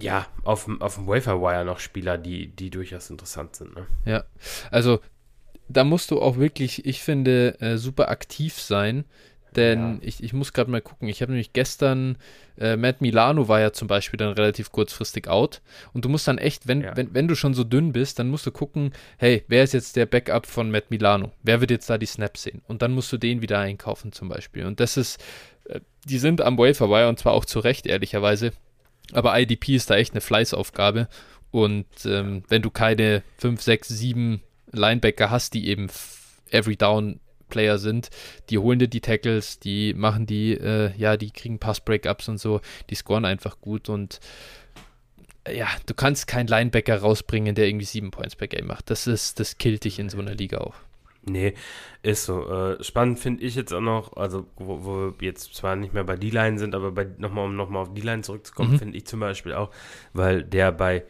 ja, 0.00 0.26
auf, 0.42 0.68
auf 0.80 0.96
dem 0.96 1.06
Waferwire 1.06 1.64
noch 1.64 1.78
Spieler, 1.78 2.18
die, 2.18 2.48
die 2.48 2.70
durchaus 2.70 3.10
interessant 3.10 3.56
sind. 3.56 3.74
Ne? 3.76 3.86
Ja, 4.04 4.24
also 4.70 5.00
da 5.68 5.84
musst 5.84 6.10
du 6.10 6.20
auch 6.20 6.36
wirklich, 6.36 6.84
ich 6.84 7.02
finde, 7.02 7.60
äh, 7.60 7.78
super 7.78 8.08
aktiv 8.08 8.60
sein. 8.60 9.04
Denn 9.56 9.94
ja. 9.94 9.98
ich, 10.02 10.22
ich 10.22 10.32
muss 10.32 10.52
gerade 10.52 10.70
mal 10.70 10.80
gucken. 10.80 11.08
Ich 11.08 11.22
habe 11.22 11.32
nämlich 11.32 11.52
gestern, 11.52 12.16
äh, 12.58 12.76
Matt 12.76 13.00
Milano 13.00 13.48
war 13.48 13.60
ja 13.60 13.72
zum 13.72 13.88
Beispiel 13.88 14.18
dann 14.18 14.32
relativ 14.32 14.72
kurzfristig 14.72 15.28
out. 15.28 15.60
Und 15.92 16.04
du 16.04 16.08
musst 16.08 16.26
dann 16.26 16.38
echt, 16.38 16.66
wenn, 16.66 16.82
ja. 16.82 16.96
wenn, 16.96 17.14
wenn 17.14 17.28
du 17.28 17.36
schon 17.36 17.54
so 17.54 17.64
dünn 17.64 17.92
bist, 17.92 18.18
dann 18.18 18.28
musst 18.28 18.46
du 18.46 18.50
gucken, 18.50 18.92
hey, 19.18 19.44
wer 19.48 19.64
ist 19.64 19.74
jetzt 19.74 19.96
der 19.96 20.06
Backup 20.06 20.46
von 20.46 20.70
Matt 20.70 20.90
Milano? 20.90 21.32
Wer 21.42 21.60
wird 21.60 21.70
jetzt 21.70 21.88
da 21.88 21.98
die 21.98 22.06
Snaps 22.06 22.42
sehen? 22.42 22.62
Und 22.66 22.82
dann 22.82 22.92
musst 22.92 23.12
du 23.12 23.16
den 23.16 23.42
wieder 23.42 23.58
einkaufen 23.58 24.12
zum 24.12 24.28
Beispiel. 24.28 24.66
Und 24.66 24.80
das 24.80 24.96
ist, 24.96 25.22
äh, 25.66 25.80
die 26.04 26.18
sind 26.18 26.40
am 26.40 26.58
Wafer 26.58 26.90
Wire 26.90 27.08
und 27.08 27.18
zwar 27.18 27.32
auch 27.32 27.44
zu 27.44 27.60
Recht, 27.60 27.86
ehrlicherweise. 27.86 28.52
Aber 29.12 29.38
IDP 29.38 29.76
ist 29.76 29.90
da 29.90 29.96
echt 29.96 30.12
eine 30.12 30.20
Fleißaufgabe. 30.20 31.08
Und 31.50 31.86
ähm, 32.04 32.42
wenn 32.48 32.62
du 32.62 32.70
keine 32.70 33.22
5, 33.38 33.62
6, 33.62 33.88
7 33.88 34.42
Linebacker 34.72 35.30
hast, 35.30 35.54
die 35.54 35.68
eben 35.68 35.88
every 36.50 36.76
down 36.76 37.20
Player 37.54 37.78
sind, 37.78 38.10
die 38.50 38.58
holen 38.58 38.80
dir 38.80 38.88
die 38.88 39.00
Tackles, 39.00 39.60
die 39.60 39.94
machen 39.94 40.26
die, 40.26 40.54
äh, 40.54 40.90
ja, 40.96 41.16
die 41.16 41.30
kriegen 41.30 41.60
Pass-Breakups 41.60 42.28
und 42.28 42.38
so, 42.38 42.60
die 42.90 42.96
scoren 42.96 43.24
einfach 43.24 43.60
gut 43.60 43.88
und 43.88 44.18
äh, 45.44 45.56
ja, 45.56 45.68
du 45.86 45.94
kannst 45.94 46.26
keinen 46.26 46.48
Linebacker 46.48 46.98
rausbringen, 46.98 47.54
der 47.54 47.68
irgendwie 47.68 47.86
sieben 47.86 48.10
Points 48.10 48.34
per 48.34 48.48
Game 48.48 48.66
macht. 48.66 48.90
Das 48.90 49.06
ist, 49.06 49.38
das 49.38 49.56
killt 49.56 49.84
dich 49.84 50.00
in 50.00 50.08
so 50.08 50.18
einer 50.18 50.34
Liga 50.34 50.58
auch. 50.58 50.74
Nee, 51.26 51.54
ist 52.02 52.24
so. 52.24 52.50
Äh, 52.50 52.82
spannend 52.82 53.20
finde 53.20 53.44
ich 53.44 53.54
jetzt 53.54 53.72
auch 53.72 53.80
noch, 53.80 54.16
also 54.16 54.46
wo, 54.56 54.84
wo 54.84 55.14
wir 55.16 55.28
jetzt 55.28 55.54
zwar 55.54 55.76
nicht 55.76 55.94
mehr 55.94 56.04
bei 56.04 56.16
D-Line 56.16 56.58
sind, 56.58 56.74
aber 56.74 56.90
bei 56.90 57.06
nochmal, 57.18 57.44
um 57.46 57.54
nochmal 57.54 57.82
auf 57.82 57.94
D-Line 57.94 58.22
zurückzukommen, 58.22 58.72
mhm. 58.72 58.78
finde 58.78 58.98
ich 58.98 59.06
zum 59.06 59.20
Beispiel 59.20 59.54
auch, 59.54 59.70
weil 60.12 60.42
der 60.42 60.72
bei 60.72 61.04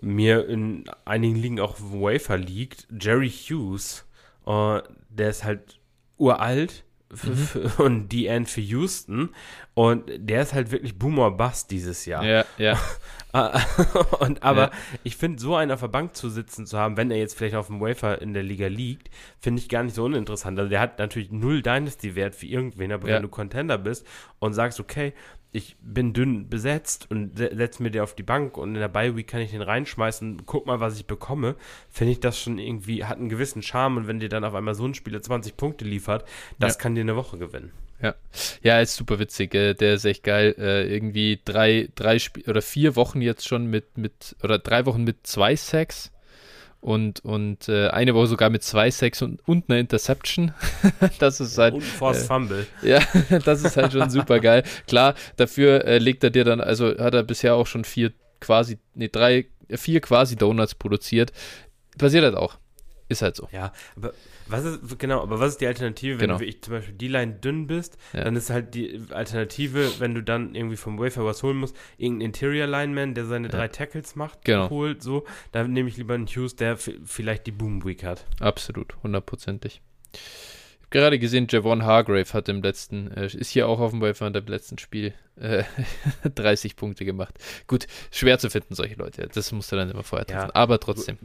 mir 0.00 0.48
in 0.48 0.84
einigen 1.04 1.34
Ligen 1.34 1.60
auch 1.60 1.76
Wafer 1.80 2.38
liegt, 2.38 2.86
Jerry 3.00 3.30
Hughes, 3.30 4.06
äh, 4.46 4.80
der 5.10 5.30
ist 5.30 5.44
halt 5.44 5.77
uralt 6.18 6.84
mhm. 7.10 7.72
und 7.78 8.08
die 8.08 8.26
End 8.26 8.48
für 8.48 8.60
Houston 8.60 9.30
und 9.74 10.10
der 10.16 10.42
ist 10.42 10.54
halt 10.54 10.70
wirklich 10.70 10.98
Boomer 10.98 11.30
Bust 11.30 11.70
dieses 11.70 12.04
Jahr. 12.04 12.24
Ja, 12.24 12.44
ja. 12.58 12.78
Ah, 13.30 13.60
und, 14.20 14.42
aber 14.42 14.62
ja. 14.62 14.70
ich 15.04 15.16
finde, 15.16 15.38
so 15.38 15.54
einen 15.54 15.70
auf 15.70 15.80
der 15.80 15.88
Bank 15.88 16.16
zu 16.16 16.30
sitzen 16.30 16.66
zu 16.66 16.78
haben, 16.78 16.96
wenn 16.96 17.10
er 17.10 17.18
jetzt 17.18 17.36
vielleicht 17.36 17.56
auf 17.56 17.66
dem 17.66 17.78
Wafer 17.78 18.22
in 18.22 18.32
der 18.32 18.42
Liga 18.42 18.68
liegt, 18.68 19.10
finde 19.38 19.60
ich 19.60 19.68
gar 19.68 19.82
nicht 19.82 19.94
so 19.94 20.04
uninteressant. 20.04 20.58
Also 20.58 20.70
der 20.70 20.80
hat 20.80 20.98
natürlich 20.98 21.30
null 21.30 21.60
Dynasty-Wert 21.60 22.34
für 22.34 22.46
irgendwen, 22.46 22.90
aber 22.90 23.06
ja. 23.06 23.16
wenn 23.16 23.22
du 23.22 23.28
Contender 23.28 23.76
bist 23.76 24.06
und 24.38 24.54
sagst, 24.54 24.80
okay, 24.80 25.12
ich 25.50 25.76
bin 25.80 26.12
dünn 26.12 26.48
besetzt 26.48 27.10
und 27.10 27.38
setze 27.38 27.82
mir 27.82 27.90
den 27.90 28.02
auf 28.02 28.14
die 28.14 28.22
Bank 28.22 28.58
und 28.58 28.74
in 28.74 28.80
der 28.80 28.88
Bye-Week 28.88 29.26
kann 29.26 29.40
ich 29.40 29.50
den 29.50 29.62
reinschmeißen, 29.62 30.44
guck 30.44 30.66
mal, 30.66 30.80
was 30.80 30.96
ich 30.98 31.06
bekomme, 31.06 31.56
finde 31.88 32.12
ich 32.12 32.20
das 32.20 32.38
schon 32.38 32.58
irgendwie, 32.58 33.04
hat 33.04 33.18
einen 33.18 33.28
gewissen 33.28 33.62
Charme 33.62 33.98
und 33.98 34.06
wenn 34.06 34.20
dir 34.20 34.28
dann 34.28 34.44
auf 34.44 34.54
einmal 34.54 34.74
so 34.74 34.84
ein 34.84 34.94
Spieler 34.94 35.22
20 35.22 35.56
Punkte 35.56 35.84
liefert, 35.84 36.28
das 36.58 36.74
ja. 36.74 36.80
kann 36.80 36.94
dir 36.94 37.00
eine 37.00 37.16
Woche 37.16 37.38
gewinnen. 37.38 37.72
Ja, 38.00 38.14
ja, 38.62 38.80
ist 38.80 38.94
super 38.94 39.18
witzig. 39.18 39.54
Äh, 39.54 39.74
der 39.74 39.94
ist 39.94 40.04
echt 40.04 40.22
geil. 40.22 40.54
Äh, 40.56 40.94
irgendwie 40.94 41.40
drei, 41.44 41.88
drei 41.96 42.14
Sp 42.22 42.46
oder 42.46 42.62
vier 42.62 42.94
Wochen 42.94 43.20
jetzt 43.20 43.48
schon 43.48 43.66
mit, 43.66 43.98
mit, 43.98 44.36
oder 44.42 44.60
drei 44.60 44.86
Wochen 44.86 45.02
mit 45.02 45.26
zwei 45.26 45.56
Sacks 45.56 46.12
und, 46.80 47.24
und 47.24 47.68
äh, 47.68 47.88
eine 47.88 48.14
Woche 48.14 48.28
sogar 48.28 48.50
mit 48.50 48.62
zwei 48.62 48.90
Sacks 48.90 49.22
und, 49.22 49.46
und 49.48 49.68
einer 49.68 49.78
Interception. 49.78 50.52
das 51.18 51.40
ist 51.40 51.58
halt. 51.58 51.74
Und 51.74 51.82
Force 51.82 52.22
äh, 52.22 52.26
Fumble. 52.26 52.66
Ja, 52.82 53.00
das 53.44 53.64
ist 53.64 53.76
halt 53.76 53.92
schon 53.92 54.10
super 54.10 54.40
geil. 54.40 54.62
Klar, 54.86 55.14
dafür 55.36 55.84
äh, 55.84 55.98
legt 55.98 56.22
er 56.24 56.30
dir 56.30 56.44
dann, 56.44 56.60
also 56.60 56.96
hat 56.98 57.14
er 57.14 57.22
bisher 57.24 57.54
auch 57.54 57.66
schon 57.66 57.84
vier 57.84 58.12
quasi, 58.40 58.78
nee, 58.94 59.08
drei, 59.08 59.46
vier 59.70 60.00
quasi 60.00 60.36
Donuts 60.36 60.74
produziert. 60.74 61.32
Passiert 61.98 62.24
halt 62.24 62.36
auch. 62.36 62.58
Ist 63.08 63.22
halt 63.22 63.36
so. 63.36 63.48
Ja, 63.52 63.72
aber 63.96 64.12
was 64.48 64.64
ist, 64.64 64.98
genau, 64.98 65.22
aber 65.22 65.40
was 65.40 65.52
ist 65.52 65.60
die 65.60 65.66
Alternative, 65.66 66.20
wenn 66.20 66.26
genau. 66.26 66.38
du 66.38 66.44
wie 66.44 66.48
ich 66.48 66.62
zum 66.62 66.74
Beispiel 66.74 66.94
die 66.94 67.08
Line 67.08 67.34
dünn 67.34 67.66
bist, 67.66 67.96
ja. 68.12 68.24
dann 68.24 68.36
ist 68.36 68.50
halt 68.50 68.74
die 68.74 69.02
Alternative, 69.10 69.90
wenn 69.98 70.14
du 70.14 70.22
dann 70.22 70.54
irgendwie 70.54 70.76
vom 70.76 70.98
Wafer 70.98 71.24
was 71.24 71.42
holen 71.42 71.56
musst, 71.56 71.76
irgendein 71.96 72.26
Interior 72.26 72.66
Lineman, 72.66 73.14
der 73.14 73.24
seine 73.24 73.48
ja. 73.48 73.52
drei 73.52 73.68
Tackles 73.68 74.14
macht, 74.14 74.44
genau. 74.44 74.68
holt, 74.68 75.02
so, 75.02 75.24
dann 75.52 75.72
nehme 75.72 75.88
ich 75.88 75.96
lieber 75.96 76.14
einen 76.14 76.26
Hughes, 76.26 76.56
der 76.56 76.76
vielleicht 76.76 77.46
die 77.46 77.52
Boom 77.52 77.84
Week 77.84 78.04
hat. 78.04 78.26
Absolut, 78.40 78.94
hundertprozentig. 79.02 79.80
Ich 80.12 80.20
habe 80.82 81.02
gerade 81.02 81.18
gesehen, 81.18 81.46
Javon 81.48 81.84
Hargrave 81.84 82.32
hat 82.32 82.48
im 82.48 82.62
letzten, 82.62 83.10
äh, 83.10 83.26
ist 83.26 83.50
hier 83.50 83.68
auch 83.68 83.80
auf 83.80 83.90
dem 83.90 84.00
Wafer 84.00 84.26
in 84.26 84.32
dem 84.32 84.46
letzten 84.46 84.78
Spiel 84.78 85.14
äh, 85.36 85.64
30 86.34 86.76
Punkte 86.76 87.04
gemacht. 87.04 87.34
Gut, 87.66 87.86
schwer 88.10 88.38
zu 88.38 88.50
finden, 88.50 88.74
solche 88.74 88.94
Leute. 88.94 89.28
Das 89.32 89.52
musst 89.52 89.70
du 89.72 89.76
dann 89.76 89.90
immer 89.90 90.02
vorher 90.02 90.26
treffen. 90.26 90.48
Ja, 90.48 90.54
aber 90.54 90.80
trotzdem. 90.80 91.18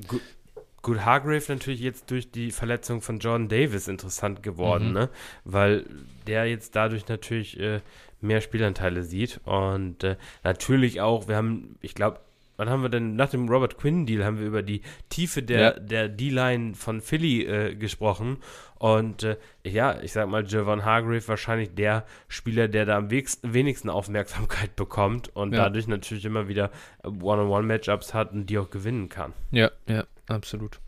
Gut, 0.83 1.05
Hargrave 1.05 1.43
natürlich 1.47 1.79
jetzt 1.79 2.11
durch 2.11 2.29
die 2.29 2.51
Verletzung 2.51 3.01
von 3.01 3.19
Jordan 3.19 3.47
Davis 3.47 3.87
interessant 3.87 4.43
geworden, 4.43 4.89
mhm. 4.89 4.93
ne? 4.93 5.09
Weil 5.45 5.85
der 6.27 6.45
jetzt 6.45 6.75
dadurch 6.75 7.07
natürlich 7.07 7.57
äh, 7.57 7.79
mehr 8.19 8.41
Spielanteile 8.41 9.03
sieht. 9.03 9.39
Und 9.45 10.03
äh, 10.03 10.17
natürlich 10.43 10.99
auch, 10.99 11.29
wir 11.29 11.37
haben, 11.37 11.77
ich 11.81 11.95
glaube, 11.95 12.19
wann 12.57 12.69
haben 12.69 12.81
wir 12.81 12.89
denn, 12.89 13.15
nach 13.15 13.29
dem 13.29 13.47
Robert 13.47 13.77
Quinn-Deal 13.77 14.25
haben 14.25 14.39
wir 14.39 14.45
über 14.45 14.61
die 14.61 14.81
Tiefe 15.07 15.41
der, 15.41 15.59
ja. 15.59 15.71
der 15.71 16.09
D-Line 16.09 16.75
von 16.75 16.99
Philly 16.99 17.45
äh, 17.45 17.75
gesprochen. 17.75 18.37
Und 18.77 19.23
äh, 19.23 19.37
ja, 19.63 20.01
ich 20.01 20.11
sag 20.11 20.27
mal, 20.27 20.45
Javon 20.45 20.83
Hargrave 20.83 21.25
wahrscheinlich 21.29 21.73
der 21.75 22.05
Spieler, 22.27 22.67
der 22.67 22.85
da 22.85 22.97
am 22.97 23.09
wenigsten 23.09 23.89
Aufmerksamkeit 23.89 24.75
bekommt 24.75 25.33
und 25.33 25.53
ja. 25.53 25.63
dadurch 25.63 25.87
natürlich 25.87 26.25
immer 26.25 26.49
wieder 26.49 26.71
One-on-One-Matchups 27.03 28.13
hat 28.13 28.33
und 28.33 28.47
die 28.47 28.57
auch 28.57 28.69
gewinnen 28.69 29.07
kann. 29.07 29.31
Ja, 29.51 29.71
ja, 29.87 30.03
absolut. 30.27 30.79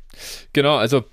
Genau, 0.53 0.77
also, 0.77 1.05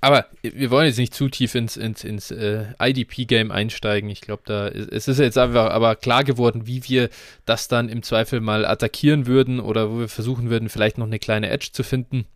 aber 0.00 0.26
wir 0.42 0.70
wollen 0.70 0.86
jetzt 0.86 0.98
nicht 0.98 1.14
zu 1.14 1.28
tief 1.28 1.54
ins, 1.54 1.76
ins, 1.76 2.04
ins 2.04 2.30
äh, 2.30 2.66
IDP-Game 2.80 3.50
einsteigen. 3.50 4.08
Ich 4.10 4.20
glaube, 4.20 4.42
da 4.46 4.68
ist, 4.68 4.92
es 4.92 5.08
ist 5.08 5.18
jetzt 5.18 5.38
einfach 5.38 5.70
aber 5.70 5.96
klar 5.96 6.24
geworden, 6.24 6.66
wie 6.66 6.84
wir 6.88 7.10
das 7.46 7.68
dann 7.68 7.88
im 7.88 8.02
Zweifel 8.02 8.40
mal 8.40 8.64
attackieren 8.64 9.26
würden 9.26 9.60
oder 9.60 9.90
wo 9.90 9.98
wir 10.00 10.08
versuchen 10.08 10.50
würden, 10.50 10.68
vielleicht 10.68 10.98
noch 10.98 11.06
eine 11.06 11.18
kleine 11.18 11.50
Edge 11.50 11.70
zu 11.72 11.82
finden. 11.82 12.26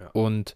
Ja. 0.00 0.10
Und 0.12 0.54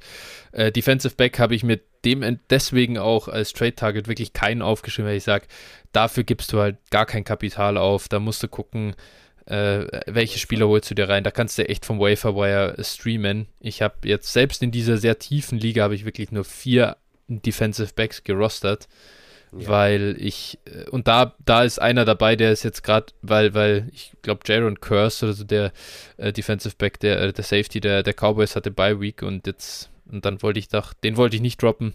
äh, 0.53 0.73
Defensive 0.73 1.15
Back 1.15 1.39
habe 1.39 1.55
ich 1.55 1.63
mir 1.63 1.81
dem 2.05 2.41
deswegen 2.49 2.99
auch 2.99 3.29
als 3.29 3.53
Trade 3.53 3.75
Target 3.75 4.09
wirklich 4.09 4.33
keinen 4.33 4.63
aufgeschrieben, 4.63 5.09
weil 5.09 5.19
ich 5.19 5.25
sage, 5.25 5.47
dafür 5.93 6.25
gibst 6.25 6.53
du 6.53 6.61
halt 6.61 6.79
gar 6.91 7.07
kein 7.07 7.25
Kapital 7.25 7.77
auf. 7.77 8.09
Da 8.09 8.19
musst 8.19 8.43
du 8.43 8.49
gucken, 8.49 8.95
äh, 9.47 10.01
welche 10.07 10.39
Spieler 10.39 10.69
holst 10.69 10.91
du 10.91 10.95
dir 10.95 11.09
rein? 11.09 11.25
Da 11.25 11.31
kannst 11.31 11.59
du 11.59 11.69
echt 11.69 11.85
vom 11.85 11.99
Waferwire 11.99 12.77
streamen. 12.83 13.47
Ich 13.61 13.83
habe 13.83 13.97
jetzt 14.05 14.33
selbst 14.33 14.63
in 14.63 14.71
dieser 14.71 14.97
sehr 14.97 15.19
tiefen 15.19 15.59
Liga 15.59 15.83
habe 15.83 15.95
ich 15.95 16.05
wirklich 16.05 16.33
nur 16.33 16.45
vier 16.45 16.97
Defensive 17.29 17.93
Backs 17.95 18.25
gerostert, 18.25 18.89
ja. 19.53 19.69
weil 19.69 20.17
ich 20.19 20.59
äh, 20.65 20.89
und 20.91 21.09
da 21.09 21.35
da 21.45 21.63
ist 21.65 21.81
einer 21.81 22.05
dabei, 22.05 22.37
der 22.37 22.53
ist 22.53 22.65
jetzt 22.65 22.83
gerade, 22.83 23.07
weil 23.23 23.55
weil 23.55 23.89
ich 23.93 24.13
glaube 24.23 24.41
Jaron 24.45 24.81
Curse 24.81 25.27
oder 25.27 25.33
so 25.35 25.45
der 25.45 25.73
äh, 26.17 26.33
Defensive 26.33 26.75
Back, 26.77 27.01
der 27.01 27.21
äh, 27.21 27.33
der 27.33 27.45
Safety 27.45 27.81
der 27.81 28.03
der 28.03 28.15
Cowboys 28.15 28.57
hatte 28.57 28.71
Bye 28.71 29.01
Week 29.01 29.23
und 29.23 29.47
jetzt 29.47 29.91
und 30.11 30.25
dann 30.25 30.43
wollte 30.43 30.59
ich 30.59 30.69
doch, 30.69 30.93
den 30.93 31.17
wollte 31.17 31.37
ich 31.37 31.43
nicht 31.43 31.63
droppen, 31.63 31.95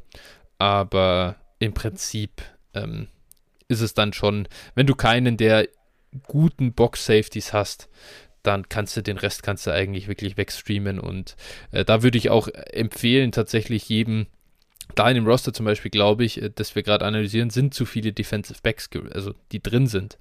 aber 0.57 1.35
im 1.59 1.73
Prinzip 1.73 2.41
ähm, 2.73 3.07
ist 3.67 3.81
es 3.81 3.93
dann 3.93 4.13
schon, 4.13 4.47
wenn 4.75 4.87
du 4.87 4.95
keinen, 4.95 5.37
der 5.37 5.67
guten 6.27 6.73
Box-Safeties 6.73 7.53
hast, 7.53 7.89
dann 8.43 8.69
kannst 8.69 8.95
du 8.95 9.01
den 9.01 9.17
Rest 9.17 9.43
kannst 9.43 9.65
du 9.65 9.71
eigentlich 9.71 10.07
wirklich 10.07 10.37
wegstreamen 10.37 10.99
und 10.99 11.35
äh, 11.71 11.83
da 11.83 12.03
würde 12.03 12.17
ich 12.17 12.29
auch 12.29 12.47
empfehlen, 12.47 13.31
tatsächlich 13.31 13.89
jedem, 13.89 14.27
da 14.93 15.09
in 15.09 15.15
dem 15.15 15.27
Roster 15.27 15.51
zum 15.53 15.65
Beispiel, 15.65 15.91
glaube 15.91 16.23
ich, 16.23 16.41
äh, 16.41 16.51
dass 16.53 16.75
wir 16.75 16.83
gerade 16.83 17.05
analysieren, 17.05 17.49
sind 17.49 17.73
zu 17.73 17.85
viele 17.85 18.13
Defensive 18.13 18.59
Backs, 18.61 18.89
also 19.13 19.33
die 19.51 19.61
drin 19.61 19.87
sind. 19.87 20.17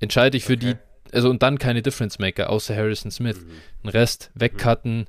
Entscheide 0.00 0.36
ich 0.36 0.44
für 0.44 0.54
okay. 0.54 0.74
die, 0.74 1.14
also 1.14 1.28
und 1.28 1.42
dann 1.42 1.58
keine 1.58 1.82
Difference 1.82 2.18
Maker, 2.18 2.50
außer 2.50 2.74
Harrison 2.74 3.10
Smith. 3.10 3.40
Mhm. 3.40 3.50
Den 3.84 3.90
Rest 3.90 4.30
wegcutten, 4.34 5.06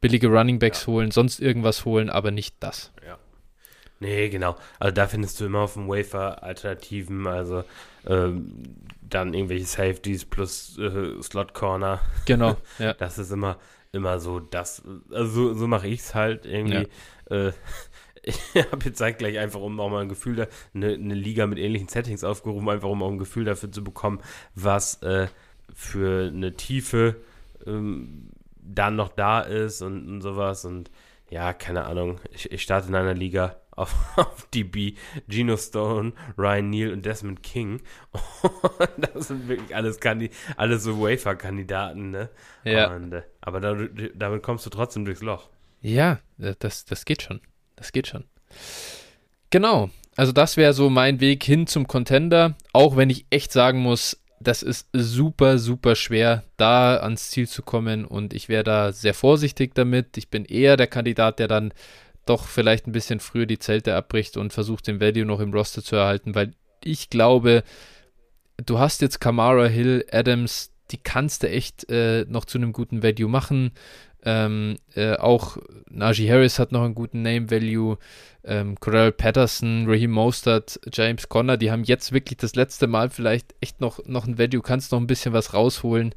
billige 0.00 0.28
Running 0.28 0.58
Backs 0.58 0.82
ja. 0.82 0.86
holen, 0.88 1.10
sonst 1.10 1.40
irgendwas 1.40 1.84
holen, 1.84 2.10
aber 2.10 2.30
nicht 2.30 2.56
das. 2.60 2.92
Ja. 3.06 3.18
Nee, 4.00 4.30
genau. 4.30 4.56
Also 4.80 4.92
da 4.92 5.06
findest 5.06 5.40
du 5.40 5.46
immer 5.46 5.60
auf 5.60 5.74
dem 5.74 5.88
Wafer 5.88 6.42
Alternativen, 6.42 7.26
also 7.28 7.62
ähm, 8.06 8.64
dann 9.00 9.34
irgendwelche 9.34 9.66
Safeties 9.66 10.24
plus 10.24 10.78
äh, 10.78 11.20
Slot 11.22 11.54
Corner. 11.54 12.00
Genau, 12.26 12.56
ja. 12.78 12.94
Das 12.94 13.18
ist 13.18 13.30
immer, 13.30 13.58
immer 13.92 14.18
so, 14.20 14.40
das, 14.40 14.82
also 15.10 15.30
so, 15.30 15.54
so 15.54 15.66
mache 15.66 15.88
ich 15.88 16.00
es 16.00 16.14
halt 16.14 16.46
irgendwie. 16.46 16.88
Ja. 17.30 17.48
Äh, 17.48 17.52
ich 18.22 18.38
habe 18.70 18.84
jetzt 18.84 19.00
halt 19.00 19.18
gleich 19.18 19.38
einfach, 19.38 19.60
um 19.60 19.78
auch 19.80 19.90
mal 19.90 20.02
ein 20.02 20.08
Gefühl, 20.08 20.36
da, 20.36 20.46
eine, 20.74 20.94
eine, 20.94 21.14
Liga 21.14 21.46
mit 21.46 21.58
ähnlichen 21.58 21.88
Settings 21.88 22.24
aufgerufen, 22.24 22.68
einfach 22.68 22.88
um 22.88 23.02
auch 23.02 23.10
ein 23.10 23.18
Gefühl 23.18 23.44
dafür 23.44 23.70
zu 23.72 23.82
bekommen, 23.82 24.20
was 24.54 25.02
äh, 25.02 25.26
für 25.74 26.28
eine 26.28 26.54
Tiefe 26.54 27.16
ähm, 27.66 28.30
dann 28.60 28.96
noch 28.96 29.08
da 29.08 29.40
ist 29.40 29.82
und, 29.82 30.08
und 30.08 30.20
sowas. 30.20 30.64
Und 30.64 30.90
ja, 31.30 31.52
keine 31.52 31.84
Ahnung. 31.84 32.20
Ich, 32.30 32.50
ich 32.52 32.62
starte 32.62 32.88
in 32.88 32.94
einer 32.94 33.14
Liga 33.14 33.56
auf, 33.72 33.94
auf 34.16 34.46
DB, 34.54 34.94
Geno 35.28 35.56
Stone, 35.56 36.12
Ryan 36.38 36.70
Neal 36.70 36.92
und 36.92 37.04
Desmond 37.04 37.42
King. 37.42 37.82
das 39.12 39.28
sind 39.28 39.48
wirklich 39.48 39.74
alles, 39.74 40.00
Kandi 40.00 40.30
alles 40.56 40.84
so 40.84 41.00
Wafer-Kandidaten, 41.00 42.10
ne? 42.10 42.30
Ja. 42.64 42.94
Und, 42.94 43.12
äh, 43.12 43.22
aber 43.40 43.60
da, 43.60 43.76
damit 44.14 44.42
kommst 44.42 44.64
du 44.66 44.70
trotzdem 44.70 45.04
durchs 45.04 45.22
Loch. 45.22 45.48
Ja, 45.80 46.20
das, 46.38 46.84
das 46.84 47.04
geht 47.04 47.22
schon. 47.22 47.40
Das 47.76 47.92
geht 47.92 48.06
schon. 48.06 48.24
Genau. 49.50 49.90
Also 50.16 50.32
das 50.32 50.56
wäre 50.56 50.74
so 50.74 50.90
mein 50.90 51.20
Weg 51.20 51.42
hin 51.42 51.66
zum 51.66 51.88
Contender, 51.88 52.54
auch 52.72 52.96
wenn 52.96 53.10
ich 53.10 53.26
echt 53.30 53.50
sagen 53.50 53.80
muss, 53.80 54.18
das 54.40 54.62
ist 54.62 54.88
super, 54.92 55.58
super 55.58 55.94
schwer, 55.94 56.44
da 56.56 56.96
ans 56.96 57.30
Ziel 57.30 57.48
zu 57.48 57.62
kommen 57.62 58.04
und 58.04 58.34
ich 58.34 58.48
wäre 58.48 58.64
da 58.64 58.92
sehr 58.92 59.14
vorsichtig 59.14 59.74
damit. 59.74 60.16
Ich 60.16 60.28
bin 60.28 60.44
eher 60.44 60.76
der 60.76 60.88
Kandidat, 60.88 61.38
der 61.38 61.48
dann 61.48 61.72
doch 62.26 62.46
vielleicht 62.46 62.86
ein 62.86 62.92
bisschen 62.92 63.20
früher 63.20 63.46
die 63.46 63.58
Zelte 63.58 63.94
abbricht 63.94 64.36
und 64.36 64.52
versucht 64.52 64.86
den 64.86 65.00
Value 65.00 65.24
noch 65.24 65.40
im 65.40 65.52
Roster 65.52 65.82
zu 65.82 65.96
erhalten, 65.96 66.34
weil 66.34 66.52
ich 66.84 67.10
glaube, 67.10 67.62
du 68.64 68.78
hast 68.78 69.00
jetzt 69.00 69.20
Kamara, 69.20 69.66
Hill, 69.66 70.04
Adams, 70.10 70.72
die 70.90 70.98
kannst 70.98 71.42
du 71.42 71.48
echt 71.48 71.90
äh, 71.90 72.24
noch 72.28 72.44
zu 72.44 72.58
einem 72.58 72.72
guten 72.72 73.02
Value 73.02 73.28
machen. 73.28 73.72
Ähm, 74.24 74.76
äh, 74.94 75.16
auch 75.16 75.56
Najee 75.90 76.30
Harris 76.30 76.58
hat 76.58 76.70
noch 76.70 76.84
einen 76.84 76.94
guten 76.94 77.22
Name 77.22 77.50
Value. 77.50 77.98
Ähm, 78.44 78.78
Corell 78.78 79.12
Patterson, 79.12 79.84
Raheem 79.88 80.12
Mostert, 80.12 80.80
James 80.92 81.28
Conner, 81.28 81.56
die 81.56 81.70
haben 81.70 81.84
jetzt 81.84 82.12
wirklich 82.12 82.38
das 82.38 82.54
letzte 82.54 82.86
Mal 82.86 83.10
vielleicht 83.10 83.54
echt 83.60 83.80
noch, 83.80 84.04
noch 84.06 84.26
ein 84.26 84.38
Value, 84.38 84.62
kannst 84.62 84.92
noch 84.92 85.00
ein 85.00 85.06
bisschen 85.06 85.32
was 85.32 85.54
rausholen. 85.54 86.14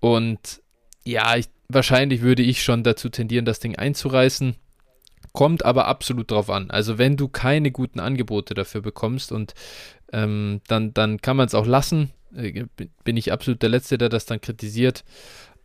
Und 0.00 0.62
ja, 1.04 1.36
ich, 1.36 1.46
wahrscheinlich 1.68 2.22
würde 2.22 2.42
ich 2.42 2.62
schon 2.62 2.82
dazu 2.82 3.08
tendieren, 3.08 3.44
das 3.44 3.60
Ding 3.60 3.76
einzureißen. 3.76 4.56
Kommt 5.32 5.64
aber 5.64 5.86
absolut 5.86 6.30
drauf 6.30 6.50
an. 6.50 6.70
Also 6.70 6.98
wenn 6.98 7.16
du 7.16 7.28
keine 7.28 7.70
guten 7.70 8.00
Angebote 8.00 8.54
dafür 8.54 8.82
bekommst 8.82 9.32
und 9.32 9.54
ähm, 10.12 10.60
dann, 10.68 10.92
dann 10.92 11.20
kann 11.20 11.36
man 11.36 11.46
es 11.46 11.54
auch 11.54 11.66
lassen. 11.66 12.10
Äh, 12.36 12.66
bin 13.04 13.16
ich 13.16 13.32
absolut 13.32 13.62
der 13.62 13.70
Letzte, 13.70 13.98
der 13.98 14.08
das 14.08 14.26
dann 14.26 14.40
kritisiert. 14.40 15.04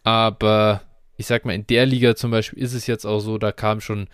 Aber 0.04 0.82
ich 1.18 1.26
sag 1.26 1.46
mal, 1.46 1.54
in 1.54 1.68
der 1.68 1.86
Liga 1.86 2.16
zum 2.16 2.32
Beispiel 2.32 2.64
ist 2.64 2.74
es 2.74 2.88
jetzt 2.88 3.06
auch 3.06 3.20
so, 3.20 3.38
da 3.38 3.52
kam 3.52 3.82
schon 3.82 4.08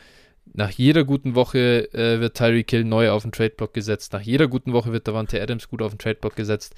nach 0.54 0.72
jeder 0.72 1.04
guten 1.04 1.36
Woche 1.36 1.94
äh, 1.94 2.20
wird 2.20 2.38
Tyreek 2.38 2.70
Hill 2.70 2.84
neu 2.84 3.12
auf 3.12 3.24
den 3.24 3.32
Tradeblock 3.32 3.74
gesetzt. 3.74 4.14
Nach 4.14 4.22
jeder 4.22 4.48
guten 4.48 4.74
Woche 4.74 4.92
wird 4.92 5.08
Davante 5.08 5.42
Adams 5.42 5.70
gut 5.70 5.82
auf 5.82 5.94
den 5.94 6.00
Tradeblock 6.00 6.36
gesetzt. 6.36 6.76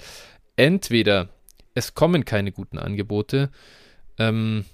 Entweder 0.56 1.28
es 1.74 1.94
kommen 1.94 2.24
keine 2.24 2.52
guten 2.52 2.78
Angebote, 2.78 3.50
ähm, 4.18 4.64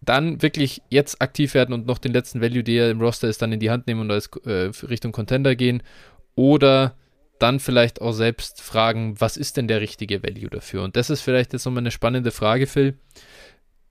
dann 0.00 0.42
wirklich 0.42 0.82
jetzt 0.90 1.20
aktiv 1.20 1.54
werden 1.54 1.72
und 1.72 1.86
noch 1.86 1.98
den 1.98 2.12
letzten 2.12 2.40
Value, 2.40 2.62
der 2.62 2.90
im 2.90 3.00
Roster 3.00 3.28
ist, 3.28 3.42
dann 3.42 3.52
in 3.52 3.60
die 3.60 3.70
Hand 3.70 3.86
nehmen 3.86 4.02
und 4.02 4.10
als 4.10 4.30
äh, 4.44 4.70
Richtung 4.86 5.12
Contender 5.12 5.56
gehen. 5.56 5.82
Oder 6.34 6.96
dann 7.38 7.60
vielleicht 7.60 8.00
auch 8.00 8.12
selbst 8.12 8.60
fragen, 8.60 9.20
was 9.20 9.36
ist 9.36 9.56
denn 9.56 9.68
der 9.68 9.80
richtige 9.80 10.22
Value 10.22 10.50
dafür? 10.50 10.82
Und 10.84 10.96
das 10.96 11.10
ist 11.10 11.20
vielleicht 11.20 11.52
jetzt 11.52 11.64
nochmal 11.64 11.82
eine 11.82 11.90
spannende 11.90 12.30
Frage, 12.30 12.66
Phil. 12.66 12.98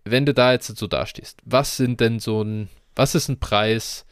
Wenn 0.06 0.26
du 0.26 0.34
da 0.34 0.54
jetzt 0.54 0.68
so 0.68 0.88
dastehst, 0.88 1.40
was 1.44 1.78
sind 1.78 2.00
denn 2.00 2.20
so 2.20 2.42
ein, 2.42 2.70
was 2.96 3.16
ist 3.16 3.28
ein 3.28 3.40
Preis, 3.40 4.06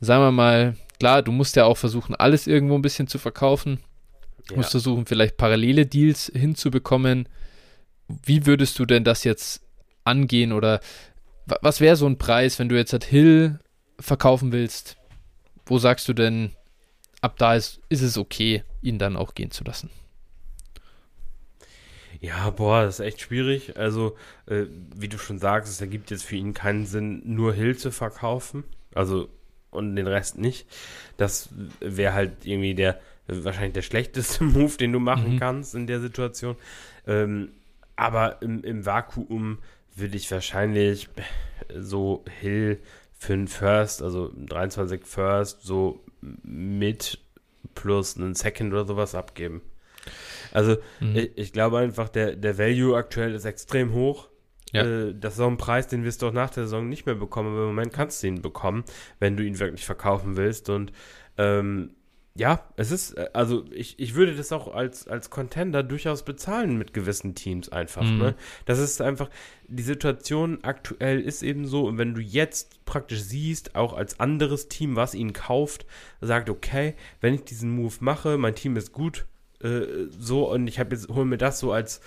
sagen 0.00 0.22
wir 0.22 0.32
mal, 0.32 0.76
klar, 0.98 1.22
du 1.22 1.32
musst 1.32 1.56
ja 1.56 1.64
auch 1.64 1.76
versuchen, 1.76 2.14
alles 2.14 2.46
irgendwo 2.46 2.74
ein 2.74 2.82
bisschen 2.82 3.08
zu 3.08 3.18
verkaufen. 3.18 3.80
Ja. 4.50 4.56
Musst 4.56 4.72
versuchen, 4.72 5.06
vielleicht 5.06 5.38
parallele 5.38 5.86
Deals 5.86 6.30
hinzubekommen. 6.34 7.28
Wie 8.08 8.44
würdest 8.44 8.78
du 8.78 8.84
denn 8.84 9.04
das 9.04 9.24
jetzt 9.24 9.63
angehen 10.04 10.52
oder 10.52 10.80
was 11.46 11.80
wäre 11.80 11.96
so 11.96 12.06
ein 12.06 12.18
Preis, 12.18 12.58
wenn 12.58 12.68
du 12.68 12.76
jetzt 12.76 12.92
halt 12.92 13.04
Hill 13.04 13.58
verkaufen 13.98 14.52
willst? 14.52 14.96
Wo 15.66 15.78
sagst 15.78 16.08
du 16.08 16.12
denn, 16.12 16.52
ab 17.20 17.36
da 17.38 17.54
ist, 17.54 17.80
ist 17.88 18.02
es 18.02 18.18
okay, 18.18 18.64
ihn 18.82 18.98
dann 18.98 19.16
auch 19.16 19.34
gehen 19.34 19.50
zu 19.50 19.64
lassen? 19.64 19.90
Ja, 22.20 22.48
boah, 22.50 22.84
das 22.84 23.00
ist 23.00 23.06
echt 23.06 23.20
schwierig. 23.20 23.76
Also, 23.76 24.16
äh, 24.46 24.64
wie 24.96 25.08
du 25.08 25.18
schon 25.18 25.38
sagst, 25.38 25.70
es 25.70 25.80
ergibt 25.80 26.10
jetzt 26.10 26.24
für 26.24 26.36
ihn 26.36 26.54
keinen 26.54 26.86
Sinn, 26.86 27.22
nur 27.24 27.52
Hill 27.52 27.76
zu 27.76 27.90
verkaufen. 27.90 28.64
Also, 28.94 29.28
und 29.70 29.96
den 29.96 30.06
Rest 30.06 30.38
nicht. 30.38 30.66
Das 31.18 31.50
wäre 31.80 32.14
halt 32.14 32.46
irgendwie 32.46 32.74
der, 32.74 32.98
wahrscheinlich 33.26 33.74
der 33.74 33.82
schlechteste 33.82 34.44
Move, 34.44 34.76
den 34.78 34.92
du 34.92 35.00
machen 35.00 35.34
mhm. 35.34 35.38
kannst 35.38 35.74
in 35.74 35.86
der 35.86 36.00
Situation. 36.00 36.56
Ähm, 37.06 37.50
aber 37.96 38.40
im, 38.42 38.64
im 38.64 38.86
Vakuum 38.86 39.58
würde 39.94 40.16
ich 40.16 40.30
wahrscheinlich 40.30 41.08
so 41.76 42.24
Hill 42.40 42.80
für 43.16 43.32
einen 43.32 43.48
First, 43.48 44.02
also 44.02 44.32
23 44.36 45.04
First, 45.04 45.62
so 45.62 46.00
mit 46.42 47.18
plus 47.74 48.16
einen 48.16 48.34
Second 48.34 48.72
oder 48.72 48.84
sowas 48.84 49.14
abgeben. 49.14 49.62
Also 50.52 50.76
mhm. 51.00 51.16
ich, 51.16 51.30
ich, 51.36 51.52
glaube 51.52 51.78
einfach, 51.78 52.08
der, 52.08 52.36
der 52.36 52.58
Value 52.58 52.96
aktuell 52.96 53.34
ist 53.34 53.44
extrem 53.44 53.92
hoch. 53.92 54.28
Ja. 54.72 54.84
Äh, 54.84 55.14
das 55.18 55.34
ist 55.34 55.40
auch 55.40 55.48
ein 55.48 55.56
Preis, 55.56 55.88
den 55.88 56.04
wirst 56.04 56.22
du 56.22 56.28
auch 56.28 56.32
nach 56.32 56.50
der 56.50 56.64
Saison 56.64 56.88
nicht 56.88 57.06
mehr 57.06 57.14
bekommen, 57.14 57.50
aber 57.50 57.62
im 57.62 57.68
Moment 57.68 57.92
kannst 57.92 58.22
du 58.22 58.26
ihn 58.26 58.42
bekommen, 58.42 58.84
wenn 59.20 59.36
du 59.36 59.44
ihn 59.44 59.58
wirklich 59.58 59.86
verkaufen 59.86 60.36
willst. 60.36 60.68
Und 60.68 60.92
ähm, 61.38 61.90
ja, 62.36 62.64
es 62.76 62.90
ist, 62.90 63.12
äh, 63.12 63.28
also 63.32 63.64
ich, 63.70 63.98
ich 63.98 64.14
würde 64.14 64.34
das 64.34 64.50
auch 64.50 64.74
als, 64.74 65.06
als 65.06 65.30
Contender 65.30 65.82
durchaus 65.82 66.24
bezahlen 66.24 66.76
mit 66.76 66.92
gewissen 66.92 67.34
Teams 67.34 67.68
einfach. 67.68 68.02
Mhm. 68.02 68.18
Ne? 68.18 68.34
Das 68.66 68.80
ist 68.80 69.00
einfach, 69.00 69.30
die 69.68 69.82
Situation 69.82 70.58
aktuell 70.62 71.20
ist 71.20 71.42
eben 71.42 71.66
so, 71.66 71.86
und 71.86 71.98
wenn 71.98 72.14
du 72.14 72.20
jetzt 72.20 72.84
praktisch 72.86 73.22
siehst, 73.22 73.76
auch 73.76 73.92
als 73.92 74.18
anderes 74.18 74.68
Team, 74.68 74.96
was 74.96 75.14
ihn 75.14 75.32
kauft, 75.32 75.86
sagt, 76.20 76.50
okay, 76.50 76.94
wenn 77.20 77.34
ich 77.34 77.44
diesen 77.44 77.70
Move 77.70 77.94
mache, 78.00 78.36
mein 78.36 78.56
Team 78.56 78.76
ist 78.76 78.92
gut, 78.92 79.26
äh, 79.62 80.08
so, 80.18 80.50
und 80.50 80.66
ich 80.66 80.80
habe 80.80 80.94
jetzt, 80.94 81.08
hole 81.08 81.26
mir 81.26 81.38
das 81.38 81.60
so 81.60 81.72
als 81.72 82.00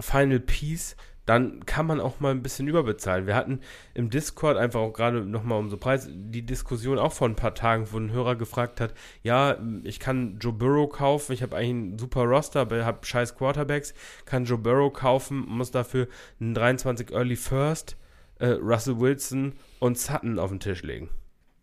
Final 0.00 0.40
Piece, 0.40 0.96
dann 1.28 1.66
kann 1.66 1.84
man 1.84 2.00
auch 2.00 2.20
mal 2.20 2.30
ein 2.30 2.42
bisschen 2.42 2.68
überbezahlen. 2.68 3.26
Wir 3.26 3.36
hatten 3.36 3.60
im 3.92 4.08
Discord 4.08 4.56
einfach 4.56 4.80
auch 4.80 4.94
gerade 4.94 5.20
nochmal 5.20 5.58
um 5.58 5.68
so 5.68 5.76
Preis 5.76 6.08
die 6.10 6.40
Diskussion 6.40 6.98
auch 6.98 7.12
vor 7.12 7.28
ein 7.28 7.36
paar 7.36 7.54
Tagen, 7.54 7.86
wo 7.92 7.98
ein 7.98 8.10
Hörer 8.10 8.34
gefragt 8.34 8.80
hat, 8.80 8.94
ja, 9.22 9.58
ich 9.84 10.00
kann 10.00 10.38
Joe 10.40 10.54
Burrow 10.54 10.90
kaufen, 10.90 11.32
ich 11.32 11.42
habe 11.42 11.54
eigentlich 11.54 11.70
einen 11.70 11.98
super 11.98 12.22
Roster, 12.22 12.60
aber 12.60 12.82
habe 12.86 13.04
scheiß 13.04 13.36
Quarterbacks, 13.36 13.92
kann 14.24 14.46
Joe 14.46 14.56
Burrow 14.56 14.90
kaufen, 14.90 15.44
muss 15.46 15.70
dafür 15.70 16.08
einen 16.40 16.54
23 16.54 17.10
Early 17.10 17.36
First, 17.36 17.98
äh, 18.38 18.46
Russell 18.46 18.98
Wilson 18.98 19.52
und 19.80 19.98
Sutton 19.98 20.38
auf 20.38 20.48
den 20.48 20.60
Tisch 20.60 20.82
legen. 20.82 21.10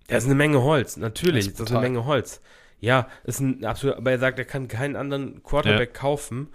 Das 0.05 0.25
ist 0.25 0.29
eine 0.29 0.35
Menge 0.35 0.61
Holz, 0.61 0.95
natürlich, 0.95 1.45
das 1.45 1.53
ist, 1.53 1.59
das 1.59 1.69
ist 1.69 1.75
eine 1.75 1.81
Menge 1.81 2.05
Holz. 2.05 2.39
Ja, 2.81 3.07
ist 3.23 3.39
ein 3.39 3.65
absolut, 3.65 3.97
aber 3.97 4.11
er 4.11 4.19
sagt, 4.19 4.37
er 4.37 4.45
kann 4.45 4.67
keinen 4.67 4.95
anderen 4.95 5.41
Quarterback 5.41 5.89
ja. 5.95 5.99
kaufen 5.99 6.49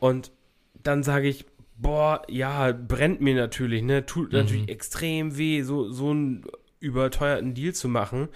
und 0.00 0.32
dann 0.82 1.04
sage 1.04 1.28
ich, 1.28 1.46
boah, 1.78 2.22
ja, 2.28 2.72
brennt 2.72 3.20
mir 3.20 3.34
natürlich, 3.34 3.82
ne? 3.82 4.04
Tut 4.04 4.32
mhm. 4.32 4.38
natürlich 4.38 4.68
extrem 4.68 5.36
weh, 5.38 5.62
so, 5.62 5.90
so 5.90 6.10
einen 6.10 6.44
überteuerten 6.80 7.54
Deal 7.54 7.72
zu 7.72 7.88
machen. 7.88 8.28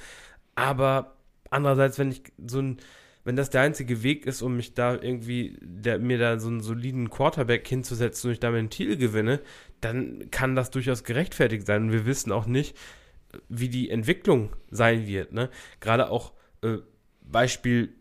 Aber 0.55 1.17
andererseits, 1.51 1.99
wenn 1.99 2.13
ich 2.13 2.23
so 2.47 2.61
ein, 2.61 2.79
wenn 3.25 3.37
das 3.37 3.51
der 3.51 3.61
einzige 3.61 4.03
Weg 4.03 4.27
ist, 4.27 4.43
um 4.43 4.57
mich 4.57 4.75
da 4.75 4.95
irgendwie, 4.95 5.57
der, 5.61 5.99
mir 5.99 6.19
da 6.19 6.39
so 6.39 6.49
einen 6.49 6.61
soliden 6.61 7.11
Quarterback 7.11 7.67
hinzusetzen 7.69 8.29
und 8.29 8.35
ich 8.35 8.41
damit 8.41 8.59
einen 8.59 8.71
Titel 8.71 8.97
gewinne, 8.97 9.41
dann 9.81 10.31
kann 10.31 10.57
das 10.57 10.71
durchaus 10.71 11.05
gerechtfertigt 11.05 11.67
sein. 11.67 11.85
Und 11.85 11.93
wir 11.93 12.07
wissen 12.07 12.33
auch 12.33 12.47
nicht, 12.47 12.77
wie 13.49 13.69
die 13.69 13.91
Entwicklung 13.91 14.51
sein 14.71 15.07
wird. 15.07 15.33
Ne? 15.33 15.51
Gerade 15.81 16.11
auch 16.11 16.33
äh, 16.63 16.79
Beispiel 17.23 17.95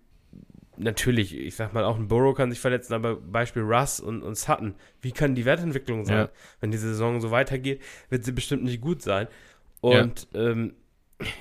natürlich, 0.82 1.36
ich 1.36 1.56
sag 1.56 1.74
mal, 1.74 1.84
auch 1.84 1.98
ein 1.98 2.08
Burrow 2.08 2.36
kann 2.36 2.52
sich 2.52 2.60
verletzen, 2.60 2.94
aber 2.94 3.16
Beispiel 3.16 3.64
Russ 3.64 4.00
und, 4.00 4.24
und 4.24 4.36
Sutton, 4.36 4.76
wie 5.02 5.12
kann 5.12 5.36
die 5.36 5.46
Wertentwicklung 5.46 6.06
sein? 6.06 6.18
Ja. 6.18 6.30
Wenn 6.60 6.72
die 6.72 6.78
Saison 6.78 7.22
so 7.22 7.32
weitergeht, 7.32 7.82
wird 8.10 8.26
sie 8.26 8.32
bestimmt 8.32 8.64
nicht 8.64 8.82
gut 8.82 9.02
sein. 9.02 9.28
Und 9.82 10.28
ja. 10.34 10.52
Ähm, 10.52 10.74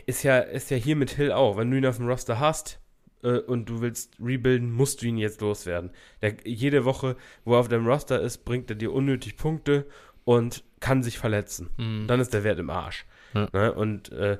ist 0.07 0.23
ja, 0.23 0.39
ist 0.39 0.71
ja 0.71 0.77
hier 0.77 0.97
mit 0.97 1.11
Hill 1.11 1.33
auch. 1.33 1.57
Wenn 1.57 1.71
du 1.71 1.79
ihn 1.79 1.87
auf 1.87 1.97
dem 1.97 2.07
Roster 2.07 2.39
hast 2.39 2.81
äh, 3.23 3.39
und 3.39 3.69
du 3.69 3.81
willst 3.81 4.15
rebuilden, 4.21 4.73
musst 4.73 5.03
du 5.03 5.07
ihn 5.07 5.17
jetzt 5.17 5.41
loswerden. 5.41 5.91
Der, 6.21 6.35
jede 6.45 6.85
Woche, 6.85 7.17
wo 7.45 7.55
er 7.55 7.61
auf 7.61 7.69
deinem 7.69 7.87
Roster 7.87 8.21
ist, 8.21 8.45
bringt 8.45 8.71
er 8.71 8.77
dir 8.77 8.93
unnötig 8.93 9.37
Punkte 9.37 9.87
und 10.25 10.65
kann 10.81 11.03
sich 11.03 11.19
verletzen. 11.19 11.71
Mhm. 11.79 12.07
Dann 12.07 12.21
ist 12.21 12.35
der 12.35 12.45
Wert 12.45 12.59
im 12.59 12.71
Arsch. 12.71 13.07
Ja. 13.35 13.49
Ne? 13.53 13.73
Und 13.73 14.13
äh, 14.13 14.39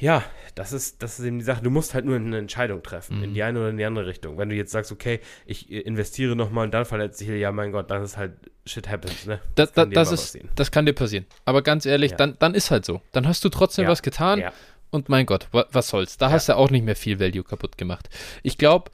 ja, 0.00 0.24
das 0.58 0.72
ist, 0.72 1.02
das 1.02 1.18
ist 1.18 1.24
eben 1.24 1.38
die 1.38 1.44
Sache. 1.44 1.62
Du 1.62 1.70
musst 1.70 1.94
halt 1.94 2.04
nur 2.04 2.16
eine 2.16 2.36
Entscheidung 2.36 2.82
treffen, 2.82 3.18
mhm. 3.18 3.24
in 3.24 3.34
die 3.34 3.42
eine 3.42 3.60
oder 3.60 3.70
in 3.70 3.76
die 3.76 3.84
andere 3.84 4.06
Richtung. 4.06 4.38
Wenn 4.38 4.48
du 4.48 4.56
jetzt 4.56 4.72
sagst, 4.72 4.90
okay, 4.90 5.20
ich 5.46 5.70
investiere 5.70 6.34
nochmal 6.34 6.64
und 6.64 6.74
dann 6.74 6.84
verletzt 6.84 7.18
sich, 7.18 7.28
ja, 7.28 7.52
mein 7.52 7.70
Gott, 7.70 7.90
dann 7.90 8.02
ist 8.02 8.16
halt 8.16 8.32
shit 8.66 8.88
happens, 8.88 9.26
ne? 9.26 9.40
Das, 9.54 9.72
das, 9.72 9.88
das 9.90 10.12
ist, 10.12 10.38
das 10.56 10.70
kann 10.70 10.84
dir 10.84 10.94
passieren. 10.94 11.26
Aber 11.44 11.62
ganz 11.62 11.86
ehrlich, 11.86 12.12
ja. 12.12 12.16
dann, 12.16 12.36
dann 12.40 12.54
ist 12.54 12.70
halt 12.70 12.84
so. 12.84 13.00
Dann 13.12 13.28
hast 13.28 13.44
du 13.44 13.50
trotzdem 13.50 13.84
ja. 13.84 13.90
was 13.90 14.02
getan 14.02 14.40
ja. 14.40 14.52
und 14.90 15.08
mein 15.08 15.26
Gott, 15.26 15.46
was 15.52 15.88
soll's. 15.88 16.16
Da 16.16 16.30
hast 16.30 16.48
du 16.48 16.56
auch 16.56 16.70
nicht 16.70 16.84
mehr 16.84 16.96
viel 16.96 17.20
Value 17.20 17.44
kaputt 17.44 17.78
gemacht. 17.78 18.10
Ich 18.42 18.58
glaube, 18.58 18.90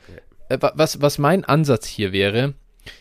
äh, 0.51 0.59
was, 0.61 1.01
was 1.01 1.19
mein 1.19 1.45
Ansatz 1.45 1.87
hier 1.87 2.13
wäre, 2.13 2.53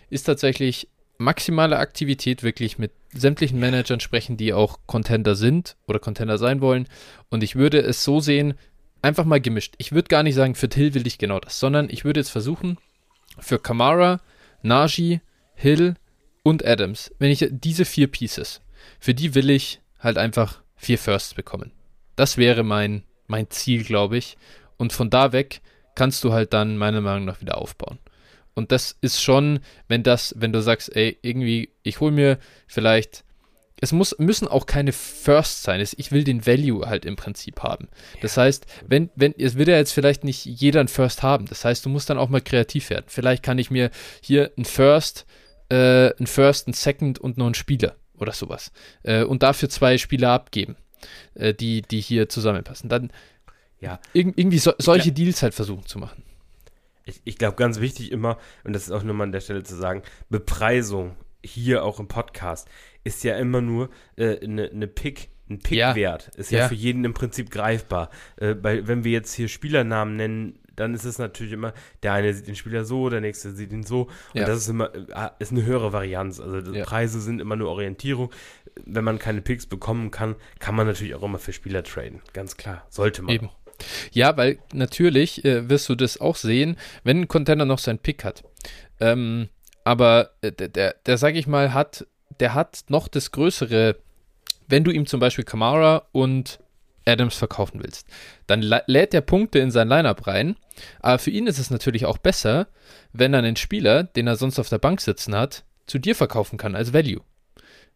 ist 0.09 0.23
tatsächlich 0.23 0.87
maximale 1.17 1.77
Aktivität 1.77 2.43
wirklich 2.43 2.77
mit 2.77 2.91
sämtlichen 3.13 3.59
Managern 3.59 3.99
sprechen, 3.99 4.37
die 4.37 4.53
auch 4.53 4.79
Contender 4.87 5.35
sind 5.35 5.75
oder 5.87 5.99
Contender 5.99 6.37
sein 6.37 6.61
wollen. 6.61 6.87
Und 7.29 7.43
ich 7.43 7.55
würde 7.55 7.79
es 7.79 8.03
so 8.03 8.19
sehen, 8.19 8.55
einfach 9.01 9.25
mal 9.25 9.41
gemischt. 9.41 9.75
Ich 9.77 9.91
würde 9.91 10.07
gar 10.07 10.23
nicht 10.23 10.35
sagen, 10.35 10.55
für 10.55 10.69
Hill 10.73 10.93
will 10.93 11.07
ich 11.07 11.17
genau 11.17 11.39
das, 11.39 11.59
sondern 11.59 11.89
ich 11.89 12.05
würde 12.05 12.19
jetzt 12.19 12.31
versuchen, 12.31 12.77
für 13.39 13.59
Kamara, 13.59 14.21
Najee, 14.61 15.21
Hill 15.55 15.95
und 16.43 16.65
Adams, 16.65 17.13
wenn 17.19 17.31
ich 17.31 17.47
diese 17.49 17.85
vier 17.85 18.07
Pieces, 18.07 18.61
für 18.99 19.13
die 19.13 19.35
will 19.35 19.49
ich 19.49 19.81
halt 19.99 20.17
einfach 20.17 20.61
vier 20.75 20.97
Firsts 20.97 21.33
bekommen. 21.33 21.71
Das 22.15 22.37
wäre 22.37 22.63
mein, 22.63 23.03
mein 23.27 23.49
Ziel, 23.49 23.83
glaube 23.83 24.17
ich. 24.17 24.37
Und 24.77 24.93
von 24.93 25.09
da 25.09 25.31
weg 25.31 25.61
kannst 25.95 26.23
du 26.23 26.33
halt 26.33 26.53
dann 26.53 26.77
meiner 26.77 27.01
Meinung 27.01 27.25
nach 27.25 27.41
wieder 27.41 27.57
aufbauen. 27.57 27.99
Und 28.55 28.71
das 28.71 28.95
ist 29.01 29.21
schon, 29.21 29.59
wenn 29.87 30.03
das, 30.03 30.35
wenn 30.37 30.53
du 30.53 30.61
sagst, 30.61 30.95
ey, 30.95 31.17
irgendwie, 31.21 31.71
ich 31.83 31.99
hole 31.99 32.11
mir 32.11 32.37
vielleicht, 32.67 33.23
es 33.81 33.91
muss, 33.91 34.15
müssen 34.17 34.47
auch 34.47 34.65
keine 34.65 34.93
First 34.93 35.63
sein. 35.63 35.85
Ich 35.97 36.11
will 36.11 36.23
den 36.23 36.45
Value 36.45 36.87
halt 36.87 37.03
im 37.03 37.15
Prinzip 37.15 37.63
haben. 37.63 37.89
Das 38.21 38.37
heißt, 38.37 38.65
wenn, 38.87 39.09
wenn, 39.15 39.33
es 39.37 39.55
wird 39.55 39.67
ja 39.67 39.75
jetzt 39.75 39.91
vielleicht 39.91 40.23
nicht 40.23 40.45
jeder 40.45 40.79
ein 40.79 40.87
First 40.87 41.23
haben. 41.23 41.47
Das 41.47 41.65
heißt, 41.65 41.85
du 41.85 41.89
musst 41.89 42.09
dann 42.09 42.17
auch 42.17 42.29
mal 42.29 42.41
kreativ 42.41 42.89
werden. 42.89 43.05
Vielleicht 43.07 43.43
kann 43.43 43.57
ich 43.57 43.71
mir 43.71 43.89
hier 44.21 44.51
ein 44.57 44.65
First, 44.65 45.25
äh, 45.69 46.11
ein 46.17 46.27
First, 46.27 46.67
ein 46.67 46.73
Second 46.73 47.19
und 47.19 47.37
noch 47.37 47.47
einen 47.47 47.55
Spieler 47.55 47.95
oder 48.17 48.31
sowas. 48.31 48.71
Äh, 49.01 49.23
und 49.23 49.43
dafür 49.43 49.69
zwei 49.69 49.97
Spieler 49.97 50.29
abgeben, 50.29 50.77
äh, 51.33 51.53
die, 51.53 51.81
die 51.81 51.99
hier 51.99 52.29
zusammenpassen. 52.29 52.87
Dann 52.87 53.11
ja. 53.81 53.99
irgendwie 54.13 54.59
so, 54.59 54.73
solche 54.77 55.11
Deals 55.11 55.41
halt 55.41 55.55
versuchen 55.55 55.85
zu 55.87 55.99
machen 55.99 56.23
ich, 57.05 57.21
ich 57.23 57.37
glaube, 57.37 57.55
ganz 57.55 57.79
wichtig 57.79 58.11
immer, 58.11 58.37
und 58.63 58.73
das 58.73 58.83
ist 58.83 58.91
auch 58.91 59.03
nur 59.03 59.15
mal 59.15 59.25
an 59.25 59.31
der 59.31 59.41
Stelle 59.41 59.63
zu 59.63 59.75
sagen, 59.75 60.03
Bepreisung 60.29 61.15
hier 61.43 61.83
auch 61.83 61.99
im 61.99 62.07
Podcast 62.07 62.69
ist 63.03 63.23
ja 63.23 63.37
immer 63.37 63.61
nur 63.61 63.89
eine 64.17 64.41
äh, 64.41 64.47
ne, 64.47 64.69
ne 64.73 64.87
Pick, 64.87 65.29
ein 65.49 65.59
Pickwert. 65.59 65.97
Ja. 66.33 66.39
Ist 66.39 66.51
ja, 66.51 66.59
ja, 66.59 66.67
für 66.69 66.75
jeden 66.75 67.03
im 67.03 67.13
Prinzip 67.13 67.51
greifbar. 67.51 68.09
Äh, 68.37 68.53
bei, 68.53 68.87
wenn 68.87 69.03
wir 69.03 69.11
jetzt 69.11 69.33
hier 69.33 69.49
Spielernamen 69.49 70.15
nennen, 70.15 70.59
dann 70.75 70.93
ist 70.93 71.03
es 71.03 71.19
natürlich 71.19 71.53
immer, 71.53 71.73
der 72.01 72.13
eine 72.13 72.33
sieht 72.33 72.47
den 72.47 72.55
Spieler 72.55 72.85
so, 72.85 73.09
der 73.09 73.21
nächste 73.21 73.51
sieht 73.51 73.71
ihn 73.71 73.83
so. 73.83 74.03
Und 74.33 74.41
ja. 74.41 74.45
das 74.45 74.59
ist 74.59 74.69
immer, 74.69 74.93
äh, 74.95 75.29
ist 75.39 75.51
eine 75.51 75.65
höhere 75.65 75.93
Varianz. 75.93 76.39
Also 76.39 76.71
ja. 76.71 76.83
Preise 76.83 77.19
sind 77.19 77.41
immer 77.41 77.55
nur 77.55 77.69
Orientierung. 77.69 78.31
Wenn 78.85 79.03
man 79.03 79.19
keine 79.19 79.41
Picks 79.41 79.67
bekommen 79.67 80.09
kann, 80.09 80.35
kann 80.59 80.75
man 80.75 80.87
natürlich 80.87 81.13
auch 81.13 81.23
immer 81.23 81.37
für 81.37 81.53
Spieler 81.53 81.83
traden. 81.83 82.21
Ganz 82.31 82.57
klar. 82.57 82.85
Sollte 82.89 83.21
man. 83.21 83.35
Eben. 83.35 83.49
Ja, 84.11 84.37
weil 84.37 84.59
natürlich 84.73 85.43
äh, 85.45 85.69
wirst 85.69 85.89
du 85.89 85.95
das 85.95 86.19
auch 86.19 86.35
sehen, 86.35 86.77
wenn 87.03 87.21
ein 87.21 87.27
Contender 87.27 87.65
noch 87.65 87.79
seinen 87.79 87.99
Pick 87.99 88.23
hat. 88.23 88.43
Ähm, 88.99 89.49
aber 89.83 90.31
äh, 90.41 90.51
der, 90.51 90.69
der, 90.69 90.95
der 91.05 91.17
sag 91.17 91.35
ich 91.35 91.47
mal, 91.47 91.73
hat, 91.73 92.07
der 92.39 92.53
hat 92.53 92.85
noch 92.87 93.07
das 93.07 93.31
größere, 93.31 93.97
wenn 94.67 94.83
du 94.83 94.91
ihm 94.91 95.05
zum 95.05 95.19
Beispiel 95.19 95.45
Kamara 95.45 96.07
und 96.11 96.59
Adams 97.05 97.35
verkaufen 97.35 97.81
willst. 97.83 98.07
Dann 98.47 98.61
lädt 98.61 99.13
er 99.13 99.21
Punkte 99.21 99.59
in 99.59 99.71
sein 99.71 99.87
Lineup 99.87 100.25
rein. 100.27 100.55
Aber 100.99 101.19
für 101.19 101.31
ihn 101.31 101.47
ist 101.47 101.59
es 101.59 101.69
natürlich 101.69 102.05
auch 102.05 102.17
besser, 102.17 102.67
wenn 103.11 103.33
er 103.33 103.39
einen 103.39 103.55
Spieler, 103.55 104.03
den 104.03 104.27
er 104.27 104.35
sonst 104.35 104.59
auf 104.59 104.69
der 104.69 104.79
Bank 104.79 105.01
sitzen 105.01 105.35
hat, 105.35 105.63
zu 105.85 105.99
dir 105.99 106.15
verkaufen 106.15 106.57
kann 106.57 106.75
als 106.75 106.93
Value. 106.93 107.21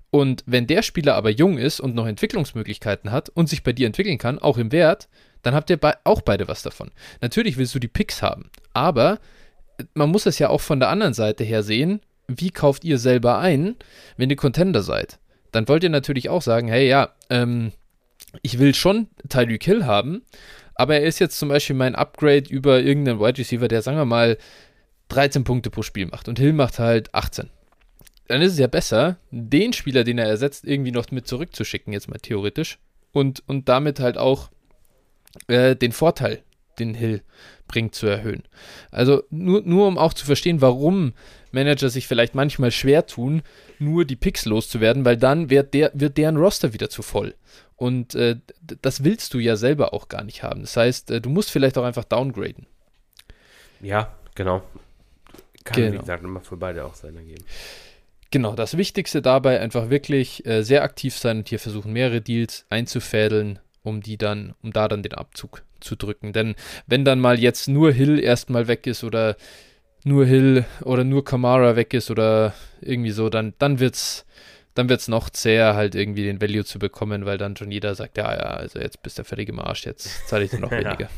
Und 0.09 0.43
wenn 0.45 0.67
der 0.67 0.83
Spieler 0.83 1.15
aber 1.15 1.29
jung 1.29 1.57
ist 1.57 1.79
und 1.79 1.95
noch 1.95 2.07
Entwicklungsmöglichkeiten 2.07 3.11
hat 3.11 3.29
und 3.29 3.49
sich 3.49 3.63
bei 3.63 3.73
dir 3.73 3.87
entwickeln 3.87 4.17
kann, 4.17 4.39
auch 4.39 4.57
im 4.57 4.71
Wert, 4.71 5.09
dann 5.43 5.55
habt 5.55 5.69
ihr 5.69 5.77
be 5.77 5.95
auch 6.03 6.21
beide 6.21 6.47
was 6.47 6.63
davon. 6.63 6.91
Natürlich 7.21 7.57
willst 7.57 7.75
du 7.75 7.79
die 7.79 7.87
Picks 7.87 8.21
haben, 8.21 8.49
aber 8.73 9.19
man 9.93 10.09
muss 10.09 10.25
es 10.25 10.39
ja 10.39 10.49
auch 10.49 10.61
von 10.61 10.79
der 10.79 10.89
anderen 10.89 11.13
Seite 11.13 11.43
her 11.43 11.63
sehen. 11.63 12.01
Wie 12.27 12.51
kauft 12.51 12.83
ihr 12.83 12.97
selber 12.97 13.39
ein, 13.39 13.75
wenn 14.17 14.29
ihr 14.29 14.35
Contender 14.35 14.81
seid? 14.81 15.19
Dann 15.51 15.67
wollt 15.67 15.83
ihr 15.83 15.89
natürlich 15.89 16.29
auch 16.29 16.41
sagen, 16.41 16.67
hey, 16.67 16.87
ja, 16.87 17.13
ähm, 17.29 17.71
ich 18.41 18.59
will 18.59 18.73
schon 18.73 19.07
Tyreek 19.29 19.63
Hill 19.63 19.85
haben, 19.85 20.23
aber 20.75 20.95
er 20.95 21.05
ist 21.05 21.19
jetzt 21.19 21.39
zum 21.39 21.49
Beispiel 21.49 21.75
mein 21.75 21.95
Upgrade 21.95 22.49
über 22.49 22.81
irgendeinen 22.81 23.19
Wide 23.19 23.37
Receiver, 23.37 23.67
der, 23.67 23.81
sagen 23.81 23.97
wir 23.97 24.05
mal, 24.05 24.37
13 25.09 25.43
Punkte 25.43 25.69
pro 25.69 25.81
Spiel 25.81 26.07
macht 26.07 26.27
und 26.27 26.39
Hill 26.39 26.53
macht 26.53 26.79
halt 26.79 27.13
18. 27.13 27.49
Dann 28.27 28.41
ist 28.41 28.53
es 28.53 28.59
ja 28.59 28.67
besser, 28.67 29.17
den 29.31 29.71
Spieler, 29.71 30.03
den 30.03 30.17
er 30.17 30.27
ersetzt, 30.27 30.65
irgendwie 30.65 30.91
noch 30.91 31.09
mit 31.11 31.27
zurückzuschicken, 31.27 31.93
jetzt 31.93 32.09
mal 32.09 32.19
theoretisch, 32.19 32.77
und, 33.13 33.41
und 33.47 33.69
damit 33.69 33.99
halt 34.01 34.17
auch 34.17 34.49
äh, 35.47 35.75
den 35.75 35.91
Vorteil, 35.91 36.41
den 36.79 36.93
Hill 36.93 37.21
bringt, 37.67 37.95
zu 37.95 38.07
erhöhen. 38.07 38.43
Also 38.91 39.23
nur, 39.29 39.61
nur 39.61 39.87
um 39.87 39.97
auch 39.97 40.13
zu 40.13 40.25
verstehen, 40.25 40.61
warum 40.61 41.13
Manager 41.51 41.89
sich 41.89 42.07
vielleicht 42.07 42.35
manchmal 42.35 42.71
schwer 42.71 43.05
tun, 43.05 43.41
nur 43.79 44.05
die 44.05 44.15
Picks 44.15 44.45
loszuwerden, 44.45 45.05
weil 45.05 45.17
dann 45.17 45.49
wird, 45.49 45.73
der, 45.73 45.91
wird 45.93 46.17
deren 46.17 46.37
Roster 46.37 46.73
wieder 46.73 46.89
zu 46.89 47.01
voll. 47.01 47.35
Und 47.75 48.15
äh, 48.15 48.37
das 48.81 49.03
willst 49.03 49.33
du 49.33 49.39
ja 49.39 49.55
selber 49.55 49.93
auch 49.93 50.09
gar 50.09 50.23
nicht 50.23 50.43
haben. 50.43 50.61
Das 50.61 50.75
heißt, 50.75 51.11
äh, 51.11 51.21
du 51.21 51.29
musst 51.29 51.51
vielleicht 51.51 51.77
auch 51.77 51.83
einfach 51.83 52.03
downgraden. 52.03 52.65
Ja, 53.81 54.13
genau. 54.35 54.63
Kann, 55.63 55.75
genau. 55.75 55.93
wie 55.93 55.97
gesagt, 55.99 56.23
immer 56.23 56.41
für 56.41 56.57
beide 56.57 56.85
auch 56.85 56.95
Sinn 56.95 57.15
ergeben. 57.15 57.43
Genau, 58.31 58.55
das 58.55 58.77
Wichtigste 58.77 59.21
dabei 59.21 59.59
einfach 59.59 59.89
wirklich 59.89 60.45
äh, 60.45 60.63
sehr 60.63 60.83
aktiv 60.83 61.17
sein 61.17 61.37
und 61.37 61.49
hier 61.49 61.59
versuchen, 61.59 61.93
mehrere 61.93 62.19
Deals 62.19 62.65
einzufädeln, 62.69 63.59
um 63.87 64.01
die 64.01 64.17
dann, 64.17 64.53
um 64.61 64.71
da 64.71 64.87
dann 64.87 65.03
den 65.03 65.13
Abzug 65.13 65.63
zu 65.79 65.95
drücken. 65.95 66.33
Denn 66.33 66.55
wenn 66.85 67.05
dann 67.05 67.19
mal 67.19 67.39
jetzt 67.39 67.67
nur 67.67 67.91
Hill 67.91 68.19
erstmal 68.19 68.67
weg 68.67 68.87
ist 68.87 69.03
oder 69.03 69.35
nur 70.03 70.25
Hill 70.25 70.65
oder 70.81 71.03
nur 71.03 71.25
Kamara 71.25 71.75
weg 71.75 71.93
ist 71.93 72.11
oder 72.11 72.53
irgendwie 72.81 73.11
so, 73.11 73.29
dann, 73.29 73.53
dann 73.59 73.79
wird's 73.79 74.25
dann 74.73 74.89
wird 74.89 74.99
es 74.99 75.07
noch 75.07 75.31
zäher, 75.31 75.73
halt 75.73 75.95
irgendwie 75.95 76.23
den 76.23 76.39
Value 76.39 76.63
zu 76.63 76.77
bekommen, 76.77 77.25
weil 77.25 77.39
dann 77.39 77.57
schon 77.57 77.71
jeder 77.71 77.95
sagt, 77.95 78.15
ja, 78.15 78.31
ja, 78.31 78.53
also 78.57 78.77
jetzt 78.77 79.01
bist 79.01 79.17
du 79.17 79.23
völlig 79.23 79.49
im 79.49 79.59
Arsch, 79.59 79.87
jetzt 79.87 80.27
zahle 80.27 80.43
ich 80.43 80.51
dir 80.51 80.59
noch 80.59 80.69
weniger. 80.71 81.09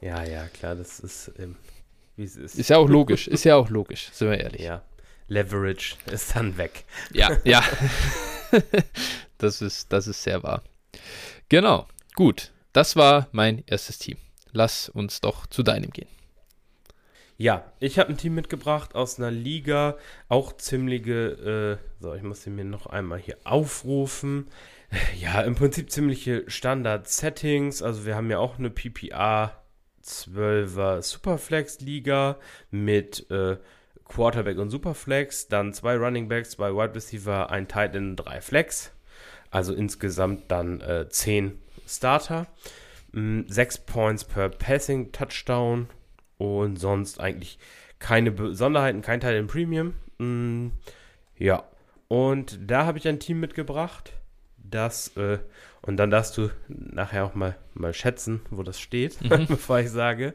Ja, 0.00 0.24
ja, 0.24 0.46
klar, 0.46 0.74
das 0.74 0.98
ist, 0.98 1.32
ähm, 1.38 1.56
wie 2.16 2.24
es 2.24 2.36
ist. 2.36 2.58
Ist 2.58 2.70
ja 2.70 2.78
auch 2.78 2.88
logisch, 2.88 3.28
ist 3.28 3.44
ja 3.44 3.56
auch 3.56 3.68
logisch, 3.68 4.08
sind 4.12 4.30
wir 4.30 4.40
ehrlich. 4.40 4.62
Ja, 4.62 4.80
Leverage 5.26 5.96
ist 6.10 6.34
dann 6.34 6.56
weg. 6.56 6.84
Ja, 7.12 7.36
ja. 7.44 7.62
das, 9.38 9.60
ist, 9.60 9.92
das 9.92 10.06
ist 10.06 10.22
sehr 10.22 10.42
wahr. 10.42 10.62
Genau, 11.48 11.86
gut. 12.14 12.52
Das 12.72 12.94
war 12.94 13.28
mein 13.32 13.64
erstes 13.66 13.98
Team. 13.98 14.18
Lass 14.52 14.88
uns 14.88 15.20
doch 15.20 15.46
zu 15.46 15.62
deinem 15.62 15.90
gehen. 15.90 16.08
Ja, 17.38 17.72
ich 17.78 17.98
habe 17.98 18.10
ein 18.10 18.16
Team 18.16 18.34
mitgebracht 18.34 18.94
aus 18.94 19.18
einer 19.18 19.30
Liga, 19.30 19.96
auch 20.28 20.56
ziemliche, 20.56 21.78
äh, 21.80 22.02
so, 22.02 22.12
ich 22.14 22.22
muss 22.22 22.42
sie 22.42 22.50
mir 22.50 22.64
noch 22.64 22.86
einmal 22.86 23.18
hier 23.18 23.36
aufrufen. 23.44 24.48
Ja, 25.20 25.42
im 25.42 25.54
Prinzip 25.54 25.90
ziemliche 25.90 26.44
Standard-Settings. 26.48 27.82
Also 27.82 28.06
wir 28.06 28.16
haben 28.16 28.30
ja 28.30 28.38
auch 28.38 28.58
eine 28.58 28.70
PPA 28.70 29.52
12er 30.02 31.02
Superflex-Liga 31.02 32.38
mit 32.70 33.30
äh, 33.30 33.58
Quarterback 34.04 34.58
und 34.58 34.70
Superflex, 34.70 35.48
dann 35.48 35.74
zwei 35.74 35.96
Running 35.96 36.28
Backs, 36.28 36.50
zwei 36.50 36.72
Wide 36.72 36.94
Receiver, 36.94 37.50
ein 37.50 37.68
Tight 37.68 37.94
End, 37.94 38.16
drei 38.16 38.40
Flex. 38.40 38.92
Also 39.50 39.74
insgesamt 39.74 40.50
dann 40.50 40.80
äh, 40.80 41.08
zehn 41.08 41.58
Starter. 41.86 42.46
Mm, 43.12 43.42
sechs 43.46 43.78
Points 43.78 44.24
per 44.24 44.48
Passing 44.50 45.12
Touchdown 45.12 45.88
und 46.36 46.78
sonst 46.78 47.20
eigentlich 47.20 47.58
keine 47.98 48.30
Besonderheiten, 48.30 49.02
kein 49.02 49.20
Teil 49.20 49.36
im 49.36 49.46
Premium. 49.46 49.94
Mm, 50.18 50.68
ja. 51.36 51.64
Und 52.08 52.58
da 52.70 52.86
habe 52.86 52.98
ich 52.98 53.06
ein 53.06 53.20
Team 53.20 53.40
mitgebracht, 53.40 54.12
das, 54.56 55.14
äh, 55.16 55.38
und 55.82 55.98
dann 55.98 56.10
darfst 56.10 56.36
du 56.38 56.50
nachher 56.68 57.24
auch 57.24 57.34
mal, 57.34 57.56
mal 57.74 57.92
schätzen, 57.92 58.40
wo 58.50 58.62
das 58.62 58.80
steht, 58.80 59.20
mhm. 59.22 59.46
bevor 59.48 59.80
ich 59.80 59.90
sage. 59.90 60.34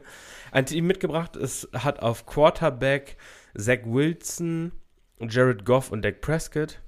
Ein 0.52 0.66
Team 0.66 0.86
mitgebracht, 0.86 1.34
es 1.36 1.68
hat 1.72 2.00
auf 2.00 2.26
Quarterback 2.26 3.16
Zach 3.56 3.80
Wilson, 3.84 4.72
Jared 5.20 5.64
Goff 5.64 5.90
und 5.90 6.02
Dak 6.02 6.20
Prescott. 6.20 6.80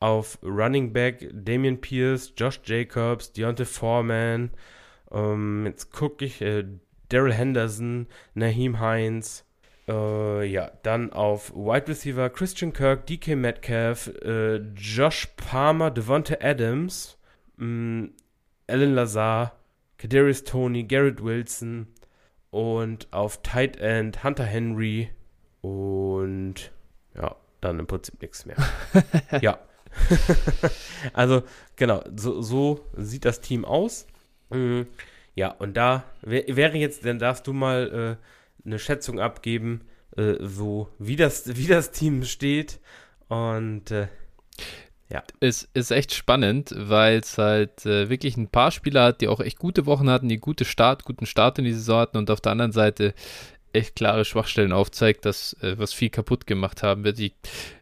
Auf 0.00 0.38
Running 0.42 0.92
Back 0.92 1.28
Damian 1.32 1.80
Pierce, 1.80 2.32
Josh 2.36 2.60
Jacobs, 2.64 3.32
Deontay 3.32 3.64
Foreman. 3.64 4.50
Ähm, 5.12 5.66
jetzt 5.66 5.92
gucke 5.92 6.24
ich, 6.24 6.40
äh, 6.40 6.64
Daryl 7.10 7.32
Henderson, 7.32 8.06
Naheem 8.34 8.80
Hines. 8.80 9.44
Äh, 9.88 10.44
ja, 10.46 10.70
dann 10.82 11.12
auf 11.12 11.52
Wide 11.54 11.88
Receiver 11.88 12.30
Christian 12.30 12.72
Kirk, 12.72 13.06
DK 13.06 13.36
Metcalf, 13.36 14.08
äh, 14.22 14.56
Josh 14.74 15.26
Palmer, 15.36 15.90
Devonta 15.90 16.36
Adams, 16.40 17.18
mh, 17.56 17.66
mm, 17.66 18.12
Alan 18.68 18.94
Lazar, 18.94 19.56
Kadarius 19.98 20.44
Tony, 20.44 20.84
Garrett 20.84 21.22
Wilson 21.22 21.88
und 22.50 23.12
auf 23.12 23.42
Tight 23.42 23.78
End 23.78 24.22
Hunter 24.22 24.44
Henry 24.44 25.10
und 25.60 26.72
ja, 27.14 27.34
dann 27.60 27.80
im 27.80 27.86
Prinzip 27.86 28.22
nichts 28.22 28.46
mehr. 28.46 28.56
ja. 29.40 29.58
also, 31.12 31.42
genau, 31.76 32.02
so, 32.16 32.42
so, 32.42 32.84
sieht 32.96 33.24
das 33.24 33.40
Team 33.40 33.64
aus. 33.64 34.06
Mhm. 34.50 34.86
Ja, 35.34 35.52
und 35.52 35.76
da 35.76 36.04
wäre 36.22 36.76
jetzt, 36.76 37.04
dann 37.04 37.18
darfst 37.18 37.46
du 37.46 37.52
mal 37.52 38.18
äh, 38.18 38.66
eine 38.66 38.78
Schätzung 38.78 39.20
abgeben, 39.20 39.82
äh, 40.16 40.34
so 40.40 40.88
wie 40.98 41.16
das, 41.16 41.56
wie 41.56 41.66
das 41.66 41.92
Team 41.92 42.24
steht. 42.24 42.80
Und 43.28 43.90
äh, 43.90 44.08
ja. 45.08 45.22
Es 45.40 45.68
ist 45.74 45.90
echt 45.90 46.14
spannend, 46.14 46.72
weil 46.76 47.18
es 47.18 47.36
halt 47.38 47.84
äh, 47.84 48.08
wirklich 48.08 48.36
ein 48.36 48.48
paar 48.48 48.70
Spieler 48.70 49.04
hat, 49.04 49.20
die 49.20 49.28
auch 49.28 49.40
echt 49.40 49.58
gute 49.58 49.86
Wochen 49.86 50.08
hatten, 50.08 50.28
die 50.28 50.38
gute 50.38 50.64
Start, 50.64 51.04
guten 51.04 51.26
Start 51.26 51.58
in 51.58 51.64
die 51.64 51.72
Saison 51.72 52.00
hatten 52.00 52.18
und 52.18 52.30
auf 52.30 52.40
der 52.40 52.52
anderen 52.52 52.72
Seite 52.72 53.14
echt 53.72 53.96
klare 53.96 54.24
Schwachstellen 54.24 54.72
aufzeigt, 54.72 55.24
dass 55.24 55.54
äh, 55.62 55.78
was 55.78 55.92
viel 55.92 56.10
kaputt 56.10 56.46
gemacht 56.46 56.82
haben 56.82 57.04
wird. 57.04 57.18
Die 57.18 57.32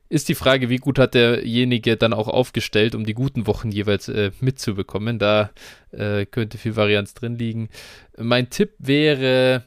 ist 0.08 0.28
die 0.28 0.34
Frage, 0.34 0.68
wie 0.70 0.78
gut 0.78 0.98
hat 0.98 1.14
derjenige 1.14 1.96
dann 1.96 2.12
auch 2.12 2.28
aufgestellt, 2.28 2.94
um 2.94 3.04
die 3.04 3.14
guten 3.14 3.46
Wochen 3.46 3.70
jeweils 3.70 4.08
äh, 4.08 4.30
mitzubekommen. 4.40 5.18
Da 5.18 5.50
äh, 5.92 6.24
könnte 6.24 6.58
viel 6.58 6.76
Varianz 6.76 7.14
drin 7.14 7.36
liegen. 7.36 7.68
Mein 8.16 8.48
Tipp 8.50 8.72
wäre, 8.78 9.64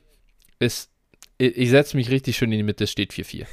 es, 0.59 0.89
ich, 1.37 1.57
ich 1.57 1.69
setze 1.69 1.95
mich 1.95 2.09
richtig 2.09 2.37
schön 2.37 2.51
in 2.51 2.59
die 2.59 2.63
Mitte, 2.63 2.85
es 2.85 2.91
steht 2.91 3.13
4-4. 3.13 3.45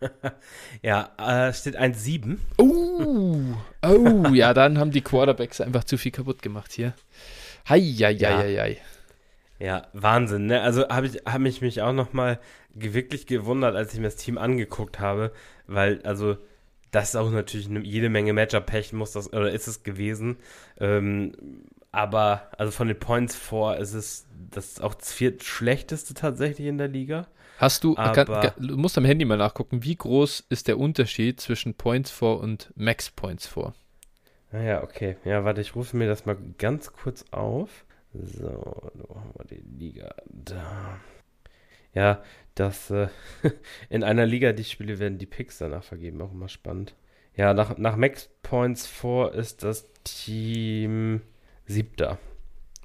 ja, 0.82 1.12
äh, 1.18 1.52
steht 1.52 1.78
1-7. 1.78 2.38
Oh, 2.58 3.38
oh, 3.86 4.28
ja, 4.32 4.54
dann 4.54 4.78
haben 4.78 4.90
die 4.90 5.02
Quarterbacks 5.02 5.60
einfach 5.60 5.84
zu 5.84 5.98
viel 5.98 6.12
kaputt 6.12 6.42
gemacht 6.42 6.72
hier. 6.72 6.94
Hei, 7.68 7.80
hei, 7.80 8.16
hei, 8.16 8.36
hei, 8.36 8.56
hei. 8.56 8.78
Ja, 9.62 9.86
Wahnsinn, 9.92 10.46
ne? 10.46 10.60
Also 10.60 10.88
habe 10.88 11.06
ich, 11.06 11.22
hab 11.24 11.40
ich 11.42 11.60
mich 11.60 11.82
auch 11.82 11.92
noch 11.92 12.12
mal 12.12 12.40
wirklich 12.74 13.28
gewundert, 13.28 13.76
als 13.76 13.94
ich 13.94 14.00
mir 14.00 14.06
das 14.06 14.16
Team 14.16 14.36
angeguckt 14.36 14.98
habe, 14.98 15.30
weil, 15.68 16.02
also, 16.02 16.36
das 16.90 17.10
ist 17.10 17.16
auch 17.16 17.30
natürlich 17.30 17.68
eine, 17.68 17.78
jede 17.78 18.08
Menge 18.08 18.32
Matchup-Pech, 18.32 18.92
muss 18.92 19.12
das, 19.12 19.32
oder 19.32 19.52
ist 19.52 19.68
es 19.68 19.84
gewesen. 19.84 20.38
Ähm, 20.80 21.34
aber, 21.92 22.48
also 22.58 22.72
von 22.72 22.88
den 22.88 22.98
Points 22.98 23.36
vor 23.36 23.76
ist 23.76 23.94
es 23.94 24.26
das 24.50 24.80
auch 24.80 24.94
das 24.94 25.12
viertschlechteste 25.12 26.14
tatsächlich 26.14 26.66
in 26.66 26.78
der 26.78 26.88
Liga. 26.88 27.28
Hast 27.58 27.84
du, 27.84 27.94
kann, 27.94 28.14
kann, 28.14 28.50
du 28.58 28.76
musst 28.76 28.98
am 28.98 29.04
Handy 29.04 29.24
mal 29.24 29.38
nachgucken, 29.38 29.84
wie 29.84 29.94
groß 29.94 30.44
ist 30.48 30.66
der 30.66 30.76
Unterschied 30.76 31.40
zwischen 31.40 31.74
Points 31.74 32.10
for 32.10 32.40
und 32.40 32.72
Max 32.74 33.10
Points 33.10 33.46
for? 33.46 33.74
Naja, 34.50 34.80
ah 34.80 34.82
okay. 34.82 35.18
Ja, 35.24 35.44
warte, 35.44 35.60
ich 35.60 35.76
rufe 35.76 35.96
mir 35.96 36.08
das 36.08 36.26
mal 36.26 36.36
ganz 36.58 36.92
kurz 36.92 37.24
auf. 37.30 37.84
So, 38.14 38.90
wo 38.94 39.16
haben 39.16 39.32
wir 39.36 39.44
die 39.46 39.62
Liga? 39.78 40.14
Da. 40.26 41.00
Ja, 41.94 42.22
das 42.54 42.90
äh, 42.90 43.08
in 43.88 44.04
einer 44.04 44.26
Liga, 44.26 44.52
die 44.52 44.62
ich 44.62 44.70
spiele, 44.70 44.98
werden 44.98 45.18
die 45.18 45.26
Picks 45.26 45.58
danach 45.58 45.84
vergeben. 45.84 46.20
Auch 46.20 46.32
immer 46.32 46.48
spannend. 46.48 46.94
Ja, 47.34 47.54
nach, 47.54 47.78
nach 47.78 47.96
Max 47.96 48.28
Points 48.42 48.86
vor 48.86 49.32
ist 49.34 49.62
das 49.62 49.88
Team 50.04 51.22
siebter. 51.64 52.18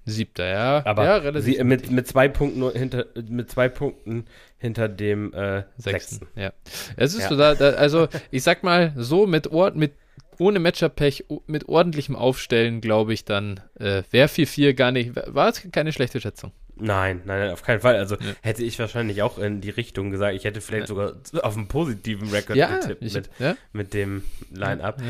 Siebter, 0.06 0.46
ja. 0.46 0.86
Aber 0.86 1.04
ja, 1.04 1.18
relativ 1.18 1.58
sie, 1.58 1.64
mit, 1.66 1.92
mit 1.92 2.08
zwei 2.08 2.30
Punkten 2.30 2.72
hinter 2.72 3.08
mit 3.30 3.52
zwei 3.52 3.68
Punkten 3.68 4.24
hinter 4.58 4.88
dem 4.88 5.34
äh, 5.34 5.64
sechsten. 5.76 5.82
sechsten. 5.82 6.28
Ja. 6.36 6.54
Es 6.96 7.14
ist 7.14 7.24
ja. 7.24 7.30
so, 7.30 7.36
da, 7.36 7.56
da, 7.56 7.72
also 7.72 8.08
ich 8.32 8.44
sag 8.44 8.64
mal, 8.64 8.94
so 8.96 9.28
mit 9.28 9.48
Ort, 9.48 9.76
mit 9.76 9.92
ohne 10.40 10.60
Matchup-Pech, 10.60 11.26
mit 11.48 11.68
ordentlichem 11.68 12.16
Aufstellen, 12.16 12.82
glaube 12.82 13.14
ich, 13.14 13.26
dann 13.26 13.60
äh, 13.80 14.04
wäre 14.12 14.28
4-4 14.28 14.74
gar 14.74 14.92
nicht, 14.92 15.12
war 15.16 15.50
es 15.50 15.66
keine 15.72 15.92
schlechte 15.92 16.22
Schätzung. 16.22 16.52
Nein, 16.80 17.22
nein, 17.26 17.52
auf 17.52 17.64
keinen 17.64 17.80
Fall. 17.80 17.96
Also 17.96 18.16
ja. 18.16 18.34
hätte 18.42 18.64
ich 18.64 18.78
wahrscheinlich 18.78 19.22
auch 19.22 19.40
in 19.40 19.62
die 19.62 19.70
Richtung 19.70 20.12
gesagt, 20.12 20.36
ich 20.36 20.44
hätte 20.44 20.62
vielleicht 20.62 20.84
ja. 20.84 20.88
sogar 20.88 21.14
auf 21.42 21.58
einen 21.58 21.68
positiven 21.68 22.30
Rekord 22.30 22.58
ja, 22.58 22.78
getippt 22.78 23.04
ich, 23.04 23.14
mit, 23.14 23.30
mit 23.74 23.94
dem 23.94 24.24
Line-Up. 24.52 25.02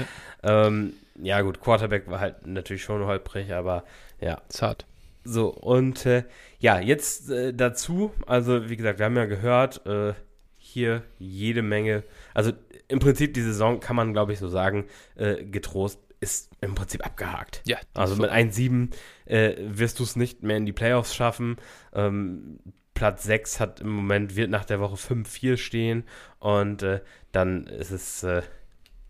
Ja. 0.44 0.68
Ähm, 0.68 0.94
ja. 1.22 1.42
gut, 1.42 1.60
Quarterback 1.60 2.10
war 2.10 2.20
halt 2.20 2.48
natürlich 2.48 2.84
schon 2.84 3.06
holprig, 3.06 3.54
aber 3.54 3.84
ja. 4.22 4.42
Zart. 4.48 4.86
So, 5.24 5.50
und 5.50 6.06
äh, 6.06 6.24
ja, 6.60 6.80
jetzt 6.80 7.30
äh, 7.30 7.54
dazu, 7.54 8.14
also 8.26 8.70
wie 8.70 8.78
gesagt, 8.78 9.00
wir 9.00 9.06
haben 9.06 9.18
ja 9.18 9.26
gehört, 9.26 9.86
äh, 9.86 10.14
hier 10.58 11.04
jede 11.20 11.62
Menge, 11.62 12.04
also 12.34 12.52
im 12.88 13.00
Prinzip 13.00 13.34
die 13.34 13.42
Saison 13.42 13.80
kann 13.80 13.96
man, 13.96 14.14
glaube 14.14 14.34
ich, 14.34 14.40
so 14.40 14.48
sagen, 14.48 14.86
äh, 15.16 15.44
getrost 15.44 16.00
ist 16.20 16.50
im 16.62 16.76
Prinzip 16.76 17.06
abgehakt. 17.06 17.62
Ja. 17.66 17.78
Also 17.94 18.16
mit 18.16 18.32
1-7 18.32 18.92
äh, 19.26 19.56
wirst 19.60 20.00
du 20.00 20.04
es 20.04 20.16
nicht 20.16 20.44
mehr 20.44 20.58
in 20.58 20.66
die 20.66 20.74
Playoffs 20.74 21.16
schaffen. 21.16 21.58
Ähm, 21.94 22.60
Platz 22.94 23.24
6 23.24 23.60
hat 23.60 23.82
im 23.82 23.90
Moment, 23.90 24.36
wird 24.36 24.50
nach 24.50 24.66
der 24.66 24.80
Woche 24.80 24.96
5-4 24.96 25.58
stehen 25.58 26.04
und 26.40 26.82
äh, 26.82 27.02
dann 27.32 27.68
ist 27.68 27.92
es 27.92 28.24
äh, 28.24 28.42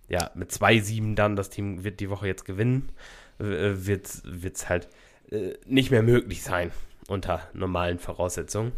ja 0.09 0.29
mit 0.35 0.51
2-7 0.51 1.15
dann, 1.15 1.37
das 1.37 1.49
Team 1.49 1.85
wird 1.85 2.01
die 2.01 2.09
Woche 2.09 2.27
jetzt 2.27 2.43
gewinnen, 2.43 2.91
äh, 3.39 3.43
wird 3.45 4.07
es 4.07 4.67
halt 4.67 4.89
äh, 5.31 5.53
nicht 5.65 5.91
mehr 5.91 6.03
möglich 6.03 6.43
sein 6.43 6.71
unter 7.07 7.47
normalen 7.53 7.99
Voraussetzungen. 7.99 8.73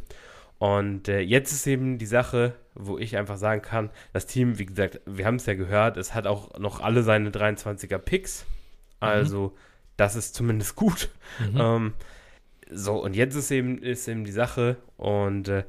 Und 0.59 1.07
äh, 1.07 1.21
jetzt 1.21 1.53
ist 1.53 1.65
eben 1.67 1.97
die 1.97 2.05
Sache, 2.05 2.53
wo 2.75 2.97
ich 2.97 3.17
einfach 3.17 3.37
sagen 3.37 3.61
kann, 3.61 3.89
das 4.11 4.25
Team, 4.25 4.59
wie 4.59 4.65
gesagt, 4.65 4.99
wir 5.05 5.25
haben 5.25 5.35
es 5.35 5.45
ja 5.45 5.53
gehört, 5.53 5.97
es 5.97 6.13
hat 6.13 6.27
auch 6.27 6.59
noch 6.59 6.81
alle 6.81 7.01
seine 7.03 7.31
23er 7.31 7.97
Picks. 7.97 8.45
Also, 8.99 9.47
mhm. 9.47 9.59
das 9.95 10.17
ist 10.17 10.35
zumindest 10.35 10.75
gut. 10.75 11.09
Mhm. 11.39 11.59
Ähm, 11.59 11.93
so, 12.69 13.01
und 13.01 13.15
jetzt 13.15 13.35
ist 13.35 13.51
eben, 13.51 13.81
ist 13.81 14.07
eben 14.09 14.25
die 14.25 14.31
Sache, 14.31 14.75
und 14.97 15.47
äh, 15.47 15.63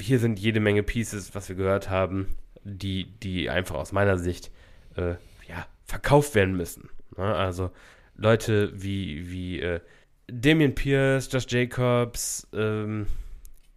hier 0.00 0.20
sind 0.20 0.38
jede 0.38 0.60
Menge 0.60 0.84
Pieces, 0.84 1.34
was 1.34 1.48
wir 1.48 1.56
gehört 1.56 1.90
haben, 1.90 2.36
die, 2.62 3.04
die 3.22 3.50
einfach 3.50 3.74
aus 3.74 3.92
meiner 3.92 4.18
Sicht 4.18 4.50
äh, 4.96 5.14
ja, 5.48 5.66
verkauft 5.84 6.34
werden 6.34 6.56
müssen. 6.56 6.90
Ne? 7.16 7.34
Also 7.34 7.70
Leute 8.16 8.70
wie, 8.74 9.30
wie 9.30 9.60
äh, 9.60 9.80
Damian 10.28 10.74
Pierce, 10.74 11.28
Josh 11.32 11.46
Jacobs, 11.48 12.46
ähm, 12.52 13.06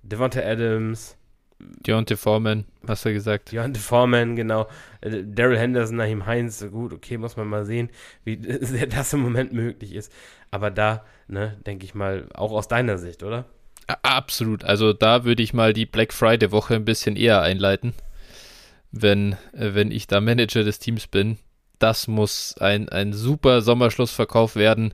Devonta 0.03 0.41
Adams. 0.41 1.17
Deontay 1.59 2.15
Foreman, 2.15 2.65
hast 2.87 3.05
du 3.05 3.13
gesagt. 3.13 3.51
Deontay 3.51 3.79
Foreman, 3.79 4.35
genau. 4.35 4.67
Äh, 5.01 5.23
Daryl 5.25 5.59
Henderson, 5.59 5.97
Nahim 5.97 6.25
Heinz, 6.25 6.65
gut, 6.71 6.91
okay, 6.91 7.17
muss 7.17 7.37
man 7.37 7.47
mal 7.47 7.65
sehen, 7.65 7.89
wie 8.23 8.39
sehr 8.61 8.87
das 8.87 9.13
im 9.13 9.21
Moment 9.21 9.53
möglich 9.53 9.93
ist. 9.93 10.11
Aber 10.49 10.71
da, 10.71 11.05
ne, 11.27 11.57
denke 11.65 11.85
ich 11.85 11.93
mal, 11.93 12.27
auch 12.33 12.51
aus 12.51 12.67
deiner 12.67 12.97
Sicht, 12.97 13.23
oder? 13.23 13.45
Absolut. 14.01 14.63
Also 14.63 14.93
da 14.93 15.23
würde 15.23 15.43
ich 15.43 15.53
mal 15.53 15.73
die 15.73 15.85
Black 15.85 16.13
Friday 16.13 16.51
Woche 16.51 16.75
ein 16.75 16.85
bisschen 16.85 17.15
eher 17.15 17.41
einleiten, 17.41 17.93
wenn, 18.91 19.33
äh, 19.53 19.73
wenn 19.73 19.91
ich 19.91 20.07
da 20.07 20.21
Manager 20.21 20.63
des 20.63 20.79
Teams 20.79 21.07
bin. 21.07 21.37
Das 21.79 22.07
muss 22.07 22.55
ein, 22.59 22.89
ein 22.89 23.11
super 23.11 23.61
Sommerschlussverkauf 23.61 24.55
werden 24.55 24.93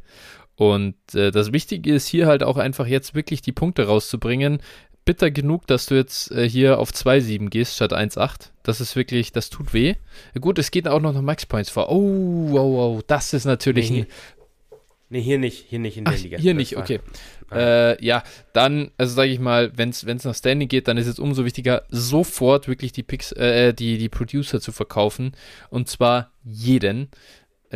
und 0.57 0.95
äh, 1.13 1.29
das 1.29 1.53
Wichtige 1.53 1.93
ist 1.93 2.07
hier 2.07 2.25
halt 2.25 2.41
auch 2.41 2.57
einfach 2.57 2.87
jetzt 2.87 3.13
wirklich 3.13 3.43
die 3.43 3.51
Punkte 3.51 3.85
rauszubringen. 3.85 4.59
Bitter 5.07 5.31
genug, 5.31 5.65
dass 5.67 5.85
du 5.85 5.95
jetzt 5.95 6.31
äh, 6.31 6.47
hier 6.47 6.79
auf 6.79 6.91
2,7 6.91 7.49
gehst 7.49 7.75
statt 7.75 7.93
1,8. 7.93 8.51
Das 8.61 8.81
ist 8.81 8.95
wirklich, 8.97 9.31
das 9.31 9.49
tut 9.49 9.73
weh. 9.73 9.95
Gut, 10.39 10.59
es 10.59 10.69
geht 10.69 10.87
auch 10.87 10.99
noch 10.99 11.19
Max 11.21 11.45
Points 11.45 11.69
vor. 11.69 11.89
Oh, 11.89 12.51
wow, 12.51 12.95
wow, 12.95 13.03
das 13.07 13.33
ist 13.33 13.45
natürlich 13.45 13.89
nee, 13.89 14.01
ein. 14.01 14.07
Nee, 15.09 15.21
hier 15.21 15.39
nicht, 15.39 15.65
hier 15.69 15.79
nicht 15.79 15.95
in 15.95 16.03
der 16.03 16.13
Ach, 16.13 16.21
Liga. 16.21 16.37
Hier 16.37 16.53
nicht, 16.53 16.75
okay. 16.75 16.99
Äh, 17.49 18.03
ja, 18.05 18.23
dann, 18.51 18.91
also 18.97 19.15
sage 19.15 19.31
ich 19.31 19.39
mal, 19.39 19.71
wenn 19.77 19.89
es 19.91 20.03
nach 20.03 20.35
Standing 20.35 20.67
geht, 20.67 20.89
dann 20.89 20.97
ist 20.97 21.07
es 21.07 21.17
umso 21.17 21.45
wichtiger, 21.45 21.83
sofort 21.87 22.67
wirklich 22.67 22.91
die 22.91 23.03
Picks, 23.03 23.31
äh, 23.31 23.73
die, 23.73 23.97
die 23.97 24.09
Producer 24.09 24.59
zu 24.59 24.73
verkaufen. 24.73 25.31
Und 25.69 25.87
zwar 25.87 26.31
jeden. 26.43 27.09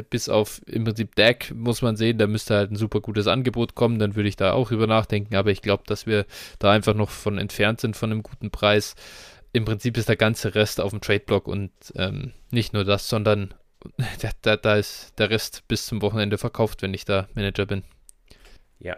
Bis 0.09 0.29
auf 0.29 0.61
im 0.67 0.85
Prinzip 0.85 1.15
Deck 1.15 1.51
muss 1.53 1.81
man 1.81 1.97
sehen, 1.97 2.17
da 2.17 2.27
müsste 2.27 2.55
halt 2.55 2.71
ein 2.71 2.75
super 2.75 3.01
gutes 3.01 3.27
Angebot 3.27 3.75
kommen, 3.75 3.99
dann 3.99 4.15
würde 4.15 4.29
ich 4.29 4.37
da 4.37 4.53
auch 4.53 4.71
über 4.71 4.87
nachdenken, 4.87 5.35
aber 5.35 5.51
ich 5.51 5.61
glaube, 5.61 5.83
dass 5.85 6.05
wir 6.05 6.25
da 6.59 6.71
einfach 6.71 6.93
noch 6.93 7.09
von 7.09 7.37
entfernt 7.37 7.81
sind 7.81 7.97
von 7.97 8.11
einem 8.11 8.23
guten 8.23 8.51
Preis. 8.51 8.95
Im 9.53 9.65
Prinzip 9.65 9.97
ist 9.97 10.07
der 10.07 10.15
ganze 10.15 10.55
Rest 10.55 10.79
auf 10.79 10.91
dem 10.91 11.01
Trade-Block 11.01 11.47
und 11.47 11.71
ähm, 11.95 12.31
nicht 12.51 12.71
nur 12.73 12.85
das, 12.85 13.09
sondern 13.09 13.53
da, 14.21 14.29
da, 14.41 14.57
da 14.57 14.75
ist 14.75 15.13
der 15.17 15.29
Rest 15.29 15.67
bis 15.67 15.85
zum 15.85 16.01
Wochenende 16.01 16.37
verkauft, 16.37 16.81
wenn 16.81 16.93
ich 16.93 17.03
da 17.03 17.27
Manager 17.33 17.65
bin. 17.65 17.83
Ja, 18.79 18.97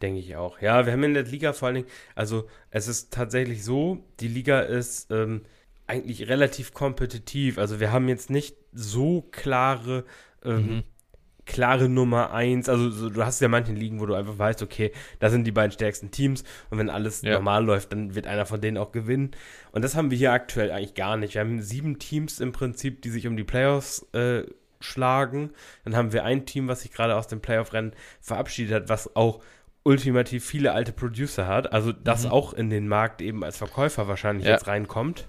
denke 0.00 0.20
ich 0.20 0.36
auch. 0.36 0.60
Ja, 0.60 0.86
wir 0.86 0.92
haben 0.92 1.02
in 1.02 1.14
der 1.14 1.24
Liga 1.24 1.52
vor 1.52 1.66
allen 1.66 1.76
Dingen, 1.76 1.88
also 2.14 2.48
es 2.70 2.86
ist 2.86 3.12
tatsächlich 3.12 3.64
so, 3.64 4.04
die 4.20 4.28
Liga 4.28 4.60
ist 4.60 5.10
ähm, 5.10 5.42
eigentlich 5.86 6.28
relativ 6.28 6.72
kompetitiv. 6.72 7.58
Also 7.58 7.80
wir 7.80 7.92
haben 7.92 8.08
jetzt 8.08 8.30
nicht 8.30 8.56
so 8.72 9.22
klare, 9.30 10.04
ähm, 10.44 10.56
mhm. 10.56 10.82
klare 11.44 11.88
Nummer 11.88 12.32
eins. 12.32 12.68
Also 12.68 12.90
so, 12.90 13.10
du 13.10 13.24
hast 13.24 13.40
ja 13.40 13.48
manche 13.48 13.72
Ligen, 13.72 14.00
wo 14.00 14.06
du 14.06 14.14
einfach 14.14 14.38
weißt, 14.38 14.62
okay, 14.62 14.92
da 15.18 15.30
sind 15.30 15.44
die 15.44 15.52
beiden 15.52 15.72
stärksten 15.72 16.10
Teams 16.10 16.44
und 16.70 16.78
wenn 16.78 16.90
alles 16.90 17.22
ja. 17.22 17.34
normal 17.34 17.64
läuft, 17.64 17.92
dann 17.92 18.14
wird 18.14 18.26
einer 18.26 18.46
von 18.46 18.60
denen 18.60 18.78
auch 18.78 18.92
gewinnen. 18.92 19.32
Und 19.72 19.82
das 19.82 19.94
haben 19.94 20.10
wir 20.10 20.18
hier 20.18 20.32
aktuell 20.32 20.70
eigentlich 20.70 20.94
gar 20.94 21.16
nicht. 21.16 21.34
Wir 21.34 21.42
haben 21.42 21.60
sieben 21.60 21.98
Teams 21.98 22.40
im 22.40 22.52
Prinzip, 22.52 23.02
die 23.02 23.10
sich 23.10 23.26
um 23.26 23.36
die 23.36 23.44
Playoffs 23.44 24.06
äh, 24.12 24.44
schlagen. 24.80 25.50
Dann 25.84 25.96
haben 25.96 26.12
wir 26.12 26.24
ein 26.24 26.46
Team, 26.46 26.68
was 26.68 26.82
sich 26.82 26.92
gerade 26.92 27.16
aus 27.16 27.26
dem 27.26 27.40
Playoff-Rennen 27.40 27.92
verabschiedet 28.20 28.74
hat, 28.74 28.88
was 28.88 29.16
auch 29.16 29.40
ultimativ 29.82 30.46
viele 30.46 30.72
alte 30.72 30.92
Producer 30.92 31.46
hat. 31.46 31.72
Also 31.72 31.92
das 31.92 32.24
mhm. 32.24 32.30
auch 32.30 32.52
in 32.54 32.70
den 32.70 32.88
Markt 32.88 33.20
eben 33.20 33.44
als 33.44 33.58
Verkäufer 33.58 34.08
wahrscheinlich 34.08 34.46
ja. 34.46 34.52
jetzt 34.52 34.66
reinkommt. 34.66 35.28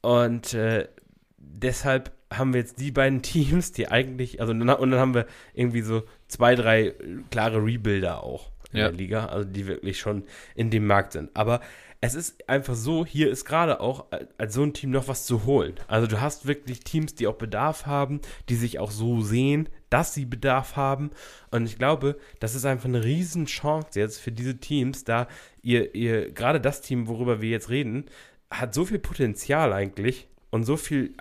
Und 0.00 0.54
äh, 0.54 0.88
deshalb 1.36 2.12
haben 2.32 2.52
wir 2.52 2.60
jetzt 2.60 2.80
die 2.80 2.90
beiden 2.90 3.22
Teams, 3.22 3.72
die 3.72 3.88
eigentlich, 3.88 4.40
also 4.40 4.52
und 4.52 4.60
dann 4.66 4.92
haben 4.94 5.14
wir 5.14 5.26
irgendwie 5.54 5.82
so 5.82 6.02
zwei, 6.28 6.54
drei 6.54 6.94
klare 7.30 7.64
Rebuilder 7.64 8.22
auch 8.22 8.50
in 8.72 8.80
ja. 8.80 8.88
der 8.88 8.98
Liga, 8.98 9.26
also 9.26 9.48
die 9.48 9.66
wirklich 9.66 9.98
schon 9.98 10.24
in 10.54 10.70
dem 10.70 10.86
Markt 10.86 11.12
sind. 11.12 11.30
Aber 11.34 11.60
es 12.00 12.14
ist 12.14 12.48
einfach 12.48 12.76
so, 12.76 13.04
hier 13.04 13.28
ist 13.28 13.44
gerade 13.44 13.80
auch 13.80 14.06
als 14.36 14.54
so 14.54 14.62
ein 14.62 14.72
Team 14.72 14.90
noch 14.90 15.08
was 15.08 15.26
zu 15.26 15.44
holen. 15.44 15.74
Also 15.88 16.06
du 16.06 16.20
hast 16.20 16.46
wirklich 16.46 16.80
Teams, 16.80 17.16
die 17.16 17.26
auch 17.26 17.34
Bedarf 17.34 17.86
haben, 17.86 18.20
die 18.48 18.54
sich 18.54 18.78
auch 18.78 18.92
so 18.92 19.20
sehen, 19.20 19.68
dass 19.90 20.14
sie 20.14 20.24
Bedarf 20.24 20.76
haben. 20.76 21.10
Und 21.50 21.66
ich 21.66 21.76
glaube, 21.76 22.16
das 22.38 22.54
ist 22.54 22.66
einfach 22.66 22.84
eine 22.84 23.02
Riesenchance 23.02 23.98
jetzt 23.98 24.20
für 24.20 24.30
diese 24.30 24.58
Teams, 24.58 25.02
da 25.02 25.26
ihr, 25.60 25.94
ihr, 25.96 26.30
gerade 26.30 26.60
das 26.60 26.82
Team, 26.82 27.08
worüber 27.08 27.40
wir 27.40 27.50
jetzt 27.50 27.68
reden, 27.68 28.04
hat 28.50 28.74
so 28.74 28.84
viel 28.84 28.98
Potenzial 28.98 29.72
eigentlich 29.72 30.28
und 30.50 30.64
so 30.64 30.76
viel, 30.76 31.14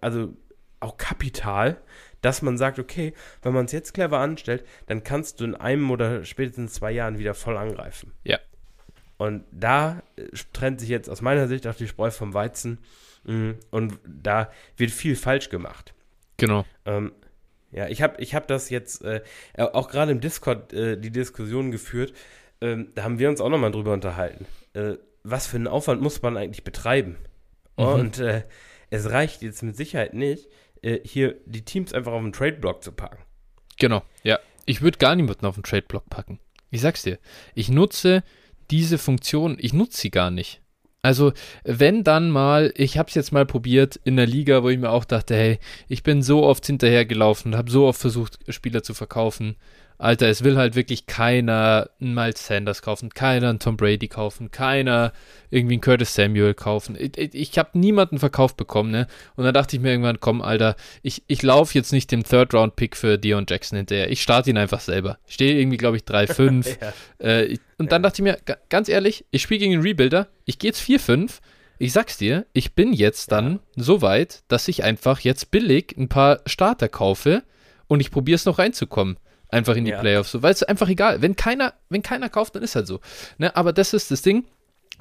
also 0.00 0.34
auch 0.80 0.96
Kapital, 0.96 1.80
dass 2.20 2.42
man 2.42 2.56
sagt, 2.56 2.78
okay, 2.78 3.12
wenn 3.42 3.52
man 3.52 3.66
es 3.66 3.72
jetzt 3.72 3.94
clever 3.94 4.18
anstellt, 4.18 4.64
dann 4.86 5.02
kannst 5.02 5.40
du 5.40 5.44
in 5.44 5.54
einem 5.54 5.90
oder 5.90 6.24
spätestens 6.24 6.74
zwei 6.74 6.92
Jahren 6.92 7.18
wieder 7.18 7.34
voll 7.34 7.56
angreifen. 7.56 8.12
Ja. 8.24 8.38
Und 9.18 9.44
da 9.52 10.02
äh, 10.16 10.28
trennt 10.52 10.80
sich 10.80 10.88
jetzt 10.88 11.08
aus 11.08 11.20
meiner 11.20 11.46
Sicht 11.48 11.66
auch 11.66 11.74
die 11.74 11.86
Spreu 11.86 12.10
vom 12.10 12.34
Weizen 12.34 12.78
mm, 13.24 13.50
und 13.70 13.98
da 14.04 14.50
wird 14.76 14.90
viel 14.90 15.16
falsch 15.16 15.48
gemacht. 15.48 15.94
Genau. 16.38 16.64
Ähm, 16.86 17.12
ja, 17.70 17.88
ich 17.88 18.02
habe 18.02 18.20
ich 18.20 18.34
hab 18.34 18.48
das 18.48 18.70
jetzt 18.70 19.02
äh, 19.02 19.22
auch 19.56 19.88
gerade 19.88 20.12
im 20.12 20.20
Discord 20.20 20.72
äh, 20.72 20.98
die 20.98 21.10
Diskussion 21.10 21.70
geführt. 21.70 22.12
Ähm, 22.60 22.90
da 22.94 23.04
haben 23.04 23.18
wir 23.18 23.28
uns 23.28 23.40
auch 23.40 23.48
nochmal 23.48 23.70
drüber 23.70 23.92
unterhalten. 23.92 24.46
Äh, 24.74 24.94
was 25.22 25.46
für 25.46 25.56
einen 25.56 25.68
Aufwand 25.68 26.02
muss 26.02 26.22
man 26.22 26.36
eigentlich 26.36 26.64
betreiben? 26.64 27.16
Mhm. 27.76 27.84
Und 27.84 28.18
äh, 28.18 28.44
es 28.90 29.10
reicht 29.10 29.42
jetzt 29.42 29.62
mit 29.62 29.76
Sicherheit 29.76 30.14
nicht, 30.14 30.48
äh, 30.82 31.00
hier 31.04 31.36
die 31.46 31.64
Teams 31.64 31.92
einfach 31.92 32.12
auf 32.12 32.22
den 32.22 32.32
Trade-Block 32.32 32.82
zu 32.82 32.92
packen. 32.92 33.22
Genau, 33.78 34.02
ja. 34.22 34.38
Ich 34.64 34.80
würde 34.80 34.98
gar 34.98 35.16
niemanden 35.16 35.46
auf 35.46 35.54
den 35.54 35.64
Trade-Block 35.64 36.08
packen. 36.08 36.38
Ich 36.70 36.80
sag's 36.80 37.02
dir. 37.02 37.18
Ich 37.54 37.68
nutze 37.68 38.22
diese 38.70 38.98
Funktion, 38.98 39.56
ich 39.58 39.72
nutze 39.72 40.00
sie 40.00 40.10
gar 40.10 40.30
nicht. 40.30 40.60
Also, 41.04 41.32
wenn 41.64 42.04
dann 42.04 42.30
mal, 42.30 42.72
ich 42.76 42.96
habe 42.96 43.08
es 43.08 43.16
jetzt 43.16 43.32
mal 43.32 43.44
probiert 43.44 43.98
in 44.04 44.16
der 44.16 44.26
Liga, 44.26 44.62
wo 44.62 44.68
ich 44.68 44.78
mir 44.78 44.90
auch 44.90 45.04
dachte, 45.04 45.34
hey, 45.34 45.58
ich 45.88 46.04
bin 46.04 46.22
so 46.22 46.44
oft 46.44 46.64
hinterhergelaufen, 46.64 47.56
habe 47.56 47.72
so 47.72 47.86
oft 47.86 48.00
versucht, 48.00 48.38
Spieler 48.48 48.84
zu 48.84 48.94
verkaufen. 48.94 49.56
Alter, 50.02 50.28
es 50.28 50.42
will 50.42 50.56
halt 50.56 50.74
wirklich 50.74 51.06
keiner 51.06 51.88
einen 52.00 52.12
Miles 52.12 52.44
Sanders 52.44 52.82
kaufen, 52.82 53.10
keiner 53.10 53.50
einen 53.50 53.60
Tom 53.60 53.76
Brady 53.76 54.08
kaufen, 54.08 54.50
keiner 54.50 55.12
irgendwie 55.48 55.74
einen 55.74 55.80
Curtis 55.80 56.16
Samuel 56.16 56.54
kaufen. 56.54 56.96
Ich, 56.98 57.16
ich, 57.16 57.34
ich 57.34 57.56
habe 57.56 57.78
niemanden 57.78 58.18
verkauft 58.18 58.56
bekommen, 58.56 58.90
ne? 58.90 59.06
Und 59.36 59.44
dann 59.44 59.54
dachte 59.54 59.76
ich 59.76 59.82
mir 59.82 59.90
irgendwann, 59.90 60.18
komm, 60.18 60.42
Alter, 60.42 60.74
ich, 61.02 61.22
ich 61.28 61.42
laufe 61.42 61.78
jetzt 61.78 61.92
nicht 61.92 62.10
dem 62.10 62.24
Third-Round-Pick 62.24 62.96
für 62.96 63.16
Dion 63.16 63.46
Jackson 63.48 63.76
hinterher. 63.76 64.10
Ich 64.10 64.22
starte 64.22 64.50
ihn 64.50 64.58
einfach 64.58 64.80
selber. 64.80 65.18
Ich 65.24 65.34
stehe 65.34 65.56
irgendwie, 65.56 65.76
glaube 65.76 65.98
ich, 65.98 66.02
3-5. 66.02 66.78
ja. 67.20 67.24
äh, 67.24 67.56
und 67.78 67.92
dann 67.92 68.02
dachte 68.02 68.22
ich 68.22 68.24
mir, 68.24 68.38
ganz 68.68 68.88
ehrlich, 68.88 69.24
ich 69.30 69.42
spiele 69.42 69.60
gegen 69.60 69.74
einen 69.74 69.82
Rebuilder, 69.82 70.26
ich 70.46 70.58
gehe 70.58 70.70
jetzt 70.70 70.82
4-5. 70.82 71.38
Ich 71.78 71.92
sag's 71.92 72.18
dir, 72.18 72.44
ich 72.52 72.74
bin 72.74 72.92
jetzt 72.92 73.30
dann 73.30 73.60
ja. 73.76 73.84
so 73.84 74.02
weit, 74.02 74.42
dass 74.48 74.66
ich 74.66 74.82
einfach 74.82 75.20
jetzt 75.20 75.52
billig 75.52 75.94
ein 75.96 76.08
paar 76.08 76.40
Starter 76.46 76.88
kaufe 76.88 77.44
und 77.86 78.00
ich 78.00 78.10
probiere 78.10 78.34
es 78.34 78.46
noch 78.46 78.58
reinzukommen 78.58 79.16
einfach 79.52 79.76
in 79.76 79.84
die 79.84 79.92
ja. 79.92 80.00
Playoffs. 80.00 80.32
So, 80.32 80.42
weil 80.42 80.52
es 80.52 80.62
einfach 80.62 80.88
egal. 80.88 81.22
Wenn 81.22 81.36
keiner, 81.36 81.74
wenn 81.88 82.02
keiner 82.02 82.28
kauft, 82.28 82.54
dann 82.56 82.62
ist 82.62 82.74
halt 82.74 82.86
so. 82.86 83.00
Ne? 83.38 83.54
Aber 83.54 83.72
das 83.72 83.92
ist 83.92 84.10
das 84.10 84.22
Ding. 84.22 84.44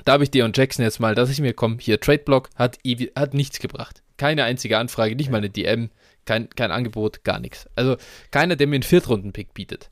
Da 0.06 0.14
habe 0.14 0.24
ich 0.24 0.32
Dion 0.32 0.52
Jackson 0.54 0.84
jetzt 0.84 1.00
mal, 1.00 1.16
dass 1.16 1.30
ich 1.30 1.42
mir 1.42 1.54
komme, 1.54 1.78
hier, 1.80 2.00
Trade 2.00 2.20
Block 2.20 2.50
hat, 2.56 2.80
hat 3.16 3.34
nichts 3.34 3.60
gebracht. 3.60 4.02
Keine 4.18 4.44
einzige 4.44 4.78
Anfrage, 4.78 5.16
nicht 5.16 5.30
mal 5.30 5.38
eine 5.38 5.50
DM, 5.50 5.90
kein, 6.26 6.50
kein 6.50 6.72
Angebot, 6.72 7.24
gar 7.24 7.40
nichts. 7.40 7.68
Also 7.76 7.98
keiner, 8.32 8.56
der 8.56 8.68
mir 8.68 8.76
einen 8.76 8.84
Viertrunden-Pick 8.84 9.54
bietet. 9.54 9.90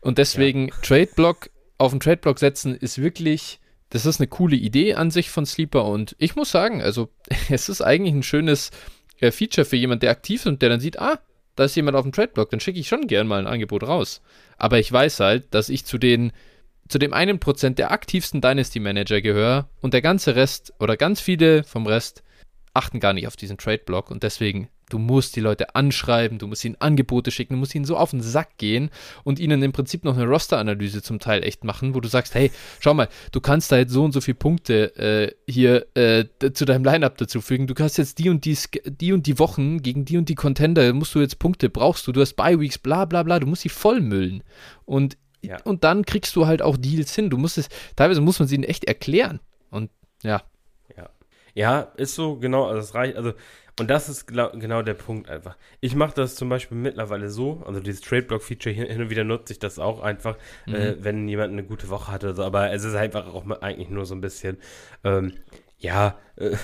Und 0.00 0.18
deswegen 0.18 0.68
ja. 0.68 0.74
Trade 0.82 1.10
Block 1.14 1.50
auf 1.78 1.92
einen 1.92 2.00
Trade 2.00 2.18
Block 2.18 2.38
setzen 2.38 2.74
ist 2.76 3.00
wirklich, 3.00 3.60
das 3.90 4.06
ist 4.06 4.20
eine 4.20 4.28
coole 4.28 4.56
Idee 4.56 4.94
an 4.94 5.10
sich 5.10 5.30
von 5.30 5.46
Sleeper 5.46 5.84
und 5.84 6.16
ich 6.18 6.36
muss 6.36 6.50
sagen, 6.50 6.82
also 6.82 7.10
es 7.50 7.68
ist 7.68 7.82
eigentlich 7.82 8.14
ein 8.14 8.22
schönes 8.22 8.70
äh, 9.20 9.30
Feature 9.30 9.64
für 9.64 9.76
jemanden, 9.76 10.00
der 10.00 10.10
aktiv 10.10 10.40
ist 10.40 10.46
und 10.46 10.62
der 10.62 10.68
dann 10.68 10.80
sieht, 10.80 10.98
ah, 10.98 11.20
da 11.56 11.64
ist 11.64 11.74
jemand 11.74 11.96
auf 11.96 12.04
dem 12.04 12.12
Trade-Block, 12.12 12.50
dann 12.50 12.60
schicke 12.60 12.78
ich 12.78 12.88
schon 12.88 13.06
gern 13.06 13.26
mal 13.26 13.40
ein 13.40 13.46
Angebot 13.46 13.82
raus. 13.82 14.22
Aber 14.58 14.78
ich 14.78 14.92
weiß 14.92 15.20
halt, 15.20 15.52
dass 15.52 15.68
ich 15.68 15.84
zu 15.84 15.98
den 15.98 16.32
zu 16.88 16.98
dem 16.98 17.12
einen 17.12 17.40
Prozent 17.40 17.78
der 17.78 17.90
aktivsten 17.90 18.40
Dynasty 18.40 18.78
Manager 18.78 19.20
gehöre 19.20 19.68
und 19.80 19.92
der 19.92 20.02
ganze 20.02 20.36
Rest 20.36 20.72
oder 20.78 20.96
ganz 20.96 21.20
viele 21.20 21.64
vom 21.64 21.84
Rest 21.86 22.22
achten 22.74 23.00
gar 23.00 23.12
nicht 23.12 23.26
auf 23.26 23.34
diesen 23.34 23.58
Trade-Block 23.58 24.10
und 24.10 24.22
deswegen 24.22 24.68
Du 24.88 24.98
musst 24.98 25.34
die 25.34 25.40
Leute 25.40 25.74
anschreiben, 25.74 26.38
du 26.38 26.46
musst 26.46 26.64
ihnen 26.64 26.76
Angebote 26.78 27.32
schicken, 27.32 27.54
du 27.54 27.58
musst 27.58 27.74
ihnen 27.74 27.84
so 27.84 27.96
auf 27.96 28.10
den 28.12 28.20
Sack 28.20 28.56
gehen 28.56 28.90
und 29.24 29.40
ihnen 29.40 29.60
im 29.62 29.72
Prinzip 29.72 30.04
noch 30.04 30.16
eine 30.16 30.26
Roster-Analyse 30.26 31.02
zum 31.02 31.18
Teil 31.18 31.42
echt 31.42 31.64
machen, 31.64 31.94
wo 31.94 32.00
du 32.00 32.08
sagst, 32.08 32.34
hey, 32.36 32.52
schau 32.78 32.94
mal, 32.94 33.08
du 33.32 33.40
kannst 33.40 33.72
da 33.72 33.78
jetzt 33.78 33.92
so 33.92 34.04
und 34.04 34.12
so 34.12 34.20
viele 34.20 34.36
Punkte 34.36 34.94
äh, 34.96 35.34
hier 35.50 35.86
äh, 35.94 36.26
zu 36.52 36.64
deinem 36.64 36.84
Lineup 36.84 37.16
dazufügen. 37.18 37.66
Du 37.66 37.74
hast 37.80 37.96
jetzt 37.96 38.18
die 38.20 38.28
und 38.28 38.44
die, 38.44 38.56
die 38.84 39.12
und 39.12 39.26
die 39.26 39.40
Wochen 39.40 39.82
gegen 39.82 40.04
die 40.04 40.18
und 40.18 40.28
die 40.28 40.36
Contender, 40.36 40.92
musst 40.92 41.14
du 41.16 41.20
jetzt 41.20 41.40
Punkte, 41.40 41.68
brauchst 41.68 42.06
du, 42.06 42.12
du 42.12 42.20
hast 42.20 42.34
Bye-Weeks, 42.34 42.78
bla 42.78 43.06
bla 43.06 43.24
bla, 43.24 43.40
du 43.40 43.46
musst 43.48 43.62
sie 43.62 43.68
vollmüllen. 43.68 44.44
Und, 44.84 45.16
ja. 45.42 45.60
und 45.64 45.82
dann 45.82 46.04
kriegst 46.04 46.36
du 46.36 46.46
halt 46.46 46.62
auch 46.62 46.76
Deals 46.76 47.12
hin. 47.12 47.28
Du 47.28 47.38
musst 47.38 47.58
es, 47.58 47.68
teilweise 47.96 48.20
muss 48.20 48.38
man 48.38 48.46
sie 48.46 48.54
ihnen 48.54 48.64
echt 48.64 48.84
erklären. 48.84 49.40
Und 49.70 49.90
ja. 50.22 50.42
Ja, 50.96 51.10
ja 51.54 51.80
ist 51.96 52.14
so, 52.14 52.36
genau, 52.36 52.66
also 52.66 52.78
es 52.78 52.94
reicht, 52.94 53.16
also 53.16 53.32
und 53.78 53.90
das 53.90 54.08
ist 54.08 54.26
genau 54.26 54.82
der 54.82 54.94
Punkt 54.94 55.28
einfach. 55.28 55.56
Ich 55.80 55.94
mache 55.94 56.14
das 56.14 56.34
zum 56.34 56.48
Beispiel 56.48 56.78
mittlerweile 56.78 57.28
so, 57.28 57.62
also 57.66 57.78
dieses 57.80 58.00
Trade-Block-Feature 58.00 58.74
hin 58.74 59.00
und 59.02 59.10
wieder 59.10 59.24
nutze 59.24 59.52
ich 59.52 59.58
das 59.58 59.78
auch 59.78 60.00
einfach, 60.00 60.38
mhm. 60.64 60.74
äh, 60.74 61.04
wenn 61.04 61.28
jemand 61.28 61.52
eine 61.52 61.62
gute 61.62 61.90
Woche 61.90 62.10
hatte. 62.10 62.34
So. 62.34 62.42
Aber 62.42 62.72
es 62.72 62.84
ist 62.84 62.94
einfach 62.94 63.26
auch 63.26 63.44
eigentlich 63.60 63.90
nur 63.90 64.06
so 64.06 64.14
ein 64.14 64.22
bisschen, 64.22 64.56
ähm, 65.04 65.34
ja, 65.78 66.18
äh, 66.36 66.56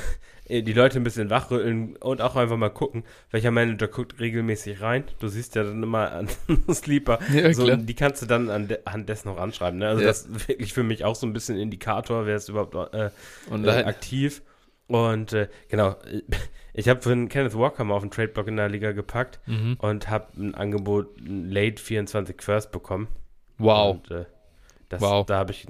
die 0.63 0.73
Leute 0.73 0.99
ein 0.99 1.05
bisschen 1.05 1.29
wachrütteln 1.29 1.97
und 1.97 2.23
auch 2.23 2.35
einfach 2.37 2.57
mal 2.57 2.71
gucken, 2.71 3.05
welcher 3.31 3.51
Manager 3.51 3.89
guckt 3.89 4.19
regelmäßig 4.19 4.81
rein. 4.81 5.05
Du 5.19 5.29
siehst 5.29 5.55
ja 5.55 5.65
dann 5.65 5.83
immer 5.83 6.13
an 6.13 6.29
Sleeper. 6.73 7.19
Ja, 7.33 7.53
so, 7.53 7.77
die 7.77 7.95
kannst 7.95 8.23
du 8.23 8.27
dann 8.27 8.49
an 8.49 8.69
anhand 8.87 9.09
dessen 9.11 9.29
noch 9.29 9.39
anschreiben. 9.39 9.79
Ne? 9.79 9.89
Also 9.89 10.01
ja. 10.01 10.09
das 10.09 10.27
ist 10.27 10.49
wirklich 10.49 10.73
für 10.73 10.83
mich 10.83 11.05
auch 11.05 11.15
so 11.15 11.27
ein 11.27 11.35
bisschen 11.35 11.59
Indikator, 11.59 12.25
wer 12.25 12.37
ist 12.37 12.49
überhaupt 12.49 12.75
äh, 12.95 13.11
äh, 13.51 13.85
aktiv. 13.85 14.43
Und 14.89 15.33
äh, 15.33 15.49
genau, 15.69 15.97
ich 16.75 16.89
habe 16.89 17.03
für 17.03 17.27
Kenneth 17.29 17.57
Walker 17.57 17.85
mal 17.85 17.95
auf 17.95 18.03
den 18.03 18.11
Trade-Block 18.11 18.49
in 18.49 18.57
der 18.57 18.69
Liga 18.69 18.93
gepackt 18.93 19.41
mhm. 19.47 19.77
und 19.79 20.09
habe 20.09 20.29
ein 20.37 20.55
Angebot 20.55 21.19
ein 21.19 21.51
Late 21.51 21.83
24 21.83 22.41
First 22.41 22.73
bekommen. 22.73 23.09
Wow. 23.59 23.97
Und, 23.97 24.11
äh, 24.11 24.25
das, 24.89 25.01
wow. 25.01 25.25
Da 25.25 25.39
habe 25.39 25.53
ich, 25.53 25.67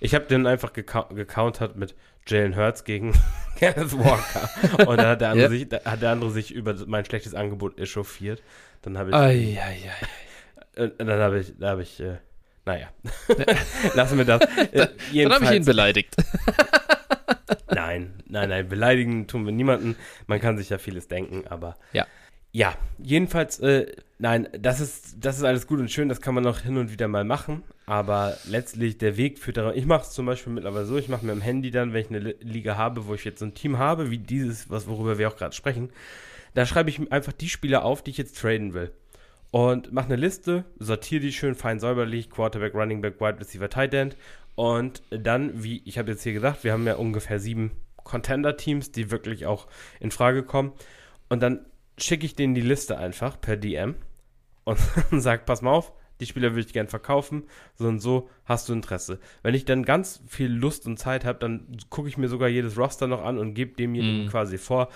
ich 0.00 0.14
habe 0.14 0.26
den 0.26 0.46
einfach 0.46 0.72
gecountert 0.72 1.76
mit 1.76 1.94
Jalen 2.26 2.56
Hurts 2.56 2.84
gegen 2.84 3.12
Kenneth 3.56 3.98
Walker. 3.98 4.88
und 4.88 4.96
da 4.98 5.10
hat 5.10 5.20
der, 5.20 5.30
andere 5.30 5.50
yep. 5.50 5.58
sich, 5.58 5.68
da 5.68 5.90
hat 5.90 6.02
der 6.02 6.10
andere 6.10 6.30
sich 6.30 6.52
über 6.52 6.74
mein 6.86 7.04
schlechtes 7.04 7.34
Angebot 7.34 7.78
echauffiert. 7.78 8.42
Dann 8.82 8.98
habe 8.98 9.10
ich. 9.10 9.16
Ai, 9.16 9.58
ai, 9.60 9.90
ai. 9.90 10.84
Und 10.84 10.98
dann 10.98 11.20
habe 11.20 11.40
ich, 11.40 11.52
da 11.58 11.70
habe 11.70 11.82
ich, 11.82 12.00
äh, 12.00 12.18
naja, 12.64 12.88
lassen 13.94 14.18
wir 14.18 14.24
das. 14.24 14.42
Äh, 14.72 14.88
dann 15.22 15.32
habe 15.32 15.44
ich 15.44 15.50
ihn 15.52 15.64
beleidigt. 15.64 16.14
Nein, 17.70 18.12
nein, 18.26 18.48
nein, 18.48 18.68
beleidigen 18.68 19.26
tun 19.26 19.44
wir 19.44 19.52
niemanden. 19.52 19.96
Man 20.26 20.40
kann 20.40 20.56
sich 20.58 20.70
ja 20.70 20.78
vieles 20.78 21.08
denken, 21.08 21.44
aber. 21.48 21.76
Ja. 21.92 22.06
Ja, 22.54 22.74
jedenfalls, 22.98 23.60
äh, 23.60 23.86
nein, 24.18 24.46
das 24.58 24.78
ist, 24.80 25.24
das 25.24 25.38
ist 25.38 25.42
alles 25.42 25.66
gut 25.66 25.80
und 25.80 25.90
schön, 25.90 26.10
das 26.10 26.20
kann 26.20 26.34
man 26.34 26.44
noch 26.44 26.58
hin 26.58 26.76
und 26.76 26.92
wieder 26.92 27.08
mal 27.08 27.24
machen, 27.24 27.62
aber 27.86 28.36
letztlich 28.46 28.98
der 28.98 29.16
Weg 29.16 29.38
führt 29.38 29.56
daran. 29.56 29.74
Ich 29.74 29.86
mache 29.86 30.02
es 30.02 30.10
zum 30.10 30.26
Beispiel 30.26 30.52
mittlerweile 30.52 30.84
so, 30.84 30.98
ich 30.98 31.08
mache 31.08 31.24
mir 31.24 31.32
am 31.32 31.40
Handy 31.40 31.70
dann, 31.70 31.94
wenn 31.94 32.02
ich 32.02 32.10
eine 32.10 32.18
Liga 32.18 32.76
habe, 32.76 33.06
wo 33.06 33.14
ich 33.14 33.24
jetzt 33.24 33.38
so 33.38 33.46
ein 33.46 33.54
Team 33.54 33.78
habe, 33.78 34.10
wie 34.10 34.18
dieses, 34.18 34.68
was, 34.68 34.86
worüber 34.86 35.16
wir 35.16 35.28
auch 35.28 35.36
gerade 35.36 35.54
sprechen, 35.54 35.88
da 36.52 36.66
schreibe 36.66 36.90
ich 36.90 37.10
einfach 37.10 37.32
die 37.32 37.48
Spieler 37.48 37.86
auf, 37.86 38.02
die 38.02 38.10
ich 38.10 38.18
jetzt 38.18 38.38
traden 38.38 38.74
will. 38.74 38.92
Und 39.50 39.92
mache 39.92 40.06
eine 40.06 40.16
Liste, 40.16 40.64
sortiere 40.78 41.20
die 41.20 41.32
schön 41.32 41.54
fein 41.54 41.80
säuberlich, 41.80 42.28
Quarterback, 42.28 42.74
Running 42.74 43.00
Back, 43.00 43.20
Wide 43.20 43.40
Receiver, 43.40 43.68
Tight 43.70 43.94
End 43.94 44.16
und 44.54 45.02
dann, 45.10 45.62
wie 45.62 45.82
ich 45.84 45.98
habe 45.98 46.10
jetzt 46.10 46.22
hier 46.22 46.32
gesagt, 46.32 46.64
wir 46.64 46.72
haben 46.72 46.86
ja 46.86 46.96
ungefähr 46.96 47.38
sieben 47.38 47.72
Contender-Teams, 48.04 48.92
die 48.92 49.10
wirklich 49.10 49.46
auch 49.46 49.66
in 50.00 50.10
Frage 50.10 50.42
kommen. 50.42 50.72
Und 51.28 51.40
dann 51.40 51.64
schicke 51.98 52.26
ich 52.26 52.34
denen 52.34 52.54
die 52.54 52.60
Liste 52.60 52.98
einfach 52.98 53.40
per 53.40 53.56
DM 53.56 53.94
und 54.64 54.78
sage, 55.12 55.42
pass 55.46 55.62
mal 55.62 55.72
auf, 55.72 55.92
die 56.20 56.26
Spieler 56.26 56.50
würde 56.50 56.66
ich 56.66 56.72
gerne 56.72 56.88
verkaufen, 56.88 57.44
so 57.74 57.88
und 57.88 58.00
so 58.00 58.28
hast 58.44 58.68
du 58.68 58.72
Interesse. 58.72 59.18
Wenn 59.42 59.54
ich 59.54 59.64
dann 59.64 59.84
ganz 59.84 60.22
viel 60.28 60.50
Lust 60.52 60.86
und 60.86 60.98
Zeit 60.98 61.24
habe, 61.24 61.38
dann 61.38 61.78
gucke 61.90 62.08
ich 62.08 62.18
mir 62.18 62.28
sogar 62.28 62.48
jedes 62.48 62.78
Roster 62.78 63.06
noch 63.06 63.24
an 63.24 63.38
und 63.38 63.54
gebe 63.54 63.74
demjenigen 63.74 64.26
mm. 64.26 64.28
quasi 64.28 64.58
vor, 64.58 64.88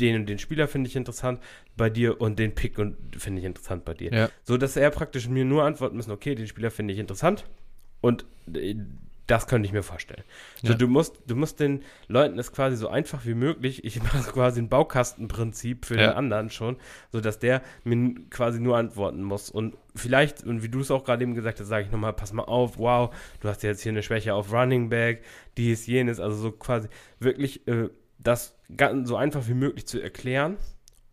den 0.00 0.16
und 0.16 0.28
den 0.28 0.38
Spieler 0.38 0.66
finde 0.66 0.88
ich 0.88 0.96
interessant 0.96 1.40
bei 1.76 1.88
dir 1.88 2.20
und 2.20 2.38
den 2.38 2.54
Pick 2.54 2.74
finde 2.74 3.40
ich 3.40 3.44
interessant 3.44 3.84
bei 3.84 3.94
dir. 3.94 4.12
Ja. 4.12 4.28
So 4.42 4.56
dass 4.56 4.76
er 4.76 4.90
praktisch 4.90 5.28
mir 5.28 5.44
nur 5.44 5.64
antworten 5.64 5.96
müssen, 5.96 6.10
okay, 6.10 6.34
den 6.34 6.48
Spieler 6.48 6.72
finde 6.72 6.92
ich 6.92 6.98
interessant 6.98 7.44
und 8.04 8.26
äh, 8.52 8.76
das 9.26 9.46
könnte 9.46 9.66
ich 9.66 9.72
mir 9.72 9.82
vorstellen. 9.82 10.22
Ja. 10.60 10.72
So, 10.72 10.74
du 10.76 10.86
musst, 10.86 11.16
du 11.26 11.34
musst 11.34 11.58
den 11.58 11.82
Leuten 12.08 12.38
es 12.38 12.52
quasi 12.52 12.76
so 12.76 12.88
einfach 12.88 13.24
wie 13.24 13.32
möglich, 13.32 13.82
ich 13.82 14.02
mache 14.02 14.30
quasi 14.30 14.60
ein 14.60 14.68
Baukastenprinzip 14.68 15.86
für 15.86 15.96
ja. 15.96 16.08
den 16.08 16.16
anderen 16.16 16.50
schon, 16.50 16.76
sodass 17.10 17.38
der 17.38 17.62
mir 17.84 18.14
quasi 18.28 18.60
nur 18.60 18.76
antworten 18.76 19.22
muss. 19.22 19.48
Und 19.48 19.78
vielleicht, 19.94 20.44
und 20.44 20.62
wie 20.62 20.68
du 20.68 20.80
es 20.80 20.90
auch 20.90 21.04
gerade 21.04 21.22
eben 21.22 21.34
gesagt 21.34 21.60
hast, 21.60 21.68
sage 21.68 21.86
ich 21.86 21.90
nochmal, 21.90 22.12
pass 22.12 22.34
mal 22.34 22.42
auf, 22.42 22.76
wow, 22.76 23.14
du 23.40 23.48
hast 23.48 23.62
jetzt 23.62 23.82
hier 23.82 23.92
eine 23.92 24.02
Schwäche 24.02 24.34
auf 24.34 24.52
Running 24.52 24.90
Back, 24.90 25.24
dies, 25.56 25.86
jenes, 25.86 26.20
also 26.20 26.36
so 26.36 26.52
quasi 26.52 26.88
wirklich 27.18 27.66
äh, 27.66 27.88
das 28.18 28.54
so 29.04 29.16
einfach 29.16 29.48
wie 29.48 29.54
möglich 29.54 29.86
zu 29.86 30.02
erklären 30.02 30.58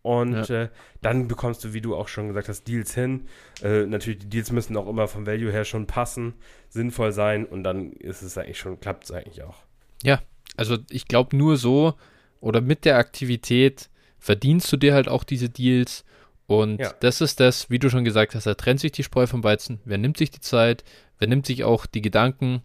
und 0.02 0.48
ja. 0.48 0.64
äh, 0.64 0.68
dann 1.00 1.28
bekommst 1.28 1.64
du, 1.64 1.72
wie 1.72 1.80
du 1.80 1.94
auch 1.94 2.08
schon 2.08 2.28
gesagt 2.28 2.48
hast, 2.48 2.66
Deals 2.66 2.94
hin. 2.94 3.28
Äh, 3.62 3.86
natürlich, 3.86 4.20
die 4.20 4.28
Deals 4.28 4.50
müssen 4.50 4.76
auch 4.76 4.88
immer 4.88 5.08
vom 5.08 5.26
Value 5.26 5.52
her 5.52 5.64
schon 5.64 5.86
passen, 5.86 6.34
sinnvoll 6.68 7.12
sein 7.12 7.46
und 7.46 7.62
dann 7.64 7.92
ist 7.92 8.22
es 8.22 8.36
eigentlich 8.36 8.58
schon, 8.58 8.80
klappt 8.80 9.04
es 9.04 9.12
eigentlich 9.12 9.42
auch. 9.42 9.62
Ja, 10.02 10.20
also 10.56 10.78
ich 10.90 11.06
glaube 11.06 11.36
nur 11.36 11.56
so 11.56 11.94
oder 12.40 12.60
mit 12.60 12.84
der 12.84 12.98
Aktivität 12.98 13.88
verdienst 14.18 14.72
du 14.72 14.76
dir 14.76 14.94
halt 14.94 15.08
auch 15.08 15.24
diese 15.24 15.48
Deals. 15.48 16.04
Und 16.46 16.80
ja. 16.80 16.92
das 17.00 17.20
ist 17.20 17.40
das, 17.40 17.70
wie 17.70 17.78
du 17.78 17.88
schon 17.88 18.04
gesagt 18.04 18.34
hast, 18.34 18.46
da 18.46 18.54
trennt 18.54 18.80
sich 18.80 18.92
die 18.92 19.04
Spreu 19.04 19.26
vom 19.26 19.44
Weizen. 19.44 19.80
Wer 19.84 19.98
nimmt 19.98 20.18
sich 20.18 20.30
die 20.30 20.40
Zeit? 20.40 20.84
Wer 21.18 21.28
nimmt 21.28 21.46
sich 21.46 21.64
auch 21.64 21.86
die 21.86 22.02
Gedanken? 22.02 22.62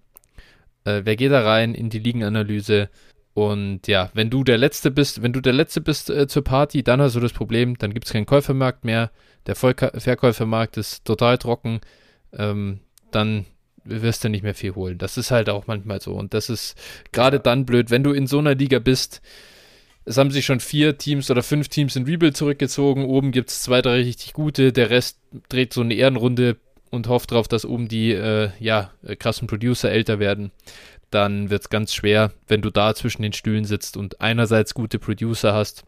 Äh, 0.83 1.01
wer 1.03 1.15
geht 1.15 1.31
da 1.31 1.43
rein 1.43 1.75
in 1.75 1.89
die 1.89 1.99
Ligenanalyse? 1.99 2.89
Und 3.38 3.85
ja, 3.85 4.09
wenn 4.15 4.31
du 4.31 4.43
der 4.43 4.57
Letzte 4.57 4.89
bist, 4.89 5.21
wenn 5.21 5.31
du 5.31 5.41
der 5.41 5.53
Letzte 5.53 5.79
bist 5.79 6.09
äh, 6.09 6.25
zur 6.27 6.43
Party, 6.43 6.81
dann 6.81 6.99
hast 6.99 7.15
du 7.15 7.19
das 7.19 7.33
Problem, 7.33 7.77
dann 7.77 7.93
gibt 7.93 8.07
es 8.07 8.11
keinen 8.11 8.25
Käufermarkt 8.25 8.83
mehr. 8.83 9.11
Der 9.45 9.53
Vollka 9.53 9.91
Verkäufermarkt 9.95 10.75
ist 10.77 11.05
total 11.05 11.38
trocken. 11.38 11.81
Ähm, 12.33 12.79
dann 13.11 13.45
wirst 13.83 14.23
du 14.23 14.29
nicht 14.29 14.41
mehr 14.41 14.55
viel 14.55 14.73
holen. 14.73 14.97
Das 14.97 15.19
ist 15.19 15.29
halt 15.29 15.49
auch 15.49 15.67
manchmal 15.67 16.01
so. 16.01 16.13
Und 16.13 16.33
das 16.33 16.49
ist 16.49 16.75
gerade 17.11 17.39
dann 17.39 17.67
blöd, 17.67 17.91
wenn 17.91 18.03
du 18.03 18.11
in 18.11 18.25
so 18.25 18.39
einer 18.39 18.55
Liga 18.55 18.79
bist. 18.79 19.21
Es 20.03 20.17
haben 20.17 20.31
sich 20.31 20.47
schon 20.47 20.59
vier 20.59 20.97
Teams 20.97 21.29
oder 21.29 21.43
fünf 21.43 21.67
Teams 21.67 21.95
in 21.95 22.05
Rebuild 22.05 22.35
zurückgezogen. 22.35 23.05
Oben 23.05 23.31
gibt 23.31 23.51
es 23.51 23.61
zwei, 23.61 23.83
drei 23.83 23.97
richtig 23.97 24.33
gute. 24.33 24.73
Der 24.73 24.89
Rest 24.89 25.19
dreht 25.47 25.73
so 25.73 25.81
eine 25.81 25.93
Ehrenrunde 25.93 26.57
und 26.89 27.07
hofft 27.07 27.31
darauf, 27.31 27.47
dass 27.47 27.65
oben 27.65 27.88
die 27.88 28.13
äh, 28.13 28.49
ja, 28.59 28.89
krassen 29.19 29.47
Producer 29.47 29.91
älter 29.91 30.17
werden 30.17 30.51
dann 31.10 31.49
wird 31.49 31.62
es 31.62 31.70
ganz 31.70 31.93
schwer, 31.93 32.32
wenn 32.47 32.62
du 32.62 32.70
da 32.70 32.93
zwischen 32.93 33.22
den 33.22 33.34
Stühlen 33.34 33.66
sitzt 33.66 33.97
und 33.97 34.22
einerseits 34.22 34.74
gute 34.74 34.99
Producer 34.99 35.53
hast, 35.53 35.86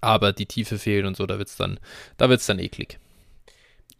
aber 0.00 0.32
die 0.32 0.46
Tiefe 0.46 0.78
fehlt 0.78 1.06
und 1.06 1.16
so, 1.16 1.26
da 1.26 1.38
wird 1.38 1.48
es 1.48 1.56
dann, 1.56 1.78
da 2.16 2.26
dann 2.26 2.58
eklig. 2.58 2.98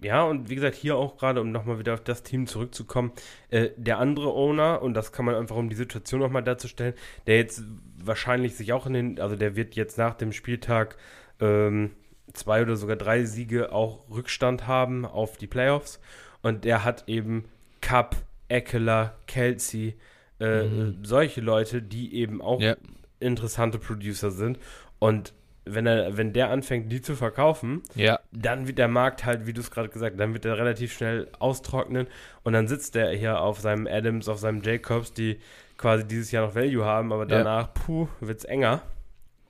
Ja, 0.00 0.24
und 0.24 0.50
wie 0.50 0.56
gesagt, 0.56 0.74
hier 0.74 0.96
auch 0.96 1.16
gerade, 1.16 1.40
um 1.40 1.52
nochmal 1.52 1.78
wieder 1.78 1.94
auf 1.94 2.02
das 2.02 2.24
Team 2.24 2.48
zurückzukommen, 2.48 3.12
äh, 3.50 3.70
der 3.76 3.98
andere 3.98 4.32
Owner, 4.32 4.82
und 4.82 4.94
das 4.94 5.12
kann 5.12 5.24
man 5.24 5.36
einfach, 5.36 5.54
um 5.54 5.68
die 5.68 5.76
Situation 5.76 6.20
nochmal 6.20 6.42
darzustellen, 6.42 6.94
der 7.28 7.36
jetzt 7.36 7.62
wahrscheinlich 7.98 8.56
sich 8.56 8.72
auch 8.72 8.86
in 8.86 8.94
den, 8.94 9.20
also 9.20 9.36
der 9.36 9.54
wird 9.54 9.76
jetzt 9.76 9.98
nach 9.98 10.14
dem 10.14 10.32
Spieltag 10.32 10.96
ähm, 11.40 11.92
zwei 12.32 12.62
oder 12.62 12.74
sogar 12.74 12.96
drei 12.96 13.24
Siege 13.24 13.72
auch 13.72 14.10
Rückstand 14.10 14.66
haben 14.66 15.04
auf 15.04 15.36
die 15.36 15.46
Playoffs. 15.46 16.00
Und 16.42 16.64
der 16.64 16.84
hat 16.84 17.04
eben 17.06 17.44
Cup, 17.80 18.16
Eckler, 18.48 19.16
Kelsey, 19.28 19.94
äh, 20.42 20.64
mhm. 20.64 20.98
solche 21.02 21.40
Leute, 21.40 21.82
die 21.82 22.14
eben 22.14 22.42
auch 22.42 22.60
ja. 22.60 22.76
interessante 23.20 23.78
Producer 23.78 24.30
sind. 24.30 24.58
Und 24.98 25.32
wenn 25.64 25.86
er, 25.86 26.16
wenn 26.16 26.32
der 26.32 26.50
anfängt, 26.50 26.90
die 26.90 27.00
zu 27.00 27.14
verkaufen, 27.14 27.82
ja. 27.94 28.18
dann 28.32 28.66
wird 28.66 28.78
der 28.78 28.88
Markt 28.88 29.24
halt, 29.24 29.46
wie 29.46 29.52
du 29.52 29.60
es 29.60 29.70
gerade 29.70 29.88
gesagt 29.88 30.14
hast, 30.14 30.20
dann 30.20 30.32
wird 30.32 30.44
er 30.44 30.58
relativ 30.58 30.92
schnell 30.92 31.28
austrocknen 31.38 32.08
und 32.42 32.52
dann 32.52 32.66
sitzt 32.66 32.96
er 32.96 33.10
hier 33.12 33.40
auf 33.40 33.60
seinem 33.60 33.86
Adams, 33.86 34.28
auf 34.28 34.38
seinem 34.38 34.62
Jacobs, 34.62 35.12
die 35.12 35.38
quasi 35.78 36.06
dieses 36.06 36.32
Jahr 36.32 36.46
noch 36.46 36.54
Value 36.54 36.84
haben, 36.84 37.12
aber 37.12 37.26
danach, 37.26 37.66
ja. 37.66 37.72
puh, 37.74 38.08
wird 38.20 38.38
es 38.38 38.44
enger. 38.44 38.82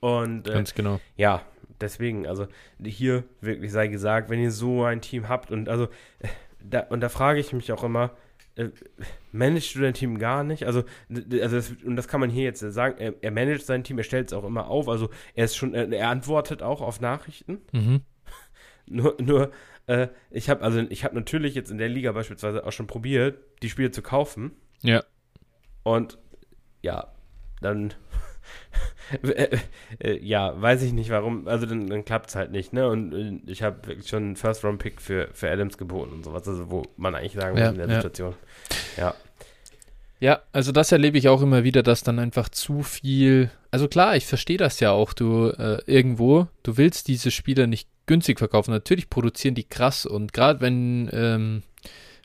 Und 0.01 0.47
äh, 0.47 0.53
ganz 0.53 0.75
genau. 0.75 0.99
Ja, 1.17 1.41
deswegen, 1.81 2.27
also 2.27 2.47
hier 2.83 3.23
wirklich 3.41 3.71
sei 3.71 3.87
gesagt, 3.87 4.29
wenn 4.29 4.39
ihr 4.39 4.51
so 4.51 4.83
ein 4.83 5.01
Team 5.01 5.29
habt 5.29 5.49
und 5.49 5.67
also 5.67 5.87
da, 6.63 6.81
und 6.81 7.01
da 7.01 7.09
frage 7.09 7.39
ich 7.39 7.53
mich 7.53 7.71
auch 7.71 7.83
immer, 7.83 8.11
äh, 8.55 8.69
managst 9.31 9.75
du 9.75 9.79
dein 9.79 9.93
Team 9.93 10.19
gar 10.19 10.43
nicht? 10.43 10.65
Also, 10.65 10.83
also 11.09 11.55
das, 11.55 11.71
und 11.83 11.95
das 11.95 12.07
kann 12.07 12.19
man 12.19 12.29
hier 12.29 12.43
jetzt 12.43 12.59
sagen, 12.59 12.97
er, 12.99 13.13
er 13.21 13.31
managt 13.31 13.65
sein 13.65 13.83
Team, 13.83 13.97
er 13.97 14.03
stellt 14.03 14.27
es 14.27 14.33
auch 14.33 14.43
immer 14.43 14.67
auf, 14.67 14.87
also 14.87 15.09
er 15.35 15.45
ist 15.45 15.55
schon, 15.55 15.73
er 15.73 16.09
antwortet 16.09 16.61
auch 16.61 16.81
auf 16.81 17.01
Nachrichten. 17.01 17.61
Mhm. 17.71 18.01
Nur, 18.85 19.15
nur 19.21 19.51
äh, 19.87 20.09
ich 20.29 20.49
habe 20.49 20.61
also 20.61 20.79
ich 20.79 21.05
habe 21.05 21.15
natürlich 21.15 21.55
jetzt 21.55 21.71
in 21.71 21.77
der 21.77 21.87
Liga 21.87 22.11
beispielsweise 22.11 22.65
auch 22.65 22.73
schon 22.73 22.85
probiert, 22.85 23.39
die 23.61 23.69
Spiele 23.69 23.91
zu 23.91 24.01
kaufen. 24.01 24.51
Ja. 24.81 25.05
Und 25.83 26.17
ja, 26.81 27.13
dann 27.61 27.91
äh, 27.91 27.93
äh, 27.93 28.32
ja, 30.21 30.59
weiß 30.61 30.81
ich 30.83 30.93
nicht 30.93 31.09
warum. 31.09 31.47
Also 31.47 31.65
dann, 31.65 31.87
dann 31.87 32.05
klappt 32.05 32.29
es 32.29 32.35
halt 32.35 32.51
nicht, 32.51 32.73
ne? 32.73 32.87
Und 32.87 33.13
äh, 33.13 33.51
ich 33.51 33.63
habe 33.63 33.87
wirklich 33.87 34.07
schon 34.07 34.23
einen 34.23 34.35
First-Round-Pick 34.35 35.01
für, 35.01 35.29
für 35.33 35.49
Adams 35.49 35.77
geboten 35.77 36.13
und 36.13 36.25
sowas, 36.25 36.47
also 36.47 36.69
wo 36.71 36.83
man 36.97 37.15
eigentlich 37.15 37.33
sagen 37.33 37.57
ja, 37.57 37.65
muss 37.65 37.73
in 37.73 37.79
der 37.79 37.89
ja. 37.89 37.95
Situation. 37.95 38.35
Ja. 38.97 39.15
Ja, 40.19 40.41
also 40.53 40.71
das 40.71 40.93
erlebe 40.93 41.17
ich 41.17 41.27
auch 41.27 41.41
immer 41.41 41.65
wieder, 41.65 41.83
dass 41.83 42.01
dann 42.01 42.17
einfach 42.17 42.47
zu 42.47 42.81
viel. 42.81 43.51
Also 43.71 43.89
klar, 43.89 44.15
ich 44.15 44.25
verstehe 44.25 44.57
das 44.57 44.79
ja 44.79 44.91
auch. 44.91 45.11
Du 45.11 45.49
äh, 45.49 45.79
irgendwo, 45.85 46.47
du 46.63 46.77
willst 46.77 47.09
diese 47.09 47.29
Spieler 47.29 47.67
nicht 47.67 47.89
günstig 48.05 48.39
verkaufen. 48.39 48.71
Natürlich 48.71 49.09
produzieren 49.09 49.53
die 49.53 49.65
krass 49.65 50.05
und 50.05 50.31
gerade 50.31 50.61
wenn 50.61 51.09
ähm, 51.11 51.63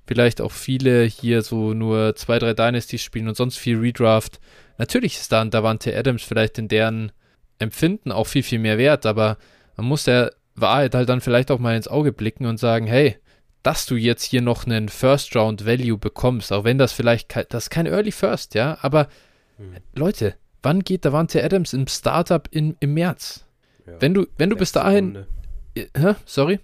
vielleicht 0.07 0.41
auch 0.41 0.53
viele 0.53 1.05
hier 1.05 1.43
so 1.43 1.75
nur 1.75 2.15
zwei, 2.15 2.39
drei 2.39 2.55
Dynasties 2.55 3.03
spielen 3.03 3.27
und 3.27 3.37
sonst 3.37 3.59
viel 3.59 3.79
Redraft, 3.79 4.39
Natürlich 4.79 5.17
ist 5.17 5.33
da 5.33 5.41
ein 5.41 5.51
Davante 5.51 5.95
Adams 5.97 6.23
vielleicht 6.23 6.57
in 6.59 6.69
deren 6.69 7.13
Empfinden 7.59 8.13
auch 8.13 8.29
viel, 8.29 8.45
viel 8.45 8.61
mehr 8.61 8.79
wert, 8.79 9.05
aber 9.05 9.37
man 9.77 9.87
muss 9.87 10.05
der 10.05 10.33
Wahrheit 10.55 10.95
halt 10.95 11.09
dann 11.09 11.21
vielleicht 11.21 11.51
auch 11.51 11.59
mal 11.59 11.77
ins 11.77 11.89
Auge 11.89 12.13
blicken 12.13 12.47
und 12.47 12.59
sagen, 12.59 12.87
hey, 12.87 13.17
dass 13.65 13.87
du 13.87 13.97
jetzt 13.97 14.23
hier 14.23 14.41
noch 14.41 14.67
einen 14.67 14.89
First 14.89 15.35
Round 15.35 15.67
Value 15.67 15.99
bekommst, 15.99 16.53
auch 16.53 16.63
wenn 16.63 16.79
das 16.79 16.93
vielleicht 16.93 17.29
kein, 17.29 17.45
das 17.49 17.65
ist 17.65 17.71
kein 17.71 17.87
Early 17.87 18.13
First, 18.13 18.55
ja, 18.55 18.79
aber 18.81 19.09
hm. 19.57 19.75
Leute, 19.95 20.37
wann 20.63 20.85
geht 20.85 21.05
Davante 21.05 21.43
Adams 21.43 21.73
im 21.73 21.89
Startup 21.89 22.49
in, 22.53 22.77
im 22.79 22.95
März? 22.95 23.45
Ja. 23.85 23.95
Wenn 24.01 24.15
du, 24.15 24.27
wenn 24.37 24.51
du 24.51 24.57
bis 24.57 24.71
dahin. 24.71 25.27
Runde. 25.75 25.91
Hä? 25.97 26.15
Sorry? 26.25 26.61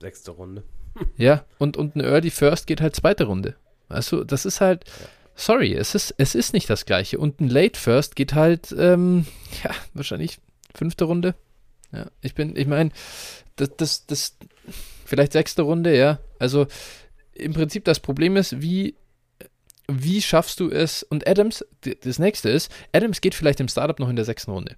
Sechste 0.00 0.32
Runde. 0.32 0.64
ja, 1.16 1.44
und, 1.58 1.78
und 1.78 1.96
ein 1.96 2.00
Early 2.00 2.30
First 2.30 2.66
geht 2.66 2.82
halt 2.82 2.94
zweite 2.94 3.24
Runde. 3.24 3.56
Also, 3.88 4.24
das 4.24 4.44
ist 4.44 4.60
halt. 4.60 4.84
Ja 4.86 5.06
sorry, 5.34 5.74
es 5.74 5.94
ist, 5.94 6.14
es 6.18 6.34
ist 6.34 6.52
nicht 6.52 6.68
das 6.68 6.86
gleiche. 6.86 7.18
Und 7.18 7.40
ein 7.40 7.48
Late 7.48 7.78
First 7.78 8.16
geht 8.16 8.34
halt, 8.34 8.74
ähm, 8.78 9.26
ja, 9.64 9.70
wahrscheinlich 9.94 10.38
fünfte 10.74 11.04
Runde. 11.04 11.34
Ja, 11.92 12.06
ich 12.20 12.34
bin, 12.34 12.56
ich 12.56 12.66
meine, 12.66 12.90
das, 13.56 13.70
das, 13.76 14.06
das, 14.06 14.36
vielleicht 15.04 15.32
sechste 15.32 15.62
Runde, 15.62 15.96
ja. 15.96 16.18
Also 16.38 16.66
im 17.34 17.52
Prinzip 17.52 17.84
das 17.84 18.00
Problem 18.00 18.36
ist, 18.36 18.62
wie, 18.62 18.94
wie 19.88 20.22
schaffst 20.22 20.60
du 20.60 20.70
es? 20.70 21.02
Und 21.02 21.26
Adams, 21.26 21.64
das 22.02 22.18
nächste 22.18 22.48
ist, 22.48 22.70
Adams 22.92 23.20
geht 23.20 23.34
vielleicht 23.34 23.60
im 23.60 23.68
Startup 23.68 23.98
noch 23.98 24.08
in 24.08 24.16
der 24.16 24.24
sechsten 24.24 24.52
Runde. 24.52 24.76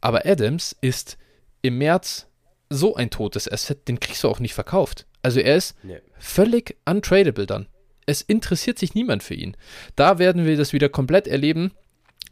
Aber 0.00 0.24
Adams 0.24 0.76
ist 0.80 1.18
im 1.60 1.78
März 1.78 2.26
so 2.70 2.94
ein 2.94 3.10
totes 3.10 3.50
Asset, 3.50 3.88
den 3.88 4.00
kriegst 4.00 4.24
du 4.24 4.28
auch 4.28 4.40
nicht 4.40 4.54
verkauft. 4.54 5.06
Also 5.22 5.40
er 5.40 5.56
ist 5.56 5.74
nee. 5.82 6.00
völlig 6.18 6.76
untradable 6.86 7.46
dann 7.46 7.66
es 8.08 8.22
interessiert 8.22 8.78
sich 8.78 8.94
niemand 8.94 9.22
für 9.22 9.34
ihn. 9.34 9.54
Da 9.94 10.18
werden 10.18 10.46
wir 10.46 10.56
das 10.56 10.72
wieder 10.72 10.88
komplett 10.88 11.28
erleben. 11.28 11.72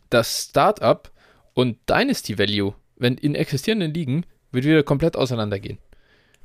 Das 0.09 0.47
Startup 0.49 1.13
und 1.53 1.77
Dynasty 1.89 2.39
Value, 2.39 2.75
wenn 2.97 3.17
in 3.19 3.35
existierenden 3.35 3.93
Ligen, 3.93 4.25
wird 4.53 4.65
wieder 4.65 4.83
komplett 4.83 5.17
auseinandergehen. 5.17 5.79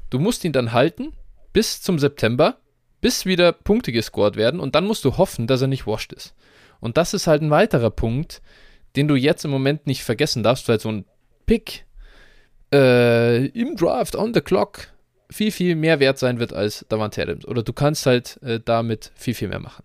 Du 0.10 0.20
musst 0.20 0.44
ihn 0.44 0.52
dann 0.52 0.74
halten 0.74 1.14
bis 1.54 1.82
zum 1.82 1.98
September, 1.98 2.58
bis 3.00 3.26
wieder 3.26 3.54
Punkte 3.54 3.94
gescored 3.94 4.36
werden 4.36 4.60
und 4.60 4.76
dann 4.76 4.86
musst 4.86 5.06
du 5.06 5.18
hoffen, 5.18 5.48
dass 5.48 5.62
er 5.62 5.68
nicht 5.68 5.88
washed 5.88 6.12
ist. 6.12 6.36
Und 6.82 6.98
das 6.98 7.14
ist 7.14 7.28
halt 7.28 7.42
ein 7.42 7.52
weiterer 7.52 7.90
Punkt, 7.90 8.42
den 8.98 9.08
du 9.08 9.16
jetzt 9.16 9.46
im 9.46 9.52
Moment 9.52 9.88
nicht 9.88 10.04
vergessen 10.04 10.44
darfst, 10.44 10.68
weil 10.68 10.82
so 10.82 10.92
ein 10.92 11.06
Pick 11.46 11.86
äh, 12.74 13.46
im 13.48 13.78
Draft 13.78 14.18
on 14.18 14.34
the 14.34 14.42
clock 14.42 14.88
viel, 15.32 15.52
viel 15.52 15.76
mehr 15.76 16.00
wert 16.00 16.20
sein 16.20 16.40
wird 16.40 16.54
als 16.54 16.86
Davante 16.90 17.22
Adams. 17.22 17.46
Oder 17.46 17.64
du 17.64 17.74
kannst 17.74 18.06
halt 18.06 18.40
äh, 18.44 18.60
damit 18.64 19.12
viel, 19.16 19.34
viel 19.34 19.48
mehr 19.48 19.60
machen. 19.60 19.84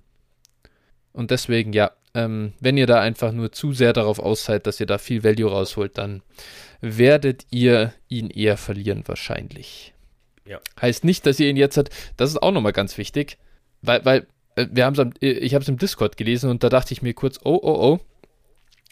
Und 1.12 1.30
deswegen, 1.30 1.72
ja, 1.72 1.92
ähm, 2.14 2.52
wenn 2.60 2.76
ihr 2.76 2.86
da 2.86 3.00
einfach 3.00 3.32
nur 3.32 3.52
zu 3.52 3.72
sehr 3.72 3.92
darauf 3.92 4.18
aus 4.18 4.44
seid, 4.44 4.66
dass 4.66 4.80
ihr 4.80 4.86
da 4.86 4.98
viel 4.98 5.24
Value 5.24 5.50
rausholt, 5.50 5.96
dann 5.98 6.22
werdet 6.80 7.46
ihr 7.50 7.94
ihn 8.08 8.28
eher 8.30 8.56
verlieren 8.56 9.02
wahrscheinlich. 9.06 9.94
Ja. 10.44 10.60
Heißt 10.80 11.04
nicht, 11.04 11.26
dass 11.26 11.40
ihr 11.40 11.48
ihn 11.48 11.56
jetzt 11.56 11.76
hat. 11.76 11.90
Das 12.16 12.30
ist 12.30 12.42
auch 12.42 12.52
nochmal 12.52 12.72
ganz 12.72 12.98
wichtig, 12.98 13.38
weil, 13.82 14.04
weil 14.04 14.26
äh, 14.56 14.66
wir 14.70 14.84
haben 14.84 15.14
äh, 15.20 15.30
ich 15.30 15.54
habe 15.54 15.62
es 15.62 15.68
im 15.68 15.78
Discord 15.78 16.16
gelesen 16.16 16.50
und 16.50 16.62
da 16.62 16.68
dachte 16.68 16.92
ich 16.92 17.02
mir 17.02 17.14
kurz, 17.14 17.38
oh, 17.44 17.58
oh, 17.62 17.76
oh, 17.80 18.00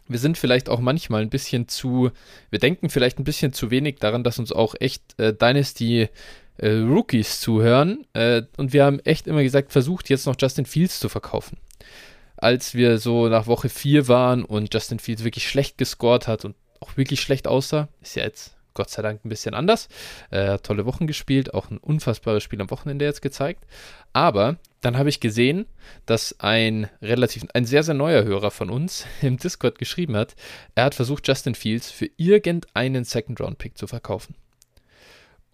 wir 0.07 0.19
sind 0.19 0.37
vielleicht 0.37 0.69
auch 0.69 0.81
manchmal 0.81 1.23
ein 1.23 1.31
bisschen 1.31 1.69
zu, 1.69 2.11
wir 2.51 2.59
denken 2.59 2.91
vielleicht 2.91 3.19
ein 3.19 3.25
bisschen 3.25 3.53
zu 3.53 3.71
wenig 3.71 3.97
daran, 3.97 4.25
dass 4.25 4.39
uns 4.39 4.53
auch 4.53 4.75
echt 4.79 5.19
äh, 5.19 5.33
Dynasty 5.33 6.09
äh, 6.59 6.71
Rookies 6.71 7.41
zuhören. 7.41 8.07
Äh, 8.13 8.43
und 8.57 8.73
wir 8.73 8.85
haben 8.85 9.01
echt 9.01 9.27
immer 9.27 9.43
gesagt, 9.43 9.73
versucht 9.73 10.09
jetzt 10.11 10.27
noch 10.27 10.37
Justin 10.39 10.67
Fields 10.67 11.01
zu 11.01 11.09
verkaufen. 11.09 11.59
Als 12.37 12.75
wir 12.75 12.99
so 12.99 13.29
nach 13.29 13.47
Woche 13.47 13.69
4 13.69 14.09
waren 14.09 14.45
und 14.45 14.73
Justin 14.73 14.99
Fields 14.99 15.25
wirklich 15.25 15.49
schlecht 15.49 15.79
gescored 15.79 16.29
hat 16.29 16.45
und 16.45 16.57
auch 16.81 16.97
wirklich 16.97 17.21
schlecht 17.21 17.47
aussah, 17.47 17.89
ist 18.03 18.17
ja 18.17 18.25
jetzt 18.25 18.57
Gott 18.75 18.91
sei 18.91 19.03
Dank 19.03 19.25
ein 19.25 19.29
bisschen 19.29 19.55
anders. 19.55 19.89
Er 20.31 20.55
hat 20.55 20.65
tolle 20.65 20.85
Wochen 20.85 21.07
gespielt, 21.07 21.55
auch 21.55 21.71
ein 21.71 21.79
unfassbares 21.79 22.43
Spiel 22.43 22.61
am 22.61 22.71
Wochenende 22.71 23.05
jetzt 23.05 23.23
gezeigt. 23.23 23.65
Aber 24.13 24.57
dann 24.81 24.99
habe 24.99 25.09
ich 25.09 25.21
gesehen, 25.21 25.67
dass 26.07 26.39
ein 26.41 26.91
relativ, 27.01 27.47
ein 27.55 27.65
sehr, 27.65 27.85
sehr 27.85 27.95
neuer 27.95 28.25
Hörer 28.25 28.51
von 28.51 28.69
uns 28.69 29.07
im 29.23 29.39
Discord 29.39 29.79
geschrieben 29.79 30.17
hat, 30.17 30.35
er 30.75 30.85
hat 30.85 30.95
versucht, 30.95 31.27
Justin 31.27 31.55
Fields 31.55 31.91
für 31.91 32.11
irgendeinen 32.17 33.05
Second-Round-Pick 33.05 33.79
zu 33.79 33.87
verkaufen. 33.87 34.35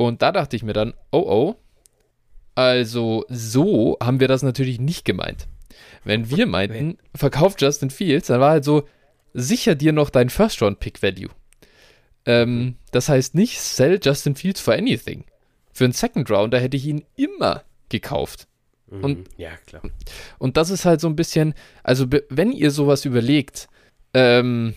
Und 0.01 0.23
da 0.23 0.33
dachte 0.33 0.57
ich 0.57 0.63
mir 0.63 0.73
dann, 0.73 0.95
oh 1.13 1.19
oh, 1.19 1.57
also 2.55 3.27
so 3.29 3.99
haben 4.03 4.19
wir 4.19 4.29
das 4.29 4.43
natürlich 4.43 4.81
nicht 4.81 5.05
gemeint. 5.05 5.47
Wenn 6.05 6.31
wir 6.31 6.47
meinten, 6.47 6.97
verkauft 7.15 7.61
Justin 7.61 7.91
Fields, 7.91 8.29
dann 8.29 8.41
war 8.41 8.53
halt 8.53 8.65
so, 8.65 8.89
sicher 9.35 9.75
dir 9.75 9.93
noch 9.93 10.09
dein 10.09 10.31
First-Round-Pick-Value. 10.31 11.29
Ähm, 12.25 12.77
das 12.93 13.11
heißt 13.11 13.35
nicht, 13.35 13.61
sell 13.61 14.01
Justin 14.03 14.37
Fields 14.37 14.63
for 14.63 14.73
anything. 14.73 15.25
Für 15.75 15.85
einen 15.85 15.93
Second 15.93 16.31
Rounder 16.31 16.61
hätte 16.61 16.79
ich 16.79 16.87
ihn 16.87 17.05
immer 17.17 17.65
gekauft. 17.91 18.49
Mhm. 18.87 19.05
Und, 19.05 19.29
ja, 19.37 19.51
klar. 19.67 19.83
Und 20.39 20.57
das 20.57 20.71
ist 20.71 20.87
halt 20.87 21.03
so 21.03 21.09
ein 21.09 21.17
bisschen, 21.17 21.53
also 21.83 22.07
wenn 22.31 22.53
ihr 22.53 22.71
sowas 22.71 23.05
überlegt, 23.05 23.69
ähm, 24.15 24.73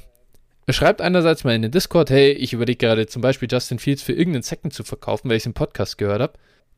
Schreibt 0.70 1.02
einerseits 1.02 1.44
mal 1.44 1.56
in 1.56 1.62
den 1.62 1.72
Discord, 1.72 2.10
hey, 2.10 2.32
ich 2.32 2.54
überlege 2.54 2.78
gerade 2.78 3.08
zum 3.08 3.22
Beispiel 3.22 3.50
Justin 3.52 3.80
Fields 3.80 4.02
für 4.02 4.14
irgendeinen 4.14 4.44
Second 4.44 4.74
zu 4.74 4.84
verkaufen, 4.84 5.30
weil 5.30 5.38
ich 5.38 5.44
es 5.44 5.48
im 5.48 5.54
Podcast 5.54 5.98
gehört 5.98 6.22
habe. 6.22 6.34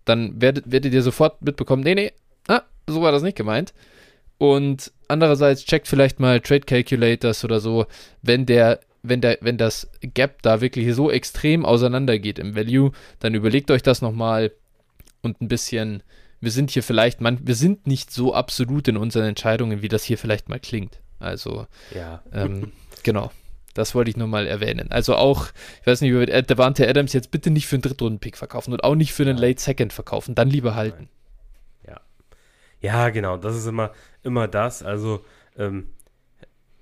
Dann 0.06 0.42
werdet, 0.42 0.72
werdet 0.72 0.94
ihr 0.94 1.04
sofort 1.04 1.42
mitbekommen, 1.42 1.84
nee, 1.84 1.96
nee, 1.96 2.12
ah, 2.48 2.64
so 2.88 3.02
war 3.02 3.12
das 3.12 3.24
nicht 3.24 3.38
gemeint. 3.38 3.74
Und 4.38 4.92
andererseits 5.08 5.66
checkt 5.66 5.88
vielleicht 5.88 6.20
mal 6.20 6.40
Trade 6.42 6.62
Calculators 6.62 7.46
oder 7.46 7.60
so, 7.60 7.86
wenn 8.22 8.46
der, 8.46 8.80
wenn 9.04 9.22
der, 9.22 9.38
wenn 9.42 9.58
das 9.58 9.90
Gap 10.02 10.42
da 10.42 10.62
wirklich 10.62 10.94
so 10.96 11.12
extrem 11.12 11.64
auseinandergeht 11.64 12.40
im 12.40 12.56
Value, 12.56 12.92
dann 13.20 13.36
überlegt 13.36 13.72
euch 13.72 13.84
das 13.84 14.02
nochmal 14.02 14.52
und 15.22 15.42
ein 15.42 15.48
bisschen, 15.48 16.04
wir 16.42 16.52
sind 16.52 16.72
hier 16.72 16.84
vielleicht, 16.84 17.22
man, 17.22 17.48
wir 17.48 17.56
sind 17.56 17.88
nicht 17.88 18.12
so 18.12 18.34
absolut 18.34 18.88
in 18.88 18.98
unseren 18.98 19.26
Entscheidungen, 19.26 19.82
wie 19.82 19.88
das 19.88 20.04
hier 20.04 20.18
vielleicht 20.18 20.50
mal 20.50 20.60
klingt. 20.60 21.00
Also, 21.20 21.68
ja. 21.94 22.22
ähm, 22.34 22.72
genau. 23.04 23.32
Das 23.76 23.94
wollte 23.94 24.10
ich 24.10 24.18
nur 24.18 24.28
mal 24.28 24.48
erwähnen. 24.48 24.90
Also 24.92 25.16
auch, 25.16 25.50
ich 25.82 25.86
weiß 25.86 26.02
nicht, 26.02 26.12
wie 26.14 26.20
wir 26.20 26.42
Devante 26.42 26.88
Adams 26.88 27.14
jetzt 27.14 27.30
bitte 27.30 27.52
nicht 27.52 27.68
für 27.68 27.76
einen 27.76 27.84
Drittrunden-Pick 27.84 28.38
verkaufen 28.38 28.72
und 28.74 28.84
auch 28.84 28.96
nicht 28.96 29.14
für 29.14 29.24
einen 29.24 29.38
Late 29.38 29.62
Second 29.62 29.92
verkaufen. 29.94 30.34
Dann 30.34 30.50
lieber 30.50 30.76
halten. 30.76 31.10
Ja. 31.86 32.00
Ja, 32.82 33.10
genau. 33.10 33.36
Das 33.38 33.56
ist 33.56 33.68
immer, 33.68 33.92
immer 34.24 34.48
das. 34.48 34.82
Also 34.82 35.26
ähm, 35.58 35.90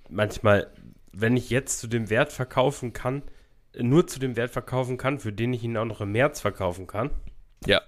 manchmal, 0.07 0.67
wenn 1.11 1.35
ich 1.35 1.49
jetzt 1.49 1.79
zu 1.79 1.87
dem 1.87 2.11
Wert 2.11 2.31
verkaufen 2.31 2.93
kann, 2.93 3.23
nur 3.75 4.05
zu 4.05 4.19
dem 4.19 4.35
Wert 4.35 4.51
verkaufen 4.51 4.97
kann, 4.97 5.19
für 5.19 5.33
den 5.33 5.51
ich 5.51 5.63
ihn 5.63 5.75
auch 5.77 5.85
noch 5.85 5.99
im 5.99 6.11
März 6.11 6.41
verkaufen 6.41 6.85
kann. 6.85 7.09
Ja. 7.65 7.81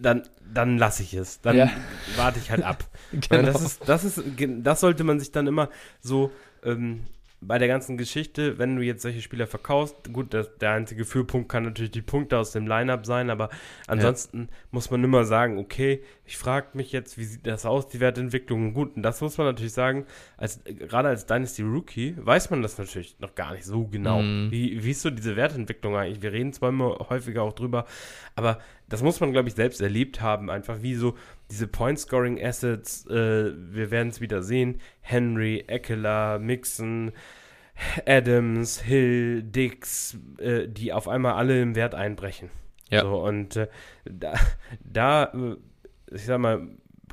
Dann, 0.00 0.24
dann 0.52 0.76
lasse 0.76 1.04
ich 1.04 1.14
es. 1.14 1.40
Dann 1.40 1.56
Ja. 1.56 1.70
warte 2.16 2.40
ich 2.40 2.50
halt 2.50 2.64
ab. 2.64 2.84
Genau. 3.12 3.42
Das, 3.42 3.62
ist, 3.62 3.88
das, 3.88 4.04
ist, 4.04 4.22
das 4.38 4.80
sollte 4.80 5.04
man 5.04 5.20
sich 5.20 5.30
dann 5.30 5.46
immer 5.46 5.68
so 6.00 6.30
ähm, 6.64 7.06
bei 7.42 7.58
der 7.58 7.68
ganzen 7.68 7.96
Geschichte, 7.96 8.58
wenn 8.58 8.76
du 8.76 8.82
jetzt 8.82 9.02
solche 9.02 9.22
Spieler 9.22 9.46
verkaufst, 9.46 10.12
gut, 10.12 10.34
das, 10.34 10.58
der 10.58 10.72
einzige 10.72 11.04
Führpunkt 11.04 11.48
kann 11.48 11.62
natürlich 11.62 11.90
die 11.90 12.02
Punkte 12.02 12.38
aus 12.38 12.52
dem 12.52 12.66
Lineup 12.66 13.06
sein, 13.06 13.30
aber 13.30 13.48
ansonsten 13.86 14.48
muss 14.70 14.90
man 14.90 15.02
immer 15.02 15.24
sagen, 15.24 15.58
okay, 15.58 16.02
ich 16.30 16.36
frage 16.36 16.68
mich 16.74 16.92
jetzt, 16.92 17.18
wie 17.18 17.24
sieht 17.24 17.44
das 17.44 17.66
aus, 17.66 17.88
die 17.88 17.98
Wertentwicklung? 17.98 18.72
Gut, 18.72 18.94
und 18.94 19.02
das 19.02 19.20
muss 19.20 19.36
man 19.36 19.48
natürlich 19.48 19.72
sagen, 19.72 20.06
als, 20.36 20.62
gerade 20.62 21.08
als 21.08 21.26
Dynasty 21.26 21.62
Rookie 21.62 22.14
weiß 22.18 22.50
man 22.50 22.62
das 22.62 22.78
natürlich 22.78 23.18
noch 23.18 23.34
gar 23.34 23.52
nicht 23.52 23.64
so 23.64 23.88
genau. 23.88 24.22
Mhm. 24.22 24.48
Wie, 24.52 24.84
wie 24.84 24.92
ist 24.92 25.02
so 25.02 25.10
diese 25.10 25.34
Wertentwicklung 25.34 25.96
eigentlich? 25.96 26.22
Wir 26.22 26.30
reden 26.30 26.52
zwar 26.52 26.68
immer 26.68 27.08
häufiger 27.10 27.42
auch 27.42 27.52
drüber, 27.52 27.84
aber 28.36 28.60
das 28.88 29.02
muss 29.02 29.18
man, 29.18 29.32
glaube 29.32 29.48
ich, 29.48 29.56
selbst 29.56 29.80
erlebt 29.80 30.20
haben, 30.20 30.50
einfach 30.50 30.82
wie 30.82 30.94
so 30.94 31.16
diese 31.50 31.66
Point-Scoring-Assets, 31.66 33.06
äh, 33.06 33.52
wir 33.52 33.90
werden 33.90 34.10
es 34.10 34.20
wieder 34.20 34.44
sehen, 34.44 34.80
Henry, 35.00 35.64
Eckler, 35.66 36.38
Mixon, 36.38 37.10
Adams, 38.06 38.80
Hill, 38.82 39.42
Dix, 39.42 40.16
äh, 40.38 40.68
die 40.68 40.92
auf 40.92 41.08
einmal 41.08 41.32
alle 41.32 41.60
im 41.60 41.74
Wert 41.74 41.96
einbrechen. 41.96 42.50
Ja. 42.88 43.02
So, 43.02 43.20
und 43.20 43.56
äh, 43.56 43.66
da, 44.04 44.34
da, 44.84 45.24
äh, 45.24 45.56
ich 46.12 46.24
sag 46.24 46.38
mal, 46.38 46.66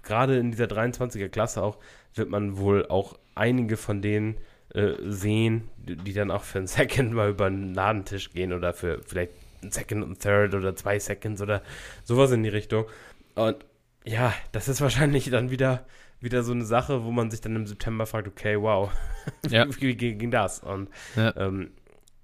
gerade 0.04 0.38
in 0.38 0.52
dieser 0.52 0.66
23er 0.66 1.30
Klasse 1.30 1.62
auch, 1.64 1.78
wird 2.16 2.30
man 2.30 2.58
wohl 2.58 2.86
auch 2.88 3.18
einige 3.36 3.78
von 3.78 4.02
denen 4.02 4.38
äh, 4.74 4.94
sehen, 5.06 5.70
die, 5.78 6.14
dann 6.14 6.32
auch 6.32 6.44
für 6.44 6.58
einen 6.60 6.68
Second 6.68 7.14
mal 7.14 7.30
über 7.30 7.50
den 7.50 7.74
Ladentisch 7.74 8.32
gehen 8.32 8.54
oder 8.54 8.74
für 8.74 9.02
vielleicht 9.06 9.32
ein 9.64 9.72
Second 9.72 10.04
und 10.04 10.20
Third 10.20 10.54
oder 10.54 10.76
zwei 10.76 11.00
Seconds 11.00 11.42
oder 11.42 11.62
sowas 12.04 12.32
in 12.32 12.44
die 12.44 12.50
Richtung. 12.50 12.86
Und 13.36 13.58
ja, 14.06 14.34
das 14.52 14.68
ist 14.68 14.82
wahrscheinlich 14.82 15.30
dann 15.30 15.52
wieder, 15.52 15.86
wieder 16.22 16.44
so 16.44 16.52
eine 16.54 16.66
Sache, 16.66 17.04
wo 17.04 17.12
man 17.12 17.30
sich 17.32 17.42
dann 17.42 17.56
im 17.56 17.68
September 17.68 18.06
fragt, 18.06 18.28
okay, 18.28 18.60
wow, 18.60 18.92
Ja. 19.50 19.66
wie, 19.68 19.82
wie 20.00 20.16
ging 20.16 20.32
das? 20.32 20.60
Und 20.60 20.90
Ja. 21.16 21.36
ähm, 21.38 21.72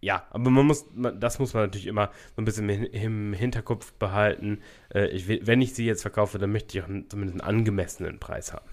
ja, 0.03 0.27
aber 0.31 0.49
man 0.49 0.65
muss, 0.67 0.85
man, 0.93 1.19
das 1.19 1.39
muss 1.39 1.53
man 1.53 1.63
natürlich 1.63 1.87
immer 1.87 2.11
so 2.35 2.41
ein 2.41 2.45
bisschen 2.45 2.69
im, 2.69 3.33
Hinterkopf 3.33 3.93
behalten. 3.93 4.59
Äh, 4.93 5.07
ich, 5.07 5.27
wenn 5.27 5.61
ich 5.61 5.73
sie 5.73 5.85
jetzt 5.85 6.01
verkaufe, 6.01 6.37
dann 6.39 6.51
möchte 6.51 6.77
ich 6.77 6.83
auch 6.83 6.87
zumindest 7.09 7.39
einen 7.39 7.41
angemessenen 7.41 8.19
Preis 8.19 8.51
haben. 8.53 8.65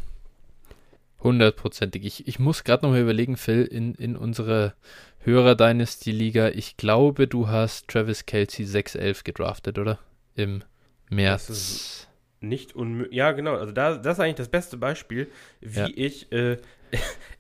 Hundertprozentig. 1.23 2.05
Ich, 2.05 2.27
ich 2.29 2.39
muss 2.39 2.65
gerade 2.65 2.85
noch 2.87 2.93
mal 2.93 3.01
überlegen, 3.01 3.37
Phil, 3.37 3.65
in, 3.65 3.95
in 3.95 4.17
unserer 4.17 4.75
Hörer-Dynasty-Liga, 5.21 6.49
ich 6.49 6.77
glaube, 6.79 7.27
du 7.27 7.49
hast 7.49 7.89
Travis 7.89 8.25
Kelsey 8.25 8.65
611 8.65 9.25
gedraftet, 9.25 9.79
oder? 9.79 9.99
Im 10.35 10.65
März. 11.11 11.49
Das 11.49 11.59
ist- 11.59 12.09
Nicht 12.41 12.75
unmöglich. 12.75 13.15
Ja, 13.15 13.33
genau. 13.33 13.55
Also 13.57 13.73
da, 13.73 13.97
das 13.99 14.17
ist 14.17 14.21
eigentlich 14.25 14.37
das 14.37 14.49
beste 14.49 14.79
Beispiel, 14.79 15.29
wie 15.61 15.79
Ja. 15.81 15.89
ich, 15.95 16.33
äh, 16.33 16.57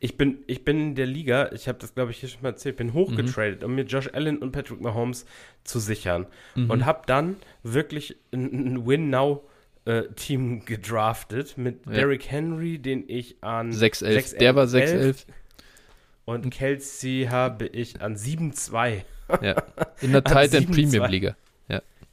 ich 0.01 0.17
bin, 0.17 0.39
ich 0.47 0.65
bin 0.65 0.81
in 0.81 0.95
der 0.95 1.07
Liga, 1.07 1.51
ich 1.53 1.69
habe 1.69 1.79
das 1.79 1.95
glaube 1.95 2.11
ich 2.11 2.19
hier 2.19 2.29
schon 2.29 2.43
mal 2.43 2.51
erzählt, 2.51 2.77
bin 2.77 2.93
hochgetradet, 2.93 3.65
um 3.65 3.75
mir 3.75 3.85
Josh 3.85 4.09
Allen 4.13 4.39
und 4.39 4.53
Patrick 4.53 4.81
Mahomes 4.81 5.27
zu 5.65 5.79
sichern. 5.79 6.27
Mhm. 6.55 6.71
Und 6.71 6.87
habe 6.87 7.03
dann 7.07 7.37
wirklich 7.63 8.17
ein, 8.33 8.75
ein 8.75 8.87
Win-Now-Team 8.87 10.65
gedraftet 10.65 11.59
mit 11.59 11.87
Ja. 11.87 11.93
Derrick 11.93 12.31
Henry, 12.31 12.79
den 12.79 13.05
ich 13.09 13.43
an 13.43 13.73
611. 13.73 14.39
Der 14.39 14.55
war 14.55 14.67
611. 14.67 15.27
und 16.25 16.51
Kelsey 16.51 17.29
habe 17.31 17.67
ich 17.67 18.01
an 18.01 18.17
7-2. 18.17 19.03
Ja. 19.43 19.63
In 20.01 20.13
der 20.13 20.27
An 20.27 20.49
Titan 20.49 20.65
7-2. 20.65 20.75
Premium 20.75 21.11
Liga. 21.11 21.37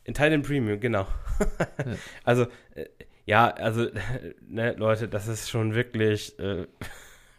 In 0.08 0.14
Titan 0.14 0.42
Premium, 0.42 0.80
genau. 0.80 1.06
Also, 2.24 2.48
äh, 2.74 2.86
ja, 3.26 3.50
also, 3.50 3.88
ne, 4.48 4.74
Leute, 4.78 5.10
das 5.10 5.28
ist 5.28 5.50
schon 5.50 5.76
wirklich 5.76 6.40
äh, 6.40 6.66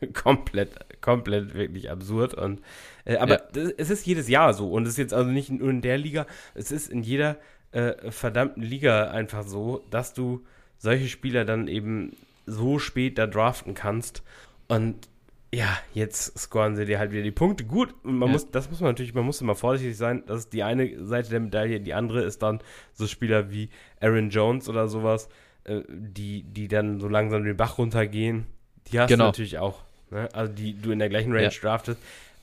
komplett, 0.14 1.00
komplett 1.00 1.54
wirklich 1.54 1.90
absurd. 1.90 2.34
Und, 2.34 2.60
äh, 3.04 3.16
aber 3.16 3.34
Ja. 3.40 3.42
das, 3.52 3.72
es 3.76 3.90
ist 3.90 4.06
jedes 4.06 4.28
Jahr 4.28 4.54
so. 4.54 4.70
Und 4.70 4.84
es 4.84 4.90
ist 4.90 4.98
jetzt 4.98 5.14
also 5.14 5.30
nicht 5.30 5.50
nur 5.50 5.70
in 5.70 5.80
der 5.82 5.98
Liga, 5.98 6.26
es 6.54 6.70
ist 6.70 6.88
in 6.90 7.02
jeder 7.02 7.36
äh, 7.72 8.10
verdammten 8.10 8.62
Liga 8.62 9.10
einfach 9.10 9.42
so, 9.44 9.84
dass 9.90 10.14
du 10.14 10.44
solche 10.78 11.08
Spieler 11.08 11.44
dann 11.44 11.68
eben 11.68 12.16
so 12.46 12.78
spät 12.78 13.18
da 13.18 13.26
draften 13.26 13.74
kannst. 13.74 14.22
Und 14.68 15.08
ja, 15.52 15.78
jetzt 15.94 16.38
scoren 16.38 16.76
sie 16.76 16.84
dir 16.84 16.98
halt 16.98 17.10
wieder 17.10 17.22
die 17.22 17.30
Punkte. 17.30 17.64
Gut, 17.64 17.94
man 18.02 18.28
Ja. 18.28 18.32
muss, 18.32 18.50
das 18.50 18.70
muss 18.70 18.80
man 18.80 18.90
natürlich, 18.90 19.14
man 19.14 19.24
muss 19.24 19.40
immer 19.40 19.54
vorsichtig 19.54 19.96
sein. 19.96 20.22
Das 20.26 20.40
ist 20.40 20.52
die 20.52 20.62
eine 20.62 21.04
Seite 21.04 21.30
der 21.30 21.40
Medaille, 21.40 21.80
die 21.80 21.94
andere 21.94 22.22
ist 22.22 22.42
dann 22.42 22.60
so 22.92 23.06
Spieler 23.06 23.50
wie 23.50 23.70
Aaron 24.00 24.30
Jones 24.30 24.68
oder 24.68 24.88
sowas, 24.88 25.28
äh, 25.64 25.80
die, 25.88 26.42
die 26.42 26.68
dann 26.68 27.00
so 27.00 27.08
langsam 27.08 27.44
den 27.44 27.56
Bach 27.56 27.78
runtergehen. 27.78 28.46
Die 28.92 29.00
hast 29.00 29.08
Genau. 29.08 29.24
du 29.24 29.28
natürlich 29.28 29.58
auch. 29.58 29.82
Ne? 30.10 30.28
Also 30.32 30.52
die 30.52 30.74
du 30.80 30.90
in 30.90 30.98
der 30.98 31.08
gleichen 31.08 31.32
Range 31.32 31.44
Ja. 31.44 31.50
draftest. 31.60 31.98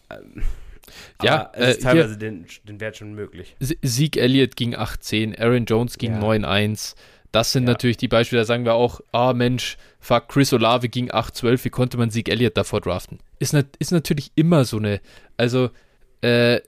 Ähm, 0.10 0.44
Ja, 1.24 1.50
es 1.54 1.70
ist 1.70 1.78
äh, 1.78 1.82
teilweise 1.82 2.18
den, 2.18 2.46
den 2.64 2.80
Wert 2.80 2.98
schon 2.98 3.14
möglich. 3.16 3.56
Sie- 3.60 3.80
Zeke 3.82 4.20
Elliott 4.22 4.56
ging 4.56 4.76
8-10, 4.76 5.36
Aaron 5.40 5.66
Jones 5.66 5.98
ging 5.98 6.14
Ja. 6.14 6.20
9-1. 6.20 6.96
Das 7.32 7.52
sind 7.52 7.64
Ja. 7.64 7.72
natürlich 7.72 7.98
die 7.98 8.08
Beispiele, 8.08 8.42
da 8.42 8.46
sagen 8.46 8.66
wir 8.66 8.76
auch, 8.76 9.02
ah 9.12 9.34
Mensch, 9.34 9.78
fuck, 10.00 10.30
Chris 10.30 10.54
Olave 10.54 10.88
ging 10.88 11.10
8-12, 11.12 11.66
wie 11.66 11.70
konnte 11.70 11.98
man 11.98 12.12
Zeke 12.12 12.32
Elliott 12.32 12.56
davor 12.56 12.82
draften? 12.82 13.20
Ist, 13.40 13.54
nat 13.54 13.66
ist 13.80 13.92
natürlich 13.92 14.32
immer 14.36 14.64
so 14.64 14.78
eine, 14.78 15.02
also, 15.38 15.70
äh, 16.22 16.62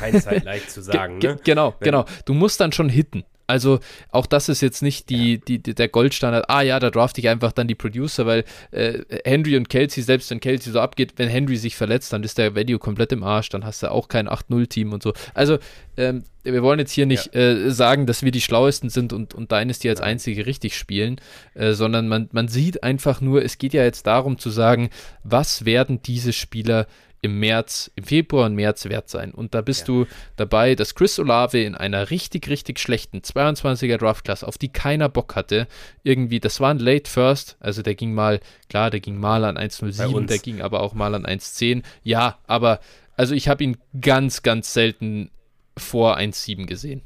Keine 0.00 0.20
Zeit 0.20 0.44
leicht 0.44 0.70
zu 0.70 0.82
sagen. 0.82 1.18
Ge- 1.20 1.34
Ne? 1.34 1.40
Genau, 1.44 1.74
Wenn- 1.78 1.84
genau. 1.84 2.04
Du 2.26 2.34
musst 2.34 2.60
dann 2.60 2.72
schon 2.72 2.88
hitten. 2.90 3.24
Also 3.46 3.80
auch 4.10 4.26
das 4.26 4.48
ist 4.48 4.60
jetzt 4.60 4.82
nicht 4.82 5.10
die, 5.10 5.38
die, 5.38 5.58
die, 5.58 5.74
der 5.74 5.88
Goldstandard, 5.88 6.48
ah 6.48 6.62
ja, 6.62 6.80
da 6.80 6.90
draft 6.90 7.18
ich 7.18 7.28
einfach 7.28 7.52
dann 7.52 7.68
die 7.68 7.74
Producer, 7.74 8.26
weil 8.26 8.44
äh, 8.70 9.00
Henry 9.24 9.56
und 9.56 9.68
Kelsey, 9.68 10.02
selbst 10.02 10.30
wenn 10.30 10.40
Kelsey 10.40 10.72
so 10.72 10.80
abgeht, 10.80 11.14
wenn 11.16 11.28
Henry 11.28 11.56
sich 11.56 11.76
verletzt, 11.76 12.12
dann 12.12 12.22
ist 12.22 12.38
der 12.38 12.54
Value 12.54 12.78
komplett 12.78 13.12
im 13.12 13.22
Arsch, 13.22 13.50
dann 13.50 13.64
hast 13.64 13.82
du 13.82 13.90
auch 13.90 14.08
kein 14.08 14.28
8-0-Team 14.28 14.92
und 14.92 15.02
so. 15.02 15.12
Also 15.34 15.58
ähm, 15.96 16.24
wir 16.42 16.62
wollen 16.62 16.78
jetzt 16.78 16.92
hier 16.92 17.06
nicht 17.06 17.34
äh, 17.34 17.70
sagen, 17.70 18.06
dass 18.06 18.22
wir 18.22 18.30
die 18.30 18.40
Schlauesten 18.40 18.90
sind 18.90 19.12
und, 19.12 19.34
und 19.34 19.50
Dynasty 19.50 19.88
als 19.88 20.00
einzige 20.00 20.46
richtig 20.46 20.76
spielen, 20.76 21.20
äh, 21.54 21.72
sondern 21.72 22.08
man, 22.08 22.28
man 22.32 22.48
sieht 22.48 22.82
einfach 22.82 23.20
nur, 23.20 23.44
es 23.44 23.58
geht 23.58 23.72
ja 23.72 23.82
jetzt 23.82 24.06
darum 24.06 24.38
zu 24.38 24.50
sagen, 24.50 24.90
was 25.22 25.64
werden 25.64 26.00
diese 26.02 26.32
Spieler 26.32 26.86
im 27.24 27.38
März, 27.40 27.90
im 27.96 28.04
Februar 28.04 28.46
und 28.46 28.54
März 28.54 28.84
wert 28.86 29.08
sein. 29.08 29.32
Und 29.32 29.54
da 29.54 29.60
bist 29.62 29.80
Ja. 29.82 29.86
du 29.86 30.06
dabei, 30.36 30.74
dass 30.74 30.94
Chris 30.94 31.18
Olave 31.18 31.60
in 31.62 31.74
einer 31.74 32.10
richtig, 32.10 32.48
richtig 32.48 32.78
schlechten 32.78 33.20
22er 33.22 33.96
Draft-Class, 33.98 34.44
auf 34.44 34.58
die 34.58 34.68
keiner 34.68 35.08
Bock 35.08 35.34
hatte, 35.36 35.66
irgendwie, 36.02 36.40
das 36.40 36.60
war 36.60 36.70
ein 36.70 36.78
Late 36.78 37.10
First, 37.10 37.56
also 37.60 37.82
der 37.82 37.94
ging 37.94 38.14
mal, 38.14 38.40
klar, 38.68 38.90
der 38.90 39.00
ging 39.00 39.18
mal 39.18 39.44
an 39.44 39.54
Bei 39.56 39.62
1,07, 39.66 40.14
uns. 40.14 40.28
der 40.28 40.38
ging 40.38 40.60
aber 40.60 40.80
auch 40.80 40.94
mal 40.94 41.14
an 41.14 41.24
1,10. 41.26 41.82
Ja, 42.02 42.38
aber, 42.46 42.80
also 43.16 43.34
ich 43.34 43.48
habe 43.48 43.64
ihn 43.64 43.76
ganz, 44.00 44.42
ganz 44.42 44.72
selten 44.72 45.30
vor 45.76 46.16
1,7 46.18 46.66
gesehen. 46.66 47.02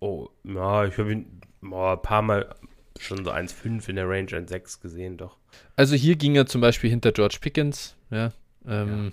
Oh, 0.00 0.28
ja, 0.44 0.84
ich 0.86 0.96
habe 0.98 1.12
ihn 1.12 1.40
boah, 1.60 1.92
ein 1.92 2.02
paar 2.02 2.22
Mal 2.22 2.54
schon 2.98 3.24
so 3.24 3.30
1,5 3.30 3.88
in 3.88 3.96
der 3.96 4.08
Range, 4.08 4.26
1,6 4.30 4.80
gesehen, 4.82 5.16
doch. 5.16 5.36
Also 5.76 5.94
hier 5.94 6.16
ging 6.16 6.36
er 6.36 6.46
zum 6.46 6.60
Beispiel 6.60 6.90
hinter 6.90 7.12
George 7.12 7.38
Pickens, 7.40 7.96
ja. 8.10 8.32
Ähm, 8.66 9.12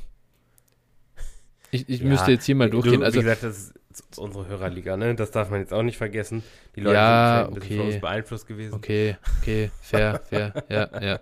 Ich, 1.82 1.90
ich 1.90 2.00
Ja, 2.02 2.08
müsste 2.08 2.32
jetzt 2.32 2.46
hier 2.46 2.56
mal 2.56 2.70
du, 2.70 2.82
durchgehen. 2.82 3.04
Also, 3.04 3.20
wie 3.20 3.24
gesagt, 3.24 3.44
das 3.44 3.74
ist 3.90 4.18
unsere 4.18 4.48
Hörerliga, 4.48 4.98
ne? 4.98 5.16
Das 5.16 5.32
darf 5.32 5.50
man 5.50 5.60
jetzt 5.60 5.74
auch 5.74 5.84
nicht 5.84 5.98
vergessen. 5.98 6.44
Die 6.76 6.82
Leute 6.82 6.96
Ja, 6.96 7.46
sind 7.46 7.48
ein 7.48 7.60
bisschen 7.60 7.72
okay. 7.72 7.78
von 7.78 7.94
uns 7.94 8.02
beeinflusst 8.02 8.48
gewesen. 8.48 8.74
Okay, 8.76 9.18
okay, 9.42 9.72
fair, 9.82 10.22
fair, 10.30 10.64
ja, 10.70 11.02
ja. 11.02 11.20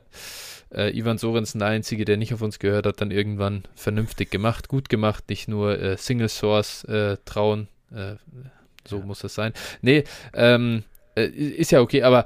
Äh, 0.73 0.98
Ivan 0.98 1.18
Sorensen, 1.18 1.60
der 1.60 1.69
Einzige, 1.69 2.06
der 2.06 2.18
nicht 2.18 2.34
auf 2.34 2.41
uns 2.41 2.60
gehört 2.60 2.86
hat, 2.86 2.99
dann 2.99 3.11
irgendwann 3.11 3.64
vernünftig 3.76 4.32
gemacht, 4.32 4.68
gut 4.68 4.90
gemacht, 4.90 5.30
nicht 5.30 5.48
nur 5.48 5.80
äh, 5.80 5.95
Single 5.98 6.27
Source 6.27 6.84
äh, 6.86 7.18
trauen, 7.23 7.68
äh, 7.94 8.15
so 8.86 8.99
muss 8.99 9.19
das 9.19 9.36
sein. 9.36 9.53
Nee, 9.82 10.03
ähm, 10.34 10.84
äh, 11.15 11.27
ist 11.27 11.72
ja 11.72 11.82
okay, 11.82 12.03
aber 12.03 12.26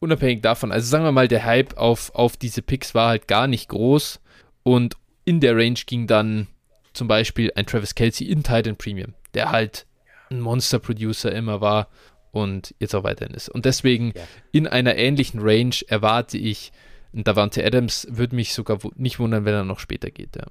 unabhängig 0.00 0.42
davon, 0.42 0.72
also 0.72 0.88
sagen 0.88 1.04
wir 1.04 1.12
mal, 1.12 1.28
der 1.28 1.44
Hype 1.44 1.76
auf, 1.76 2.14
auf 2.14 2.36
diese 2.36 2.62
Picks 2.62 2.94
war 2.94 3.08
halt 3.08 3.28
gar 3.28 3.46
nicht 3.46 3.68
groß 3.68 4.20
und 4.62 4.96
in 5.24 5.40
der 5.40 5.56
Range 5.56 5.78
ging 5.86 6.06
dann 6.06 6.46
zum 6.92 7.08
Beispiel 7.08 7.52
ein 7.54 7.66
Travis 7.66 7.94
Kelsey 7.94 8.28
in 8.28 8.42
Titan 8.42 8.76
Premium, 8.76 9.14
der 9.34 9.50
halt 9.50 9.86
ein 10.30 10.40
Monster-Producer 10.40 11.32
immer 11.32 11.60
war 11.60 11.88
und 12.30 12.74
jetzt 12.78 12.94
auch 12.94 13.04
weiterhin 13.04 13.34
ist. 13.34 13.48
Und 13.48 13.64
deswegen 13.64 14.12
Ja. 14.16 14.22
in 14.52 14.66
einer 14.66 14.96
ähnlichen 14.96 15.40
Range 15.40 15.74
erwarte 15.88 16.38
ich 16.38 16.72
Und 17.14 17.28
Davante 17.28 17.62
Adams 17.62 18.06
würde 18.10 18.34
mich 18.34 18.54
sogar 18.54 18.78
nicht 18.96 19.18
wundern, 19.18 19.44
wenn 19.44 19.52
er 19.52 19.64
noch 19.64 19.80
später 19.80 20.10
geht, 20.10 20.34
ja. 20.34 20.46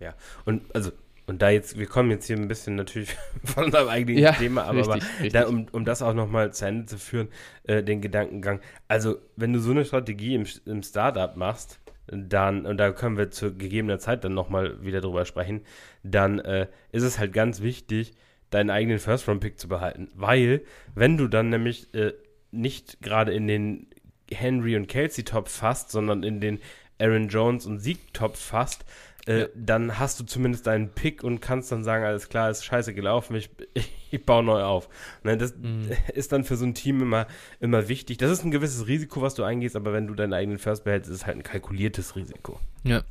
Ja, 0.00 0.14
und 0.44 0.62
also 0.74 0.90
und 1.26 1.40
da 1.40 1.50
jetzt, 1.50 1.78
wir 1.78 1.86
kommen 1.86 2.10
jetzt 2.10 2.26
hier 2.26 2.36
ein 2.36 2.48
bisschen 2.48 2.74
natürlich 2.74 3.16
von 3.44 3.66
unserem 3.66 3.88
eigenen 3.88 4.18
ja, 4.18 4.32
Thema, 4.32 4.64
aber, 4.64 4.78
richtig, 4.78 5.02
aber. 5.20 5.28
Da, 5.30 5.46
um, 5.46 5.66
um 5.72 5.84
das 5.84 6.02
auch 6.02 6.12
nochmal 6.12 6.52
zu 6.52 6.66
Ende 6.66 6.86
zu 6.86 6.98
führen, 6.98 7.28
äh, 7.62 7.82
den 7.82 8.00
Gedankengang. 8.02 8.60
Also, 8.88 9.18
wenn 9.36 9.52
du 9.52 9.60
so 9.60 9.70
eine 9.70 9.84
Strategie 9.84 10.34
im, 10.34 10.46
im 10.66 10.82
Startup 10.82 11.34
machst, 11.36 11.78
dann, 12.06 12.66
und 12.66 12.76
da 12.76 12.92
können 12.92 13.16
wir 13.16 13.30
zu 13.30 13.54
gegebener 13.54 13.98
Zeit 13.98 14.24
dann 14.24 14.34
nochmal 14.34 14.82
wieder 14.84 15.00
drüber 15.00 15.24
sprechen, 15.24 15.62
dann 16.02 16.38
äh, 16.38 16.68
ist 16.92 17.02
es 17.02 17.18
halt 17.18 17.32
ganz 17.32 17.62
wichtig, 17.62 18.14
deinen 18.50 18.70
eigenen 18.70 18.98
First-Round-Pick 18.98 19.58
zu 19.58 19.68
behalten. 19.68 20.10
Weil, 20.14 20.62
wenn 20.94 21.16
du 21.16 21.28
dann 21.28 21.48
nämlich 21.48 21.92
äh, 21.94 22.12
nicht 22.50 23.00
gerade 23.02 23.32
in 23.32 23.46
den 23.46 23.88
Henry 24.30 24.76
und 24.76 24.86
Kelsey-Top 24.86 25.48
fasst, 25.48 25.90
sondern 25.90 26.22
in 26.22 26.40
den 26.40 26.60
Aaron 26.98 27.28
Jones 27.28 27.66
und 27.66 27.80
Sieg-Top 27.80 28.36
fasst, 28.36 28.84
äh, 29.26 29.40
ja. 29.40 29.46
dann 29.54 29.98
hast 29.98 30.20
du 30.20 30.24
zumindest 30.24 30.66
deinen 30.66 30.90
Pick 30.90 31.24
und 31.24 31.40
kannst 31.40 31.72
dann 31.72 31.84
sagen, 31.84 32.04
alles 32.04 32.28
klar, 32.28 32.50
ist 32.50 32.64
scheiße 32.64 32.94
gelaufen, 32.94 33.34
ich, 33.36 33.50
ich 34.10 34.24
baue 34.24 34.44
neu 34.44 34.62
auf. 34.62 34.88
Ne, 35.22 35.36
das 35.36 35.54
mhm. 35.56 35.90
ist 36.14 36.32
dann 36.32 36.44
für 36.44 36.56
so 36.56 36.64
ein 36.64 36.74
Team 36.74 37.00
immer, 37.00 37.26
immer 37.60 37.88
wichtig. 37.88 38.18
Das 38.18 38.30
ist 38.30 38.44
ein 38.44 38.50
gewisses 38.50 38.86
Risiko, 38.86 39.22
was 39.22 39.34
du 39.34 39.42
eingehst, 39.42 39.76
aber 39.76 39.92
wenn 39.92 40.06
du 40.06 40.14
deinen 40.14 40.34
eigenen 40.34 40.58
First 40.58 40.84
behältst, 40.84 41.10
ist 41.10 41.16
es 41.16 41.26
halt 41.26 41.36
ein 41.36 41.42
kalkuliertes 41.42 42.16
Risiko. 42.16 42.60
Ja. 42.82 43.02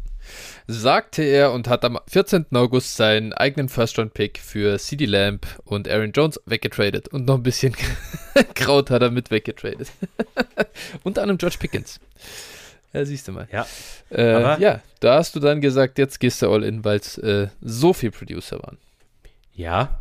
Sagte 0.67 1.23
er 1.23 1.51
und 1.51 1.67
hat 1.67 1.83
am 1.83 1.99
14. 2.07 2.45
August 2.53 2.95
seinen 2.95 3.33
eigenen 3.33 3.67
First-Round-Pick 3.67 4.39
für 4.39 4.79
CD 4.79 5.05
Lamb 5.05 5.45
und 5.65 5.89
Aaron 5.89 6.13
Jones 6.13 6.39
weggetradet. 6.45 7.09
Und 7.09 7.25
noch 7.25 7.35
ein 7.35 7.43
bisschen 7.43 7.75
Kraut 8.55 8.89
hat 8.89 9.01
er 9.01 9.11
mit 9.11 9.31
weggetradet. 9.31 9.91
Unter 11.03 11.23
anderem 11.23 11.37
George 11.37 11.57
Pickens. 11.59 11.99
Ja, 12.93 13.05
siehst 13.05 13.27
du 13.27 13.31
mal. 13.31 13.47
Ja. 13.51 13.65
Äh, 14.11 14.61
ja, 14.61 14.81
da 14.99 15.15
hast 15.15 15.35
du 15.35 15.39
dann 15.39 15.61
gesagt, 15.61 15.97
jetzt 15.97 16.19
gehst 16.19 16.41
du 16.41 16.51
all 16.51 16.63
in, 16.63 16.85
weil 16.85 16.99
es 16.99 17.17
äh, 17.17 17.47
so 17.61 17.91
viel 17.91 18.11
Producer 18.11 18.61
waren. 18.61 18.77
Ja. 19.53 19.97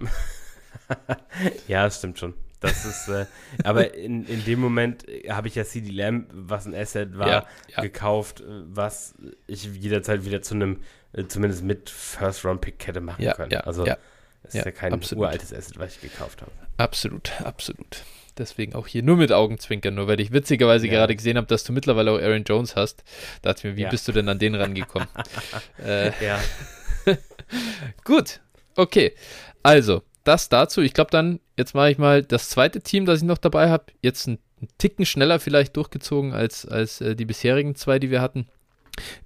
ja, 1.69 1.85
das 1.85 1.99
stimmt 1.99 2.19
schon. 2.19 2.35
Das 2.61 2.85
ist, 2.85 3.09
äh, 3.09 3.27
aber 3.65 3.95
in, 3.95 4.25
in 4.27 4.45
dem 4.45 4.61
Moment 4.61 5.05
habe 5.29 5.49
ich 5.49 5.57
ja 5.57 5.65
CD 5.65 5.91
Lamb, 5.91 6.29
was 6.33 6.67
ein 6.67 6.75
Asset 6.75 7.19
war, 7.19 7.29
ja, 7.29 7.47
ja. 7.75 7.83
gekauft, 7.83 8.45
was 8.47 9.15
ich 9.49 9.65
jederzeit 9.65 10.25
wieder 10.25 10.43
zu 10.43 10.55
einem, 10.55 10.81
äh, 11.13 11.25
zumindest 11.25 11.65
mit 11.65 11.91
First-Round-Pick 11.91 12.87
hätte 12.87 13.01
machen 13.01 13.23
ja, 13.23 13.35
können. 13.35 13.53
also, 13.53 13.85
ist 14.45 14.55
ja, 14.55 14.71
kein 14.71 14.93
absolut. 14.93 15.23
uraltes 15.23 15.53
Asset, 15.53 15.79
was 15.79 15.97
ich 15.97 16.03
gekauft 16.03 16.43
habe. 16.43 16.53
Absolut, 16.77 17.33
absolut. 17.43 18.05
Deswegen 18.39 18.75
auch 18.75 18.87
hier 18.87 19.03
nur 19.03 19.17
mit 19.17 19.31
Augenzwinkern, 19.33 19.95
nur 19.95 20.09
weil 20.09 20.21
ich 20.21 20.33
witzigerweise 20.33 20.87
ja. 20.87 20.93
gerade 20.93 21.15
gesehen 21.15 21.37
habe, 21.37 21.47
dass 21.47 21.65
du 21.65 21.73
mittlerweile 21.73 22.13
auch 22.13 22.19
Aaron 22.19 22.45
Jones 22.45 22.77
hast. 22.77 23.05
Da 23.43 23.53
dachte 23.53 23.69
ich 23.69 23.73
mir, 23.73 23.77
wie 23.77 23.83
ja. 23.83 23.91
bist 23.91 24.09
du 24.09 24.13
denn 24.13 24.29
an 24.29 24.39
den 24.39 24.55
rangekommen? 24.55 25.09
äh, 25.85 26.13
ja. 26.25 26.41
Gut, 28.05 28.41
okay. 28.77 29.13
Also, 29.63 30.03
das 30.25 30.49
dazu. 30.49 30.81
Ich 30.81 30.95
glaube 30.95 31.11
dann, 31.11 31.41
jetzt 31.57 31.75
mache 31.75 31.91
ich 31.91 31.99
mal 31.99 32.23
das 32.23 32.49
zweite 32.49 32.81
Team, 32.81 33.07
das 33.07 33.19
ich 33.19 33.25
noch 33.27 33.39
dabei 33.39 33.69
habe. 33.71 33.87
Jetzt 34.01 34.27
einen, 34.27 34.39
einen 34.61 34.69
Ticken 34.79 35.05
schneller 35.05 35.41
vielleicht 35.41 35.77
durchgezogen 35.77 36.33
als, 36.33 36.67
als 36.67 37.01
äh, 37.01 37.15
die 37.15 37.25
bisherigen 37.25 37.75
zwei, 37.75 37.99
die 37.99 38.11
wir 38.11 38.23
hatten. 38.23 38.47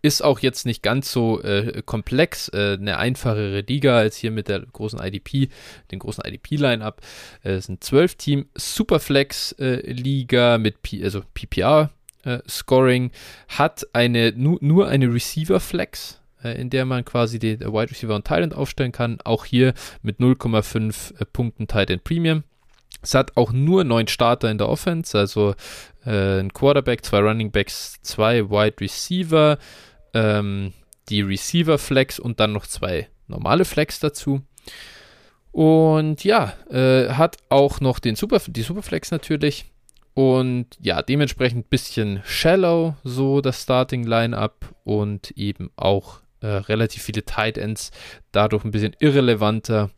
Ist 0.01 0.23
auch 0.23 0.39
jetzt 0.39 0.65
nicht 0.65 0.83
ganz 0.83 1.11
so 1.11 1.43
äh, 1.43 1.83
komplex, 1.85 2.49
äh, 2.49 2.79
eine 2.81 2.99
einfachere 2.99 3.61
Liga 3.61 3.97
als 3.97 4.17
hier 4.17 4.31
mit 4.31 4.49
der 4.49 4.61
großen 4.61 5.01
IDP, 5.01 5.49
den 5.91 5.99
großen 5.99 6.25
IDP-Line-Up. 6.25 7.01
Äh, 7.43 7.55
es 7.55 7.67
sind 7.67 7.83
zwölf 7.83 8.15
Team 8.15 8.47
Superflex-Liga 8.55 10.55
äh, 10.55 10.59
mit 10.59 10.83
P 10.83 11.03
also 11.03 11.23
PPR. 11.35 11.91
Äh, 12.23 12.39
Scoring 12.49 13.11
hat 13.49 13.87
eine 13.93 14.33
nu 14.37 14.59
nur 14.61 14.89
eine 14.89 15.13
Receiver 15.13 15.61
Flex, 15.61 16.21
äh, 16.43 16.61
in 16.61 16.71
der 16.71 16.85
man 16.85 17.05
quasi 17.05 17.39
den 17.39 17.61
Wide 17.61 17.91
Receiver 17.91 18.15
und 18.15 18.27
Tight 18.27 18.55
aufstellen 18.55 18.93
kann. 18.93 19.21
Auch 19.23 19.45
hier 19.45 19.75
mit 20.03 20.21
0,5 20.21 21.25
Punkten 21.33 21.67
Tight 21.67 22.05
Premium. 22.05 22.45
Es 23.07 23.15
hat 23.15 23.37
auch 23.37 23.53
nur 23.53 23.85
neun 23.85 24.09
Starter 24.09 24.51
in 24.51 24.59
der 24.59 24.69
Offense, 24.69 25.17
also 25.17 25.55
äh, 26.05 26.41
ein 26.41 26.53
Quarterback, 26.53 27.05
zwei 27.05 27.21
Running 27.21 27.53
Backs, 27.53 28.03
zwei 28.03 28.51
Wide 28.51 28.81
Receiver, 28.81 29.59
ähm, 30.13 30.73
die 31.09 31.21
Receiver 31.21 31.79
Flex 31.79 32.19
und 32.19 32.41
dann 32.41 32.53
noch 32.53 32.67
zwei 32.67 33.09
normale 33.29 33.65
Flex 33.65 34.01
dazu. 34.01 34.41
Und 35.53 36.25
ja, 36.25 36.55
äh, 36.69 37.11
hat 37.11 37.37
auch 37.49 37.79
noch 37.79 38.01
den 38.01 38.17
Super, 38.17 38.41
die 38.45 38.63
Superflex 38.63 39.13
natürlich. 39.13 39.67
Und 40.15 40.67
ja, 40.81 41.01
dementsprechend 41.01 41.67
ein 41.67 41.69
bisschen 41.71 42.23
shallow, 42.25 42.97
so 43.05 43.41
das 43.41 43.63
Starting 43.63 44.03
Lineup 44.03 44.75
und 44.83 45.31
eben 45.37 45.71
auch 45.77 46.23
äh, 46.41 46.49
relativ 46.49 47.05
viele 47.05 47.25
Tight 47.25 47.57
Ends, 47.57 47.93
dadurch 48.33 48.65
ein 48.65 48.73
bisschen 48.73 48.97
irrelevanter. 48.99 49.91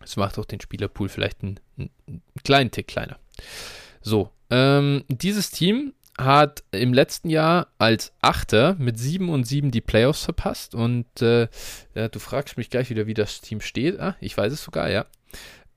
Das 0.00 0.16
macht 0.16 0.38
auch 0.38 0.44
den 0.44 0.60
Spielerpool 0.60 1.08
vielleicht 1.08 1.42
einen, 1.42 1.60
einen 1.76 2.22
kleinen 2.44 2.70
Tick 2.70 2.88
kleiner. 2.88 3.18
So, 4.00 4.30
ähm, 4.50 5.04
dieses 5.08 5.50
Team 5.50 5.92
hat 6.18 6.64
im 6.70 6.94
letzten 6.94 7.28
Jahr 7.28 7.68
als 7.78 8.12
Achter 8.22 8.74
mit 8.78 8.98
7 8.98 9.28
und 9.28 9.44
7 9.44 9.70
die 9.70 9.80
Playoffs 9.80 10.24
verpasst. 10.24 10.74
Und 10.74 11.20
äh, 11.20 11.48
ja, 11.94 12.08
du 12.08 12.18
fragst 12.18 12.56
mich 12.56 12.70
gleich 12.70 12.90
wieder, 12.90 13.06
wie 13.06 13.14
das 13.14 13.40
Team 13.40 13.60
steht. 13.60 14.00
Ah, 14.00 14.16
ich 14.20 14.36
weiß 14.36 14.52
es 14.52 14.62
sogar, 14.62 14.90
ja. 14.90 15.06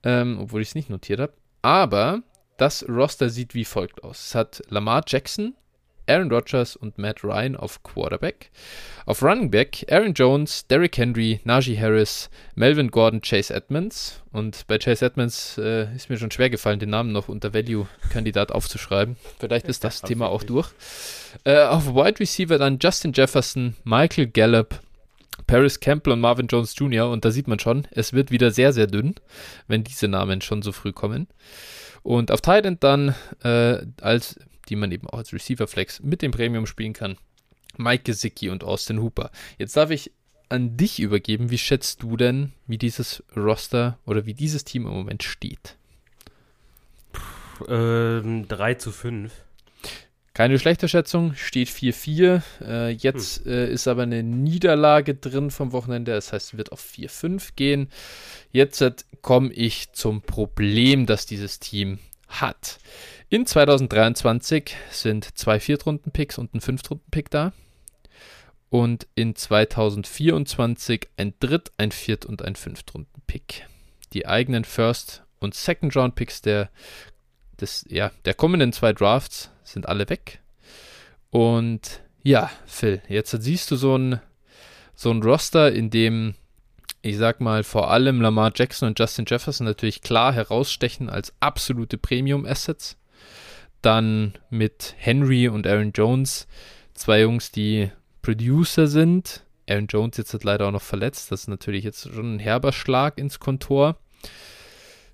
Ähm, 0.02 0.38
obwohl 0.40 0.62
ich 0.62 0.68
es 0.68 0.74
nicht 0.74 0.88
notiert 0.88 1.20
habe. 1.20 1.34
Aber 1.62 2.22
das 2.56 2.88
Roster 2.88 3.28
sieht 3.28 3.54
wie 3.54 3.64
folgt 3.64 4.02
aus. 4.02 4.28
Es 4.28 4.34
hat 4.34 4.62
Lamar 4.68 5.02
Jackson, 5.06 5.54
Aaron 6.10 6.30
Rodgers 6.32 6.74
und 6.74 6.98
Matt 6.98 7.22
Ryan 7.22 7.54
auf 7.54 7.82
Quarterback. 7.84 8.50
Auf 9.06 9.22
Running 9.22 9.50
Back 9.50 9.86
Aaron 9.88 10.12
Jones, 10.12 10.66
Derrick 10.66 10.98
Henry, 10.98 11.40
Najee 11.44 11.78
Harris, 11.78 12.30
Melvin 12.56 12.90
Gordon, 12.90 13.20
Chase 13.20 13.54
Edmonds. 13.54 14.20
Und 14.32 14.66
bei 14.66 14.78
Chase 14.78 15.06
Edmonds 15.06 15.56
äh, 15.58 15.94
ist 15.94 16.10
mir 16.10 16.18
schon 16.18 16.32
schwer 16.32 16.50
gefallen, 16.50 16.80
den 16.80 16.90
Namen 16.90 17.12
noch 17.12 17.28
unter 17.28 17.54
Value-Kandidat 17.54 18.50
aufzuschreiben. 18.52 19.16
Vielleicht 19.38 19.66
ist 19.68 19.84
das 19.84 20.02
Thema 20.02 20.28
auch 20.28 20.42
durch. 20.42 20.70
Äh, 21.44 21.62
auf 21.62 21.94
Wide 21.94 22.18
Receiver 22.18 22.58
dann 22.58 22.78
Justin 22.80 23.12
Jefferson, 23.12 23.76
Michael 23.84 24.26
Gallup, 24.26 24.80
Paris 25.46 25.78
Campbell 25.78 26.12
und 26.12 26.20
Marvin 26.20 26.48
Jones 26.48 26.74
Jr. 26.76 27.08
Und 27.08 27.24
da 27.24 27.30
sieht 27.30 27.46
man 27.46 27.60
schon, 27.60 27.86
es 27.92 28.12
wird 28.12 28.30
wieder 28.32 28.50
sehr, 28.50 28.72
sehr 28.72 28.88
dünn, 28.88 29.14
wenn 29.68 29.84
diese 29.84 30.08
Namen 30.08 30.40
schon 30.40 30.62
so 30.62 30.72
früh 30.72 30.92
kommen. 30.92 31.28
Und 32.02 32.30
auf 32.30 32.40
Titan 32.40 32.78
dann 32.80 33.14
äh, 33.42 33.78
als 34.00 34.38
die 34.70 34.76
man 34.76 34.92
eben 34.92 35.08
auch 35.08 35.18
als 35.18 35.32
Receiver 35.32 35.66
Flex 35.66 36.00
mit 36.00 36.22
dem 36.22 36.30
Premium 36.30 36.66
spielen 36.66 36.94
kann. 36.94 37.16
Mike 37.76 38.04
Gesicki 38.04 38.48
und 38.48 38.64
Austin 38.64 39.02
Hooper. 39.02 39.30
Jetzt 39.58 39.76
darf 39.76 39.90
ich 39.90 40.12
an 40.48 40.76
dich 40.76 41.00
übergeben. 41.00 41.50
Wie 41.50 41.58
schätzt 41.58 42.02
du 42.02 42.16
denn, 42.16 42.52
wie 42.66 42.78
dieses 42.78 43.22
Roster 43.36 43.98
oder 44.06 44.26
wie 44.26 44.34
dieses 44.34 44.64
Team 44.64 44.86
im 44.86 44.92
Moment 44.92 45.22
steht? 45.22 45.76
ähm, 47.68 48.46
3 48.48 48.74
zu 48.74 48.92
5. 48.92 49.32
Keine 50.32 50.58
schlechte 50.58 50.88
Schätzung, 50.88 51.34
steht 51.34 51.68
4-4. 51.68 52.42
Äh, 52.62 52.90
jetzt 52.90 53.44
hm. 53.44 53.52
äh, 53.52 53.70
ist 53.70 53.88
aber 53.88 54.02
eine 54.02 54.22
Niederlage 54.22 55.14
drin 55.14 55.50
vom 55.50 55.72
Wochenende, 55.72 56.12
das 56.12 56.32
heißt, 56.32 56.52
es 56.52 56.56
wird 56.56 56.72
auf 56.72 56.80
4-5 56.80 57.50
gehen. 57.56 57.88
Jetzt 58.52 58.80
äh, 58.80 58.92
komme 59.22 59.52
ich 59.52 59.92
zum 59.92 60.22
Problem, 60.22 61.06
das 61.06 61.26
dieses 61.26 61.58
Team 61.58 61.98
hat. 62.28 62.78
In 63.32 63.46
2023 63.46 64.74
sind 64.90 65.38
zwei 65.38 65.60
Viertrunden-Picks 65.60 66.36
und 66.36 66.52
ein 66.52 66.60
Fünftrunden-Pick 66.60 67.30
da. 67.30 67.52
Und 68.70 69.06
in 69.14 69.36
2024 69.36 71.08
ein 71.16 71.34
Dritt-, 71.38 71.70
ein 71.78 71.92
Viert- 71.92 72.26
und 72.26 72.42
ein 72.42 72.56
Fünftrunden-Pick. 72.56 73.68
Die 74.12 74.26
eigenen 74.26 74.64
First- 74.64 75.22
und 75.38 75.54
Second-Round-Picks 75.54 76.42
der, 76.42 76.70
ja, 77.86 78.10
der 78.24 78.34
kommenden 78.34 78.72
zwei 78.72 78.92
Drafts 78.92 79.50
sind 79.62 79.88
alle 79.88 80.08
weg. 80.08 80.40
Und 81.30 82.00
ja, 82.24 82.50
Phil, 82.66 83.00
jetzt 83.08 83.30
siehst 83.30 83.70
du 83.70 83.76
so 83.76 83.96
ein, 83.96 84.20
so 84.96 85.12
ein 85.12 85.22
Roster, 85.22 85.70
in 85.70 85.90
dem 85.90 86.34
ich 87.02 87.16
sag 87.16 87.40
mal, 87.40 87.62
vor 87.62 87.90
allem 87.90 88.20
Lamar 88.20 88.52
Jackson 88.54 88.88
und 88.88 88.98
Justin 88.98 89.24
Jefferson 89.26 89.66
natürlich 89.66 90.02
klar 90.02 90.32
herausstechen 90.32 91.08
als 91.08 91.32
absolute 91.40 91.96
Premium-Assets. 91.96 92.96
Dann 93.82 94.34
mit 94.50 94.94
Henry 94.98 95.48
und 95.48 95.66
Aaron 95.66 95.92
Jones, 95.92 96.46
zwei 96.94 97.22
Jungs, 97.22 97.50
die 97.50 97.90
Producer 98.22 98.86
sind. 98.86 99.44
Aaron 99.68 99.86
Jones 99.86 100.16
jetzt 100.16 100.34
hat 100.34 100.44
leider 100.44 100.66
auch 100.66 100.72
noch 100.72 100.82
verletzt. 100.82 101.32
Das 101.32 101.42
ist 101.42 101.48
natürlich 101.48 101.84
jetzt 101.84 102.12
schon 102.12 102.36
ein 102.36 102.38
herber 102.38 102.72
Schlag 102.72 103.18
ins 103.18 103.38
Kontor. 103.38 103.96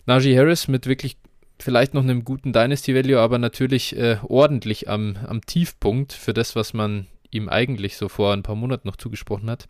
Najee 0.07 0.37
Harris 0.37 0.69
mit 0.69 0.87
wirklich 0.87 1.17
vielleicht 1.59 1.95
noch 1.95 2.03
einem 2.03 2.25
guten 2.25 2.53
Dynasty 2.53 2.95
Value, 2.95 3.21
aber 3.21 3.39
natürlich 3.39 3.97
äh, 3.97 4.19
ordentlich 4.23 4.89
am, 4.89 5.17
am 5.27 5.45
Tiefpunkt 5.45 6.13
für 6.13 6.33
das, 6.33 6.57
was 6.57 6.75
man 6.75 7.07
ihm 7.31 7.49
eigentlich 7.49 7.97
so 7.97 8.09
vor 8.09 8.33
ein 8.33 8.43
paar 8.43 8.57
Monaten 8.57 8.89
noch 8.89 8.97
zugesprochen 8.97 9.51
hat. 9.51 9.69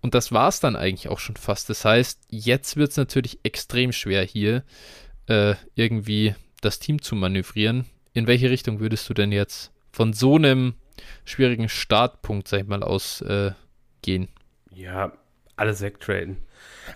Und 0.00 0.14
das 0.14 0.32
war 0.32 0.48
es 0.48 0.60
dann 0.60 0.76
eigentlich 0.76 1.08
auch 1.08 1.18
schon 1.18 1.36
fast. 1.36 1.70
Das 1.70 1.84
heißt, 1.84 2.20
jetzt 2.28 2.76
wird 2.76 2.90
es 2.90 2.96
natürlich 2.96 3.38
extrem 3.44 3.92
schwer, 3.92 4.24
hier 4.24 4.64
äh, 5.26 5.54
irgendwie 5.74 6.34
das 6.60 6.78
Team 6.78 7.00
zu 7.00 7.14
manövrieren. 7.14 7.86
In 8.14 8.26
welche 8.26 8.50
Richtung 8.50 8.80
würdest 8.80 9.08
du 9.08 9.14
denn 9.14 9.32
jetzt 9.32 9.72
von 9.90 10.12
so 10.12 10.36
einem 10.36 10.74
schwierigen 11.24 11.68
Startpunkt, 11.68 12.48
sag 12.48 12.60
ich 12.60 12.66
mal, 12.66 12.82
ausgehen. 12.82 14.28
Äh, 14.70 14.80
ja, 14.80 15.12
alles 15.56 15.80
wegtraden. 15.80 16.38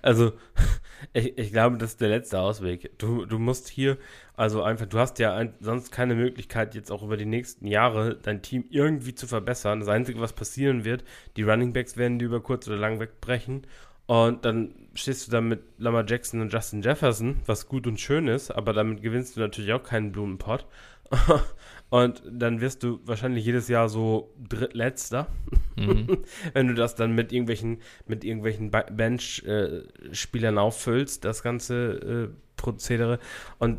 Also, 0.03 0.33
ich, 1.13 1.39
ich 1.39 1.53
glaube, 1.53 1.79
das 1.79 1.93
ist 1.93 2.01
der 2.01 2.09
letzte 2.09 2.41
Ausweg. 2.41 2.99
Du, 2.99 3.27
du 3.27 3.39
musst 3.39 3.69
hier, 3.69 3.99
also 4.35 4.63
einfach, 4.63 4.87
du 4.87 4.99
hast 4.99 5.19
ja 5.19 5.35
ein, 5.35 5.55
sonst 5.61 5.93
keine 5.93 6.15
Möglichkeit, 6.15 6.75
jetzt 6.75 6.91
auch 6.91 7.03
über 7.03 7.17
die 7.17 7.27
nächsten 7.27 7.67
Jahre 7.67 8.17
dein 8.17 8.43
Team 8.43 8.65
irgendwie 8.71 9.15
zu 9.15 9.27
verbessern. 9.27 9.81
Das 9.81 9.89
Einzige, 9.89 10.21
was 10.21 10.33
passieren 10.33 10.85
wird, 10.85 11.05
die 11.37 11.43
Running 11.43 11.73
Backs 11.73 11.97
werden 11.97 12.19
die 12.19 12.25
über 12.25 12.43
kurz 12.43 12.67
oder 12.67 12.77
lang 12.77 13.01
wegbrechen. 13.01 13.67
Und 14.07 14.45
dann 14.45 14.73
stehst 14.95 15.27
du 15.27 15.33
da 15.33 15.41
mit 15.41 15.63
Lamar 15.79 16.05
Jackson 16.07 16.41
und 16.41 16.53
Justin 16.53 16.81
Jefferson, 16.81 17.41
was 17.45 17.67
gut 17.67 17.89
und 17.89 18.01
schön 18.01 18.29
ist, 18.29 18.53
aber 18.53 18.73
damit 18.73 19.03
gewinnst 19.03 19.37
du 19.37 19.41
natürlich 19.41 19.73
auch 19.73 19.83
keinen 19.83 20.13
Blumenpott. 20.13 20.65
Und 21.89 22.23
dann 22.29 22.61
wirst 22.61 22.83
du 22.83 22.99
wahrscheinlich 23.05 23.45
jedes 23.45 23.69
Jahr 23.69 23.89
so 23.89 24.35
drittletzter, 24.49 25.29
mhm. 25.77 26.19
wenn 26.53 26.67
du 26.67 26.75
das 26.75 26.97
dann 26.97 27.15
mit 27.15 27.33
irgendwelchen, 27.33 27.79
mit 28.07 28.25
irgendwelchen 28.25 28.71
Bench-Spielern 28.71 30.59
auffüllst, 30.59 31.25
das 31.25 31.45
ganze 31.45 32.31
äh, 32.33 32.37
Prozedere. 32.57 33.21
Und 33.59 33.79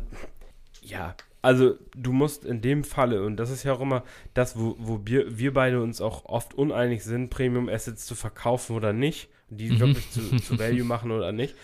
ja, 0.80 1.14
also 1.42 1.74
du 1.94 2.12
musst 2.12 2.46
in 2.46 2.62
dem 2.62 2.82
Falle, 2.82 3.24
und 3.24 3.36
das 3.36 3.50
ist 3.50 3.62
ja 3.62 3.74
auch 3.74 3.80
immer 3.80 4.04
das, 4.32 4.58
wo, 4.58 4.74
wo 4.78 5.00
wir, 5.04 5.38
wir 5.38 5.52
beide 5.52 5.82
uns 5.82 6.00
auch 6.00 6.24
oft 6.24 6.54
uneinig 6.54 7.04
sind, 7.04 7.28
Premium 7.28 7.68
Assets 7.68 8.06
zu 8.06 8.14
verkaufen 8.14 8.74
oder 8.74 8.94
nicht, 8.94 9.28
die 9.50 9.70
mhm. 9.70 9.80
wirklich 9.80 10.10
zu, 10.10 10.36
zu 10.36 10.58
Value 10.58 10.84
machen 10.84 11.10
oder 11.10 11.32
nicht. 11.32 11.54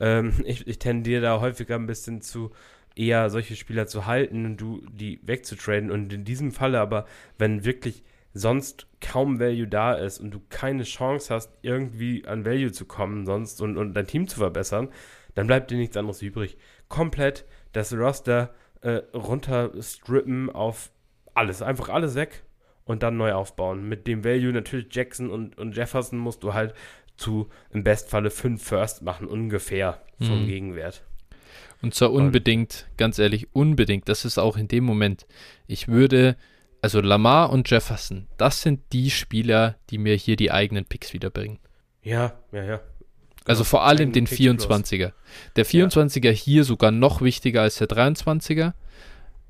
Ähm, 0.00 0.34
ich, 0.44 0.66
ich 0.66 0.78
tendiere 0.80 1.22
da 1.22 1.40
häufiger 1.40 1.76
ein 1.76 1.86
bisschen 1.86 2.22
zu, 2.22 2.50
eher 2.94 3.30
solche 3.30 3.56
Spieler 3.56 3.86
zu 3.86 4.06
halten 4.06 4.44
und 4.44 4.56
du 4.56 4.82
die 4.90 5.20
wegzutraden. 5.22 5.90
Und 5.90 6.12
in 6.12 6.24
diesem 6.24 6.52
Falle 6.52 6.80
aber, 6.80 7.06
wenn 7.38 7.64
wirklich 7.64 8.02
sonst 8.34 8.86
kaum 9.00 9.40
Value 9.40 9.68
da 9.68 9.94
ist 9.94 10.18
und 10.18 10.32
du 10.32 10.40
keine 10.48 10.84
Chance 10.84 11.34
hast, 11.34 11.52
irgendwie 11.62 12.26
an 12.26 12.44
Value 12.44 12.72
zu 12.72 12.86
kommen 12.86 13.26
sonst 13.26 13.60
und, 13.60 13.76
und 13.76 13.94
dein 13.94 14.06
Team 14.06 14.28
zu 14.28 14.38
verbessern, 14.38 14.88
dann 15.34 15.46
bleibt 15.46 15.70
dir 15.70 15.76
nichts 15.76 15.96
anderes 15.96 16.22
übrig. 16.22 16.56
Komplett 16.88 17.44
das 17.72 17.92
Roster 17.92 18.54
äh, 18.80 19.02
runterstrippen 19.14 20.50
auf 20.50 20.90
alles, 21.34 21.62
einfach 21.62 21.88
alles 21.88 22.14
weg 22.14 22.44
und 22.84 23.02
dann 23.02 23.16
neu 23.16 23.32
aufbauen. 23.32 23.88
Mit 23.88 24.06
dem 24.06 24.24
Value 24.24 24.52
natürlich 24.52 24.88
Jackson 24.90 25.30
und, 25.30 25.58
und 25.58 25.76
Jefferson 25.76 26.18
musst 26.18 26.42
du 26.42 26.54
halt 26.54 26.74
zu 27.16 27.48
im 27.70 27.84
Bestfalle 27.84 28.30
5 28.30 28.62
First 28.62 29.02
machen, 29.02 29.26
ungefähr 29.26 30.02
vom 30.18 30.42
mhm. 30.42 30.46
Gegenwert. 30.46 31.04
Und 31.82 31.94
zwar 31.94 32.12
unbedingt, 32.12 32.86
ganz 32.96 33.18
ehrlich, 33.18 33.48
unbedingt. 33.54 34.08
Das 34.08 34.24
ist 34.24 34.38
auch 34.38 34.56
in 34.56 34.68
dem 34.68 34.84
Moment. 34.84 35.26
Ich 35.66 35.88
würde, 35.88 36.36
also 36.80 37.00
Lamar 37.00 37.50
und 37.50 37.68
Jefferson, 37.68 38.28
das 38.36 38.62
sind 38.62 38.80
die 38.92 39.10
Spieler, 39.10 39.76
die 39.90 39.98
mir 39.98 40.14
hier 40.14 40.36
die 40.36 40.52
eigenen 40.52 40.84
Picks 40.84 41.12
wiederbringen. 41.12 41.58
Ja, 42.02 42.34
ja, 42.52 42.64
ja. 42.64 42.80
Also 43.44 43.64
vor 43.64 43.84
allem 43.84 44.12
den 44.12 44.28
24er. 44.28 45.12
Der 45.56 45.66
24er 45.66 46.26
ja. 46.26 46.30
hier 46.30 46.62
sogar 46.62 46.92
noch 46.92 47.20
wichtiger 47.20 47.62
als 47.62 47.76
der 47.76 47.88
23er. 47.88 48.74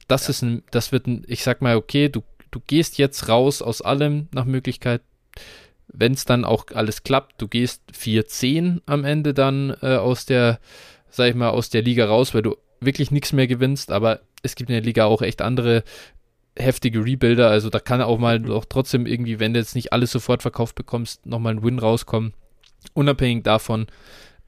Das 0.09 0.25
ja. 0.25 0.31
ist 0.31 0.43
ein, 0.43 0.63
das 0.71 0.93
wird 0.93 1.07
ein, 1.07 1.25
ich 1.27 1.43
sag 1.43 1.61
mal, 1.61 1.77
okay, 1.77 2.09
du, 2.09 2.23
du 2.51 2.61
gehst 2.67 2.97
jetzt 2.97 3.29
raus 3.29 3.61
aus 3.61 3.83
allem 3.83 4.29
nach 4.33 4.47
Möglichkeit. 4.47 5.03
Wenn 5.89 6.13
es 6.13 6.25
dann 6.25 6.47
auch 6.47 6.65
alles 6.73 7.03
klappt, 7.03 7.43
du 7.43 7.49
gehst 7.49 7.83
4-10 7.93 8.81
am 8.87 9.05
Ende 9.05 9.35
dann 9.35 9.77
äh, 9.83 9.97
aus 9.97 10.25
der 10.25 10.59
sag 11.13 11.29
ich 11.29 11.35
mal, 11.35 11.51
aus 11.51 11.71
der 11.71 11.83
Liga 11.83 12.07
raus, 12.07 12.35
weil 12.35 12.43
du 12.43 12.57
wirklich 12.81 13.13
nichts 13.13 13.33
mehr 13.33 13.47
gewinnst, 13.47 13.93
aber 13.93 14.21
es 14.43 14.57
gibt 14.57 14.71
in 14.71 14.75
der 14.75 14.83
Liga 14.83 15.05
auch 15.05 15.23
echt 15.23 15.41
andere 15.41 15.85
heftige 16.59 17.05
Rebuilder, 17.05 17.49
also 17.49 17.71
da 17.71 17.79
kann 17.79 18.03
auch 18.03 18.19
mal 18.19 18.51
auch 18.51 18.65
trotzdem 18.65 19.07
irgendwie, 19.07 19.41
wenn 19.41 19.55
du 19.55 19.61
jetzt 19.61 19.75
nicht 19.75 19.93
alles 19.93 20.11
sofort 20.11 20.43
verkauft 20.43 20.75
bekommst, 20.75 21.25
nochmal 21.25 21.55
ein 21.55 21.63
Win 21.63 21.79
rauskommen. 21.79 22.35
Unabhängig 22.95 23.45
davon, 23.45 23.87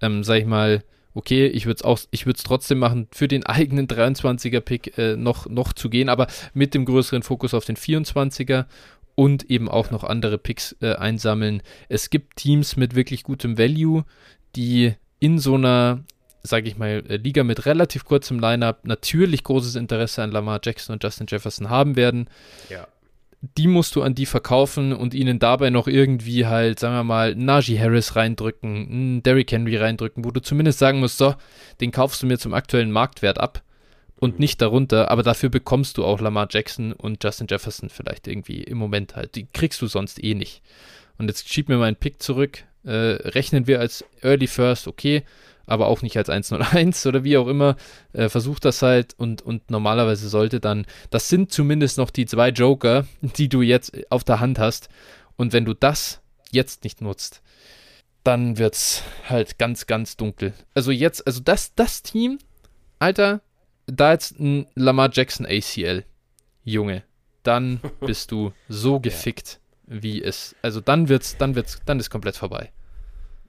ähm, 0.02 0.24
sag 0.24 0.38
ich 0.38 0.46
mal, 0.46 0.82
okay, 1.14 1.46
ich 1.46 1.66
würde 1.66 1.76
es 1.76 1.82
auch, 1.82 2.00
ich 2.10 2.26
würde 2.26 2.36
es 2.36 2.42
trotzdem 2.42 2.78
machen, 2.78 3.08
für 3.12 3.28
den 3.28 3.46
eigenen 3.46 3.86
23er 3.86 4.60
Pick 4.60 4.98
äh, 4.98 5.16
noch, 5.16 5.46
noch 5.48 5.72
zu 5.72 5.88
gehen, 5.88 6.08
aber 6.08 6.26
mit 6.52 6.74
dem 6.74 6.84
größeren 6.84 7.22
Fokus 7.22 7.54
auf 7.54 7.64
den 7.64 7.76
24er 7.76 8.66
und 9.14 9.48
eben 9.50 9.68
auch 9.68 9.90
noch 9.90 10.04
andere 10.04 10.38
Picks 10.38 10.76
äh, 10.80 10.94
einsammeln. 10.94 11.62
Es 11.88 12.10
gibt 12.10 12.36
Teams 12.36 12.76
mit 12.76 12.96
wirklich 12.96 13.22
gutem 13.22 13.56
Value, 13.56 14.04
die 14.56 14.94
in 15.20 15.38
so 15.38 15.54
einer 15.54 16.04
sage 16.46 16.68
ich 16.68 16.76
mal, 16.76 17.02
äh, 17.08 17.16
Liga 17.16 17.42
mit 17.42 17.66
relativ 17.66 18.04
kurzem 18.04 18.38
Lineup 18.38 18.86
natürlich 18.86 19.42
großes 19.42 19.74
Interesse 19.76 20.22
an 20.22 20.30
Lamar 20.30 20.60
Jackson 20.62 20.92
und 20.92 21.02
Justin 21.02 21.26
Jefferson 21.28 21.70
haben 21.70 21.96
werden. 21.96 22.28
Ja. 22.68 22.86
Die 23.56 23.66
musst 23.66 23.96
du 23.96 24.02
an 24.02 24.14
die 24.14 24.26
verkaufen 24.26 24.92
und 24.92 25.12
ihnen 25.12 25.38
dabei 25.38 25.70
noch 25.70 25.86
irgendwie 25.86 26.46
halt, 26.46 26.78
sagen 26.78 26.94
wir 26.94 27.04
mal, 27.04 27.34
Najee 27.34 27.78
Harris 27.78 28.16
reindrücken, 28.16 29.22
Derrick 29.22 29.52
Henry 29.52 29.76
reindrücken, 29.76 30.24
wo 30.24 30.30
du 30.30 30.40
zumindest 30.40 30.78
sagen 30.78 31.00
musst, 31.00 31.18
so, 31.18 31.34
den 31.80 31.90
kaufst 31.90 32.22
du 32.22 32.26
mir 32.26 32.38
zum 32.38 32.54
aktuellen 32.54 32.90
Marktwert 32.90 33.38
ab 33.38 33.62
und 34.18 34.34
mhm. 34.34 34.40
nicht 34.40 34.62
darunter, 34.62 35.10
aber 35.10 35.22
dafür 35.22 35.50
bekommst 35.50 35.98
du 35.98 36.04
auch 36.04 36.20
Lamar 36.20 36.48
Jackson 36.50 36.92
und 36.92 37.22
Justin 37.22 37.46
Jefferson 37.50 37.90
vielleicht 37.90 38.28
irgendwie 38.28 38.62
im 38.62 38.78
Moment 38.78 39.16
halt. 39.16 39.34
Die 39.34 39.46
kriegst 39.52 39.80
du 39.82 39.86
sonst 39.86 40.22
eh 40.22 40.34
nicht. 40.34 40.62
Und 41.18 41.28
jetzt 41.28 41.48
schieb 41.48 41.68
mir 41.68 41.76
meinen 41.76 41.96
Pick 41.96 42.22
zurück. 42.22 42.64
Äh, 42.84 42.90
rechnen 42.90 43.66
wir 43.66 43.80
als 43.80 44.04
Early 44.22 44.46
First, 44.46 44.88
okay 44.88 45.22
aber 45.66 45.86
auch 45.86 46.02
nicht 46.02 46.16
als 46.16 46.30
101 46.30 47.06
oder 47.06 47.24
wie 47.24 47.36
auch 47.36 47.46
immer. 47.46 47.76
Äh, 48.12 48.28
versucht 48.28 48.64
das 48.64 48.82
halt 48.82 49.14
und, 49.18 49.42
und 49.42 49.70
normalerweise 49.70 50.28
sollte 50.28 50.60
dann, 50.60 50.86
das 51.10 51.28
sind 51.28 51.52
zumindest 51.52 51.98
noch 51.98 52.10
die 52.10 52.26
zwei 52.26 52.50
Joker, 52.50 53.06
die 53.20 53.48
du 53.48 53.62
jetzt 53.62 53.92
auf 54.10 54.24
der 54.24 54.40
Hand 54.40 54.58
hast. 54.58 54.88
Und 55.36 55.52
wenn 55.52 55.64
du 55.64 55.74
das 55.74 56.20
jetzt 56.50 56.84
nicht 56.84 57.00
nutzt, 57.00 57.42
dann 58.22 58.58
wird 58.58 58.74
es 58.74 59.02
halt 59.28 59.58
ganz, 59.58 59.86
ganz 59.86 60.16
dunkel. 60.16 60.54
Also 60.74 60.90
jetzt, 60.90 61.26
also 61.26 61.40
das, 61.40 61.74
das 61.74 62.02
Team, 62.02 62.38
Alter, 62.98 63.42
da 63.86 64.12
jetzt 64.12 64.40
ein 64.40 64.66
Lamar 64.74 65.10
Jackson 65.12 65.46
ACL, 65.46 66.04
Junge, 66.64 67.02
dann 67.42 67.80
bist 68.00 68.32
du 68.32 68.52
so 68.68 68.98
gefickt, 68.98 69.60
wie 69.86 70.22
es, 70.22 70.56
also 70.62 70.80
dann 70.80 71.08
wird's, 71.08 71.36
dann 71.36 71.54
wird's, 71.54 71.80
dann 71.84 72.00
ist 72.00 72.10
komplett 72.10 72.36
vorbei. 72.36 72.72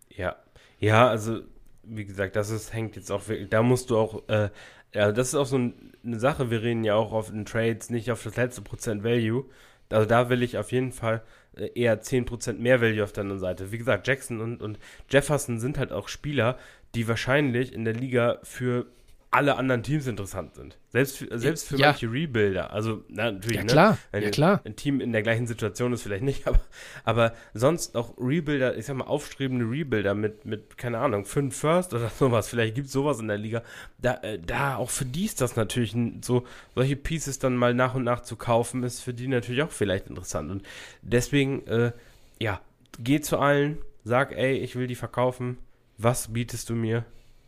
Ja, 0.10 0.36
ja, 0.80 1.08
also 1.08 1.42
wie 1.88 2.06
gesagt, 2.06 2.36
das 2.36 2.50
ist, 2.50 2.74
hängt 2.74 2.96
jetzt 2.96 3.12
auch 3.12 3.28
wirklich, 3.28 3.50
da 3.50 3.64
musst 3.64 3.90
du 3.90 3.98
auch, 3.98 4.28
äh, 4.28 4.50
ja, 4.94 5.12
das 5.12 5.30
ist 5.30 5.36
auch 5.36 5.46
so 5.46 5.58
ein, 5.58 5.94
eine 6.04 6.20
Sache, 6.20 6.50
wir 6.50 6.62
reden 6.62 6.84
ja 6.84 6.96
auch 6.96 7.12
auf 7.12 7.30
den 7.30 7.46
Trades 7.46 7.90
nicht 7.90 8.12
auf 8.12 8.24
das 8.24 8.36
letzte 8.36 8.62
Prozent 8.62 9.04
Value. 9.04 9.46
Also 9.90 10.08
da 10.08 10.30
will 10.30 10.42
ich 10.42 10.58
auf 10.58 10.72
jeden 10.72 10.92
Fall 10.92 11.22
äh, 11.56 11.70
eher 11.76 12.02
10% 12.02 12.54
mehr 12.54 12.82
Value 12.82 13.04
auf 13.04 13.12
der 13.12 13.22
anderen 13.22 13.40
Seite. 13.40 13.72
Wie 13.72 13.78
gesagt, 13.78 14.08
Jackson 14.08 14.42
und, 14.42 14.62
und 14.62 14.80
Jefferson 15.10 15.60
sind 15.60 15.78
halt 15.78 15.92
auch 15.92 16.08
Spieler, 16.08 16.58
die 16.96 17.08
wahrscheinlich 17.08 17.74
in 17.74 17.86
der 17.86 17.94
Liga 17.94 18.40
für 18.44 18.88
alle 19.36 19.58
anderen 19.58 19.84
Teams 19.84 20.08
interessant 20.08 20.56
sind. 20.56 20.78
Selbst 20.90 21.18
für, 21.18 21.38
selbst 21.38 21.68
für 21.68 21.76
ja. 21.76 21.88
manche 21.88 22.10
Rebuilder. 22.10 22.72
Also 22.72 23.04
na, 23.10 23.32
natürlich, 23.32 23.58
ja, 23.58 23.64
ne? 23.64 23.68
klar. 23.68 23.98
Wenn 24.12 24.24
ja, 24.24 24.30
klar. 24.30 24.62
ein 24.64 24.78
Team 24.78 25.02
in 25.02 25.12
der 25.12 25.24
gleichen 25.24 25.46
Situation 25.46 25.92
ist, 25.92 26.04
vielleicht 26.04 26.24
nicht, 26.24 26.48
aber, 26.48 26.62
aber 27.04 27.34
sonst 27.54 27.96
auch 27.96 28.14
Rebuilder, 28.18 28.78
ich 28.78 28.86
sag 28.86 28.96
mal, 28.96 29.04
aufstrebende 29.04 29.66
Rebuilder 29.66 30.16
mit, 30.16 30.46
mit 30.46 30.78
keine 30.78 31.00
Ahnung, 31.00 31.26
fünf 31.26 31.58
First 31.58 31.94
oder 31.94 32.10
sowas, 32.18 32.48
vielleicht 32.48 32.76
gibt 32.76 32.88
es 32.88 32.94
sowas 32.94 33.20
in 33.20 33.28
der 33.28 33.38
Liga. 33.38 33.62
Da, 33.98 34.16
äh, 34.22 34.40
da 34.40 34.78
auch 34.78 34.90
für 34.90 35.06
die 35.06 35.26
ist 35.26 35.42
das 35.42 35.58
natürlich 35.58 35.96
so, 36.22 36.46
solche 36.74 36.96
Pieces 36.96 37.38
dann 37.38 37.58
mal 37.58 37.74
nach 37.74 37.94
und 37.94 38.06
nach 38.06 38.22
zu 38.22 38.38
kaufen, 38.38 38.84
ist 38.84 39.02
für 39.02 39.14
die 39.14 39.28
natürlich 39.28 39.64
auch 39.64 39.72
vielleicht 39.72 40.08
interessant. 40.08 40.50
Und 40.50 40.64
deswegen, 41.02 41.68
äh, 41.68 41.92
ja, 42.40 42.62
geh 43.00 43.20
zu 43.20 43.38
allen, 43.38 43.80
sag, 44.06 44.32
ey, 44.32 44.58
ich 44.60 44.78
will 44.78 44.88
die 44.88 44.96
verkaufen. 44.96 45.58
Was 45.98 46.32
bietest 46.32 46.70
du 46.70 46.76
mir? 46.76 47.06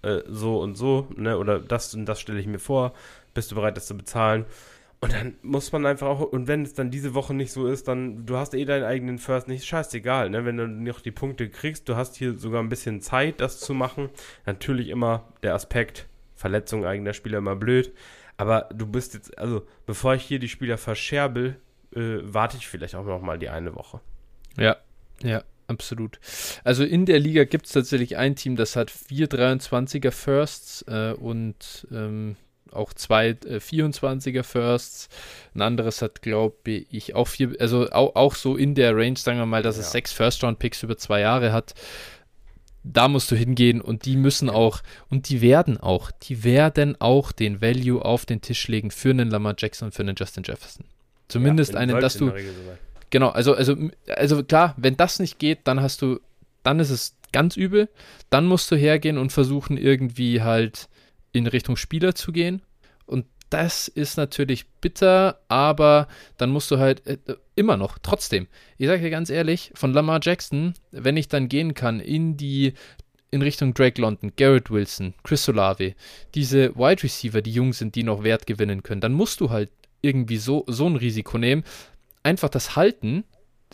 Äh, 0.08 0.24
so 0.28 0.60
und 0.62 0.76
so, 0.76 1.08
ne, 1.16 1.38
oder 1.38 1.60
das 1.60 1.94
und 1.94 2.06
das 2.06 2.22
stelle 2.22 2.40
ich 2.40 2.48
mir 2.48 2.60
vor, 2.60 2.94
bist 3.34 3.52
du 3.52 3.56
bereit, 3.56 3.76
das 3.76 3.88
zu 3.88 3.98
bezahlen? 3.98 4.46
Und 5.00 5.14
dann 5.14 5.36
muss 5.44 5.72
man 5.74 5.86
einfach 5.86 6.08
auch, 6.08 6.22
und 6.22 6.48
wenn 6.48 6.64
es 6.64 6.74
dann 6.74 6.90
diese 6.90 7.14
Woche 7.14 7.34
nicht 7.34 7.52
so 7.52 7.68
ist, 7.68 7.88
dann, 7.88 8.26
du 8.26 8.38
hast 8.38 8.54
eh 8.54 8.66
deinen 8.66 8.86
eigenen 8.86 9.20
First 9.20 9.48
nicht, 9.48 9.66
scheißegal, 9.66 10.30
ne? 10.30 10.46
Wenn 10.46 10.58
du 10.58 10.68
noch 10.68 11.02
die 11.02 11.12
Punkte 11.12 11.50
kriegst, 11.50 11.90
du 11.90 11.96
hast 11.96 12.16
hier 12.16 12.38
sogar 12.40 12.64
ein 12.64 12.70
bisschen 12.70 13.02
Zeit, 13.02 13.42
das 13.42 13.60
zu 13.60 13.74
machen. 13.74 14.10
Natürlich 14.46 14.88
immer 14.88 15.26
der 15.44 15.54
Aspekt, 15.54 16.08
Verletzung 16.36 16.86
eigener 16.86 17.14
Spieler 17.14 17.40
immer 17.40 17.56
blöd. 17.56 17.94
Aber 18.38 18.70
du 18.74 18.88
bist 18.88 19.14
jetzt, 19.14 19.38
also 19.38 19.68
bevor 19.86 20.16
ich 20.16 20.24
hier 20.24 20.40
die 20.40 20.50
Spieler 20.50 20.78
verscherbel, 20.78 21.58
äh, 21.94 22.20
warte 22.22 22.58
ich 22.58 22.68
vielleicht 22.68 22.96
auch 22.96 23.06
noch 23.06 23.22
mal 23.22 23.38
die 23.38 23.50
eine 23.50 23.76
Woche. 23.76 24.00
Ja, 24.58 24.78
ja, 25.22 25.44
absolut. 25.68 26.20
Also 26.64 26.84
in 26.84 27.06
der 27.06 27.20
Liga 27.20 27.44
gibt 27.44 27.68
es 27.68 27.72
tatsächlich 27.74 28.18
ein 28.18 28.36
Team, 28.36 28.56
das 28.56 28.76
hat 28.76 28.92
vier 28.92 29.28
23er 29.28 30.12
Firsts 30.12 30.84
äh, 30.88 31.14
und 31.14 31.88
ähm, 31.92 32.36
auch 32.74 32.94
zwei 32.94 33.30
äh, 33.30 33.60
24er 33.60 34.44
Firsts. 34.44 35.10
Ein 35.54 35.62
anderes 35.62 36.02
hat, 36.02 36.22
glaube 36.22 36.72
ich, 36.90 37.16
auch 37.16 37.28
vier, 37.28 37.56
also 37.60 37.90
auch, 37.90 38.16
auch 38.16 38.36
so 38.36 38.56
in 38.56 38.76
der 38.76 38.96
Range, 38.96 39.18
sagen 39.18 39.40
wir 39.40 39.46
mal, 39.46 39.64
dass 39.64 39.78
ja. 39.78 39.82
es 39.82 39.92
sechs 39.92 40.12
First-Round-Picks 40.12 40.84
über 40.84 40.98
zwei 40.98 41.22
Jahre 41.22 41.52
hat. 41.52 41.74
Da 42.84 43.10
musst 43.10 43.30
du 43.32 43.36
hingehen 43.36 43.82
und 43.82 44.06
die 44.06 44.16
müssen 44.16 44.50
auch, 44.50 44.82
und 45.10 45.28
die 45.28 45.42
werden 45.42 45.78
auch, 45.78 46.10
die 46.12 46.46
werden 46.46 46.96
auch 47.02 47.34
den 47.34 47.62
Value 47.62 48.04
auf 48.04 48.26
den 48.26 48.42
Tisch 48.42 48.68
legen 48.70 48.92
für 48.92 49.10
einen 49.10 49.30
Lamar 49.30 49.56
Jackson 49.58 49.88
und 49.88 49.92
für 49.92 50.04
einen 50.04 50.16
Justin 50.16 50.44
Jefferson. 50.44 50.86
Zumindest 51.28 51.74
ja, 51.74 51.80
einen, 51.80 52.00
dass 52.00 52.18
du. 52.18 52.32
Genau. 53.10 53.30
Also, 53.30 53.54
also, 53.54 53.76
also 54.08 54.44
klar, 54.44 54.74
wenn 54.78 54.98
das 54.98 55.20
nicht 55.20 55.40
geht, 55.40 55.60
dann 55.66 55.82
hast 55.82 56.02
du, 56.02 56.20
dann 56.64 56.80
ist 56.80 56.90
es 56.90 57.16
ganz 57.32 57.58
übel. 57.58 57.90
Dann 58.30 58.46
musst 58.46 58.72
du 58.72 58.76
hergehen 58.76 59.18
und 59.18 59.32
versuchen, 59.32 59.78
irgendwie 59.78 60.42
halt 60.42 60.90
in 61.32 61.48
Richtung 61.48 61.76
Spieler 61.76 62.16
zu 62.16 62.32
gehen. 62.32 62.62
Und 63.06 63.26
das 63.50 63.88
ist 63.88 64.18
natürlich 64.18 64.68
bitter, 64.82 65.40
aber 65.48 66.08
dann 66.38 66.50
musst 66.50 66.70
du 66.72 66.78
halt 66.80 67.06
äh, 67.08 67.18
immer 67.56 67.78
noch, 67.78 67.98
trotzdem. 68.00 68.48
Ich 68.78 68.88
sage 68.88 69.02
dir 69.02 69.10
ganz 69.10 69.30
ehrlich, 69.30 69.72
von 69.74 69.94
Lamar 69.94 70.20
Jackson, 70.22 70.74
wenn 70.92 71.18
ich 71.18 71.28
dann 71.28 71.48
gehen 71.48 71.74
kann 71.74 72.00
in 72.00 72.38
die 72.38 72.74
in 73.30 73.42
Richtung 73.42 73.74
Drake 73.74 74.02
London, 74.02 74.32
Garrett 74.38 74.72
Wilson, 74.72 75.14
Chris 75.24 75.44
Solave, 75.44 75.96
diese 76.34 76.74
Wide 76.76 77.04
Receiver, 77.04 77.42
die 77.42 77.52
jung 77.52 77.74
sind, 77.74 77.96
die 77.96 78.04
noch 78.04 78.24
Wert 78.24 78.48
gewinnen 78.48 78.84
können, 78.84 79.02
dann 79.02 79.14
musst 79.14 79.42
du 79.42 79.50
halt 79.50 79.70
irgendwie 80.02 80.38
so, 80.38 80.64
so 80.68 80.88
ein 80.88 80.96
Risiko 80.96 81.38
nehmen. 81.38 81.64
Einfach 82.28 82.50
das 82.50 82.76
Halten, 82.76 83.24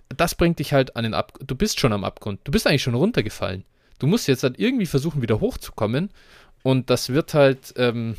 das 0.10 0.36
bringt 0.36 0.60
dich 0.60 0.74
halt 0.74 0.96
an 0.96 1.06
den 1.06 1.16
Abgrund. 1.16 1.50
Du 1.50 1.56
bist 1.56 1.80
schon 1.80 1.92
am 1.92 2.04
Abgrund. 2.04 2.40
Du 2.44 2.52
bist 2.52 2.68
eigentlich 2.68 2.84
schon 2.84 2.94
runtergefallen. 2.94 3.66
Du 3.98 4.06
musst 4.06 4.28
jetzt 4.28 4.44
halt 4.44 4.60
irgendwie 4.60 4.86
versuchen, 4.86 5.24
wieder 5.24 5.40
hochzukommen. 5.40 6.12
Und 6.62 6.92
das 6.92 7.10
wird 7.10 7.34
halt, 7.34 7.74
ähm, 7.78 8.16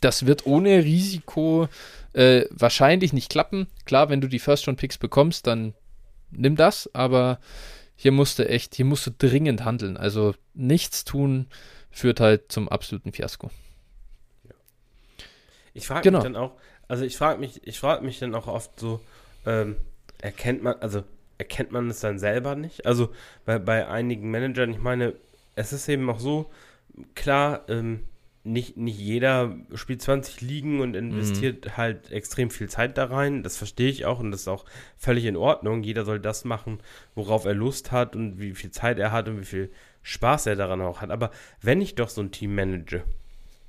das 0.00 0.26
wird 0.26 0.44
ohne 0.44 0.82
Risiko 0.82 1.68
äh, 2.14 2.46
wahrscheinlich 2.50 3.12
nicht 3.12 3.30
klappen. 3.30 3.68
Klar, 3.84 4.08
wenn 4.08 4.20
du 4.20 4.26
die 4.26 4.40
First-Round-Picks 4.40 4.98
bekommst, 4.98 5.46
dann 5.46 5.74
nimm 6.32 6.56
das, 6.56 6.92
aber 6.92 7.38
hier 7.94 8.10
musst 8.10 8.40
du 8.40 8.48
echt, 8.48 8.74
hier 8.74 8.86
musst 8.86 9.06
du 9.06 9.12
dringend 9.16 9.64
handeln. 9.64 9.96
Also 9.96 10.34
nichts 10.52 11.04
tun 11.04 11.46
führt 11.92 12.18
halt 12.18 12.50
zum 12.50 12.68
absoluten 12.68 13.12
Fiasko. 13.12 13.52
Ich 15.74 15.86
frage 15.86 16.02
genau. 16.02 16.18
mich 16.18 16.24
dann 16.24 16.34
auch, 16.34 16.56
also 16.88 17.04
ich 17.04 17.16
frage 17.16 17.38
mich, 17.38 17.64
ich 17.64 17.78
frage 17.78 18.04
mich 18.04 18.18
dann 18.18 18.34
auch 18.34 18.48
oft 18.48 18.80
so, 18.80 19.00
ähm, 19.46 19.76
erkennt 20.20 20.62
man, 20.62 20.76
also 20.80 21.04
erkennt 21.38 21.72
man 21.72 21.90
es 21.90 22.00
dann 22.00 22.18
selber 22.18 22.54
nicht? 22.54 22.86
Also 22.86 23.10
bei, 23.44 23.58
bei 23.58 23.88
einigen 23.88 24.30
Managern, 24.30 24.70
ich 24.70 24.80
meine, 24.80 25.14
es 25.56 25.72
ist 25.72 25.88
eben 25.88 26.08
auch 26.10 26.20
so, 26.20 26.50
klar, 27.14 27.64
ähm, 27.68 28.04
nicht, 28.44 28.76
nicht 28.76 28.98
jeder 28.98 29.56
spielt 29.74 30.02
20 30.02 30.42
Ligen 30.42 30.80
und 30.80 30.94
investiert 30.94 31.64
mhm. 31.64 31.76
halt 31.78 32.12
extrem 32.12 32.50
viel 32.50 32.68
Zeit 32.68 32.98
da 32.98 33.06
rein. 33.06 33.42
Das 33.42 33.56
verstehe 33.56 33.88
ich 33.88 34.04
auch 34.04 34.20
und 34.20 34.30
das 34.30 34.42
ist 34.42 34.48
auch 34.48 34.66
völlig 34.98 35.24
in 35.24 35.36
Ordnung. 35.36 35.82
Jeder 35.82 36.04
soll 36.04 36.20
das 36.20 36.44
machen, 36.44 36.80
worauf 37.14 37.46
er 37.46 37.54
Lust 37.54 37.90
hat 37.90 38.14
und 38.14 38.38
wie 38.38 38.52
viel 38.52 38.70
Zeit 38.70 38.98
er 38.98 39.12
hat 39.12 39.28
und 39.28 39.40
wie 39.40 39.46
viel 39.46 39.70
Spaß 40.02 40.46
er 40.46 40.56
daran 40.56 40.82
auch 40.82 41.00
hat. 41.00 41.10
Aber 41.10 41.30
wenn 41.62 41.80
ich 41.80 41.94
doch 41.94 42.10
so 42.10 42.20
ein 42.20 42.32
Team 42.32 42.54
manage, 42.54 43.02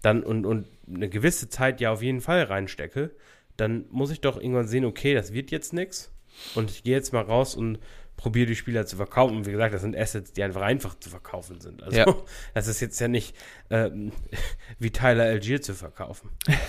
dann 0.02 0.24
und, 0.24 0.46
und 0.46 0.68
eine 0.94 1.08
gewisse 1.08 1.50
Zeit 1.50 1.80
ja 1.80 1.92
auf 1.94 2.02
jeden 2.02 2.20
Fall 2.22 2.44
reinstecke, 2.44 3.12
dann 3.58 3.86
muss 3.90 4.12
ich 4.12 4.22
doch 4.22 4.38
irgendwann 4.38 4.68
sehen, 4.68 4.86
okay, 4.86 5.14
das 5.14 5.34
wird 5.34 5.52
jetzt 5.52 5.74
nichts 5.74 6.12
und 6.56 6.70
ich 6.70 6.84
gehe 6.84 6.96
jetzt 6.96 7.14
mal 7.14 7.24
raus 7.24 7.56
und 7.56 7.80
probiere 8.18 8.48
die 8.48 8.56
Spieler 8.56 8.86
zu 8.86 8.96
verkaufen. 8.96 9.38
Und 9.38 9.46
wie 9.46 9.52
gesagt, 9.52 9.74
das 9.74 9.82
sind 9.82 9.96
Assets, 9.96 10.34
die 10.34 10.44
einfach 10.44 10.62
einfach 10.62 10.98
zu 11.00 11.10
verkaufen 11.10 11.60
sind. 11.60 11.84
Also 11.84 11.98
ja. 11.98 12.06
das 12.54 12.68
ist 12.68 12.80
jetzt 12.80 13.00
ja 13.00 13.08
nicht 13.08 13.36
ähm, 13.70 14.12
wie 14.80 14.92
Tyler 14.92 15.24
Algier 15.24 15.62
zu 15.62 15.74
verkaufen. 15.74 16.30
Also 16.48 16.60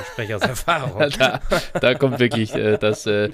ich 0.00 0.06
spreche 0.08 0.36
aus 0.36 0.42
Erfahrung. 0.48 1.10
da, 1.18 1.40
da 1.80 1.94
kommt 1.94 2.18
wirklich 2.18 2.54
äh, 2.54 2.78
das 2.78 3.06
äh, 3.06 3.30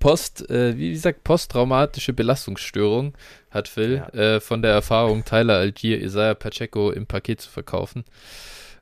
Post, 0.00 0.48
äh, 0.50 0.76
wie 0.76 0.92
gesagt, 0.92 1.24
posttraumatische 1.24 2.12
Belastungsstörung 2.12 3.16
hat 3.50 3.68
Phil 3.68 3.96
ja. 3.96 4.08
Äh, 4.08 4.40
von 4.40 4.62
der 4.62 4.72
Erfahrung, 4.72 5.24
Tyler 5.24 5.58
Algier, 5.58 6.00
Isaiah 6.00 6.34
Pacheco 6.34 6.90
im 6.90 7.06
Paket 7.06 7.40
zu 7.40 7.50
verkaufen. 7.50 8.04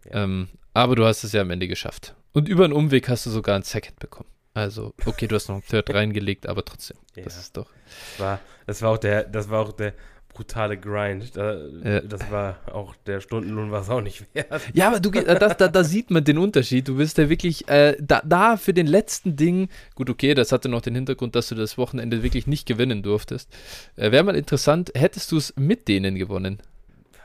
Ja. 0.07 0.25
Ähm, 0.25 0.49
aber 0.75 0.97
du 0.97 1.05
hast 1.05 1.23
es 1.23 1.33
ja 1.33 1.43
am 1.43 1.51
Ende 1.51 1.69
geschafft. 1.69 2.15
Und 2.33 2.49
über 2.49 2.65
einen 2.65 2.73
Umweg 2.73 3.09
hast 3.09 3.27
du 3.27 3.31
sogar 3.31 3.57
ein 3.57 3.63
Second 3.63 3.99
bekommen. 3.99 4.29
Also, 4.55 4.95
okay, 5.07 5.27
du 5.27 5.35
hast 5.35 5.49
noch 5.49 5.57
ein 5.57 5.65
Third 5.67 5.91
reingelegt, 5.95 6.47
aber 6.47 6.65
trotzdem. 6.65 6.99
Ja. 7.17 7.25
Das 7.25 7.39
ist 7.39 7.57
doch. 7.57 7.71
Das 8.19 8.21
war, 8.21 8.41
das 8.67 8.83
war 8.83 8.91
auch 8.91 8.99
der, 8.99 9.25
das 9.25 9.49
war 9.49 9.61
auch 9.61 9.73
der 9.73 9.95
brutale 10.33 10.79
Grind. 10.79 11.37
Da, 11.37 11.57
ja. 11.85 12.01
Das 12.01 12.31
war 12.31 12.59
auch 12.73 12.95
der 13.07 13.21
Stundenlohn 13.21 13.71
war 13.71 13.83
es 13.83 13.91
auch 13.91 14.01
nicht 14.01 14.27
wert. 14.35 14.49
Ja, 14.73 14.89
aber 14.89 15.01
du 15.01 15.11
das, 15.11 15.57
da, 15.57 15.69
da 15.69 15.85
sieht 15.85 16.11
man 16.11 16.25
den 16.25 16.39
Unterschied. 16.39 16.89
Du 16.89 16.97
bist 16.97 17.19
ja 17.19 17.29
wirklich 17.29 17.69
äh, 17.69 17.97
da, 18.01 18.23
da 18.25 18.57
für 18.57 18.75
den 18.75 18.87
letzten 18.87 19.37
Ding. 19.37 19.69
Gut, 19.95 20.11
okay, 20.11 20.35
das 20.35 20.53
hatte 20.53 20.69
noch 20.69 20.83
den 20.83 20.95
Hintergrund, 20.95 21.35
dass 21.35 21.49
du 21.49 21.55
das 21.55 21.79
Wochenende 21.79 22.23
wirklich 22.23 22.47
nicht 22.47 22.67
gewinnen 22.67 23.03
durftest. 23.03 23.51
Äh, 23.97 24.11
Wäre 24.11 24.25
mal 24.25 24.37
interessant, 24.37 24.93
hättest 24.95 25.33
du 25.33 25.37
es 25.37 25.55
mit 25.57 25.89
denen 25.89 26.17
gewonnen? 26.17 26.59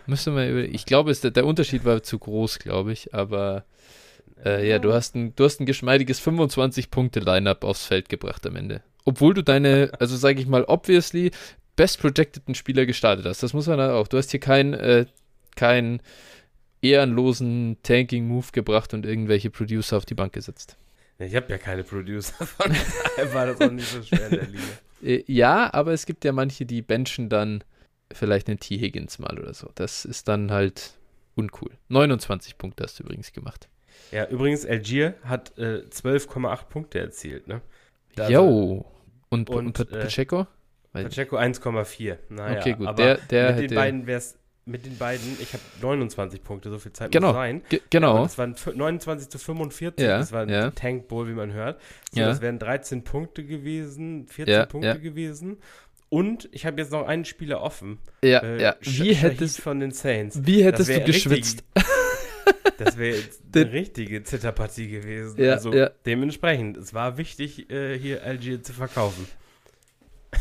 Müsste 0.06 0.32
man 0.32 0.50
über, 0.50 0.64
ich 0.64 0.86
glaube, 0.86 1.14
der, 1.14 1.32
der 1.32 1.46
Unterschied 1.46 1.84
war 1.84 2.02
zu 2.02 2.18
groß, 2.18 2.60
glaube 2.60 2.94
ich, 2.94 3.14
aber 3.14 3.66
äh, 4.46 4.68
ja, 4.68 4.80
du 4.80 4.94
hast 4.94 5.16
ein, 5.16 5.36
du 5.36 5.44
hast 5.44 5.60
ein 5.60 5.66
geschmeidiges 5.66 6.22
25-Punkte-Line-Up 6.22 7.64
aufs 7.64 7.86
Feld 7.86 8.10
gebracht 8.10 8.46
am 8.46 8.56
Ende. 8.56 8.82
Obwohl 9.06 9.34
du 9.34 9.44
deine, 9.44 9.92
also 10.00 10.16
sage 10.16 10.42
ich 10.42 10.48
mal, 10.48 10.64
obviously 10.66 11.32
best 11.76 12.00
projecteden 12.00 12.56
Spieler 12.56 12.86
gestartet 12.86 13.26
hast. 13.26 13.44
Das 13.44 13.54
muss 13.54 13.68
man 13.68 13.78
dann 13.78 13.92
auch. 13.92 14.08
Du 14.08 14.18
hast 14.18 14.32
hier 14.32 14.40
keinen 14.40 14.74
äh, 14.74 15.06
kein 15.56 16.02
ehrenlosen 16.82 17.78
Tanking-Move 17.84 18.48
gebracht 18.52 18.94
und 18.94 19.06
irgendwelche 19.06 19.50
Producer 19.50 19.98
auf 19.98 20.06
die 20.06 20.14
Bank 20.14 20.34
gesetzt. 20.34 20.78
Ich 21.20 21.36
habe 21.36 21.50
ja 21.50 21.58
keine 21.58 21.84
Producer, 21.84 22.46
von 22.46 22.72
daher 22.72 23.34
war 23.34 23.48
das 23.48 23.62
auch 23.62 23.72
nicht 23.72 23.88
so 23.88 24.04
schwer 24.04 24.28
in 24.28 24.36
der 24.36 24.48
Liga. 24.48 24.64
Äh, 25.04 25.24
ja, 25.28 25.74
aber 25.74 25.94
es 25.94 26.06
gibt 26.06 26.26
ja 26.26 26.32
manche, 26.32 26.66
die 26.66 26.82
benchen 26.82 27.30
dann 27.30 27.64
vielleicht 28.12 28.48
einen 28.48 28.60
T. 28.60 28.78
Higgins 28.78 29.20
mal 29.20 29.38
oder 29.40 29.54
so. 29.54 29.72
Das 29.76 30.06
ist 30.06 30.28
dann 30.28 30.52
halt 30.52 30.94
uncool. 31.36 31.72
29 31.90 32.58
Punkte 32.58 32.84
hast 32.84 33.00
du 33.00 33.04
übrigens 33.04 33.32
gemacht. 33.32 33.68
Ja, 34.12 34.28
übrigens, 34.28 34.66
Algier 34.66 35.16
hat 35.24 35.58
äh, 35.58 35.84
12,8 35.90 36.66
Punkte 36.70 37.00
erzielt, 37.00 37.48
ne? 37.48 37.62
Jo. 38.30 38.86
Und, 39.30 39.50
und, 39.50 39.80
und 39.80 39.92
Pacheco? 39.92 40.48
Äh, 40.94 41.04
Pacheco 41.04 41.38
1,4. 41.38 42.18
Naja, 42.30 42.60
okay, 42.60 42.74
gut. 42.74 42.98
Der, 42.98 43.18
der 43.18 43.54
mit 43.54 43.70
den 43.70 43.76
beiden 43.76 44.08
wäre 44.08 44.20
es 44.20 44.38
mit 44.68 44.86
den 44.86 44.98
beiden, 44.98 45.38
ich 45.42 45.54
habe 45.54 45.64
29 45.82 46.44
Punkte, 46.44 46.70
so 46.70 46.78
viel 46.78 46.92
Zeit 46.92 47.12
genau. 47.12 47.28
muss 47.28 47.36
sein. 47.36 47.62
G 47.70 47.80
genau. 47.90 48.24
das 48.24 48.38
waren 48.38 48.54
29 48.76 49.30
zu 49.30 49.40
45, 49.40 50.06
ja, 50.06 50.18
das 50.18 50.34
war 50.34 50.42
ein 50.42 50.50
ja. 50.50 50.72
Tank 50.72 51.08
Bowl, 51.08 51.28
wie 51.28 51.34
man 51.34 51.54
hört. 51.54 51.80
So, 52.12 52.20
ja. 52.20 52.28
Das 52.28 52.42
wären 52.42 52.60
13 52.60 53.06
Punkte 53.06 53.46
gewesen, 53.46 54.28
14 54.28 54.54
ja, 54.54 54.66
Punkte 54.66 55.00
gewesen. 55.00 55.58
Und 56.10 56.50
ich 56.52 56.66
habe 56.66 56.80
jetzt 56.82 56.92
noch 56.92 57.08
einen 57.08 57.26
Spieler 57.26 57.62
offen. 57.62 58.00
Ja, 58.24 58.40
äh, 58.40 58.62
ja. 58.62 58.76
Wie 58.82 59.14
hättest 59.14 59.62
von 59.62 59.80
den 59.80 59.92
Saints. 59.92 60.40
Wie 60.44 60.64
hättest 60.64 60.90
du 60.90 61.02
geschwitzt? 61.02 61.64
Das 62.78 62.98
wäre 62.98 63.18
jetzt 63.18 63.42
eine 63.56 63.72
richtige 63.72 64.24
Zitterpartie 64.24 64.88
gewesen. 64.90 65.42
Ja, 65.42 65.54
also 65.54 65.74
ja. 65.74 65.90
dementsprechend, 66.06 66.78
es 66.78 66.94
war 66.94 67.18
wichtig, 67.18 67.70
äh, 67.70 67.98
hier 67.98 68.24
Algier 68.24 68.62
zu 68.64 68.74
verkaufen. 68.74 69.28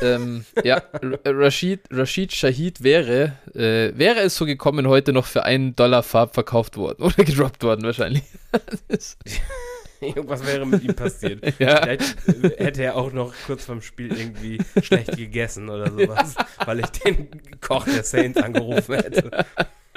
ähm, 0.01 0.45
ja, 0.65 0.83
Rashid, 1.25 1.81
Rashid 1.91 2.33
Shahid 2.33 2.83
wäre, 2.83 3.39
äh, 3.55 3.97
wäre 3.97 4.21
es 4.21 4.37
so 4.37 4.45
gekommen, 4.45 4.89
heute 4.89 5.13
noch 5.13 5.27
für 5.27 5.45
einen 5.45 5.77
Dollar 5.77 6.03
Farb 6.03 6.35
verkauft 6.35 6.77
worden 6.77 7.03
oder 7.03 7.25
gedroppt 7.25 7.63
worden 7.63 7.85
wahrscheinlich. 7.85 8.25
Irgendwas 10.01 10.47
wäre 10.47 10.67
mit 10.67 10.83
ihm 10.83 10.95
passiert. 10.95 11.43
Ja. 11.59 11.83
Vielleicht 11.83 12.29
äh, 12.29 12.65
hätte 12.65 12.83
er 12.83 12.97
auch 12.97 13.13
noch 13.13 13.33
kurz 13.47 13.65
vorm 13.65 13.81
Spiel 13.81 14.15
irgendwie 14.15 14.59
schlecht 14.83 15.17
gegessen 15.17 15.71
oder 15.71 15.91
sowas, 15.91 16.35
ja. 16.37 16.67
weil 16.67 16.81
ich 16.81 16.87
den 16.87 17.29
Koch 17.61 17.85
der 17.87 18.03
Saints 18.03 18.43
angerufen 18.43 18.97
hätte. 18.97 19.47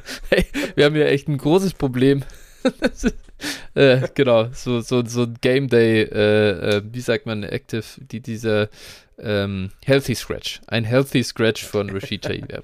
Hey, 0.30 0.46
wir 0.76 0.86
haben 0.86 0.96
ja 0.96 1.06
echt 1.06 1.28
ein 1.28 1.38
großes 1.38 1.74
Problem. 1.74 2.24
äh, 3.74 4.08
genau, 4.14 4.50
so, 4.54 4.82
so, 4.82 5.06
so 5.06 5.24
ein 5.24 5.38
Game 5.42 5.68
Day, 5.68 6.02
äh, 6.04 6.78
äh, 6.78 6.82
wie 6.86 7.02
sagt 7.02 7.26
man, 7.26 7.44
Active, 7.44 7.86
die, 7.98 8.20
dieser 8.20 8.70
ähm, 9.22 9.72
Healthy 9.86 10.16
Scratch. 10.16 10.62
Ein 10.68 10.84
Healthy 10.84 11.24
Scratch 11.24 11.64
von 11.64 11.90
Rashid 11.94 12.26
Shaib. 12.26 12.64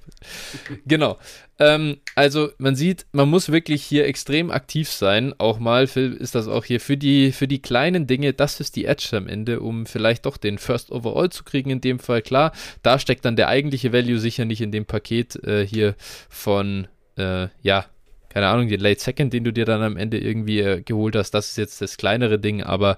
genau. 0.85 1.17
Ähm, 1.57 1.97
also 2.15 2.49
man 2.57 2.75
sieht, 2.75 3.05
man 3.13 3.29
muss 3.29 3.51
wirklich 3.51 3.83
hier 3.83 4.05
extrem 4.05 4.51
aktiv 4.51 4.89
sein. 4.89 5.33
Auch 5.37 5.59
mal, 5.59 5.87
Phil, 5.87 6.13
ist 6.13 6.35
das 6.35 6.47
auch 6.47 6.65
hier 6.65 6.81
für 6.81 6.97
die, 6.97 7.31
für 7.31 7.47
die 7.47 7.61
kleinen 7.61 8.07
Dinge, 8.07 8.33
das 8.33 8.59
ist 8.59 8.75
die 8.75 8.85
Edge 8.85 9.09
am 9.13 9.27
Ende, 9.27 9.61
um 9.61 9.85
vielleicht 9.85 10.25
doch 10.25 10.37
den 10.37 10.57
First 10.57 10.91
Overall 10.91 11.29
zu 11.29 11.43
kriegen 11.43 11.69
in 11.69 11.81
dem 11.81 11.99
Fall. 11.99 12.21
Klar, 12.21 12.51
da 12.83 12.99
steckt 12.99 13.23
dann 13.25 13.37
der 13.37 13.47
eigentliche 13.47 13.93
Value 13.93 14.19
sicher 14.19 14.45
nicht 14.45 14.61
in 14.61 14.71
dem 14.71 14.85
Paket 14.85 15.41
äh, 15.45 15.65
hier 15.65 15.95
von 16.29 16.87
äh, 17.17 17.47
ja, 17.61 17.85
keine 18.29 18.47
Ahnung, 18.47 18.67
den 18.67 18.81
Late 18.81 18.99
Second, 18.99 19.31
den 19.31 19.45
du 19.45 19.53
dir 19.53 19.63
dann 19.63 19.81
am 19.81 19.95
Ende 19.95 20.17
irgendwie 20.19 20.59
äh, 20.59 20.81
geholt 20.81 21.15
hast, 21.15 21.31
das 21.31 21.51
ist 21.51 21.57
jetzt 21.57 21.81
das 21.81 21.95
kleinere 21.95 22.37
Ding, 22.37 22.61
aber 22.61 22.97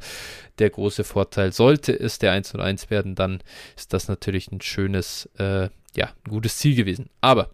der 0.58 0.72
große 0.72 1.04
Vorteil, 1.04 1.54
sollte 1.54 1.94
es 1.94 2.18
der 2.18 2.32
1 2.32 2.56
und 2.56 2.62
1 2.62 2.90
werden, 2.90 3.14
dann 3.14 3.44
ist 3.76 3.94
das 3.94 4.08
natürlich 4.08 4.52
ein 4.52 4.62
schönes, 4.62 5.30
äh, 5.38 5.70
ja, 5.96 6.08
ein 6.08 6.30
gutes 6.30 6.58
Ziel 6.58 6.76
gewesen. 6.76 7.12
Aber 7.22 7.52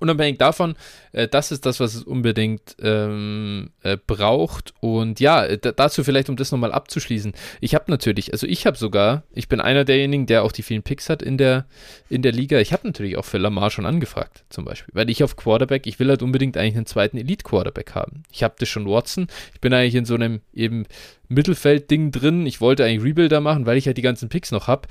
unabhängig 0.00 0.38
davon, 0.38 0.74
äh, 1.12 1.28
das 1.28 1.52
ist 1.52 1.66
das, 1.66 1.78
was 1.78 1.94
es 1.94 2.02
unbedingt 2.02 2.76
ähm, 2.82 3.70
äh, 3.82 3.96
braucht. 3.96 4.74
Und 4.80 5.20
ja, 5.20 5.44
äh, 5.44 5.58
dazu 5.58 6.02
vielleicht, 6.02 6.28
um 6.28 6.36
das 6.36 6.50
nochmal 6.50 6.72
abzuschließen. 6.72 7.32
Ich 7.60 7.74
habe 7.74 7.84
natürlich, 7.88 8.32
also 8.32 8.46
ich 8.46 8.66
habe 8.66 8.76
sogar, 8.76 9.22
ich 9.32 9.48
bin 9.48 9.60
einer 9.60 9.84
derjenigen, 9.84 10.26
der 10.26 10.42
auch 10.42 10.52
die 10.52 10.62
vielen 10.62 10.82
Picks 10.82 11.08
hat 11.08 11.22
in 11.22 11.38
der, 11.38 11.66
in 12.08 12.22
der 12.22 12.32
Liga. 12.32 12.58
Ich 12.58 12.72
habe 12.72 12.86
natürlich 12.86 13.16
auch 13.16 13.24
für 13.24 13.38
Lamar 13.38 13.70
schon 13.70 13.86
angefragt, 13.86 14.44
zum 14.48 14.64
Beispiel. 14.64 14.94
Weil 14.94 15.10
ich 15.10 15.22
auf 15.22 15.36
Quarterback, 15.36 15.86
ich 15.86 15.98
will 15.98 16.08
halt 16.08 16.22
unbedingt 16.22 16.56
eigentlich 16.56 16.76
einen 16.76 16.86
zweiten 16.86 17.18
Elite-Quarterback 17.18 17.94
haben. 17.94 18.24
Ich 18.32 18.42
habe 18.42 18.54
das 18.58 18.68
schon 18.68 18.86
Watson. 18.86 19.28
Ich 19.54 19.60
bin 19.60 19.72
eigentlich 19.72 19.94
in 19.94 20.04
so 20.04 20.14
einem 20.14 20.40
eben 20.54 20.86
Mittelfeld-Ding 21.28 22.10
drin. 22.10 22.46
Ich 22.46 22.60
wollte 22.60 22.84
eigentlich 22.84 23.04
Rebuilder 23.04 23.40
machen, 23.40 23.66
weil 23.66 23.76
ich 23.76 23.86
halt 23.86 23.98
die 23.98 24.02
ganzen 24.02 24.28
Picks 24.28 24.50
noch 24.50 24.66
habe. 24.66 24.88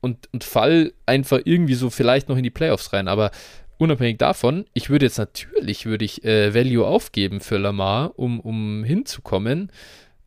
Und, 0.00 0.28
und 0.32 0.44
fall 0.44 0.92
einfach 1.06 1.40
irgendwie 1.44 1.74
so 1.74 1.90
vielleicht 1.90 2.28
noch 2.28 2.36
in 2.36 2.44
die 2.44 2.50
Playoffs 2.50 2.92
rein. 2.92 3.08
Aber 3.08 3.32
unabhängig 3.78 4.18
davon, 4.18 4.66
ich 4.74 4.90
würde 4.90 5.06
jetzt 5.06 5.18
natürlich, 5.18 5.86
würde 5.86 6.04
ich 6.04 6.24
äh, 6.24 6.54
Value 6.54 6.86
aufgeben 6.86 7.40
für 7.40 7.58
Lamar, 7.58 8.18
um, 8.18 8.40
um 8.40 8.84
hinzukommen. 8.84 9.70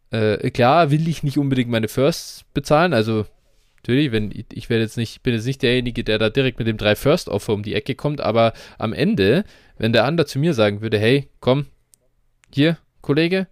Äh, 0.10 0.50
klar 0.52 0.92
will 0.92 1.08
ich 1.08 1.24
nicht 1.24 1.38
unbedingt 1.38 1.70
meine 1.70 1.88
Firsts 1.88 2.44
bezahlen, 2.54 2.94
also 2.94 3.26
natürlich, 3.78 4.12
wenn 4.12 4.32
ich 4.52 4.70
werde 4.70 4.84
jetzt 4.84 4.98
nicht, 4.98 5.24
bin 5.24 5.34
jetzt 5.34 5.46
nicht 5.46 5.62
derjenige, 5.62 6.04
der 6.04 6.20
da 6.20 6.30
direkt 6.30 6.60
mit 6.60 6.68
dem 6.68 6.78
3 6.78 6.96
First 6.96 7.30
Offer 7.30 7.54
um 7.54 7.64
die 7.64 7.76
Ecke 7.76 7.96
kommt, 7.96 8.22
aber 8.22 8.54
am 8.78 8.94
Ende, 8.94 9.44
wenn 9.78 9.94
der 9.94 10.06
andere 10.06 10.28
zu 10.28 10.40
mir 10.40 10.54
sagen 10.54 10.82
würde, 10.82 11.00
hey, 11.00 11.28
komm, 11.40 11.66
hier, 12.54 12.78
Kollege, 13.02 13.48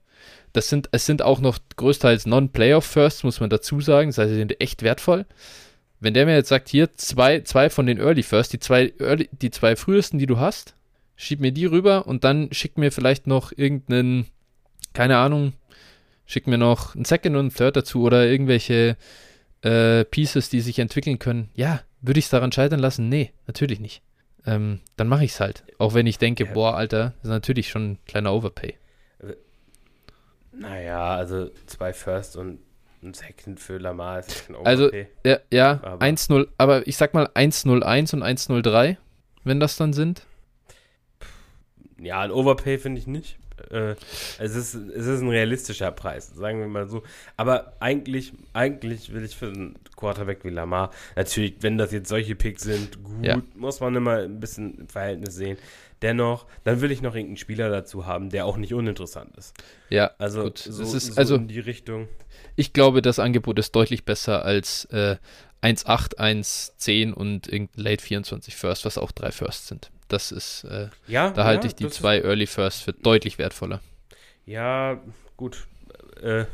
das 0.54 0.70
sind, 0.70 0.90
es 0.92 1.06
sind 1.06 1.22
auch 1.22 1.40
noch 1.40 1.60
größtenteils 1.76 2.26
Non-Playoff 2.26 2.86
Firsts, 2.86 3.24
muss 3.24 3.40
man 3.40 3.50
dazu 3.50 3.82
sagen, 3.82 4.10
das 4.10 4.18
heißt, 4.18 4.30
sie 4.30 4.36
sind 4.36 4.60
echt 4.62 4.84
wertvoll. 4.84 5.26
Wenn 6.00 6.14
der 6.14 6.26
mir 6.26 6.36
jetzt 6.36 6.50
sagt, 6.50 6.70
hier 6.70 6.94
zwei, 6.94 7.42
zwei 7.42 7.70
von 7.70 7.86
den 7.86 8.00
Early 8.00 8.24
First, 8.24 8.54
die 8.54 8.60
zwei, 8.60 8.94
Early, 9.00 9.30
die 9.32 9.52
zwei 9.52 9.76
frühesten, 9.76 10.18
die 10.18 10.28
du 10.28 10.40
hast, 10.40 10.76
schieb 11.16 11.42
mir 11.42 11.52
die 11.52 11.66
rüber 11.66 12.08
und 12.08 12.24
dann 12.24 12.54
schick 12.54 12.78
mir 12.78 12.92
vielleicht 12.92 13.28
noch 13.28 13.52
irgendeinen, 13.56 14.28
keine 14.94 15.18
Ahnung, 15.18 15.54
schick 16.26 16.48
mir 16.48 16.58
noch 16.58 16.96
einen 16.96 17.06
Second 17.06 17.36
und 17.36 17.42
einen 17.42 17.54
Third 17.54 17.76
dazu 17.76 18.04
oder 18.04 18.26
irgendwelche 18.26 18.96
äh, 19.62 20.06
Pieces, 20.06 20.50
die 20.50 20.62
sich 20.62 20.80
entwickeln 20.80 21.20
können. 21.20 21.50
Ja, 21.56 21.82
würde 22.02 22.20
ich 22.20 22.26
es 22.26 22.32
daran 22.32 22.54
scheitern 22.54 22.80
lassen? 22.80 23.10
Nee, 23.10 23.34
natürlich 23.48 23.82
nicht. 23.82 24.02
Ähm, 24.46 24.80
dann 24.96 25.10
mache 25.10 25.26
ich 25.26 25.32
es 25.32 25.40
halt. 25.42 25.64
Auch 25.78 25.94
wenn 25.94 26.08
ich 26.08 26.18
denke, 26.18 26.46
ja. 26.46 26.54
boah, 26.54 26.76
Alter, 26.76 27.14
das 27.18 27.26
ist 27.26 27.30
natürlich 27.30 27.70
schon 27.70 27.92
ein 27.92 28.00
kleiner 28.06 28.34
Overpay. 28.34 28.76
Naja, 30.54 31.16
also 31.16 31.50
zwei 31.66 31.94
First 31.94 32.38
und 32.38 32.60
ein 33.02 33.14
Second 33.14 33.60
für 33.60 33.78
Lamar 33.78 34.20
ist 34.20 34.48
kein 34.48 34.56
Also, 34.66 34.92
ja, 35.24 35.40
ja 35.52 35.98
1-0, 36.00 36.48
aber 36.58 36.88
ich 36.88 36.98
sag 36.98 37.14
mal 37.14 37.28
1-0-1 37.28 38.14
und 38.14 38.24
1-0-3, 38.24 38.98
wenn 39.44 39.60
das 39.60 39.78
dann 39.78 39.94
sind. 39.94 40.26
Ja, 41.98 42.22
ein 42.22 42.32
Overpay 42.32 42.78
finde 42.78 43.00
ich 43.00 43.08
nicht. 43.08 43.38
Äh, 43.72 43.96
es, 44.38 44.56
ist, 44.56 44.74
es 44.74 45.06
ist 45.06 45.22
ein 45.22 45.30
realistischer 45.30 45.92
Preis, 45.92 46.30
sagen 46.34 46.60
wir 46.60 46.68
mal 46.68 46.88
so. 46.88 47.04
Aber 47.36 47.74
eigentlich, 47.80 48.34
eigentlich 48.54 49.14
will 49.14 49.24
ich 49.24 49.36
für 49.36 49.48
einen 49.48 49.76
Quarterback 49.96 50.44
wie 50.46 50.50
Lamar, 50.50 50.92
natürlich, 51.16 51.56
wenn 51.60 51.78
das 51.78 51.92
jetzt 51.92 52.10
solche 52.10 52.36
Picks 52.36 52.64
sind, 52.64 53.04
gut, 53.04 53.26
ja. 53.26 53.42
muss 53.56 53.80
man 53.80 53.96
immer 53.96 54.20
ein 54.20 54.40
bisschen 54.40 54.80
im 54.80 54.88
Verhältnis 54.88 55.36
sehen. 55.36 55.58
Dennoch, 56.02 56.46
dann 56.64 56.82
will 56.82 56.92
ich 56.92 57.02
noch 57.02 57.14
irgendeinen 57.14 57.38
Spieler 57.38 57.70
dazu 57.70 58.06
haben, 58.06 58.30
der 58.30 58.46
auch 58.46 58.58
nicht 58.58 58.74
uninteressant 58.74 59.36
ist. 59.38 59.54
Ja, 59.90 60.12
also 60.18 60.44
gut. 60.44 60.60
So, 60.60 60.82
es 60.82 60.94
ist, 60.94 61.14
so 61.14 61.20
also, 61.20 61.36
in 61.36 61.48
die 61.48 61.60
Richtung. 61.60 62.08
Ich 62.56 62.72
glaube, 62.72 63.02
das 63.02 63.20
Angebot 63.20 63.60
ist 63.60 63.76
deutlich 63.76 64.06
besser 64.06 64.46
als 64.46 64.86
äh, 64.86 65.18
1,8, 65.62 66.18
1,10 66.18 67.12
und 67.12 67.48
irgendein 67.48 67.84
Late 67.84 68.04
24 68.04 68.56
First, 68.56 68.86
was 68.86 68.98
auch 68.98 69.12
drei 69.12 69.32
Firsts 69.32 69.68
sind. 69.68 69.92
Das 70.08 70.32
ist, 70.32 70.64
äh, 70.64 70.88
ja, 71.08 71.32
da 71.32 71.44
halte 71.44 71.68
ja, 71.68 71.70
ich 71.70 71.76
die 71.76 71.90
zwei 71.90 72.22
Early 72.22 72.48
First 72.48 72.84
für 72.84 72.94
deutlich 72.94 73.38
wertvoller. 73.38 73.82
Ja, 74.46 75.02
gut. 75.38 75.68
Äh, 76.22 76.46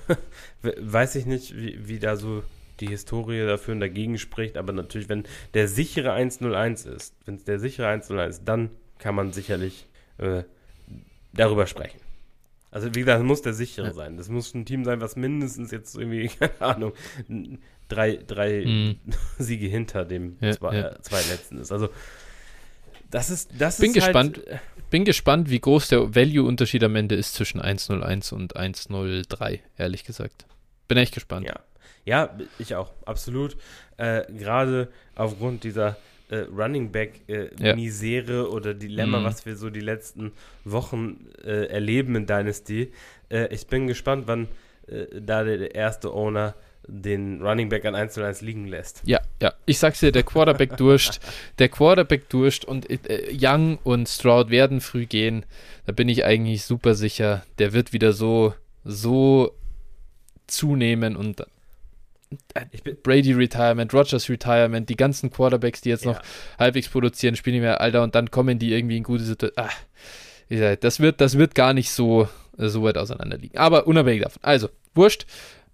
weiß 0.62 1.16
ich 1.16 1.26
nicht, 1.26 1.56
wie, 1.56 1.88
wie 1.88 2.00
da 2.00 2.18
so 2.18 2.44
die 2.80 2.88
Historie 2.88 3.46
dafür 3.46 3.74
und 3.74 3.80
dagegen 3.80 4.18
spricht, 4.18 4.58
aber 4.58 4.74
natürlich, 4.74 5.08
wenn 5.08 5.24
der 5.54 5.68
sichere 5.68 6.12
101 6.12 6.86
ist, 6.86 7.16
wenn 7.26 7.36
es 7.36 7.46
der 7.46 7.60
sichere 7.60 7.88
101 7.88 8.38
ist, 8.38 8.46
dann 8.46 8.70
kann 9.00 9.16
man 9.16 9.32
sicherlich 9.32 9.88
äh, 10.18 10.44
darüber 11.34 11.68
sprechen. 11.68 12.00
Also 12.72 12.94
wie 12.94 13.00
gesagt, 13.00 13.24
muss 13.24 13.42
der 13.42 13.54
sichere 13.54 13.88
ja. 13.88 13.94
sein. 13.94 14.18
Das 14.18 14.28
muss 14.28 14.54
ein 14.54 14.66
Team 14.66 14.84
sein, 14.84 15.00
was 15.00 15.16
mindestens 15.16 15.72
jetzt 15.72 15.96
irgendwie, 15.96 16.28
keine 16.40 16.62
Ahnung, 16.62 16.94
drei, 17.88 18.18
drei 18.18 18.66
mhm. 18.66 18.98
Siege 19.38 19.68
hinter 19.68 20.04
dem 20.04 20.38
ja, 20.42 20.52
zwei, 20.52 20.76
ja. 20.76 20.88
Äh, 20.90 21.02
zweitletzten 21.02 21.60
ist. 21.62 21.72
Also 21.72 21.90
das 23.12 23.30
ist, 23.30 23.52
das 23.58 23.78
bin 23.78 23.92
ist 23.92 23.94
gespannt, 23.94 24.42
halt, 24.46 24.60
bin 24.90 25.06
gespannt, 25.06 25.50
wie 25.50 25.60
groß 25.60 25.88
der 25.88 26.16
Value-Unterschied 26.16 26.84
am 26.84 26.98
Ende 26.98 27.16
ist 27.16 27.34
zwischen 27.36 27.62
101 27.62 28.34
und 28.34 28.56
103, 28.58 29.62
ehrlich 29.78 30.04
gesagt. 30.04 30.46
Bin 30.90 30.98
echt 30.98 31.14
gespannt. 31.14 31.48
Ja, 31.48 31.60
ja 32.04 32.38
ich 32.60 32.76
auch, 32.76 32.92
absolut. 33.06 33.56
Äh, 33.98 34.24
Gerade 34.34 34.90
aufgrund 35.16 35.64
dieser 35.64 35.96
äh, 36.30 36.46
Running 36.56 36.92
Back 36.92 37.22
äh, 37.28 37.50
ja. 37.60 37.76
Misere 37.76 38.50
oder 38.50 38.74
Dilemma, 38.74 39.20
mhm. 39.20 39.24
was 39.26 39.46
wir 39.46 39.56
so 39.56 39.70
die 39.70 39.82
letzten 39.82 40.32
Wochen 40.64 41.28
äh, 41.44 41.66
erleben 41.68 42.16
in 42.16 42.26
Dynasty. 42.26 42.92
Äh, 43.30 43.54
ich 43.54 43.68
bin 43.68 43.88
gespannt, 43.88 44.24
wann 44.28 44.48
äh, 44.88 45.22
da 45.22 45.44
der 45.44 45.74
erste 45.76 46.14
Owner 46.14 46.56
den 46.88 47.42
Running 47.42 47.70
Back 47.70 47.86
an 47.86 47.96
1 47.96 48.14
zu 48.14 48.24
1 48.24 48.42
liegen 48.42 48.68
lässt. 48.68 49.02
Ja, 49.06 49.20
ja. 49.42 49.54
Ich 49.66 49.80
sag's 49.80 50.00
dir, 50.00 50.12
der 50.12 50.24
Quarterback 50.24 50.78
durst, 50.78 51.20
der 51.60 51.70
Quarterback 51.70 52.30
durst 52.30 52.66
und 52.66 52.90
äh, 52.90 53.32
Young 53.32 53.80
und 53.84 54.08
Stroud 54.08 54.50
werden 54.50 54.82
früh 54.82 55.06
gehen. 55.06 55.46
Da 55.86 55.92
bin 55.92 56.10
ich 56.10 56.26
eigentlich 56.26 56.64
super 56.64 56.96
sicher. 56.96 57.44
Der 57.58 57.74
wird 57.74 57.94
wieder 57.94 58.14
so, 58.14 58.54
so 58.84 59.52
zunehmen 60.48 61.16
und 61.16 61.46
Brady 63.04 63.34
Retirement, 63.34 63.94
Rogers 63.94 64.30
Retirement, 64.30 64.90
die 64.90 64.96
ganzen 64.96 65.32
Quarterbacks, 65.32 65.82
die 65.82 65.90
jetzt 65.90 66.06
ja. 66.06 66.14
noch 66.14 66.22
halbwegs 66.60 66.90
produzieren, 66.90 67.36
spielen 67.36 67.56
nicht 67.56 67.64
mehr, 67.64 67.82
Alter, 67.82 68.04
und 68.04 68.16
dann 68.16 68.32
kommen 68.32 68.60
die 68.60 68.74
irgendwie 68.74 68.98
in 68.98 69.04
gute 69.04 69.24
Situation. 69.24 69.68
Ah, 69.68 70.76
das 70.76 71.00
wird, 71.00 71.22
das 71.22 71.38
wird 71.38 71.56
gar 71.56 71.74
nicht 71.74 71.92
so, 71.92 72.30
so 72.58 72.84
weit 72.84 72.98
auseinander 72.98 73.38
liegen. 73.38 73.58
Aber 73.58 73.88
unabhängig 73.88 74.24
davon. 74.24 74.44
Also, 74.44 74.70
wurscht 74.94 75.26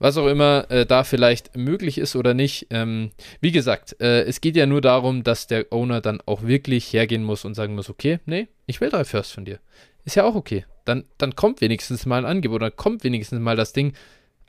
was 0.01 0.17
auch 0.17 0.27
immer 0.27 0.65
äh, 0.69 0.85
da 0.85 1.03
vielleicht 1.03 1.55
möglich 1.55 1.99
ist 1.99 2.15
oder 2.15 2.33
nicht. 2.33 2.67
Ähm, 2.71 3.11
wie 3.39 3.51
gesagt, 3.51 3.95
äh, 4.01 4.23
es 4.23 4.41
geht 4.41 4.55
ja 4.55 4.65
nur 4.65 4.81
darum, 4.81 5.23
dass 5.23 5.45
der 5.45 5.67
Owner 5.71 6.01
dann 6.01 6.21
auch 6.25 6.41
wirklich 6.41 6.91
hergehen 6.91 7.23
muss 7.23 7.45
und 7.45 7.53
sagen 7.53 7.75
muss, 7.75 7.87
okay, 7.87 8.19
nee, 8.25 8.47
ich 8.65 8.81
will 8.81 8.89
drei 8.89 9.03
First 9.03 9.31
von 9.31 9.45
dir. 9.45 9.59
Ist 10.03 10.15
ja 10.15 10.23
auch 10.23 10.33
okay. 10.33 10.65
Dann, 10.85 11.05
dann 11.19 11.35
kommt 11.35 11.61
wenigstens 11.61 12.07
mal 12.07 12.17
ein 12.17 12.25
Angebot, 12.25 12.63
dann 12.63 12.75
kommt 12.75 13.03
wenigstens 13.03 13.39
mal 13.39 13.55
das 13.55 13.73
Ding. 13.73 13.93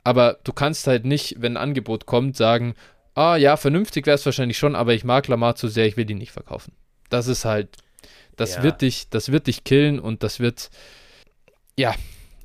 Aber 0.03 0.39
du 0.43 0.53
kannst 0.53 0.87
halt 0.87 1.05
nicht, 1.05 1.35
wenn 1.39 1.53
ein 1.53 1.63
Angebot 1.63 2.05
kommt, 2.05 2.35
sagen, 2.35 2.75
ah 3.15 3.35
ja, 3.35 3.57
vernünftig 3.57 4.05
wäre 4.05 4.15
es 4.15 4.25
wahrscheinlich 4.25 4.57
schon, 4.57 4.75
aber 4.75 4.93
ich 4.93 5.03
mag 5.03 5.27
Lamar 5.27 5.55
zu 5.55 5.67
sehr, 5.67 5.87
ich 5.87 5.97
will 5.97 6.09
ihn 6.09 6.17
nicht 6.17 6.31
verkaufen. 6.31 6.73
Das 7.09 7.27
ist 7.27 7.45
halt, 7.45 7.77
das 8.35 8.55
ja. 8.55 8.63
wird 8.63 8.81
dich, 8.81 9.09
das 9.09 9.31
wird 9.31 9.47
dich 9.47 9.63
killen 9.63 9.99
und 9.99 10.23
das 10.23 10.39
wird, 10.39 10.69
ja, 11.77 11.95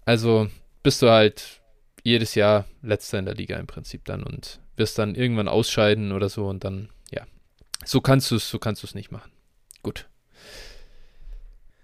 also 0.04 0.48
bist 0.82 1.02
du 1.02 1.10
halt 1.10 1.60
jedes 2.04 2.34
Jahr 2.34 2.64
letzter 2.82 3.18
in 3.18 3.24
der 3.24 3.34
Liga 3.34 3.56
im 3.56 3.66
Prinzip 3.66 4.04
dann 4.04 4.22
und 4.22 4.60
wirst 4.76 4.98
dann 4.98 5.14
irgendwann 5.14 5.48
ausscheiden 5.48 6.12
oder 6.12 6.28
so 6.28 6.46
und 6.46 6.64
dann, 6.64 6.90
ja. 7.10 7.26
So 7.84 8.00
kannst 8.00 8.30
du 8.30 8.36
es, 8.36 8.48
so 8.48 8.58
kannst 8.58 8.82
du 8.82 8.86
es 8.86 8.94
nicht 8.94 9.10
machen. 9.10 9.32
Gut. 9.82 10.08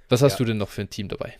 Was 0.08 0.22
hast 0.22 0.34
ja. 0.34 0.38
du 0.38 0.44
denn 0.44 0.58
noch 0.58 0.68
für 0.68 0.82
ein 0.82 0.90
Team 0.90 1.08
dabei? 1.08 1.36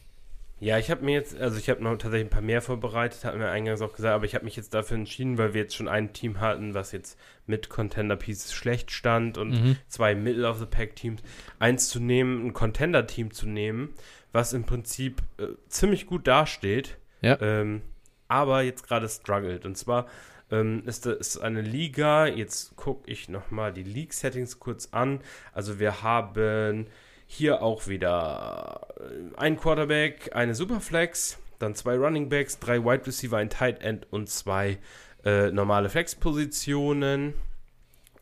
Ja, 0.64 0.78
ich 0.78 0.90
habe 0.90 1.04
mir 1.04 1.12
jetzt, 1.12 1.38
also 1.38 1.58
ich 1.58 1.68
habe 1.68 1.82
noch 1.82 1.90
tatsächlich 1.98 2.28
ein 2.28 2.30
paar 2.30 2.40
mehr 2.40 2.62
vorbereitet, 2.62 3.22
hatten 3.26 3.38
wir 3.38 3.50
eingangs 3.50 3.82
auch 3.82 3.92
gesagt, 3.92 4.14
aber 4.14 4.24
ich 4.24 4.34
habe 4.34 4.46
mich 4.46 4.56
jetzt 4.56 4.72
dafür 4.72 4.96
entschieden, 4.96 5.36
weil 5.36 5.52
wir 5.52 5.60
jetzt 5.60 5.76
schon 5.76 5.88
ein 5.88 6.14
Team 6.14 6.40
hatten, 6.40 6.72
was 6.72 6.90
jetzt 6.92 7.18
mit 7.46 7.68
Contender 7.68 8.16
Pieces 8.16 8.54
schlecht 8.54 8.90
stand 8.90 9.36
und 9.36 9.50
mhm. 9.50 9.76
zwei 9.88 10.14
Middle 10.14 10.48
of 10.48 10.58
the 10.58 10.64
Pack 10.64 10.96
Teams, 10.96 11.20
eins 11.58 11.90
zu 11.90 12.00
nehmen, 12.00 12.46
ein 12.46 12.52
Contender 12.54 13.06
Team 13.06 13.30
zu 13.30 13.46
nehmen, 13.46 13.92
was 14.32 14.54
im 14.54 14.64
Prinzip 14.64 15.20
äh, 15.36 15.48
ziemlich 15.68 16.06
gut 16.06 16.26
dasteht. 16.26 16.96
Ja. 17.20 17.38
Ähm, 17.42 17.82
aber 18.28 18.62
jetzt 18.62 18.88
gerade 18.88 19.06
struggelt. 19.06 19.66
Und 19.66 19.76
zwar 19.76 20.06
ähm, 20.50 20.82
ist 20.86 21.04
es 21.04 21.36
eine 21.36 21.60
Liga, 21.60 22.26
jetzt 22.26 22.74
gucke 22.76 23.10
ich 23.10 23.28
nochmal 23.28 23.70
die 23.70 23.82
League-Settings 23.82 24.60
kurz 24.60 24.88
an. 24.92 25.20
Also 25.52 25.78
wir 25.78 26.02
haben 26.02 26.86
hier 27.34 27.62
auch 27.62 27.88
wieder 27.88 28.86
äh, 28.98 29.36
ein 29.36 29.56
Quarterback, 29.56 30.30
eine 30.34 30.54
Superflex, 30.54 31.38
dann 31.58 31.74
zwei 31.74 31.96
Running 31.96 32.28
Backs, 32.28 32.58
drei 32.58 32.84
Wide 32.84 33.06
Receiver, 33.06 33.36
ein 33.36 33.50
Tight 33.50 33.82
End 33.82 34.06
und 34.10 34.28
zwei 34.28 34.78
äh, 35.24 35.50
normale 35.50 35.88
Flex-Positionen. 35.88 37.34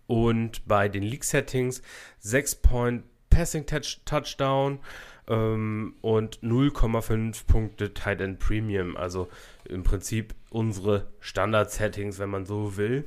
Und 0.07 0.67
bei 0.67 0.89
den 0.89 1.03
League-Settings 1.03 1.83
6 2.19 2.57
Point 2.57 3.05
Passing 3.31 3.65
Touchdown 3.67 4.81
ähm, 5.27 5.95
und 6.03 6.41
0,5 6.41 7.47
Punkte 7.47 7.95
Tight 7.95 8.21
End 8.21 8.39
Premium. 8.39 8.97
Also 8.97 9.29
im 9.65 9.83
Prinzip 9.83 10.35
unsere 10.51 11.09
Standard-Settings, 11.21 12.19
wenn 12.19 12.31
man 12.31 12.45
so 12.45 12.77
will. 12.77 13.05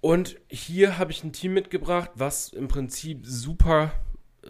Und 0.00 0.38
hier 0.48 0.98
habe 0.98 1.12
ich 1.12 1.24
ein 1.24 1.32
Team 1.32 1.54
mitgebracht, 1.54 2.10
was 2.14 2.52
im 2.52 2.68
Prinzip 2.68 3.24
super 3.24 3.92
äh, 4.42 4.48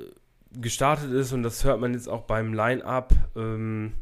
gestartet 0.52 1.12
ist 1.12 1.32
und 1.32 1.43
das 1.43 1.64
hört 1.64 1.81
man 1.81 1.93
jetzt 1.93 2.09
auch 2.09 2.23
beim 2.23 2.55
Line-Up. 2.55 3.12
Ähm, 3.36 3.94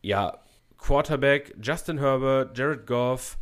ja, 0.00 0.38
Quarterback 0.78 1.54
Justin 1.60 1.98
Herbert, 1.98 2.56
Jared 2.56 2.86
Goff, 2.86 3.38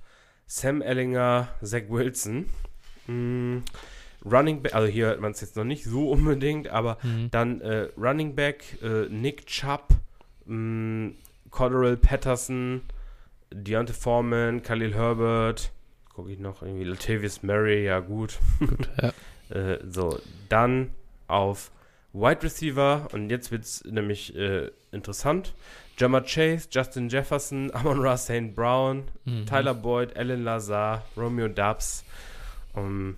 Sam 0.47 0.83
Ellinger, 0.83 1.49
Zach 1.63 1.85
Wilson. 1.89 2.47
Mhm. 3.07 3.63
Running 4.25 4.63
Back, 4.63 4.75
also 4.75 4.87
hier 4.87 5.07
hört 5.07 5.21
man 5.21 5.33
es 5.33 5.41
jetzt 5.41 5.57
noch 5.57 5.65
nicht 5.65 5.85
so 5.85 6.11
unbedingt, 6.11 6.69
aber 6.69 6.99
mhm. 7.03 7.31
dann 7.31 7.61
äh, 7.61 7.89
Running 7.97 8.35
Back 8.35 8.79
äh, 8.83 9.07
Nick 9.09 9.47
Chubb, 9.47 9.89
mh, 10.45 11.13
Cordell 11.51 11.97
Patterson, 11.97 12.83
Deontay 13.53 13.95
Foreman, 13.95 14.63
Khalil 14.63 14.95
Herbert, 14.95 15.73
gucke 16.13 16.31
ich 16.31 16.39
noch 16.39 16.63
irgendwie, 16.63 16.85
Latavius 16.85 17.43
Murray, 17.43 17.85
ja 17.85 18.01
gut. 18.01 18.39
gut 18.59 18.89
ja. 19.01 19.13
äh, 19.57 19.79
so, 19.89 20.19
dann 20.49 20.91
auf 21.27 21.71
Wide 22.13 22.43
Receiver 22.43 23.09
und 23.13 23.31
jetzt 23.31 23.51
wird 23.51 23.65
es 23.65 23.85
nämlich 23.85 24.35
äh, 24.37 24.71
interessant. 24.93 25.55
Jammer 25.97 26.23
Chase, 26.23 26.69
Justin 26.71 27.09
Jefferson, 27.09 27.71
Amon 27.75 28.01
Ra 28.01 28.17
St. 28.17 28.55
Brown, 28.55 29.05
mhm. 29.25 29.47
Tyler 29.47 29.75
Boyd, 29.75 30.17
Alan 30.17 30.43
Lazar, 30.43 31.05
Romeo 31.17 31.49
Dubs, 31.49 32.05
um, 32.75 33.17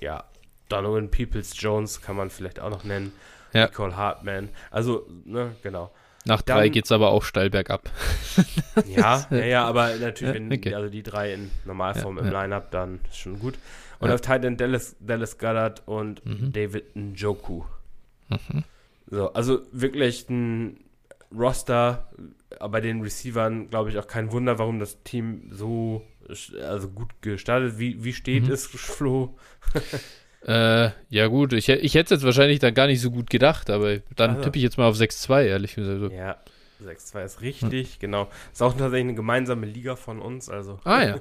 ja, 0.00 0.24
Donovan 0.68 1.10
Peoples 1.10 1.52
Jones 1.56 2.00
kann 2.00 2.16
man 2.16 2.30
vielleicht 2.30 2.60
auch 2.60 2.70
noch 2.70 2.84
nennen. 2.84 3.12
Ja. 3.52 3.66
Nicole 3.66 3.96
Hartman. 3.96 4.48
Also, 4.70 5.06
ne, 5.24 5.54
genau. 5.62 5.90
Nach 6.24 6.40
Dann, 6.40 6.58
drei 6.58 6.68
geht 6.68 6.84
es 6.84 6.92
aber 6.92 7.10
auch 7.10 7.24
steil 7.24 7.50
bergab. 7.50 7.90
ja, 8.86 9.26
ja, 9.30 9.44
ja, 9.44 9.64
aber 9.66 9.96
natürlich, 9.96 10.34
wenn 10.34 10.52
okay. 10.52 10.74
also 10.74 10.88
die 10.88 11.02
drei 11.02 11.34
in 11.34 11.50
Normalform 11.64 12.16
ja, 12.16 12.22
im 12.22 12.32
ja. 12.32 12.42
Line-Up, 12.42 12.70
dann 12.70 13.00
ist 13.10 13.18
schon 13.18 13.38
gut. 13.38 13.54
Und 13.98 14.10
auf 14.10 14.20
Titan 14.20 14.56
Dallas, 14.56 14.96
Dallas 15.00 15.36
Goddard 15.38 15.82
und 15.86 16.24
mhm. 16.24 16.52
David 16.52 16.96
Njoku. 16.96 17.64
Mhm. 18.32 18.64
So, 19.10 19.32
also 19.32 19.60
wirklich 19.72 20.28
ein 20.30 20.80
Roster, 21.36 22.10
bei 22.70 22.80
den 22.80 23.02
Receivern, 23.02 23.70
glaube 23.70 23.90
ich, 23.90 23.98
auch 23.98 24.06
kein 24.06 24.32
Wunder, 24.32 24.58
warum 24.58 24.78
das 24.78 25.02
Team 25.02 25.48
so 25.50 26.02
also 26.60 26.88
gut 26.88 27.10
gestartet. 27.20 27.78
Wie, 27.78 28.04
wie 28.04 28.12
steht 28.12 28.44
mhm. 28.44 28.52
es, 28.52 28.66
Flo? 28.66 29.36
Äh, 30.44 30.90
ja 31.08 31.28
gut, 31.28 31.52
ich, 31.52 31.68
ich 31.68 31.94
hätte 31.94 32.14
es 32.14 32.20
jetzt 32.20 32.24
wahrscheinlich 32.24 32.58
dann 32.58 32.74
gar 32.74 32.88
nicht 32.88 33.00
so 33.00 33.12
gut 33.12 33.30
gedacht, 33.30 33.70
aber 33.70 33.98
dann 34.16 34.30
also. 34.30 34.42
tippe 34.42 34.58
ich 34.58 34.64
jetzt 34.64 34.76
mal 34.76 34.88
auf 34.88 34.96
6-2, 34.96 35.44
ehrlich 35.44 35.76
gesagt. 35.76 36.12
Ja, 36.12 36.36
6-2 36.84 37.24
ist 37.24 37.40
richtig, 37.42 37.92
hm. 37.92 37.98
genau. 38.00 38.28
Ist 38.52 38.60
auch 38.60 38.72
tatsächlich 38.72 39.04
eine 39.04 39.14
gemeinsame 39.14 39.66
Liga 39.66 39.94
von 39.94 40.20
uns, 40.20 40.48
also. 40.48 40.80
Ah 40.82 41.04
ja. 41.04 41.20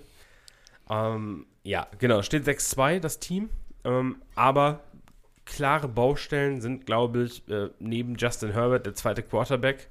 ähm, 0.90 1.46
ja, 1.62 1.86
genau, 2.00 2.24
steht 2.24 2.48
6-2 2.48 3.00
das 3.00 3.20
Team, 3.20 3.52
ähm, 3.84 4.16
aber 4.34 4.80
klare 5.46 5.88
Baustellen 5.88 6.62
sind, 6.62 6.86
glaube 6.86 7.24
ich, 7.24 7.48
äh, 7.50 7.70
neben 7.80 8.16
Justin 8.16 8.52
Herbert 8.52 8.86
der 8.86 8.96
zweite 8.96 9.24
Quarterback. 9.24 9.90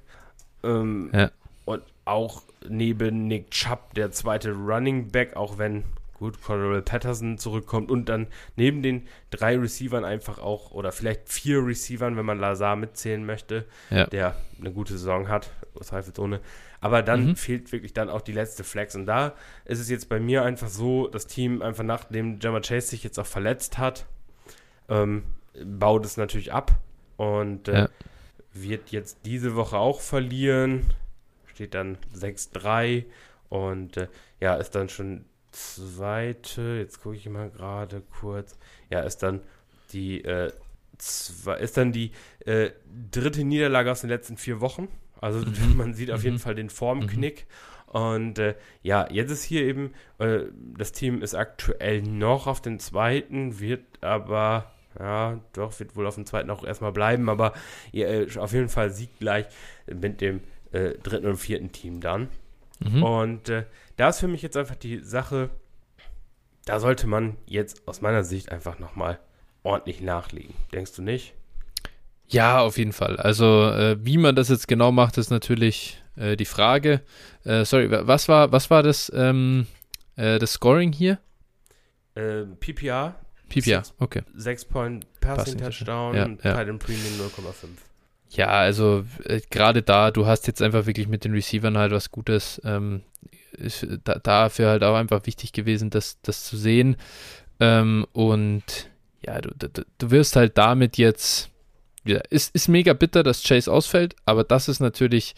Ähm, 0.63 1.11
ja. 1.13 1.31
Und 1.65 1.83
auch 2.05 2.43
neben 2.67 3.27
Nick 3.27 3.51
Chubb 3.51 3.93
der 3.93 4.11
zweite 4.11 4.51
Running 4.51 5.09
Back, 5.09 5.35
auch 5.35 5.57
wenn 5.57 5.83
gut, 6.21 6.41
Cordell 6.43 6.83
Patterson 6.83 7.39
zurückkommt 7.39 7.89
und 7.89 8.07
dann 8.07 8.27
neben 8.55 8.83
den 8.83 9.07
drei 9.31 9.57
Receivern 9.57 10.05
einfach 10.05 10.37
auch, 10.37 10.69
oder 10.71 10.91
vielleicht 10.91 11.27
vier 11.29 11.65
Receivern, 11.65 12.15
wenn 12.15 12.25
man 12.25 12.39
Lazar 12.39 12.75
mitzählen 12.75 13.25
möchte, 13.25 13.65
ja. 13.89 14.05
der 14.05 14.35
eine 14.59 14.71
gute 14.71 14.93
Saison 14.93 15.29
hat, 15.29 15.49
zweifelsohne. 15.81 16.39
Aber 16.79 17.01
dann 17.01 17.29
mhm. 17.29 17.35
fehlt 17.35 17.71
wirklich 17.71 17.93
dann 17.93 18.09
auch 18.09 18.21
die 18.21 18.33
letzte 18.33 18.63
Flex. 18.63 18.95
Und 18.95 19.07
da 19.07 19.33
ist 19.65 19.79
es 19.79 19.89
jetzt 19.89 20.09
bei 20.09 20.19
mir 20.19 20.43
einfach 20.43 20.67
so, 20.67 21.07
das 21.07 21.25
Team 21.25 21.63
einfach 21.63 21.83
nachdem 21.83 22.39
Jammer 22.39 22.61
Chase 22.61 22.87
sich 22.87 23.03
jetzt 23.03 23.19
auch 23.19 23.25
verletzt 23.25 23.79
hat, 23.79 24.05
ähm, 24.89 25.23
baut 25.63 26.05
es 26.05 26.17
natürlich 26.17 26.53
ab 26.53 26.77
und 27.17 27.67
äh, 27.67 27.73
ja. 27.73 27.89
wird 28.53 28.91
jetzt 28.91 29.19
diese 29.25 29.55
Woche 29.55 29.77
auch 29.77 30.01
verlieren. 30.01 30.93
Steht 31.45 31.73
dann 31.73 31.97
6-3 32.15 33.05
und 33.49 33.97
äh, 33.97 34.07
ja, 34.39 34.55
ist 34.55 34.71
dann 34.71 34.89
schon 34.89 35.25
zweite, 35.51 36.77
jetzt 36.79 37.01
gucke 37.01 37.15
ich 37.15 37.27
mal 37.27 37.49
gerade 37.49 38.01
kurz, 38.19 38.57
ja, 38.89 39.01
ist 39.01 39.17
dann 39.17 39.41
die, 39.91 40.23
äh, 40.23 40.51
zwei, 40.97 41.57
ist 41.57 41.77
dann 41.77 41.91
die 41.91 42.11
äh, 42.45 42.71
dritte 43.11 43.43
Niederlage 43.43 43.91
aus 43.91 44.01
den 44.01 44.09
letzten 44.09 44.37
vier 44.37 44.61
Wochen. 44.61 44.87
Also 45.19 45.39
mhm. 45.39 45.75
man 45.77 45.93
sieht 45.93 46.11
auf 46.11 46.23
jeden 46.23 46.35
mhm. 46.35 46.39
Fall 46.39 46.55
den 46.55 46.69
Formknick. 46.69 47.47
Mhm. 47.47 47.99
Und 47.99 48.39
äh, 48.39 48.55
ja, 48.81 49.07
jetzt 49.11 49.31
ist 49.31 49.43
hier 49.43 49.63
eben, 49.63 49.93
äh, 50.17 50.43
das 50.77 50.93
Team 50.93 51.21
ist 51.21 51.35
aktuell 51.35 52.01
noch 52.01 52.47
auf 52.47 52.61
den 52.61 52.79
zweiten, 52.79 53.59
wird 53.59 53.83
aber, 54.01 54.71
ja, 54.99 55.39
doch, 55.53 55.79
wird 55.79 55.95
wohl 55.95 56.07
auf 56.07 56.15
dem 56.15 56.25
zweiten 56.25 56.49
auch 56.49 56.63
erstmal 56.63 56.91
bleiben, 56.91 57.29
aber 57.29 57.53
ja, 57.91 58.07
äh, 58.07 58.27
auf 58.37 58.53
jeden 58.53 58.69
Fall 58.69 58.89
sieggleich 58.91 59.45
mit 59.87 60.21
dem 60.21 60.41
äh, 60.71 60.91
dritten 61.03 61.27
und 61.27 61.37
vierten 61.37 61.71
Team 61.71 62.01
dann. 62.01 62.29
Mhm. 62.79 63.03
Und 63.03 63.49
äh, 63.49 63.65
da 63.97 64.09
ist 64.09 64.19
für 64.19 64.27
mich 64.27 64.41
jetzt 64.41 64.57
einfach 64.57 64.75
die 64.75 64.99
Sache, 64.99 65.49
da 66.65 66.79
sollte 66.79 67.07
man 67.07 67.37
jetzt 67.45 67.87
aus 67.87 68.01
meiner 68.01 68.23
Sicht 68.23 68.51
einfach 68.51 68.79
nochmal 68.79 69.19
ordentlich 69.63 70.01
nachlegen. 70.01 70.53
Denkst 70.73 70.95
du 70.95 71.01
nicht? 71.01 71.33
Ja, 72.27 72.61
auf 72.61 72.77
jeden 72.77 72.93
Fall. 72.93 73.17
Also, 73.17 73.69
äh, 73.69 73.97
wie 74.03 74.17
man 74.17 74.35
das 74.35 74.49
jetzt 74.49 74.67
genau 74.67 74.91
macht, 74.91 75.17
ist 75.17 75.31
natürlich 75.31 76.01
äh, 76.15 76.37
die 76.37 76.45
Frage. 76.45 77.01
Äh, 77.43 77.65
sorry, 77.65 77.89
was 77.91 78.29
war, 78.29 78.51
was 78.51 78.69
war 78.69 78.83
das, 78.83 79.11
ähm, 79.13 79.67
äh, 80.15 80.39
das 80.39 80.53
Scoring 80.53 80.93
hier? 80.93 81.19
PPR. 82.13 83.15
PPR, 83.51 83.83
okay. 83.99 84.23
6 84.35 84.65
Point 84.65 85.07
Passing 85.19 85.57
Touchdown, 85.57 86.15
ja, 86.15 86.27
ja. 86.43 86.57
Titan 86.57 86.79
Premium 86.79 87.13
0,5. 87.19 87.67
Ja, 88.31 88.47
also 88.47 89.03
äh, 89.25 89.41
gerade 89.49 89.81
da, 89.81 90.11
du 90.11 90.25
hast 90.25 90.47
jetzt 90.47 90.61
einfach 90.61 90.85
wirklich 90.85 91.07
mit 91.07 91.25
den 91.25 91.33
Receivern 91.33 91.77
halt 91.77 91.91
was 91.91 92.11
Gutes. 92.11 92.61
Ähm, 92.63 93.01
ist 93.51 93.85
da, 94.05 94.15
dafür 94.15 94.69
halt 94.69 94.83
auch 94.83 94.95
einfach 94.95 95.25
wichtig 95.25 95.51
gewesen, 95.51 95.89
das, 95.89 96.19
das 96.21 96.45
zu 96.45 96.55
sehen. 96.57 96.95
Ähm, 97.59 98.07
und 98.13 98.63
ja, 99.25 99.39
du, 99.41 99.51
du, 99.57 99.85
du 99.97 100.11
wirst 100.11 100.35
halt 100.35 100.57
damit 100.57 100.97
jetzt, 100.97 101.49
ja, 102.05 102.19
ist, 102.29 102.55
ist 102.55 102.69
mega 102.69 102.93
bitter, 102.93 103.23
dass 103.23 103.43
Chase 103.43 103.71
ausfällt, 103.71 104.15
aber 104.25 104.43
das 104.43 104.67
ist 104.67 104.79
natürlich, 104.79 105.35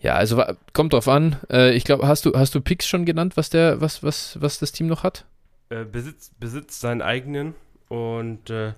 ja, 0.00 0.14
also 0.14 0.42
kommt 0.72 0.92
drauf 0.92 1.08
an. 1.08 1.36
Äh, 1.50 1.74
ich 1.74 1.84
glaube, 1.84 2.06
hast 2.06 2.26
du, 2.26 2.32
hast 2.34 2.54
du 2.54 2.60
Picks 2.60 2.86
schon 2.86 3.04
genannt, 3.04 3.36
was 3.36 3.48
der, 3.48 3.80
was, 3.80 4.02
was, 4.02 4.40
was 4.40 4.58
das 4.58 4.72
Team 4.72 4.88
noch 4.88 5.04
hat? 5.04 5.24
Äh, 5.72 5.86
besitzt, 5.90 6.38
besitzt 6.38 6.80
seinen 6.80 7.00
eigenen 7.00 7.54
und 7.88 8.50
äh, 8.50 8.74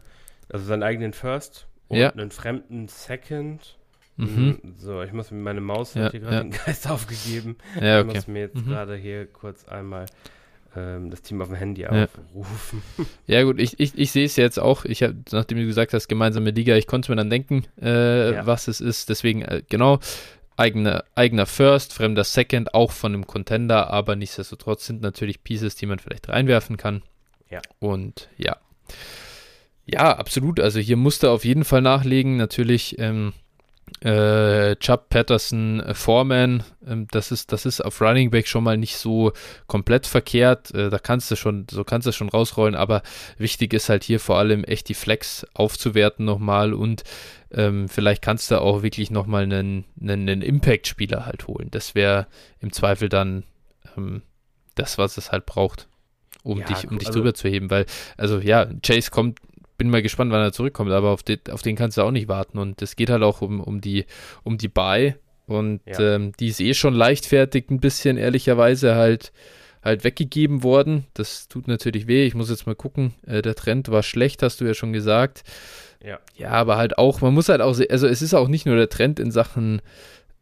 also 0.49 0.65
seinen 0.65 0.85
eigenen 0.85 1.13
First 1.13 1.67
und 1.89 1.99
ja. 1.99 2.11
einen 2.11 2.31
fremden 2.31 2.87
Second. 2.87 3.77
Mhm. 4.17 4.59
Hm, 4.63 4.75
so, 4.79 5.03
ich 5.03 5.13
muss 5.13 5.33
mir 5.33 5.39
meine 5.39 5.61
Maus 5.61 5.95
ja, 5.95 6.05
hat 6.05 6.13
hier 6.13 6.21
gerade 6.21 6.37
ja. 6.37 6.43
den 6.45 6.53
Geist 6.53 6.89
aufgegeben. 6.91 7.57
Ja, 7.81 7.99
okay. 7.99 8.09
Ich 8.09 8.15
muss 8.15 8.29
mir 8.29 8.41
jetzt 8.41 8.55
mhm. 8.55 8.67
gerade 8.67 8.95
hier 8.95 9.27
kurz 9.27 9.67
einmal 9.67 10.07
ähm, 10.77 11.11
das 11.11 11.23
Team 11.23 11.43
auf 11.43 11.49
dem 11.49 11.57
Handy 11.57 11.85
aufrufen. 11.85 12.83
Ja, 13.27 13.43
gut, 13.43 13.59
ich, 13.59 13.81
ich, 13.81 13.99
ich 13.99 14.13
sehe 14.13 14.27
es 14.27 14.37
jetzt 14.37 14.61
auch. 14.61 14.85
Ich 14.85 15.03
habe, 15.03 15.17
nachdem 15.33 15.59
du 15.59 15.67
gesagt 15.67 15.95
hast, 15.95 16.07
gemeinsame 16.07 16.51
Liga, 16.51 16.77
ich 16.77 16.87
konnte 16.87 17.11
mir 17.11 17.17
dann 17.17 17.31
denken, 17.31 17.65
äh, 17.81 18.47
was 18.47 18.69
es 18.69 18.81
ist. 18.81 19.09
Deswegen, 19.09 19.43
äh, 19.43 19.63
genau, 19.69 19.99
eigener, 20.57 21.05
eigener 21.15 21.47
First, 21.47 21.93
fremder 21.93 22.25
Second, 22.25 22.75
auch 22.75 22.93
von 22.93 23.13
einem 23.13 23.27
Contender, 23.27 23.91
aber 23.91 24.17
nichtsdestotrotz 24.17 24.87
sind 24.87 25.03
natürlich 25.03 25.43
Pieces, 25.43 25.77
die 25.77 25.87
man 25.87 25.99
vielleicht 25.99 26.29
reinwerfen 26.29 26.77
kann. 26.77 27.03
Ja. 27.51 27.61
Und 27.81 28.29
ja. 28.37 28.57
Ja, 29.87 30.17
absolut. 30.17 30.61
Also 30.61 30.81
hier 30.81 30.97
musste 30.97 31.31
auf 31.31 31.45
jeden 31.45 31.65
Fall 31.65 31.83
nachlegen. 31.83 32.37
Natürlich 32.37 32.99
ähm, 32.99 33.33
äh, 34.01 34.77
Chubb, 34.77 35.09
Patterson, 35.09 35.81
äh, 35.81 35.95
Foreman. 35.95 36.63
Ähm, 36.87 37.07
das, 37.11 37.33
ist, 37.33 37.53
das 37.53 37.65
ist 37.67 37.81
auf 37.81 38.01
Running 38.01 38.31
Back 38.31 38.47
schon 38.47 38.65
mal 38.65 38.77
nicht 38.77 38.97
so 38.97 39.33
komplett 39.67 40.07
verkehrt. 40.07 40.75
Äh, 40.75 40.91
da 40.91 40.99
kannst 40.99 41.31
du 41.31 41.37
schon, 41.37 41.67
so 41.71 41.85
kannst 41.85 42.07
du 42.07 42.13
schon 42.13 42.29
rausrollen. 42.29 42.75
Aber 42.75 43.03
wichtig 43.39 43.73
ist 43.73 43.89
halt 43.89 44.05
hier 44.05 44.21
vor 44.21 44.39
allem 44.39 44.65
echt 44.65 44.89
die 44.89 44.95
Flex 44.95 45.47
aufzuwerten 45.55 46.25
nochmal 46.25 46.75
und 46.75 47.05
ähm, 47.51 47.89
vielleicht 47.89 48.21
kannst 48.21 48.51
du 48.51 48.61
auch 48.61 48.83
wirklich 48.83 49.11
nochmal 49.11 49.45
einen, 49.45 49.85
einen, 50.01 50.29
einen 50.29 50.43
Impact-Spieler 50.43 51.25
halt 51.25 51.47
holen. 51.47 51.69
Das 51.71 51.95
wäre 51.95 52.27
im 52.61 52.73
Zweifel 52.73 53.09
dann 53.09 53.45
ähm, 53.97 54.23
das, 54.75 54.99
was 54.99 55.17
es 55.17 55.31
halt 55.31 55.47
braucht 55.47 55.89
um 56.43 56.59
ja, 56.59 56.67
dich, 56.67 56.89
um 56.89 56.99
dich 56.99 57.09
also, 57.09 57.21
drüber 57.21 57.35
zu 57.35 57.49
heben, 57.49 57.71
weil, 57.71 57.87
also 58.17 58.39
ja, 58.39 58.67
Chase 58.83 59.11
kommt 59.11 59.41
bin 59.77 59.91
mal 59.91 60.03
gespannt, 60.03 60.33
wann 60.33 60.43
er 60.43 60.53
zurückkommt, 60.53 60.91
aber 60.91 61.11
auf 61.11 61.23
den, 61.23 61.41
auf 61.51 61.63
den 61.63 61.77
kannst 61.77 61.97
du 61.97 62.03
auch 62.03 62.11
nicht 62.11 62.29
warten. 62.29 62.59
Und 62.59 62.83
es 62.83 62.97
geht 62.97 63.11
halt 63.11 63.23
auch 63.23 63.43
um, 63.43 63.61
um 63.61 63.81
die, 63.81 64.07
um 64.43 64.59
die 64.59 64.69
Buy. 64.69 65.15
Und 65.47 65.81
ja. 65.87 66.15
ähm, 66.15 66.33
die 66.39 66.49
ist 66.49 66.61
eh 66.61 66.75
schon 66.75 66.95
leichtfertig 66.95 67.71
ein 67.71 67.81
bisschen, 67.81 68.17
ehrlicherweise, 68.17 68.95
halt, 68.95 69.33
halt 69.83 70.05
weggegeben 70.05 70.63
worden. 70.63 71.05
Das 71.15 71.49
tut 71.49 71.69
natürlich 71.69 72.07
weh. 72.07 72.27
Ich 72.27 72.35
muss 72.35 72.51
jetzt 72.51 72.67
mal 72.67 72.75
gucken. 72.75 73.15
Äh, 73.27 73.43
der 73.43 73.55
Trend 73.55 73.91
war 73.91 74.03
schlecht, 74.03 74.43
hast 74.43 74.61
du 74.61 74.65
ja 74.65 74.75
schon 74.75 74.93
gesagt. 74.93 75.43
Ja. 76.03 76.19
Ja, 76.37 76.51
aber 76.51 76.77
halt 76.77 76.99
auch, 76.99 77.21
man 77.21 77.35
muss 77.35 77.49
halt 77.49 77.61
auch, 77.61 77.79
also 77.89 78.07
es 78.07 78.23
ist 78.23 78.35
auch 78.35 78.49
nicht 78.49 78.67
nur 78.67 78.77
der 78.77 78.89
Trend 78.89 79.19
in 79.19 79.31
Sachen 79.31 79.81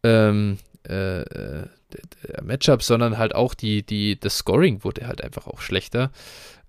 ähm, 0.03 0.57
äh, 0.87 1.21
äh 1.21 1.67
Matchups, 2.41 2.87
sondern 2.87 3.17
halt 3.17 3.35
auch 3.35 3.53
die, 3.53 3.85
die, 3.85 4.19
das 4.19 4.37
Scoring 4.37 4.83
wurde 4.83 5.07
halt 5.07 5.23
einfach 5.23 5.45
auch 5.47 5.61
schlechter. 5.61 6.11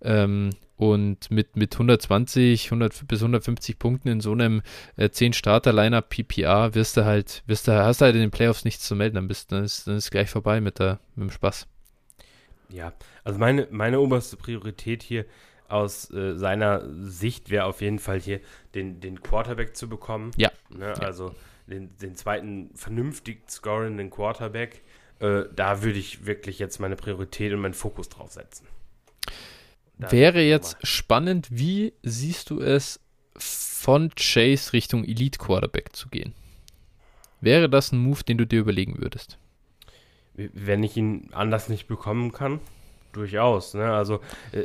Ähm, 0.02 0.50
Und 0.76 1.30
mit, 1.30 1.56
mit 1.56 1.74
120, 1.74 2.66
100 2.66 3.06
bis 3.06 3.20
150 3.20 3.78
Punkten 3.78 4.09
in 4.09 4.20
so 4.20 4.32
einem 4.32 4.62
äh, 4.96 5.06
10-Starter-Liner 5.06 6.02
PPA 6.02 6.74
wirst 6.74 6.96
du 6.96 7.05
halt, 7.05 7.44
wirst 7.46 7.68
du, 7.68 7.72
hast 7.72 8.01
du 8.01 8.06
halt 8.06 8.16
in 8.16 8.20
den 8.20 8.32
Playoffs 8.32 8.64
nichts 8.64 8.84
zu 8.84 8.96
melden, 8.96 9.14
dann, 9.14 9.28
bist, 9.28 9.52
dann, 9.52 9.64
ist, 9.64 9.86
dann 9.86 9.96
ist 9.96 10.10
gleich 10.10 10.30
vorbei 10.30 10.60
mit, 10.60 10.80
der, 10.80 10.98
mit 11.14 11.28
dem 11.28 11.30
Spaß. 11.30 11.68
Ja, 12.70 12.92
also 13.22 13.38
meine, 13.38 13.68
meine 13.70 14.01
oberste 14.01 14.36
Priorität 14.36 15.02
hier 15.05 15.26
aus 15.68 16.10
äh, 16.10 16.36
seiner 16.36 16.82
Sicht 17.02 17.51
wäre 17.51 17.66
auf 17.66 17.80
jeden 17.80 17.98
Fall 17.98 18.20
hier 18.20 18.40
den, 18.74 19.01
den 19.01 19.22
Quarterback 19.22 19.76
zu 19.76 19.88
bekommen. 19.88 20.32
Ja. 20.36 20.51
Ne, 20.70 20.86
ja. 20.86 20.92
Also 20.94 21.34
den, 21.66 21.96
den 21.98 22.16
zweiten 22.16 22.70
vernünftig 22.74 23.48
scorenden 23.48 24.10
Quarterback. 24.10 24.82
Äh, 25.20 25.44
da 25.55 25.82
würde 25.82 25.98
ich 25.98 26.26
wirklich 26.26 26.59
jetzt 26.59 26.80
meine 26.80 26.96
Priorität 26.96 27.52
und 27.52 27.60
meinen 27.60 27.74
Fokus 27.74 28.09
drauf 28.09 28.32
setzen. 28.32 28.66
Wäre 29.98 30.42
jetzt 30.42 30.76
spannend, 30.86 31.48
wie 31.50 31.92
siehst 32.02 32.50
du 32.50 32.60
es, 32.60 33.00
von 33.36 34.10
Chase 34.16 34.72
Richtung 34.72 35.04
Elite 35.04 35.38
Quarterback 35.38 35.94
zu 35.94 36.08
gehen? 36.08 36.34
Wäre 37.40 37.68
das 37.68 37.92
ein 37.92 37.98
Move, 37.98 38.24
den 38.24 38.38
du 38.38 38.46
dir 38.46 38.60
überlegen 38.60 38.98
würdest? 38.98 39.38
Wenn 40.34 40.82
ich 40.82 40.96
ihn 40.96 41.28
anders 41.32 41.68
nicht 41.68 41.86
bekommen 41.86 42.32
kann, 42.32 42.60
durchaus. 43.12 43.74
Ne? 43.74 43.92
Also 43.92 44.20
äh, 44.52 44.64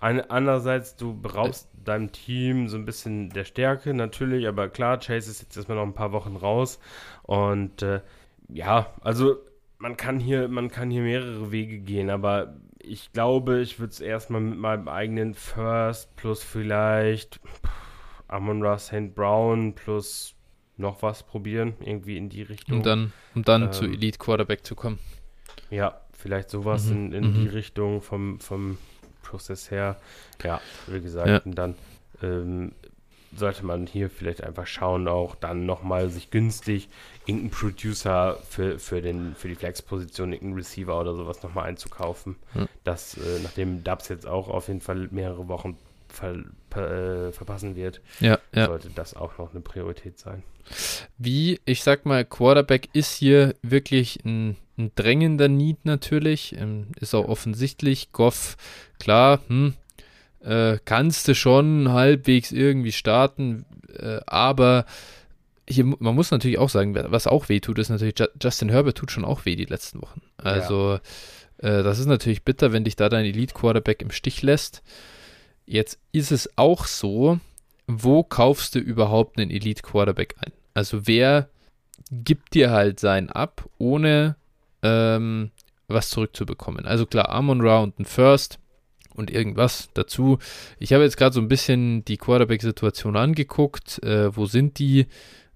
andererseits, 0.00 0.96
du 0.96 1.18
beraubst 1.18 1.68
äh. 1.80 1.84
deinem 1.84 2.12
Team 2.12 2.68
so 2.68 2.76
ein 2.76 2.84
bisschen 2.84 3.30
der 3.30 3.44
Stärke 3.44 3.94
natürlich, 3.94 4.46
aber 4.48 4.68
klar, 4.68 4.98
Chase 4.98 5.30
ist 5.30 5.42
jetzt 5.42 5.56
erstmal 5.56 5.78
noch 5.78 5.84
ein 5.84 5.94
paar 5.94 6.12
Wochen 6.12 6.36
raus 6.36 6.78
und 7.22 7.82
äh, 7.82 8.00
ja, 8.48 8.92
also 9.00 9.36
man 9.78 9.96
kann 9.96 10.18
hier, 10.18 10.48
man 10.48 10.70
kann 10.70 10.90
hier 10.90 11.02
mehrere 11.02 11.52
Wege 11.52 11.78
gehen, 11.78 12.10
aber 12.10 12.56
ich 12.80 13.12
glaube, 13.12 13.60
ich 13.60 13.78
würde 13.78 13.92
es 13.92 14.00
erstmal 14.00 14.40
mit 14.40 14.58
meinem 14.58 14.88
eigenen 14.88 15.34
First 15.34 16.14
plus 16.16 16.42
vielleicht 16.42 17.40
Amon 18.28 18.62
Ross 18.62 18.86
St. 18.86 19.14
Brown 19.14 19.74
plus 19.74 20.34
noch 20.76 21.02
was 21.02 21.22
probieren, 21.24 21.74
irgendwie 21.80 22.16
in 22.16 22.28
die 22.28 22.42
Richtung. 22.42 22.78
Um 22.78 22.82
dann, 22.82 23.12
um 23.34 23.42
dann 23.42 23.64
ähm, 23.64 23.72
zu 23.72 23.84
Elite 23.84 24.18
Quarterback 24.18 24.64
zu 24.64 24.74
kommen. 24.74 24.98
Ja, 25.70 26.00
vielleicht 26.12 26.50
sowas 26.50 26.86
mhm, 26.86 26.92
in, 26.92 27.12
in 27.12 27.30
mhm. 27.30 27.34
die 27.34 27.48
Richtung 27.48 28.00
vom, 28.00 28.38
vom 28.40 28.78
Prozess 29.22 29.70
her. 29.70 29.96
Ja, 30.42 30.60
wie 30.86 31.00
gesagt, 31.00 31.28
ja. 31.28 31.38
und 31.38 31.54
dann 31.54 31.74
ähm, 32.22 32.72
sollte 33.36 33.64
man 33.64 33.86
hier 33.86 34.10
vielleicht 34.10 34.42
einfach 34.42 34.66
schauen, 34.66 35.08
auch 35.08 35.34
dann 35.34 35.66
nochmal 35.66 36.10
sich 36.10 36.30
günstig 36.30 36.88
irgendeinen 37.26 37.50
Producer 37.50 38.38
für, 38.48 38.78
für, 38.78 39.02
den, 39.02 39.34
für 39.34 39.48
die 39.48 39.54
Flex-Position, 39.54 40.32
irgendeinen 40.32 40.58
Receiver 40.58 40.98
oder 40.98 41.14
sowas 41.14 41.42
nochmal 41.42 41.66
einzukaufen. 41.66 42.36
Hm. 42.54 42.68
Das, 42.84 43.18
äh, 43.18 43.40
nachdem 43.42 43.84
Dubs 43.84 44.08
jetzt 44.08 44.26
auch 44.26 44.48
auf 44.48 44.68
jeden 44.68 44.80
Fall 44.80 45.08
mehrere 45.10 45.46
Wochen 45.48 45.76
ver, 46.08 46.36
äh, 46.74 47.32
verpassen 47.32 47.76
wird, 47.76 48.00
ja, 48.20 48.38
ja. 48.54 48.66
sollte 48.66 48.88
das 48.94 49.14
auch 49.14 49.36
noch 49.38 49.50
eine 49.50 49.60
Priorität 49.60 50.18
sein. 50.18 50.42
Wie, 51.18 51.60
ich 51.64 51.82
sag 51.82 52.06
mal, 52.06 52.24
Quarterback 52.24 52.88
ist 52.92 53.14
hier 53.14 53.54
wirklich 53.62 54.24
ein, 54.24 54.56
ein 54.78 54.92
drängender 54.94 55.48
Need 55.48 55.84
natürlich, 55.84 56.56
ähm, 56.56 56.88
ist 56.98 57.14
auch 57.14 57.28
offensichtlich. 57.28 58.12
Goff, 58.12 58.56
klar, 58.98 59.40
hm, 59.48 59.74
äh, 60.40 60.78
kannst 60.84 61.28
du 61.28 61.34
schon 61.34 61.92
halbwegs 61.92 62.52
irgendwie 62.52 62.92
starten, 62.92 63.64
äh, 63.98 64.20
aber 64.26 64.84
hier, 65.68 65.84
man 65.84 66.14
muss 66.14 66.30
natürlich 66.30 66.58
auch 66.58 66.70
sagen, 66.70 66.94
was 66.94 67.26
auch 67.26 67.48
weh 67.48 67.60
tut, 67.60 67.78
ist 67.78 67.90
natürlich, 67.90 68.14
Justin 68.42 68.70
Herbert 68.70 68.96
tut 68.96 69.10
schon 69.10 69.24
auch 69.24 69.44
weh 69.44 69.56
die 69.56 69.66
letzten 69.66 70.00
Wochen. 70.00 70.22
Also, 70.38 70.98
ja. 71.62 71.68
äh, 71.68 71.82
das 71.82 71.98
ist 71.98 72.06
natürlich 72.06 72.42
bitter, 72.42 72.72
wenn 72.72 72.84
dich 72.84 72.96
da 72.96 73.08
dein 73.08 73.26
Elite-Quarterback 73.26 74.00
im 74.00 74.10
Stich 74.10 74.42
lässt. 74.42 74.82
Jetzt 75.66 75.98
ist 76.12 76.32
es 76.32 76.48
auch 76.56 76.86
so, 76.86 77.38
wo 77.86 78.22
kaufst 78.22 78.74
du 78.74 78.78
überhaupt 78.78 79.38
einen 79.38 79.50
Elite-Quarterback 79.50 80.36
ein? 80.40 80.52
Also, 80.72 81.06
wer 81.06 81.50
gibt 82.10 82.54
dir 82.54 82.70
halt 82.70 83.00
sein 83.00 83.28
ab, 83.28 83.68
ohne 83.76 84.36
ähm, 84.82 85.50
was 85.86 86.08
zurückzubekommen? 86.08 86.86
Also, 86.86 87.04
klar, 87.04 87.28
Amon 87.28 87.60
Ra 87.60 87.80
und 87.80 87.98
ein 87.98 88.06
First 88.06 88.58
und 89.18 89.30
irgendwas 89.30 89.90
dazu. 89.94 90.38
Ich 90.78 90.92
habe 90.92 91.04
jetzt 91.04 91.16
gerade 91.16 91.34
so 91.34 91.40
ein 91.40 91.48
bisschen 91.48 92.04
die 92.04 92.16
Quarterback-Situation 92.16 93.16
angeguckt. 93.16 94.02
Äh, 94.02 94.34
wo 94.34 94.46
sind 94.46 94.78
die? 94.78 95.06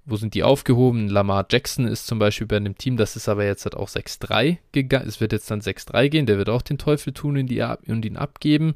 Wo 0.05 0.17
sind 0.17 0.35
die 0.35 0.43
aufgehoben? 0.43 1.09
Lamar 1.09 1.47
Jackson 1.49 1.87
ist 1.87 2.09
zum 2.09 2.19
Beispiel 2.19 2.49
bei 2.49 2.57
einem 2.57 2.77
Team, 2.77 2.97
das 2.97 3.15
ist 3.15 3.29
aber 3.29 3.45
jetzt 3.45 3.65
halt 3.65 3.77
auch 3.77 3.89
6-3 3.89 4.59
gegangen. 4.73 5.07
Es 5.07 5.21
wird 5.21 5.31
jetzt 5.31 5.49
dann 5.49 5.61
6-3 5.61 6.09
gehen. 6.09 6.27
Der 6.27 6.39
wird 6.39 6.49
auch 6.49 6.63
den 6.63 6.77
Teufel 6.77 7.13
tun 7.13 7.39
und, 7.39 7.49
ihn 7.49 8.17
abgeben. 8.17 8.75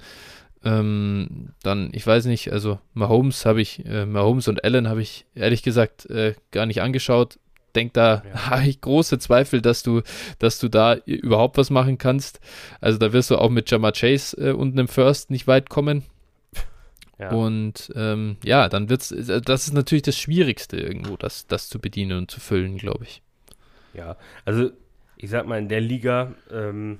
Ähm, 0.64 1.48
dann, 1.64 1.90
ich 1.92 2.06
weiß 2.06 2.26
nicht, 2.26 2.52
also 2.52 2.78
Mahomes 2.94 3.44
habe 3.44 3.60
ich, 3.60 3.84
äh, 3.86 4.06
Mahomes 4.06 4.46
und 4.46 4.62
Allen 4.62 4.88
habe 4.88 5.02
ich 5.02 5.26
ehrlich 5.34 5.64
gesagt 5.64 6.06
äh, 6.06 6.34
gar 6.52 6.66
nicht 6.66 6.80
angeschaut 6.80 7.40
denke, 7.76 7.92
da 7.92 8.22
ja. 8.26 8.50
habe 8.50 8.66
ich 8.66 8.80
große 8.80 9.18
Zweifel, 9.18 9.60
dass 9.60 9.82
du, 9.82 10.02
dass 10.38 10.58
du 10.58 10.68
da 10.68 10.94
überhaupt 10.94 11.58
was 11.58 11.70
machen 11.70 11.98
kannst. 11.98 12.40
Also 12.80 12.98
da 12.98 13.12
wirst 13.12 13.30
du 13.30 13.36
auch 13.36 13.50
mit 13.50 13.70
Jamar 13.70 13.92
Chase 13.92 14.36
äh, 14.36 14.52
und 14.52 14.72
einem 14.72 14.88
First 14.88 15.30
nicht 15.30 15.46
weit 15.46 15.68
kommen. 15.68 16.04
Ja. 17.18 17.30
Und 17.30 17.92
ähm, 17.94 18.36
ja, 18.44 18.68
dann 18.68 18.90
wird's, 18.90 19.10
äh, 19.10 19.40
das 19.40 19.66
ist 19.66 19.74
natürlich 19.74 20.02
das 20.02 20.18
Schwierigste 20.18 20.76
irgendwo, 20.76 21.16
das, 21.16 21.46
das 21.46 21.68
zu 21.68 21.78
bedienen 21.78 22.18
und 22.18 22.30
zu 22.30 22.40
füllen, 22.40 22.76
glaube 22.76 23.04
ich. 23.04 23.22
Ja, 23.94 24.16
also 24.44 24.70
ich 25.16 25.30
sag 25.30 25.46
mal, 25.46 25.58
in 25.58 25.68
der 25.68 25.80
Liga, 25.80 26.34
ähm, 26.52 26.98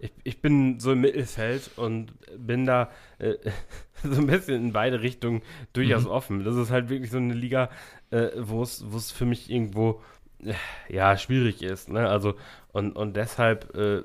ich, 0.00 0.12
ich 0.24 0.40
bin 0.40 0.80
so 0.80 0.92
im 0.92 1.00
Mittelfeld 1.00 1.70
und 1.76 2.12
bin 2.36 2.66
da 2.66 2.90
äh, 3.18 3.34
so 4.02 4.20
ein 4.20 4.26
bisschen 4.26 4.56
in 4.56 4.72
beide 4.72 5.02
Richtungen 5.02 5.42
durchaus 5.72 6.04
mhm. 6.04 6.10
offen. 6.10 6.44
Das 6.44 6.56
ist 6.56 6.70
halt 6.70 6.88
wirklich 6.88 7.10
so 7.10 7.18
eine 7.18 7.34
Liga, 7.34 7.70
äh, 8.10 8.28
wo 8.36 8.62
es 8.62 9.12
für 9.12 9.26
mich 9.26 9.50
irgendwo 9.50 10.00
äh, 10.44 10.54
ja 10.88 11.16
schwierig 11.16 11.62
ist. 11.62 11.88
Ne? 11.88 12.08
Also 12.08 12.34
und, 12.72 12.96
und 12.96 13.14
deshalb 13.14 13.74
äh, 13.74 14.02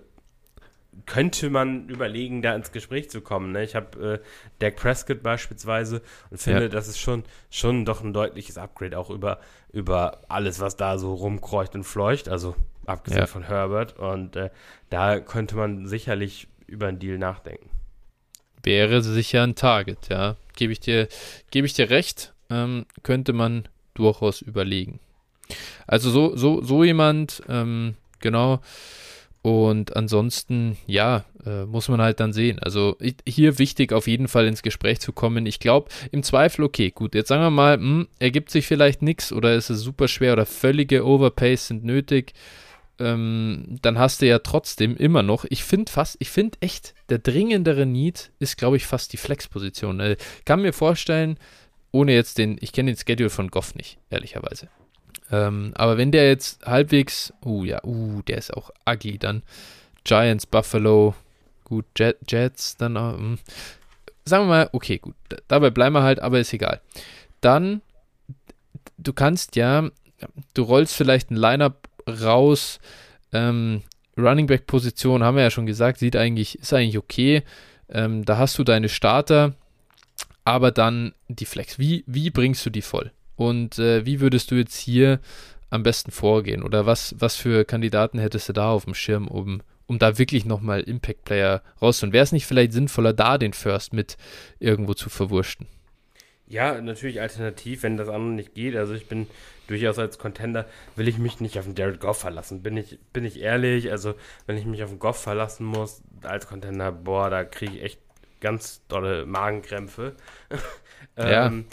könnte 1.06 1.50
man 1.50 1.90
überlegen, 1.90 2.42
da 2.42 2.56
ins 2.56 2.72
Gespräch 2.72 3.10
zu 3.10 3.22
kommen. 3.22 3.52
Ne? 3.52 3.64
Ich 3.64 3.76
habe 3.76 4.22
äh, 4.22 4.26
Dak 4.60 4.78
Prescott 4.78 5.22
beispielsweise 5.22 6.02
und 6.30 6.38
finde, 6.38 6.64
ja. 6.64 6.70
das 6.70 6.88
ist 6.88 7.00
schon, 7.00 7.24
schon 7.50 7.86
doch 7.86 8.02
ein 8.02 8.14
deutliches 8.14 8.58
Upgrade 8.58 8.98
auch 8.98 9.10
über, 9.10 9.40
über 9.74 10.22
alles, 10.30 10.60
was 10.60 10.78
da 10.78 10.98
so 10.98 11.14
rumkreucht 11.14 11.76
und 11.76 11.84
fleucht. 11.84 12.30
Also 12.30 12.56
abgesehen 12.86 13.22
ja. 13.22 13.28
von 13.28 13.44
Herbert. 13.44 13.98
Und 13.98 14.36
äh, 14.36 14.50
da 14.90 15.20
könnte 15.20 15.56
man 15.56 15.88
sicherlich 15.88 16.48
über 16.68 16.88
einen 16.88 17.00
Deal 17.00 17.18
nachdenken. 17.18 17.70
Wäre 18.64 19.02
sicher 19.02 19.44
ein 19.44 19.56
Target, 19.56 20.10
ja. 20.10 20.36
Gebe 20.56 20.74
ich 20.74 20.80
dir, 20.80 21.08
gebe 21.52 21.68
ich 21.68 21.74
dir 21.74 21.90
recht. 21.90 22.34
Ähm, 22.50 22.86
könnte 23.04 23.34
man 23.34 23.68
durchaus 23.94 24.42
überlegen. 24.42 25.00
Also 25.88 26.10
so, 26.10 26.36
so, 26.36 26.62
so 26.62 26.84
jemand, 26.84 27.44
ähm, 27.48 27.96
genau. 28.20 28.62
Und 29.42 29.96
ansonsten, 29.96 30.76
ja, 30.88 31.24
äh, 31.46 31.66
muss 31.66 31.88
man 31.88 32.02
halt 32.02 32.20
dann 32.20 32.34
sehen. 32.34 32.58
Also 32.58 32.96
ich, 33.00 33.18
hier 33.28 33.60
wichtig, 33.60 33.94
auf 33.94 34.08
jeden 34.08 34.28
Fall 34.28 34.48
ins 34.48 34.64
Gespräch 34.64 35.00
zu 35.00 35.14
kommen. 35.14 35.46
Ich 35.46 35.60
glaube, 35.60 35.90
im 36.12 36.24
Zweifel, 36.24 36.64
okay, 36.64 36.90
gut, 36.90 37.14
jetzt 37.14 37.28
sagen 37.28 37.44
wir 37.44 37.52
mal, 37.52 37.78
mh, 37.78 37.84
hm, 37.84 38.08
ergibt 38.18 38.50
sich 38.50 38.66
vielleicht 38.66 39.04
nichts 39.04 39.32
oder 39.32 39.54
ist 39.54 39.70
es 39.70 39.82
super 39.82 40.08
schwer 40.08 40.34
oder 40.34 40.48
völlige 40.48 41.06
Overpays 41.06 41.68
sind 41.68 41.84
nötig. 41.84 42.34
Ähm, 42.98 43.78
dann 43.82 44.00
hast 44.00 44.22
du 44.22 44.28
ja 44.28 44.40
trotzdem 44.40 44.96
immer 44.96 45.22
noch, 45.22 45.46
ich 45.50 45.64
finde 45.64 45.92
fast, 45.92 46.16
ich 46.20 46.30
finde 46.30 46.58
echt, 46.62 46.94
der 47.10 47.20
dringendere 47.20 47.86
Need 47.86 48.32
ist, 48.40 48.58
glaube 48.58 48.78
ich, 48.78 48.86
fast 48.86 49.12
die 49.12 49.18
Flex-Position. 49.18 50.00
Äh, 50.00 50.18
kann 50.46 50.62
mir 50.62 50.72
vorstellen, 50.72 51.38
ohne 51.92 52.14
jetzt 52.14 52.38
den, 52.38 52.58
ich 52.62 52.72
kenne 52.72 52.94
den 52.94 52.98
Schedule 52.98 53.30
von 53.30 53.50
Goff 53.50 53.76
nicht, 53.76 53.98
ehrlicherweise. 54.10 54.70
Ähm, 55.32 55.74
aber 55.76 55.98
wenn 55.98 56.12
der 56.12 56.28
jetzt 56.28 56.66
halbwegs, 56.66 57.34
uh 57.44 57.64
ja, 57.64 57.84
uh, 57.84 58.22
der 58.24 58.38
ist 58.38 58.54
auch 58.54 58.72
ugly 58.88 59.18
dann. 59.18 59.44
Giants, 60.04 60.46
Buffalo, 60.46 61.16
gut, 61.64 61.86
Jet, 61.98 62.18
Jets, 62.28 62.78
dann 62.78 62.94
mh. 62.94 63.38
sagen 64.24 64.46
wir 64.46 64.50
mal, 64.50 64.70
okay, 64.72 65.00
gut, 65.00 65.16
dabei 65.48 65.72
bleiben 65.72 65.96
wir 65.96 66.04
halt, 66.04 66.20
aber 66.20 66.40
ist 66.40 66.54
egal. 66.54 66.80
Dann, 67.42 67.82
du 68.98 69.14
kannst 69.14 69.56
ja, 69.56 69.90
du 70.54 70.64
rollst 70.64 70.96
vielleicht 70.96 71.32
ein 71.32 71.36
Lineup 71.36 71.90
raus, 72.08 72.80
ähm, 73.34 73.82
Running 74.18 74.48
Back 74.48 74.66
Position 74.68 75.24
haben 75.24 75.36
wir 75.36 75.44
ja 75.44 75.52
schon 75.52 75.66
gesagt, 75.66 76.00
sieht 76.00 76.16
eigentlich, 76.16 76.60
ist 76.60 76.74
eigentlich 76.74 76.98
okay. 76.98 77.44
Ähm, 77.90 78.24
da 78.26 78.38
hast 78.38 78.58
du 78.58 78.64
deine 78.64 78.90
Starter, 78.90 79.56
aber 80.44 80.72
dann 80.72 81.14
die 81.28 81.46
Flex. 81.46 81.78
Wie, 81.80 82.04
wie 82.08 82.30
bringst 82.30 82.66
du 82.66 82.70
die 82.70 82.82
voll? 82.82 83.12
Und 83.36 83.78
äh, 83.80 84.06
wie 84.06 84.22
würdest 84.22 84.52
du 84.52 84.56
jetzt 84.56 84.78
hier 84.78 85.20
am 85.70 85.84
besten 85.84 86.12
vorgehen? 86.12 86.64
Oder 86.64 86.86
was, 86.86 87.16
was 87.20 87.36
für 87.36 87.66
Kandidaten 87.66 88.20
hättest 88.20 88.48
du 88.50 88.54
da 88.54 88.72
auf 88.72 88.86
dem 88.86 88.94
Schirm, 88.94 89.28
um, 89.28 89.62
um 89.88 90.00
da 90.00 90.18
wirklich 90.18 90.46
nochmal 90.46 90.82
Impact-Player 90.82 91.62
rauszuholen? 91.82 92.14
Wäre 92.14 92.24
es 92.24 92.32
nicht 92.32 92.46
vielleicht 92.46 92.72
sinnvoller, 92.72 93.12
da 93.12 93.38
den 93.38 93.54
First 93.54 93.92
mit 93.92 94.18
irgendwo 94.60 94.94
zu 94.94 95.10
verwurschten? 95.10 95.68
Ja, 96.48 96.80
natürlich 96.80 97.22
alternativ, 97.22 97.84
wenn 97.84 97.98
das 97.98 98.08
andere 98.08 98.34
nicht 98.34 98.54
geht. 98.54 98.76
Also 98.76 98.94
ich 98.94 99.08
bin 99.08 99.28
durchaus 99.68 99.98
als 99.98 100.20
Contender, 100.20 100.66
will 100.96 101.08
ich 101.08 101.18
mich 101.18 101.40
nicht 101.40 101.58
auf 101.58 101.66
den 101.66 101.76
Jared 101.76 102.00
Goff 102.00 102.20
verlassen. 102.20 102.62
Bin 102.62 102.78
ich, 102.78 103.00
bin 103.14 103.26
ich 103.26 103.42
ehrlich, 103.42 103.92
also 103.92 104.14
wenn 104.46 104.58
ich 104.58 104.66
mich 104.66 104.84
auf 104.84 104.90
den 104.90 105.00
Goff 105.00 105.22
verlassen 105.22 105.66
muss 105.66 106.02
als 106.22 106.48
Contender, 106.48 106.92
boah, 106.92 107.30
da 107.30 107.44
kriege 107.44 107.78
ich 107.78 107.84
echt 107.84 108.00
ganz 108.42 108.86
dolle 108.88 109.26
Magenkrämpfe. 109.26 110.16
Ja. 111.18 111.48
ähm, 111.48 111.66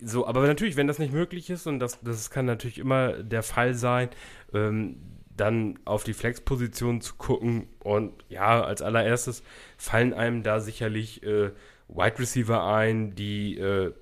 so, 0.00 0.26
aber 0.26 0.46
natürlich, 0.46 0.76
wenn 0.76 0.88
das 0.88 0.98
nicht 0.98 1.12
möglich 1.12 1.48
ist, 1.48 1.66
und 1.66 1.78
das, 1.78 2.00
das 2.02 2.30
kann 2.30 2.44
natürlich 2.44 2.78
immer 2.78 3.12
der 3.22 3.42
Fall 3.42 3.72
sein, 3.74 4.10
ähm, 4.52 4.96
dann 5.36 5.78
auf 5.84 6.04
die 6.04 6.12
Flex-Position 6.12 7.00
zu 7.00 7.14
gucken. 7.14 7.68
Und 7.80 8.12
ja, 8.28 8.62
als 8.62 8.82
allererstes 8.82 9.42
fallen 9.76 10.12
einem 10.12 10.42
da 10.42 10.60
sicherlich 10.60 11.22
äh, 11.22 11.50
Wide 11.88 12.18
Receiver 12.18 12.64
ein, 12.64 13.14
die 13.14 13.58
äh, 13.58 13.92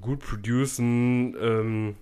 gut 0.00 0.20
producen, 0.20 1.34
ähm, 1.40 1.96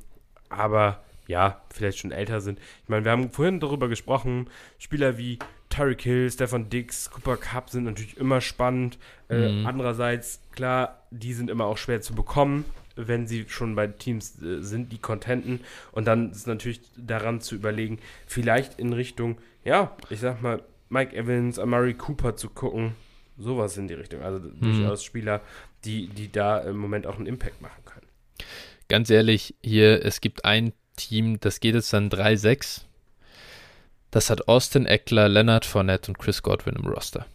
aber 0.49 1.03
ja, 1.27 1.61
vielleicht 1.73 1.99
schon 1.99 2.13
älter 2.13 2.41
sind. 2.41 2.59
Ich 2.83 2.89
meine, 2.89 3.05
wir 3.05 3.13
haben 3.13 3.31
vorhin 3.31 3.61
darüber 3.61 3.89
gesprochen, 3.89 4.49
Spieler 4.79 5.17
wie 5.17 5.39
Tyreek 5.69 6.03
Hill, 6.03 6.31
Stefan 6.31 6.69
Dix, 6.69 7.11
Cooper 7.11 7.37
Cup 7.37 7.71
sind 7.71 7.85
natürlich 7.85 8.17
immer 8.17 8.41
spannend. 8.41 8.99
Äh, 9.29 9.49
Mhm. 9.49 9.67
andererseits, 9.67 10.41
klar, 10.53 10.99
die 11.11 11.33
sind 11.33 11.49
immer 11.49 11.67
auch 11.67 11.79
schwer 11.79 12.01
zu 12.01 12.15
bekommen, 12.15 12.65
wenn 12.97 13.29
sie 13.29 13.47
schon 13.49 13.77
bei 13.77 13.87
Teams 13.87 14.43
äh, 14.43 14.61
sind, 14.61 14.91
die 14.93 14.99
contenten. 14.99 15.61
Und 15.93 16.07
dann 16.07 16.33
ist 16.33 16.49
natürlich 16.49 16.81
daran 16.97 17.41
zu 17.41 17.55
überlegen, 17.55 18.01
vielleicht 18.27 18.81
in 18.81 18.93
Richtung, 18.93 19.39
ja, 19.65 19.97
ich 20.11 20.19
sag 20.19 20.43
mal, 20.43 20.63
Mike 20.89 21.15
Evans, 21.17 21.61
Amari 21.61 21.95
Cooper 21.95 22.35
zu 22.35 22.51
gucken. 22.51 22.97
Sowas 23.41 23.77
in 23.77 23.89
die 23.89 23.95
Richtung. 23.95 24.23
Also 24.23 24.39
durchaus 24.39 25.03
Spieler, 25.03 25.41
die, 25.85 26.09
die 26.09 26.31
da 26.31 26.59
im 26.59 26.77
Moment 26.77 27.07
auch 27.07 27.17
einen 27.17 27.27
Impact 27.27 27.61
machen 27.63 27.83
können. 27.85 28.07
Ganz 28.89 29.09
ehrlich, 29.09 29.55
hier, 29.63 30.05
es 30.05 30.21
gibt 30.21 30.45
ein 30.45 30.73
Team, 30.97 31.41
das 31.41 31.61
geht 31.61 31.75
jetzt 31.75 31.93
dann 31.93 32.11
3-6. 32.11 32.83
Das 34.11 34.29
hat 34.29 34.49
Austin 34.49 34.87
Eckler, 34.87 35.29
Leonard 35.29 35.65
Fournette 35.65 36.11
und 36.11 36.19
Chris 36.19 36.43
Godwin 36.43 36.75
im 36.75 36.87
Roster. 36.87 37.27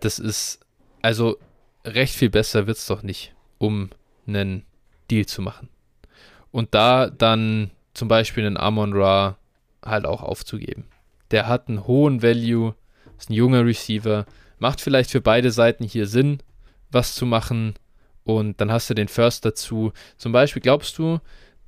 Das 0.00 0.18
ist, 0.18 0.60
also 1.02 1.38
recht 1.84 2.14
viel 2.14 2.30
besser 2.30 2.66
wird 2.66 2.78
es 2.78 2.86
doch 2.86 3.02
nicht, 3.02 3.34
um 3.58 3.90
einen 4.26 4.64
Deal 5.10 5.26
zu 5.26 5.42
machen. 5.42 5.68
Und 6.50 6.74
da 6.74 7.10
dann 7.10 7.70
zum 7.94 8.08
Beispiel 8.08 8.46
einen 8.46 8.56
Amon 8.56 8.92
Ra 8.94 9.36
halt 9.84 10.06
auch 10.06 10.22
aufzugeben. 10.22 10.84
Der 11.30 11.48
hat 11.48 11.68
einen 11.68 11.86
hohen 11.86 12.22
Value, 12.22 12.74
ist 13.18 13.30
ein 13.30 13.34
junger 13.34 13.64
Receiver, 13.64 14.26
macht 14.62 14.80
vielleicht 14.80 15.10
für 15.10 15.20
beide 15.20 15.50
Seiten 15.50 15.84
hier 15.84 16.06
Sinn, 16.06 16.38
was 16.90 17.14
zu 17.14 17.26
machen. 17.26 17.74
Und 18.24 18.60
dann 18.60 18.70
hast 18.70 18.88
du 18.88 18.94
den 18.94 19.08
First 19.08 19.44
dazu. 19.44 19.92
Zum 20.16 20.30
Beispiel 20.32 20.62
glaubst 20.62 20.96
du, 20.98 21.18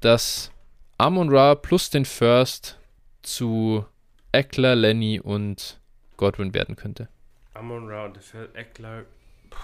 dass 0.01 0.53
Amon 0.97 1.29
Ra 1.29 1.57
plus 1.57 1.91
den 1.91 2.05
First 2.05 2.79
zu 3.23 3.85
Eckler, 4.33 4.77
Lenny 4.77 5.21
und 5.21 5.81
Godwin 6.17 6.55
werden 6.55 6.77
könnte? 6.77 7.09
Amon 7.55 7.89
Ra 7.89 8.05
und 8.07 8.19
Eckler. 8.55 9.05
Puh, 9.51 9.59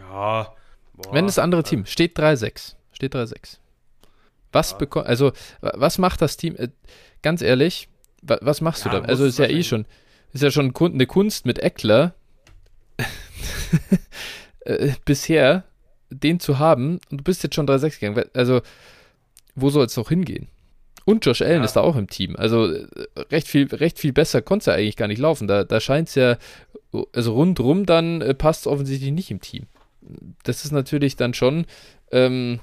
ja. 0.00 0.54
Boah, 0.94 1.12
Wenn 1.12 1.26
das 1.26 1.38
andere 1.38 1.62
äh, 1.62 1.64
Team 1.64 1.84
steht 1.86 2.16
3-6. 2.18 2.74
Steht 2.92 3.14
3-6. 3.14 3.58
Was 4.52 4.70
Ja. 4.72 4.76
bekommt, 4.78 5.06
also, 5.06 5.32
wa- 5.60 5.72
was 5.74 5.98
macht 5.98 6.22
das 6.22 6.36
Team? 6.36 6.54
Äh, 6.56 6.68
ganz 7.22 7.42
ehrlich, 7.42 7.88
wa 8.22 8.38
was 8.40 8.60
machst 8.60 8.84
Ja, 8.84 8.92
du 8.92 9.00
da? 9.00 9.08
Also, 9.08 9.24
es 9.24 9.34
ist 9.34 9.38
ja 9.38 9.46
eh 9.46 9.62
schon, 9.64 9.86
ist 10.32 10.42
ja 10.42 10.50
schon 10.52 10.72
eine 10.76 11.06
Kunst 11.06 11.44
mit 11.46 11.58
Eckler 11.58 12.14
äh, 14.60 14.92
bisher 15.04 15.64
den 16.10 16.40
zu 16.40 16.58
haben 16.58 17.00
und 17.10 17.18
du 17.18 17.24
bist 17.24 17.42
jetzt 17.42 17.54
schon 17.54 17.66
3-6 17.66 18.00
gegangen. 18.00 18.24
Also, 18.34 18.60
wo 19.54 19.70
soll 19.70 19.86
es 19.86 19.96
noch 19.96 20.08
hingehen? 20.08 20.48
Und 21.04 21.24
Josh 21.24 21.42
Allen 21.42 21.58
Ja. 21.60 21.64
ist 21.64 21.74
da 21.74 21.80
auch 21.82 21.96
im 21.96 22.08
Team. 22.08 22.34
Also 22.36 22.72
äh, 22.72 22.86
recht 23.30 23.46
viel, 23.48 23.66
recht 23.74 23.98
viel 23.98 24.12
besser 24.12 24.42
konnte 24.42 24.62
es 24.62 24.66
ja 24.66 24.74
eigentlich 24.74 24.96
gar 24.96 25.06
nicht 25.08 25.18
laufen. 25.20 25.46
Da, 25.46 25.64
da 25.64 25.80
scheint 25.80 26.08
es 26.08 26.14
ja, 26.16 26.36
also 27.14 27.32
rundrum 27.34 27.86
dann 27.86 28.20
äh, 28.22 28.34
passt 28.34 28.62
es 28.62 28.66
offensichtlich 28.66 29.12
nicht 29.12 29.30
im 29.30 29.40
Team. 29.40 29.66
Das 30.42 30.64
ist 30.64 30.72
natürlich 30.72 31.16
dann 31.16 31.32
schon, 31.34 31.66
ähm, 32.12 32.60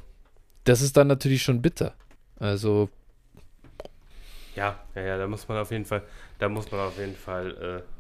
das 0.66 0.82
ist 0.82 0.96
dann 0.98 1.08
natürlich 1.08 1.42
schon 1.44 1.62
bitter. 1.62 1.94
Also, 2.38 2.90
Ja, 4.56 4.80
ja, 4.96 5.02
ja, 5.02 5.18
da 5.18 5.28
muss 5.28 5.48
man 5.48 5.58
auf 5.58 5.72
jeden 5.72 5.86
Fall, 5.86 6.04
da 6.40 6.48
muss 6.50 6.70
man 6.72 6.82
auf 6.82 6.98
jeden 7.00 7.16
Fall, 7.16 7.82
äh, 7.82 7.93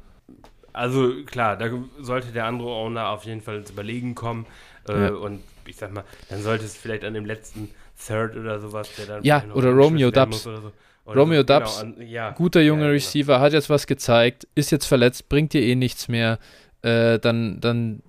also 0.73 1.13
klar, 1.25 1.57
da 1.57 1.69
sollte 1.99 2.31
der 2.31 2.45
andere 2.45 2.69
Owner 2.69 3.09
auf 3.09 3.25
jeden 3.25 3.41
Fall 3.41 3.57
ins 3.57 3.71
Überlegen 3.71 4.15
kommen 4.15 4.45
äh, 4.89 5.03
Ja. 5.05 5.09
und 5.11 5.41
ich 5.65 5.77
sag 5.77 5.93
mal, 5.93 6.03
dann 6.29 6.41
sollte 6.41 6.65
es 6.65 6.75
vielleicht 6.75 7.03
an 7.05 7.13
dem 7.13 7.25
letzten 7.25 7.69
Third 8.05 8.35
oder 8.35 8.59
sowas, 8.59 8.89
der 8.97 9.05
dann 9.05 9.23
Ja, 9.23 9.43
oder 9.53 9.71
Romeo 9.71 10.11
Dubs. 10.11 10.45
Oder 10.45 10.61
so. 10.61 10.71
Oder 11.05 11.19
Romeo 11.19 11.41
so, 11.41 11.45
genau, 11.45 11.59
Dubs, 11.59 11.79
an, 11.79 11.95
ja, 12.01 12.31
guter 12.31 12.61
junger 12.61 12.83
ja, 12.83 12.87
genau. 12.87 12.93
Receiver, 12.95 13.39
hat 13.39 13.53
jetzt 13.53 13.69
was 13.69 13.87
gezeigt, 13.87 14.47
ist 14.55 14.71
jetzt 14.71 14.85
verletzt, 14.85 15.29
bringt 15.29 15.53
dir 15.53 15.61
eh 15.61 15.75
nichts 15.75 16.07
mehr. 16.07 16.39
Äh, 16.81 17.19
dann, 17.19 17.59
dann, 17.61 18.01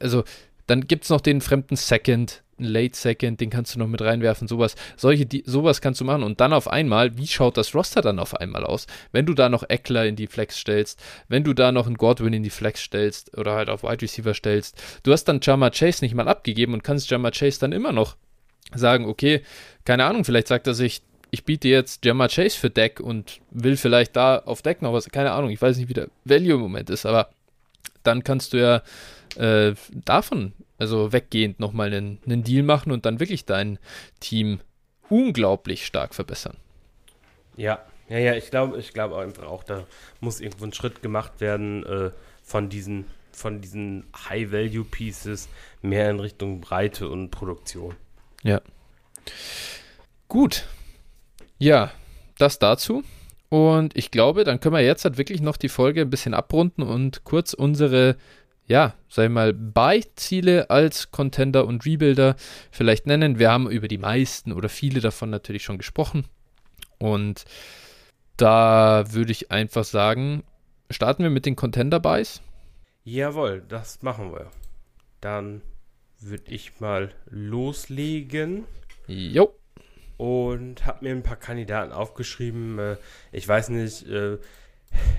also, 0.00 0.24
dann 0.66 0.86
gibt 0.86 1.04
es 1.04 1.10
noch 1.10 1.20
den 1.20 1.40
fremden 1.40 1.76
Second, 1.76 2.42
einen 2.62 2.72
Late 2.72 2.96
Second, 2.96 3.40
den 3.40 3.50
kannst 3.50 3.74
du 3.74 3.78
noch 3.78 3.86
mit 3.86 4.00
reinwerfen, 4.02 4.48
sowas. 4.48 4.74
Solche, 4.96 5.26
die, 5.26 5.42
sowas 5.46 5.80
kannst 5.80 6.00
du 6.00 6.04
machen 6.04 6.22
und 6.22 6.40
dann 6.40 6.52
auf 6.52 6.68
einmal, 6.68 7.16
wie 7.16 7.26
schaut 7.26 7.56
das 7.56 7.74
Roster 7.74 8.02
dann 8.02 8.18
auf 8.18 8.34
einmal 8.34 8.64
aus? 8.64 8.86
Wenn 9.12 9.26
du 9.26 9.34
da 9.34 9.48
noch 9.48 9.64
Eckler 9.68 10.06
in 10.06 10.16
die 10.16 10.26
Flex 10.26 10.58
stellst, 10.58 11.02
wenn 11.28 11.44
du 11.44 11.52
da 11.52 11.72
noch 11.72 11.86
einen 11.86 11.96
Godwin 11.96 12.32
in 12.32 12.42
die 12.42 12.50
Flex 12.50 12.80
stellst 12.80 13.36
oder 13.36 13.54
halt 13.54 13.68
auf 13.68 13.82
Wide 13.82 14.02
Receiver 14.02 14.34
stellst, 14.34 14.80
du 15.02 15.12
hast 15.12 15.24
dann 15.24 15.40
Jama 15.42 15.70
Chase 15.70 16.04
nicht 16.04 16.14
mal 16.14 16.28
abgegeben 16.28 16.74
und 16.74 16.84
kannst 16.84 17.10
Jama 17.10 17.30
Chase 17.30 17.60
dann 17.60 17.72
immer 17.72 17.92
noch 17.92 18.16
sagen, 18.74 19.06
okay, 19.06 19.42
keine 19.84 20.04
Ahnung, 20.04 20.24
vielleicht 20.24 20.48
sagt 20.48 20.66
er 20.66 20.74
sich, 20.74 21.02
ich 21.30 21.44
biete 21.44 21.68
jetzt 21.68 22.04
Jammer 22.04 22.28
Chase 22.28 22.58
für 22.58 22.70
Deck 22.70 23.00
und 23.00 23.40
will 23.50 23.76
vielleicht 23.76 24.16
da 24.16 24.38
auf 24.38 24.62
Deck 24.62 24.82
noch 24.82 24.92
was, 24.92 25.08
keine 25.08 25.32
Ahnung, 25.32 25.50
ich 25.50 25.60
weiß 25.60 25.78
nicht, 25.78 25.88
wie 25.88 25.94
der 25.94 26.08
Value 26.24 26.54
im 26.54 26.60
Moment 26.60 26.90
ist, 26.90 27.06
aber 27.06 27.30
dann 28.02 28.22
kannst 28.22 28.52
du 28.52 28.58
ja 28.58 28.82
äh, 29.36 29.74
davon, 30.04 30.52
also 30.78 31.12
weggehend 31.12 31.60
nochmal 31.60 31.92
einen, 31.92 32.18
einen 32.24 32.44
Deal 32.44 32.62
machen 32.62 32.92
und 32.92 33.06
dann 33.06 33.20
wirklich 33.20 33.44
dein 33.44 33.78
Team 34.20 34.60
unglaublich 35.08 35.86
stark 35.86 36.14
verbessern. 36.14 36.56
Ja, 37.56 37.84
ja, 38.08 38.18
ja, 38.18 38.34
ich 38.34 38.50
glaube, 38.50 38.78
ich 38.78 38.92
glaube 38.92 39.18
einfach 39.18 39.44
auch, 39.44 39.64
da 39.64 39.86
muss 40.20 40.40
irgendwo 40.40 40.64
ein 40.64 40.72
Schritt 40.72 41.02
gemacht 41.02 41.40
werden 41.40 41.84
äh, 41.84 42.10
von 42.42 42.68
diesen, 42.68 43.06
von 43.32 43.60
diesen 43.60 44.04
High-Value-Pieces 44.28 45.48
mehr 45.82 46.10
in 46.10 46.20
Richtung 46.20 46.60
Breite 46.60 47.08
und 47.08 47.30
Produktion. 47.30 47.94
Gut. 50.28 50.66
Ja, 51.58 51.92
das 52.38 52.58
dazu. 52.58 53.04
Und 53.48 53.96
ich 53.96 54.10
glaube, 54.10 54.44
dann 54.44 54.60
können 54.60 54.74
wir 54.74 54.82
jetzt 54.82 55.04
halt 55.04 55.18
wirklich 55.18 55.42
noch 55.42 55.58
die 55.58 55.68
Folge 55.68 56.00
ein 56.00 56.10
bisschen 56.10 56.32
abrunden 56.32 56.82
und 56.82 57.22
kurz 57.24 57.52
unsere, 57.52 58.16
ja, 58.72 58.94
ich 59.06 59.28
mal, 59.28 59.52
Beiziele 59.52 60.70
als 60.70 61.10
Contender 61.10 61.66
und 61.66 61.84
Rebuilder 61.84 62.36
vielleicht 62.70 63.06
nennen. 63.06 63.38
Wir 63.38 63.50
haben 63.50 63.70
über 63.70 63.86
die 63.86 63.98
meisten 63.98 64.50
oder 64.50 64.70
viele 64.70 65.00
davon 65.00 65.28
natürlich 65.28 65.62
schon 65.62 65.76
gesprochen. 65.76 66.24
Und 66.98 67.44
da 68.38 69.04
würde 69.10 69.30
ich 69.30 69.50
einfach 69.50 69.84
sagen, 69.84 70.42
starten 70.88 71.22
wir 71.22 71.28
mit 71.28 71.44
den 71.44 71.54
Contender-Buys. 71.54 72.40
Jawohl, 73.04 73.62
das 73.68 74.00
machen 74.00 74.32
wir. 74.32 74.50
Dann 75.20 75.60
würde 76.20 76.50
ich 76.50 76.80
mal 76.80 77.12
loslegen 77.28 78.64
Jo. 79.06 79.54
und 80.16 80.86
habe 80.86 81.04
mir 81.04 81.10
ein 81.14 81.22
paar 81.22 81.36
Kandidaten 81.36 81.92
aufgeschrieben. 81.92 82.78
Äh, 82.78 82.96
ich 83.32 83.46
weiß 83.46 83.68
nicht, 83.68 84.08
äh, 84.08 84.38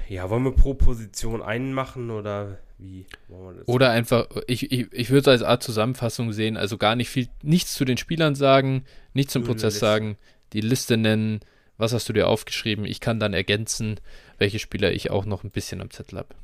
ja, 0.09 0.29
wollen 0.31 0.43
wir 0.43 0.55
pro 0.55 0.73
Position 0.73 1.43
einen 1.43 1.73
machen 1.73 2.09
oder 2.09 2.57
wie 2.83 3.05
wollen 3.27 3.45
wir 3.55 3.59
das? 3.59 3.67
Oder 3.67 3.89
einfach, 3.91 4.27
ich, 4.47 4.71
ich, 4.71 4.91
ich 4.91 5.09
würde 5.09 5.21
es 5.21 5.27
als 5.27 5.43
Art 5.43 5.63
Zusammenfassung 5.63 6.31
sehen, 6.33 6.57
also 6.57 6.77
gar 6.77 6.95
nicht 6.95 7.09
viel, 7.09 7.27
nichts 7.41 7.73
zu 7.73 7.85
den 7.85 7.97
Spielern 7.97 8.35
sagen, 8.35 8.83
nichts 9.13 9.33
zum 9.33 9.41
Nur 9.43 9.51
Prozess 9.51 9.79
sagen, 9.79 10.17
die 10.51 10.61
Liste 10.61 10.97
nennen, 10.97 11.39
was 11.77 11.93
hast 11.93 12.07
du 12.09 12.13
dir 12.13 12.27
aufgeschrieben, 12.27 12.85
ich 12.85 12.99
kann 12.99 13.19
dann 13.19 13.33
ergänzen, 13.33 13.99
welche 14.37 14.59
Spieler 14.59 14.91
ich 14.91 15.09
auch 15.09 15.25
noch 15.25 15.43
ein 15.43 15.49
bisschen 15.51 15.81
am 15.81 15.89
Zettel 15.89 16.19
habe. 16.19 16.35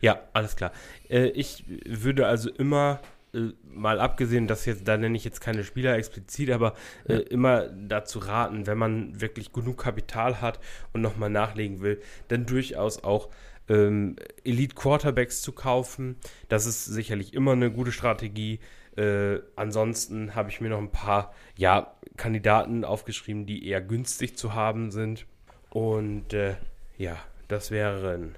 Ja, 0.00 0.20
alles 0.32 0.56
klar. 0.56 0.72
Äh, 1.08 1.28
ich 1.28 1.64
würde 1.86 2.26
also 2.26 2.50
immer, 2.50 3.00
äh, 3.34 3.52
mal 3.64 4.00
abgesehen, 4.00 4.46
dass 4.46 4.64
jetzt, 4.66 4.86
da 4.88 4.96
nenne 4.96 5.16
ich 5.16 5.24
jetzt 5.24 5.40
keine 5.40 5.64
Spieler 5.64 5.96
explizit, 5.96 6.50
aber 6.50 6.74
äh, 7.08 7.14
Ja. 7.14 7.18
immer 7.20 7.68
dazu 7.68 8.18
raten, 8.18 8.66
wenn 8.66 8.78
man 8.78 9.20
wirklich 9.20 9.52
genug 9.52 9.78
Kapital 9.78 10.40
hat 10.40 10.60
und 10.92 11.02
nochmal 11.02 11.30
nachlegen 11.30 11.80
will, 11.80 12.00
dann 12.28 12.46
durchaus 12.46 13.04
auch 13.04 13.28
ähm, 13.68 14.16
Elite 14.44 14.74
Quarterbacks 14.74 15.42
zu 15.42 15.52
kaufen. 15.52 16.16
Das 16.48 16.66
ist 16.66 16.84
sicherlich 16.84 17.34
immer 17.34 17.52
eine 17.52 17.70
gute 17.70 17.92
Strategie. 17.92 18.60
Äh, 18.96 19.40
ansonsten 19.56 20.34
habe 20.34 20.48
ich 20.50 20.60
mir 20.60 20.68
noch 20.70 20.78
ein 20.78 20.90
paar 20.90 21.34
ja, 21.56 21.94
Kandidaten 22.16 22.84
aufgeschrieben, 22.84 23.44
die 23.46 23.66
eher 23.66 23.80
günstig 23.82 24.36
zu 24.36 24.54
haben 24.54 24.90
sind. 24.90 25.26
Und 25.70 26.32
äh, 26.32 26.54
ja, 26.96 27.16
das 27.48 27.70
wären 27.70 28.36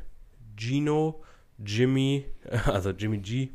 Gino, 0.56 1.22
Jimmy, 1.64 2.24
also 2.64 2.90
Jimmy 2.90 3.18
G, 3.18 3.50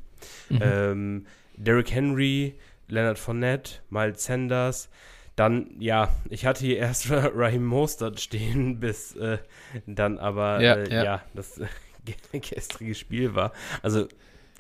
Mhm. 0.50 0.60
ähm, 0.62 1.26
Derrick 1.58 1.92
Henry, 1.92 2.56
Leonard 2.88 3.20
Fournette, 3.20 3.82
Miles 3.90 4.24
Sanders. 4.24 4.90
Dann, 5.36 5.72
ja, 5.80 6.14
ich 6.30 6.46
hatte 6.46 6.66
hier 6.66 6.78
erst 6.80 7.10
Raheem 7.10 7.66
Mostert 7.66 8.20
stehen, 8.20 8.80
bis 8.80 9.16
äh, 9.16 9.40
dann 9.86 10.20
aber 10.20 10.62
Ja, 10.62 10.76
äh, 10.76 10.94
ja. 10.94 11.04
ja. 11.04 11.22
das 11.34 11.60
gestrige 12.32 12.96
Spiel 12.96 13.34
war. 13.36 13.54
Also 13.82 14.08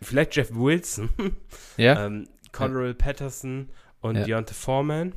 vielleicht 0.01 0.35
Jeff 0.35 0.49
Wilson. 0.53 1.09
Ja. 1.77 2.05
ähm, 2.05 2.27
Cordell 2.51 2.93
Patterson 2.93 3.69
und 4.01 4.15
Ja. 4.15 4.23
Deontay 4.23 4.53
Foreman. 4.53 5.13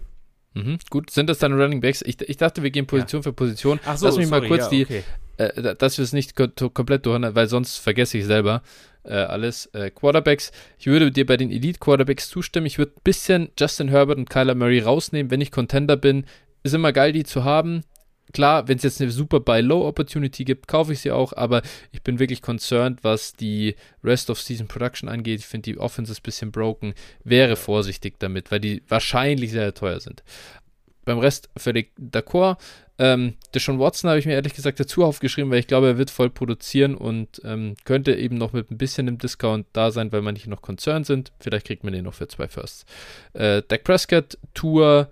Mhm. 0.54 0.78
Gut, 0.88 1.10
sind 1.10 1.28
das 1.28 1.38
dann 1.38 1.52
Running 1.52 1.80
Backs? 1.80 2.00
Ich, 2.02 2.20
ich 2.20 2.36
dachte, 2.38 2.62
wir 2.62 2.70
gehen 2.70 2.86
Position 2.86 3.22
für 3.22 3.32
Position. 3.32 3.78
Ach 3.84 3.98
so, 3.98 4.06
Lass 4.06 4.16
mich 4.16 4.28
mal 4.28 4.36
sorry, 4.38 4.48
kurz 4.48 4.62
ja, 4.64 4.68
die, 4.70 4.84
okay. 4.84 5.04
Äh, 5.36 5.74
dass 5.76 5.98
wir 5.98 6.04
es 6.04 6.12
nicht 6.12 6.34
komplett 6.36 7.06
durcheinander, 7.06 7.34
weil 7.34 7.48
sonst 7.48 7.78
vergesse 7.78 8.18
ich 8.18 8.24
selber 8.24 8.62
äh, 9.04 9.14
alles. 9.14 9.66
Äh, 9.66 9.90
Quarterbacks, 9.90 10.52
ich 10.78 10.86
würde 10.86 11.10
dir 11.10 11.26
bei 11.26 11.36
den 11.36 11.50
Elite 11.50 11.78
Quarterbacks 11.78 12.28
zustimmen. 12.28 12.66
Ich 12.66 12.78
würde 12.78 12.92
ein 12.96 13.02
bisschen 13.04 13.50
Justin 13.58 13.88
Herbert 13.88 14.18
und 14.18 14.30
Kyler 14.30 14.54
Murray 14.54 14.80
rausnehmen, 14.80 15.30
wenn 15.30 15.40
ich 15.40 15.50
Contender 15.50 15.96
bin. 15.96 16.26
Ist 16.62 16.74
immer 16.74 16.92
geil, 16.92 17.12
die 17.12 17.24
zu 17.24 17.44
haben. 17.44 17.82
Klar, 18.32 18.66
wenn 18.66 18.76
es 18.76 18.82
jetzt 18.82 19.00
eine 19.00 19.12
super 19.12 19.38
Buy-Low-Opportunity 19.38 20.44
gibt, 20.44 20.66
kaufe 20.66 20.92
ich 20.92 21.00
sie 21.00 21.12
auch, 21.12 21.32
aber 21.32 21.62
ich 21.92 22.02
bin 22.02 22.18
wirklich 22.18 22.42
concerned, 22.42 23.04
was 23.04 23.34
die 23.34 23.76
Rest 24.02 24.30
of 24.30 24.40
Season 24.40 24.66
Production 24.66 25.08
angeht. 25.08 25.40
Ich 25.40 25.46
finde, 25.46 25.70
die 25.70 25.78
Offense 25.78 26.10
ist 26.10 26.18
ein 26.18 26.22
bisschen 26.24 26.50
broken. 26.50 26.94
Wäre 27.22 27.54
vorsichtig 27.54 28.18
damit, 28.18 28.50
weil 28.50 28.58
die 28.58 28.82
wahrscheinlich 28.88 29.52
sehr 29.52 29.72
teuer 29.74 30.00
sind. 30.00 30.24
Beim 31.06 31.18
Rest 31.18 31.48
völlig 31.56 31.92
d'accord. 31.98 32.58
Ähm, 32.98 33.34
Deshaun 33.54 33.78
Watson 33.78 34.10
habe 34.10 34.18
ich 34.18 34.26
mir 34.26 34.32
ehrlich 34.32 34.54
gesagt 34.54 34.80
dazu 34.80 35.04
aufgeschrieben, 35.04 35.50
weil 35.50 35.60
ich 35.60 35.66
glaube, 35.66 35.86
er 35.86 35.98
wird 35.98 36.10
voll 36.10 36.30
produzieren 36.30 36.94
und 36.94 37.40
ähm, 37.44 37.74
könnte 37.84 38.14
eben 38.14 38.36
noch 38.36 38.52
mit 38.52 38.70
ein 38.70 38.78
bisschen 38.78 39.06
im 39.06 39.18
Discount 39.18 39.66
da 39.72 39.90
sein, 39.90 40.12
weil 40.12 40.22
manche 40.22 40.50
noch 40.50 40.62
concerned 40.62 41.06
sind. 41.06 41.32
Vielleicht 41.40 41.66
kriegt 41.66 41.84
man 41.84 41.92
den 41.92 42.04
noch 42.04 42.14
für 42.14 42.28
zwei 42.28 42.48
Firsts. 42.48 42.84
Äh, 43.32 43.62
Dak 43.68 43.84
Prescott, 43.84 44.38
Tour 44.52 45.08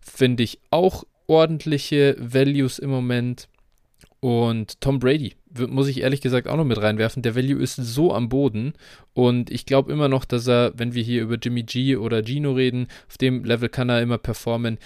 finde 0.00 0.42
ich 0.42 0.60
auch 0.70 1.04
ordentliche 1.26 2.16
Values 2.18 2.78
im 2.78 2.90
Moment. 2.90 3.48
Und 4.20 4.80
Tom 4.80 5.00
Brady 5.00 5.34
w- 5.50 5.66
muss 5.66 5.86
ich 5.88 6.00
ehrlich 6.00 6.22
gesagt 6.22 6.48
auch 6.48 6.56
noch 6.56 6.64
mit 6.64 6.80
reinwerfen. 6.80 7.22
Der 7.22 7.36
Value 7.36 7.62
ist 7.62 7.76
so 7.76 8.14
am 8.14 8.30
Boden 8.30 8.72
und 9.12 9.50
ich 9.50 9.66
glaube 9.66 9.92
immer 9.92 10.08
noch, 10.08 10.24
dass 10.24 10.46
er, 10.46 10.72
wenn 10.76 10.94
wir 10.94 11.02
hier 11.02 11.20
über 11.22 11.36
Jimmy 11.36 11.62
G 11.62 11.96
oder 11.96 12.24
Gino 12.24 12.52
reden, 12.52 12.86
auf 13.06 13.18
dem 13.18 13.44
Level 13.44 13.68
kann 13.68 13.90
er 13.90 14.00
immer 14.00 14.16
performen. 14.16 14.78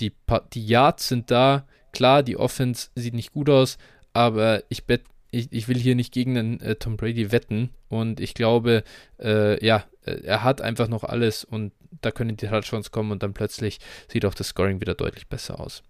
Die, 0.00 0.12
die 0.52 0.66
Yards 0.66 1.08
sind 1.08 1.30
da. 1.30 1.66
Klar, 1.92 2.22
die 2.22 2.36
Offense 2.36 2.90
sieht 2.94 3.14
nicht 3.14 3.32
gut 3.32 3.48
aus, 3.48 3.78
aber 4.12 4.62
ich 4.68 4.84
bet, 4.84 5.02
ich, 5.30 5.50
ich 5.50 5.68
will 5.68 5.78
hier 5.78 5.94
nicht 5.94 6.12
gegen 6.12 6.36
einen 6.36 6.60
äh, 6.60 6.76
Tom 6.76 6.96
Brady 6.96 7.32
wetten 7.32 7.70
und 7.88 8.20
ich 8.20 8.34
glaube, 8.34 8.84
äh, 9.18 9.64
ja, 9.64 9.84
äh, 10.04 10.20
er 10.22 10.42
hat 10.42 10.60
einfach 10.60 10.88
noch 10.88 11.04
alles 11.04 11.44
und 11.44 11.72
da 12.02 12.10
können 12.10 12.36
die 12.36 12.46
Touchdowns 12.46 12.90
kommen 12.90 13.12
und 13.12 13.22
dann 13.22 13.32
plötzlich 13.32 13.78
sieht 14.08 14.24
auch 14.26 14.34
das 14.34 14.48
Scoring 14.48 14.80
wieder 14.80 14.94
deutlich 14.94 15.26
besser 15.26 15.58
aus. 15.58 15.82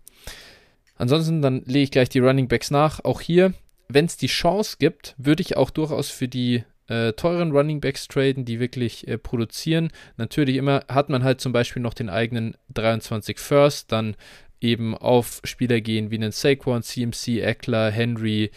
Ansonsten, 0.96 1.42
dann 1.42 1.62
lege 1.64 1.82
ich 1.82 1.90
gleich 1.90 2.08
die 2.08 2.20
Running 2.20 2.48
Backs 2.48 2.70
nach. 2.70 3.04
Auch 3.04 3.20
hier, 3.20 3.52
wenn 3.88 4.06
es 4.06 4.16
die 4.16 4.28
Chance 4.28 4.76
gibt, 4.78 5.14
würde 5.18 5.42
ich 5.42 5.56
auch 5.56 5.70
durchaus 5.70 6.08
für 6.10 6.28
die 6.28 6.64
äh, 6.88 7.12
teuren 7.12 7.52
Running 7.52 7.80
Backs 7.80 8.08
traden, 8.08 8.44
die 8.44 8.60
wirklich 8.60 9.06
äh, 9.08 9.18
produzieren. 9.18 9.90
Natürlich 10.16 10.56
immer 10.56 10.84
hat 10.88 11.08
man 11.08 11.24
halt 11.24 11.40
zum 11.40 11.52
Beispiel 11.52 11.82
noch 11.82 11.94
den 11.94 12.08
eigenen 12.08 12.56
23 12.74 13.38
First, 13.38 13.92
dann 13.92 14.16
eben 14.60 14.96
auf 14.96 15.40
Spieler 15.44 15.80
gehen 15.80 16.10
wie 16.10 16.16
einen 16.16 16.32
Saquon, 16.32 16.82
CMC, 16.82 17.40
Eckler, 17.40 17.90
Henry, 17.90 18.50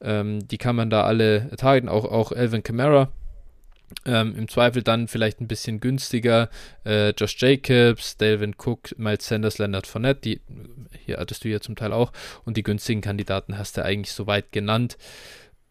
ähm, 0.00 0.46
die 0.46 0.58
kann 0.58 0.76
man 0.76 0.90
da 0.90 1.04
alle 1.04 1.50
targeten, 1.56 1.88
auch, 1.88 2.04
auch 2.04 2.32
Alvin 2.32 2.62
Kamara. 2.62 3.10
Ähm, 4.04 4.34
Im 4.36 4.48
Zweifel 4.48 4.82
dann 4.82 5.06
vielleicht 5.06 5.40
ein 5.40 5.46
bisschen 5.46 5.78
günstiger. 5.78 6.50
Äh, 6.84 7.10
Josh 7.10 7.36
Jacobs, 7.38 8.16
Delvin 8.16 8.54
Cook, 8.58 8.98
Miles 8.98 9.26
Sanders, 9.26 9.58
Leonard 9.58 9.86
Fournette, 9.86 10.20
die 10.22 10.40
hier 11.04 11.18
hattest 11.18 11.44
du 11.44 11.48
ja 11.48 11.60
zum 11.60 11.76
Teil 11.76 11.92
auch. 11.92 12.12
Und 12.44 12.56
die 12.56 12.64
günstigen 12.64 13.00
Kandidaten 13.00 13.58
hast 13.58 13.76
du 13.76 13.84
eigentlich 13.84 14.12
soweit 14.12 14.50
genannt. 14.50 14.98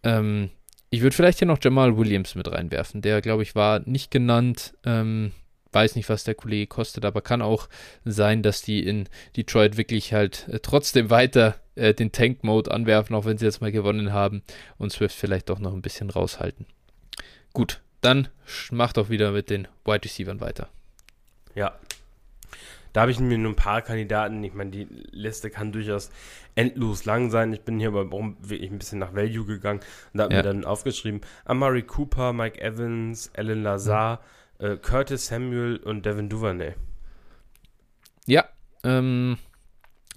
Ähm, 0.03 0.49
ich 0.95 1.01
würde 1.01 1.15
vielleicht 1.15 1.39
hier 1.39 1.47
noch 1.47 1.59
Jamal 1.61 1.97
Williams 1.97 2.35
mit 2.35 2.51
reinwerfen. 2.51 3.01
Der, 3.01 3.22
glaube 3.22 3.43
ich, 3.43 3.55
war 3.55 3.80
nicht 3.85 4.11
genannt. 4.11 4.73
Ähm, 4.85 5.31
weiß 5.72 5.95
nicht, 5.97 6.07
was 6.07 6.23
der 6.23 6.35
Kollege 6.35 6.67
kostet, 6.67 7.03
aber 7.03 7.22
kann 7.22 7.41
auch 7.41 7.67
sein, 8.05 8.41
dass 8.41 8.61
die 8.61 8.85
in 8.88 9.09
Detroit 9.35 9.76
wirklich 9.76 10.13
halt 10.13 10.47
äh, 10.47 10.59
trotzdem 10.61 11.09
weiter 11.09 11.55
äh, 11.76 11.93
den 11.93 12.13
Tank-Mode 12.13 12.72
anwerfen, 12.72 13.13
auch 13.13 13.26
wenn 13.26 13.38
sie 13.38 13.45
jetzt 13.45 13.59
mal 13.59 13.73
gewonnen 13.73 14.13
haben 14.13 14.41
und 14.77 14.93
Swift 14.93 15.15
vielleicht 15.15 15.49
doch 15.49 15.59
noch 15.59 15.73
ein 15.73 15.81
bisschen 15.81 16.09
raushalten. 16.09 16.65
Gut, 17.51 17.81
dann 17.99 18.30
sch- 18.47 18.69
mach 18.72 18.93
doch 18.93 19.09
wieder 19.09 19.31
mit 19.31 19.49
den 19.49 19.67
Wide 19.84 20.05
Receivers 20.05 20.39
weiter. 20.39 20.69
Ja. 21.55 21.77
Da 22.95 23.01
habe 23.01 23.11
ich 23.11 23.19
mir 23.19 23.38
nur 23.38 23.51
ein 23.51 23.57
paar 23.57 23.81
Kandidaten. 23.81 24.41
Ich 24.45 24.53
meine, 24.53 24.72
die 24.72 24.88
Liste 25.11 25.49
kann 25.49 25.73
durchaus 25.73 26.11
endlos 26.55 27.03
lang 27.03 27.30
sein. 27.30 27.51
Ich 27.51 27.59
bin 27.59 27.77
hier 27.77 27.89
aber 27.89 28.09
warum 28.09 28.38
wirklich 28.39 28.72
ein 28.72 28.77
bisschen 28.77 28.99
nach 28.99 29.13
Value 29.13 29.45
gegangen 29.45 29.81
und 30.13 30.22
habe 30.22 30.34
Ja. 30.34 30.39
mir 30.39 30.43
dann 30.43 30.63
aufgeschrieben: 30.63 31.19
Amari 31.43 31.81
Cooper, 31.81 32.31
Mike 32.31 32.61
Evans, 32.61 33.31
Alan 33.35 33.63
Lazar, 33.63 34.22
äh, 34.59 34.77
Curtis 34.77 35.27
Samuel 35.27 35.76
und 35.76 36.05
Devin 36.05 36.30
Duvernay. 36.30 36.76
Ja, 38.27 38.45
ähm, 38.85 39.39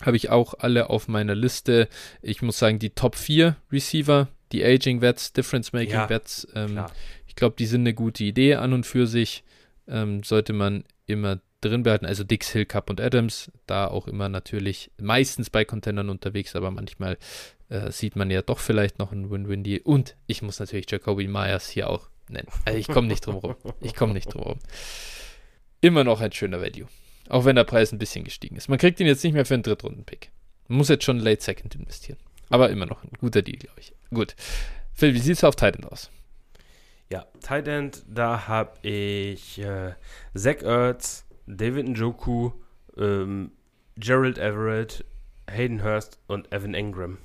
habe 0.00 0.16
ich 0.16 0.30
auch 0.30 0.54
alle 0.60 0.88
auf 0.88 1.08
meiner 1.08 1.34
Liste. 1.34 1.88
Ich 2.22 2.42
muss 2.42 2.60
sagen, 2.60 2.78
die 2.78 2.90
Top 2.90 3.16
4 3.16 3.56
Receiver, 3.72 4.28
die 4.52 4.64
Aging 4.64 5.00
Vets, 5.00 5.32
Difference 5.32 5.72
Making 5.72 5.90
Ja, 5.94 6.08
Vets, 6.08 6.46
ähm, 6.54 6.84
ich 7.26 7.34
glaube, 7.34 7.56
die 7.58 7.66
sind 7.66 7.80
eine 7.80 7.94
gute 7.94 8.22
Idee 8.22 8.54
an 8.54 8.72
und 8.72 8.86
für 8.86 9.08
sich. 9.08 9.42
Ähm, 9.88 10.22
sollte 10.22 10.52
man 10.52 10.84
immer 11.06 11.40
drin 11.60 11.82
behalten. 11.82 12.06
Also 12.06 12.24
Dix, 12.24 12.50
Hill, 12.50 12.66
Cup 12.66 12.90
und 12.90 13.00
Adams, 13.00 13.50
da 13.66 13.88
auch 13.88 14.08
immer 14.08 14.28
natürlich 14.28 14.90
meistens 15.00 15.50
bei 15.50 15.64
Contendern 15.64 16.10
unterwegs, 16.10 16.54
aber 16.56 16.70
manchmal 16.70 17.18
äh, 17.68 17.90
sieht 17.90 18.16
man 18.16 18.30
ja 18.30 18.42
doch 18.42 18.58
vielleicht 18.58 18.98
noch 18.98 19.12
einen 19.12 19.30
Win-Win-Deal. 19.30 19.80
Und 19.84 20.16
ich 20.26 20.42
muss 20.42 20.60
natürlich 20.60 20.90
Jacoby 20.90 21.26
Myers 21.28 21.68
hier 21.68 21.90
auch 21.90 22.08
nennen. 22.28 22.48
Also 22.64 22.78
ich 22.78 22.88
komme 22.88 23.08
nicht 23.08 23.26
drum 23.26 23.36
rum. 23.36 23.56
Ich 23.80 23.94
komme 23.94 24.12
nicht 24.12 24.32
drum 24.32 24.42
rum. 24.42 24.58
Immer 25.80 26.04
noch 26.04 26.20
ein 26.20 26.32
schöner 26.32 26.60
Value. 26.60 26.88
Auch 27.28 27.44
wenn 27.44 27.56
der 27.56 27.64
Preis 27.64 27.92
ein 27.92 27.98
bisschen 27.98 28.24
gestiegen 28.24 28.56
ist. 28.56 28.68
Man 28.68 28.78
kriegt 28.78 29.00
ihn 29.00 29.06
jetzt 29.06 29.22
nicht 29.22 29.34
mehr 29.34 29.44
für 29.44 29.54
einen 29.54 29.62
Drittrunden-Pick. 29.62 30.30
Man 30.68 30.78
muss 30.78 30.88
jetzt 30.88 31.04
schon 31.04 31.18
Late 31.18 31.42
Second 31.42 31.74
investieren. 31.74 32.18
Aber 32.48 32.70
immer 32.70 32.86
noch 32.86 33.04
ein 33.04 33.10
guter 33.18 33.42
Deal, 33.42 33.58
glaube 33.58 33.80
ich. 33.80 33.92
Gut. 34.10 34.34
Phil, 34.94 35.14
wie 35.14 35.18
sieht 35.18 35.36
es 35.36 35.44
auf 35.44 35.56
Titan 35.56 35.84
aus? 35.84 36.10
Ja, 37.10 37.26
Tight 37.40 37.68
End, 37.68 38.02
da 38.06 38.48
habe 38.48 38.86
ich 38.86 39.58
äh, 39.58 39.94
Zach 40.34 40.62
Ertz, 40.62 41.24
David 41.48 41.88
Njoku, 41.88 42.50
ähm, 42.96 43.52
Gerald 43.96 44.38
Everett, 44.38 45.04
Hayden 45.50 45.82
Hurst 45.82 46.18
und 46.26 46.52
Evan 46.52 46.74
Engram. 46.74 47.18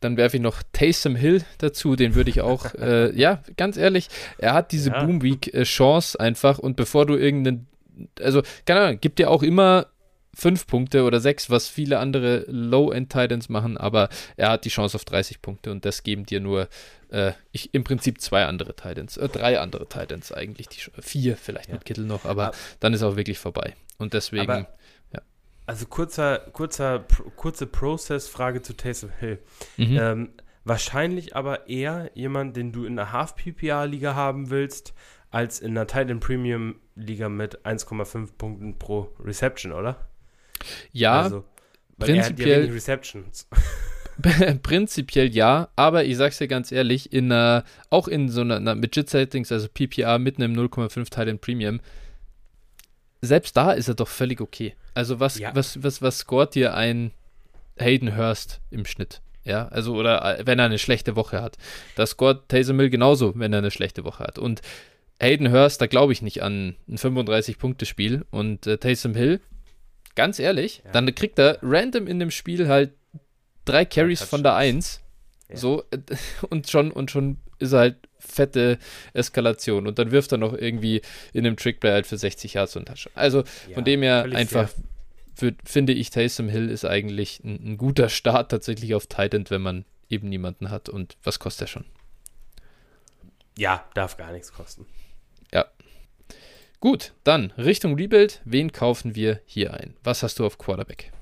Dann 0.00 0.16
werfe 0.16 0.36
ich 0.36 0.42
noch 0.42 0.62
Taysom 0.72 1.16
Hill 1.16 1.42
dazu, 1.58 1.96
den 1.96 2.14
würde 2.14 2.30
ich 2.30 2.40
auch, 2.40 2.74
äh, 2.78 3.14
ja, 3.18 3.42
ganz 3.56 3.76
ehrlich, 3.76 4.08
er 4.38 4.54
hat 4.54 4.72
diese 4.72 4.90
Ja. 4.90 5.04
Boom 5.04 5.22
Week 5.22 5.52
äh, 5.54 5.64
Chance 5.64 6.18
einfach 6.20 6.58
und 6.58 6.76
bevor 6.76 7.06
du 7.06 7.16
irgendeinen, 7.16 7.66
also, 8.20 8.42
keine 8.64 8.80
Ahnung, 8.80 9.00
gibt 9.00 9.18
dir 9.18 9.30
auch 9.30 9.42
immer 9.42 9.86
fünf 10.40 10.68
Punkte 10.68 11.02
oder 11.02 11.18
sechs, 11.20 11.50
was 11.50 11.68
viele 11.68 11.98
andere 11.98 12.44
Low-End 12.46 13.10
Titans 13.10 13.48
machen, 13.48 13.76
aber 13.76 14.08
er 14.36 14.50
hat 14.50 14.64
die 14.64 14.68
Chance 14.68 14.94
auf 14.96 15.04
30 15.04 15.42
Punkte 15.42 15.72
und 15.72 15.84
das 15.84 16.04
geben 16.04 16.26
dir 16.26 16.38
nur, 16.40 16.68
äh, 17.10 17.32
ich, 17.50 17.74
im 17.74 17.82
Prinzip 17.82 18.20
zwei 18.20 18.44
andere 18.44 18.76
Titans, 18.76 19.16
äh, 19.16 19.28
drei 19.28 19.58
andere 19.58 19.88
Titans 19.88 20.30
eigentlich, 20.32 20.68
die, 20.68 20.78
vier 21.02 21.36
vielleicht 21.36 21.68
Ja. 21.70 21.74
mit 21.74 21.84
Kittel 21.84 22.04
noch, 22.04 22.24
aber 22.24 22.48
Aber- 22.48 22.56
dann 22.78 22.94
ist 22.94 23.02
auch 23.02 23.16
wirklich 23.16 23.38
vorbei 23.40 23.74
und 23.98 24.14
deswegen, 24.14 24.50
Aber- 24.50 24.66
Also 25.66 25.84
kurzer, 25.84 26.38
kurzer, 26.52 27.04
kurze 27.36 27.66
Process-Frage 27.66 28.62
zu 28.62 28.74
Taysom 28.74 29.10
Hill. 29.18 29.38
mhm. 29.76 29.98
Ähm, 30.00 30.28
wahrscheinlich 30.64 31.36
aber 31.36 31.68
eher 31.68 32.10
jemand, 32.14 32.56
den 32.56 32.72
du 32.72 32.84
in 32.86 32.98
einer 32.98 33.12
Half-PPA-Liga 33.12 34.14
haben 34.14 34.48
willst, 34.48 34.94
als 35.30 35.60
in 35.60 35.72
einer 35.72 35.86
Titan 35.86 36.20
Premium-Liga 36.20 37.28
mit 37.28 37.66
1,5 37.66 38.38
Punkten 38.38 38.78
pro 38.78 39.12
Reception, 39.22 39.72
oder? 39.72 40.08
Ja, 40.92 41.22
also, 41.22 41.44
ja 41.98 42.06
prinzipiell- 42.06 42.62
wenig 42.64 42.74
Receptions. 42.74 43.48
Prinzipiell 44.64 45.28
ja, 45.32 45.68
aber 45.76 46.04
ich 46.04 46.16
sag's 46.16 46.38
dir 46.38 46.48
ganz 46.48 46.72
ehrlich, 46.72 47.12
in 47.12 47.30
einer, 47.30 47.64
auch 47.88 48.08
in 48.08 48.28
so 48.28 48.40
einer, 48.40 48.56
einer 48.56 48.74
mit 48.74 48.96
JIT-Settings, 48.96 49.52
also 49.52 49.68
PPA 49.68 50.18
mit 50.18 50.38
einem 50.38 50.54
0,5 50.54 51.08
Teil 51.10 51.28
in 51.28 51.38
Premium, 51.38 51.80
selbst 53.20 53.56
da 53.56 53.72
ist 53.72 53.88
er 53.88 53.94
doch 53.94 54.08
völlig 54.08 54.40
okay. 54.40 54.74
Also 54.94 55.20
was, 55.20 55.38
Ja. 55.38 55.54
was, 55.54 55.82
was, 55.82 56.02
was 56.02 56.18
scoret 56.18 56.54
dir 56.54 56.74
ein 56.74 57.12
Hayden 57.78 58.16
Hurst 58.16 58.60
im 58.70 58.84
Schnitt? 58.84 59.20
Ja, 59.44 59.68
also 59.68 59.94
oder 59.94 60.40
äh, 60.40 60.46
wenn 60.46 60.58
er 60.58 60.66
eine 60.66 60.78
schlechte 60.78 61.16
Woche 61.16 61.40
hat. 61.40 61.56
Das 61.94 62.10
scoret 62.10 62.48
Taysom 62.48 62.78
Hill 62.80 62.90
genauso, 62.90 63.32
wenn 63.36 63.52
er 63.52 63.60
eine 63.60 63.70
schlechte 63.70 64.04
Woche 64.04 64.24
hat. 64.24 64.38
Und 64.38 64.62
Hayden 65.20 65.50
Hurst, 65.52 65.80
da 65.80 65.86
glaube 65.86 66.12
ich 66.12 66.22
nicht 66.22 66.42
an 66.42 66.76
ein 66.88 66.96
35-Punkte-Spiel. 66.98 68.24
Und 68.30 68.66
äh, 68.66 68.78
Taysom 68.78 69.14
Hill, 69.14 69.40
ganz 70.18 70.38
ehrlich, 70.40 70.82
Ja. 70.84 70.90
dann 70.92 71.14
kriegt 71.14 71.38
er 71.38 71.58
random 71.62 72.06
in 72.08 72.18
dem 72.18 72.30
Spiel 72.32 72.66
halt 72.68 72.90
drei 73.64 73.84
Carries 73.84 74.20
von 74.22 74.42
der. 74.42 74.54
1. 74.56 75.00
Ja. 75.48 75.56
So, 75.56 75.84
und 76.50 76.68
schon, 76.68 76.90
und 76.90 77.10
schon 77.10 77.38
ist 77.60 77.72
er 77.72 77.78
halt 77.78 77.96
fette 78.18 78.78
Eskalation. 79.14 79.86
Und 79.86 79.98
dann 79.98 80.10
wirft 80.10 80.32
er 80.32 80.38
noch 80.38 80.52
irgendwie 80.54 81.02
in 81.32 81.46
einem 81.46 81.56
Trickplay 81.56 81.90
halt 81.92 82.06
für 82.06 82.18
60 82.18 82.54
Yards 82.54 82.76
und 82.76 82.86
Touchdown. 82.86 83.12
Also 83.14 83.44
Ja, 83.68 83.74
von 83.74 83.84
dem 83.84 84.02
her 84.02 84.24
einfach 84.34 84.68
würd, 85.36 85.56
finde 85.64 85.92
ich, 85.92 86.10
Taysom 86.10 86.48
Hill 86.48 86.68
ist 86.68 86.84
eigentlich 86.84 87.40
ein, 87.44 87.60
ein 87.64 87.76
guter 87.78 88.08
Start 88.08 88.50
tatsächlich 88.50 88.94
auf 88.96 89.06
Titan, 89.06 89.44
wenn 89.50 89.62
man 89.62 89.84
eben 90.10 90.28
niemanden 90.28 90.70
hat. 90.70 90.88
Und 90.88 91.16
was 91.22 91.38
kostet 91.38 91.62
er 91.62 91.68
schon? 91.68 91.84
Ja, 93.56 93.84
darf 93.94 94.16
gar 94.16 94.32
nichts 94.32 94.52
kosten. 94.52 94.86
Ja. 96.80 96.90
Gut, 96.90 97.12
dann 97.24 97.52
Richtung 97.56 97.96
Rebuild. 97.96 98.40
Wen 98.44 98.72
kaufen 98.72 99.14
wir 99.14 99.40
hier 99.46 99.74
ein? 99.74 99.94
Was 100.04 100.22
hast 100.22 100.38
du 100.38 100.46
auf 100.46 100.58
Quarterback? 100.58 101.12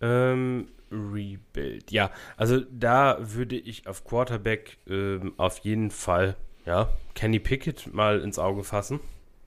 Ähm, 0.00 0.68
Rebuild. 0.90 1.90
Ja, 1.90 2.10
also 2.36 2.60
da 2.70 3.18
würde 3.20 3.56
ich 3.56 3.86
auf 3.86 4.04
Quarterback 4.04 4.78
ähm, 4.88 5.34
auf 5.36 5.58
jeden 5.60 5.90
Fall, 5.90 6.36
ja, 6.64 6.90
Kenny 7.14 7.38
Pickett 7.38 7.92
mal 7.92 8.20
ins 8.20 8.38
Auge 8.38 8.62
fassen. 8.62 9.00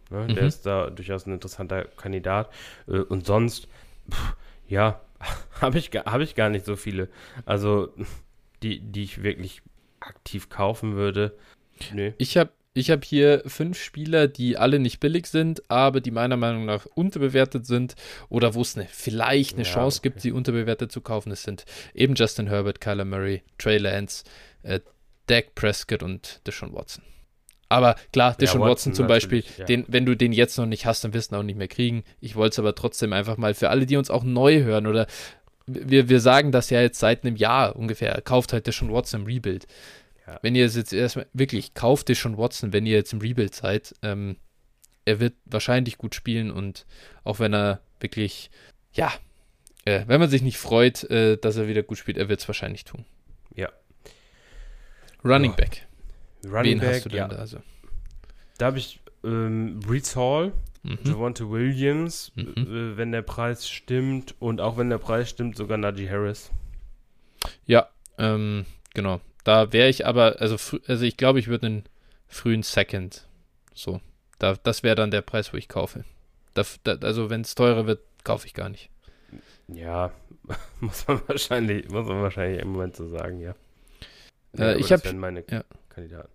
Ne, 0.09 0.27
mhm. 0.27 0.35
Der 0.35 0.43
ist 0.43 0.65
da 0.65 0.89
durchaus 0.89 1.27
ein 1.27 1.33
interessanter 1.33 1.85
Kandidat. 1.85 2.49
Äh, 2.87 2.99
und 2.99 3.25
sonst, 3.25 3.67
pff, 4.09 4.35
ja, 4.67 4.99
habe 5.61 5.77
ich, 5.77 5.91
hab 5.91 6.21
ich 6.21 6.35
gar 6.35 6.49
nicht 6.49 6.65
so 6.65 6.75
viele. 6.75 7.09
Also, 7.45 7.93
die, 8.63 8.79
die 8.79 9.03
ich 9.03 9.23
wirklich 9.23 9.61
aktiv 9.99 10.49
kaufen 10.49 10.95
würde. 10.95 11.37
Nö. 11.93 12.11
Ich 12.17 12.37
habe 12.37 12.51
ich 12.79 12.91
habe 12.91 13.01
hier 13.05 13.43
fünf 13.45 13.81
Spieler, 13.81 14.27
die 14.27 14.57
alle 14.57 14.79
nicht 14.79 14.99
billig 14.99 15.27
sind, 15.27 15.69
aber 15.69 16.01
die 16.01 16.11
meiner 16.11 16.37
Meinung 16.37 16.65
nach 16.65 16.85
unterbewertet 16.85 17.65
sind 17.65 17.95
oder 18.29 18.53
wo 18.53 18.61
es 18.61 18.75
eine, 18.75 18.87
vielleicht 18.89 19.55
eine 19.55 19.65
ja, 19.65 19.71
Chance 19.73 19.99
okay. 19.99 20.09
gibt, 20.09 20.21
sie 20.21 20.31
unterbewertet 20.31 20.91
zu 20.91 21.01
kaufen. 21.01 21.31
Es 21.31 21.43
sind 21.43 21.65
eben 21.93 22.15
Justin 22.15 22.47
Herbert, 22.47 22.81
Kyler 22.81 23.05
Murray, 23.05 23.43
Trey 23.57 23.77
Lance, 23.77 24.23
äh, 24.63 24.79
Dak 25.27 25.55
Prescott 25.55 26.03
und 26.03 26.41
Deshaun 26.47 26.73
Watson. 26.73 27.03
Aber 27.69 27.95
klar, 28.11 28.35
Deshaun 28.35 28.61
ja, 28.61 28.67
Watson, 28.67 28.91
Watson, 28.91 28.93
zum 28.95 29.07
Beispiel, 29.07 29.43
ja. 29.57 29.65
den, 29.65 29.85
wenn 29.87 30.05
du 30.05 30.15
den 30.15 30.33
jetzt 30.33 30.57
noch 30.57 30.65
nicht 30.65 30.87
hast, 30.87 31.03
dann 31.03 31.13
wirst 31.13 31.31
du 31.31 31.35
ihn 31.35 31.39
auch 31.39 31.43
nicht 31.43 31.57
mehr 31.57 31.67
kriegen. 31.67 32.03
Ich 32.19 32.35
wollte 32.35 32.53
es 32.53 32.59
aber 32.59 32.73
trotzdem 32.73 33.13
einfach 33.13 33.37
mal 33.37 33.53
für 33.53 33.69
alle, 33.69 33.85
die 33.85 33.95
uns 33.95 34.09
auch 34.09 34.23
neu 34.23 34.63
hören 34.63 34.87
oder 34.87 35.05
wir, 35.67 36.09
wir 36.09 36.19
sagen 36.19 36.51
das 36.51 36.71
ja 36.71 36.81
jetzt 36.81 36.99
seit 36.99 37.23
einem 37.23 37.35
Jahr 37.35 37.75
ungefähr, 37.75 38.19
kauft 38.21 38.53
halt 38.53 38.65
Deshaun 38.65 38.91
Watson 38.91 39.21
im 39.21 39.27
Rebuild. 39.27 39.67
Ja. 40.29 40.39
Wenn 40.43 40.53
ihr 40.53 40.65
es 40.65 40.75
jetzt 40.75 40.93
erstmal 40.93 41.27
wirklich 41.33 41.73
kauft, 41.73 42.07
Deshaun 42.07 42.37
Watson, 42.37 42.71
wenn 42.71 42.85
ihr 42.85 42.95
jetzt 42.95 43.13
im 43.13 43.19
Rebuild 43.19 43.55
seid, 43.55 43.95
ähm, 44.03 44.37
er 45.05 45.19
wird 45.19 45.33
wahrscheinlich 45.45 45.97
gut 45.97 46.13
spielen 46.13 46.51
und 46.51 46.85
auch 47.23 47.39
wenn 47.39 47.53
er 47.53 47.81
wirklich, 47.99 48.51
ja, 48.93 49.11
äh, 49.85 50.03
wenn 50.05 50.19
man 50.19 50.29
sich 50.29 50.43
nicht 50.43 50.57
freut, 50.57 51.03
äh, 51.05 51.37
dass 51.37 51.57
er 51.57 51.67
wieder 51.67 51.81
gut 51.81 51.97
spielt, 51.97 52.17
er 52.17 52.29
wird 52.29 52.41
es 52.41 52.47
wahrscheinlich 52.47 52.85
tun. 52.85 53.05
Ja. 53.55 53.69
Running 55.25 55.53
oh. 55.53 55.55
Back. 55.55 55.87
Running 56.45 56.63
Wen 56.63 56.79
Back, 56.79 56.95
hast 56.95 57.05
du 57.05 57.09
denn 57.09 57.17
ja. 57.17 57.27
da? 57.27 57.37
Also? 57.37 57.57
Da 58.59 58.67
habe 58.67 58.77
ich 58.77 58.99
ähm, 59.23 59.79
Brees 59.79 60.15
Hall, 60.15 60.53
mhm. 60.83 60.99
Javante 61.05 61.49
Williams, 61.49 62.31
mhm. 62.35 62.53
äh, 62.55 62.97
wenn 62.97 63.11
der 63.11 63.23
Preis 63.23 63.67
stimmt 63.67 64.35
und 64.37 64.61
auch 64.61 64.77
wenn 64.77 64.91
der 64.91 64.99
Preis 64.99 65.27
stimmt, 65.27 65.57
sogar 65.57 65.79
Najee 65.79 66.07
Harris. 66.07 66.51
Ja, 67.65 67.89
ähm, 68.19 68.65
genau. 68.93 69.21
Da 69.49 69.73
wäre 69.73 69.89
ich 69.89 70.05
aber, 70.05 70.35
also, 70.41 70.79
also 70.85 71.03
ich 71.03 71.17
glaube, 71.17 71.39
ich 71.39 71.47
würde 71.47 71.65
einen 71.65 71.83
frühen 72.27 72.61
Second. 72.61 73.25
So. 73.73 73.99
Da, 74.37 74.53
das 74.61 74.83
wäre 74.83 74.93
dann 74.93 75.09
der 75.09 75.23
Preis, 75.23 75.51
wo 75.51 75.57
ich 75.57 75.67
kaufe. 75.67 76.05
Da, 76.53 76.63
da, 76.83 76.97
also 77.01 77.31
wenn 77.31 77.41
es 77.41 77.55
teurer 77.55 77.87
wird, 77.87 77.99
kaufe 78.23 78.45
ich 78.45 78.53
gar 78.53 78.69
nicht. 78.69 78.91
Ja, 79.67 80.11
muss 80.81 81.07
man 81.07 81.19
wahrscheinlich, 81.25 81.89
muss 81.89 82.05
man 82.05 82.21
wahrscheinlich 82.21 82.61
im 82.61 82.73
Moment 82.73 82.95
so 82.95 83.07
sagen, 83.07 83.39
ja. 83.39 83.55
Äh, 84.55 84.77
ich 84.77 84.91
habe 84.91 85.11
meine 85.13 85.43
ja. 85.49 85.63
Kandidaten. 85.89 86.29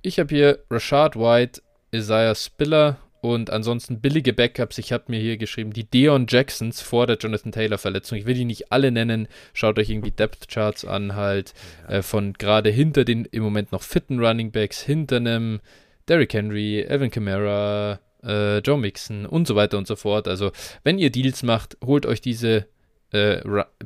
Ich 0.00 0.18
habe 0.18 0.34
hier 0.34 0.58
Rashad 0.70 1.16
White, 1.16 1.60
Isaiah 1.92 2.34
Spiller 2.34 2.96
und 3.20 3.50
ansonsten 3.50 4.00
billige 4.00 4.32
Backups. 4.32 4.78
Ich 4.78 4.92
habe 4.92 5.04
mir 5.08 5.20
hier 5.20 5.36
geschrieben, 5.36 5.72
die 5.72 5.84
Deon 5.84 6.26
Jacksons 6.28 6.80
vor 6.80 7.06
der 7.06 7.16
Jonathan 7.16 7.52
Taylor-Verletzung. 7.52 8.18
Ich 8.18 8.26
will 8.26 8.34
die 8.34 8.44
nicht 8.44 8.70
alle 8.72 8.90
nennen. 8.90 9.28
Schaut 9.52 9.78
euch 9.78 9.90
irgendwie 9.90 10.10
Depth-Charts 10.10 10.84
an, 10.84 11.14
halt 11.14 11.54
äh, 11.88 12.02
von 12.02 12.34
gerade 12.34 12.70
hinter 12.70 13.04
den 13.04 13.24
im 13.24 13.42
Moment 13.42 13.72
noch 13.72 13.82
fitten 13.82 14.20
Running 14.20 14.52
Backs, 14.52 14.80
hinter 14.80 15.16
einem 15.16 15.60
Derrick 16.08 16.32
Henry, 16.32 16.80
Evan 16.82 17.10
Kamara, 17.10 18.00
äh, 18.22 18.58
Joe 18.58 18.78
Mixon 18.78 19.26
und 19.26 19.46
so 19.46 19.56
weiter 19.56 19.78
und 19.78 19.86
so 19.86 19.96
fort. 19.96 20.28
Also, 20.28 20.52
wenn 20.84 20.98
ihr 20.98 21.10
Deals 21.10 21.42
macht, 21.42 21.76
holt 21.84 22.06
euch 22.06 22.20
diese 22.20 22.66
äh, 23.12 23.40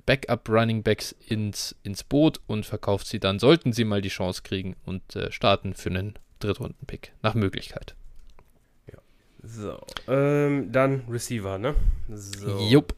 Backup 0.07 0.49
Running 0.49 0.83
Backs 0.83 1.13
ins, 1.27 1.77
ins 1.83 2.05
Boot 2.05 2.41
und 2.47 2.67
verkauft 2.67 3.07
sie 3.07 3.21
dann, 3.21 3.39
sollten 3.39 3.73
sie 3.73 3.85
mal 3.85 4.03
die 4.03 4.09
Chance 4.09 4.43
kriegen 4.43 4.77
und 4.85 5.17
äh, 5.17 5.31
starten 5.33 5.75
für 5.75 5.91
einen 5.91 6.15
Drittrunden-Pick 6.41 7.13
nach 7.23 7.35
Möglichkeit. 7.35 7.95
So, 9.43 9.81
ähm, 10.09 10.71
dann 10.71 11.03
Receiver, 11.09 11.59
ne? 11.59 11.75
So. 12.09 12.59
Jupp. 12.69 12.95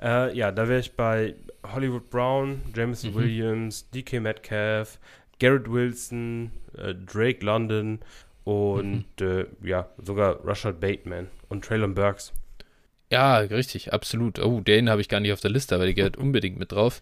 Äh, 0.00 0.36
ja, 0.36 0.52
da 0.52 0.68
wäre 0.68 0.80
ich 0.80 0.94
bei 0.94 1.34
Hollywood 1.74 2.10
Brown, 2.10 2.60
Jameson 2.74 3.12
mhm. 3.12 3.14
Williams, 3.16 3.88
DK 3.90 4.20
Metcalf, 4.20 4.98
Garrett 5.40 5.70
Wilson, 5.70 6.50
äh, 6.76 6.94
Drake 6.94 7.44
London 7.44 8.00
und 8.44 9.06
mhm. 9.20 9.26
Äh, 9.26 9.46
ja, 9.62 9.88
sogar 10.02 10.44
Rashad 10.46 10.80
Bateman 10.80 11.28
und 11.48 11.64
Traylon 11.64 11.94
Burks. 11.94 12.32
Ja, 13.10 13.38
richtig, 13.38 13.92
absolut. 13.92 14.40
Oh, 14.40 14.60
den 14.60 14.90
habe 14.90 15.00
ich 15.00 15.08
gar 15.08 15.20
nicht 15.20 15.32
auf 15.32 15.40
der 15.40 15.50
Liste, 15.50 15.74
aber 15.74 15.84
der 15.84 15.94
gehört 15.94 16.16
unbedingt 16.16 16.58
mit 16.58 16.72
drauf. 16.72 17.00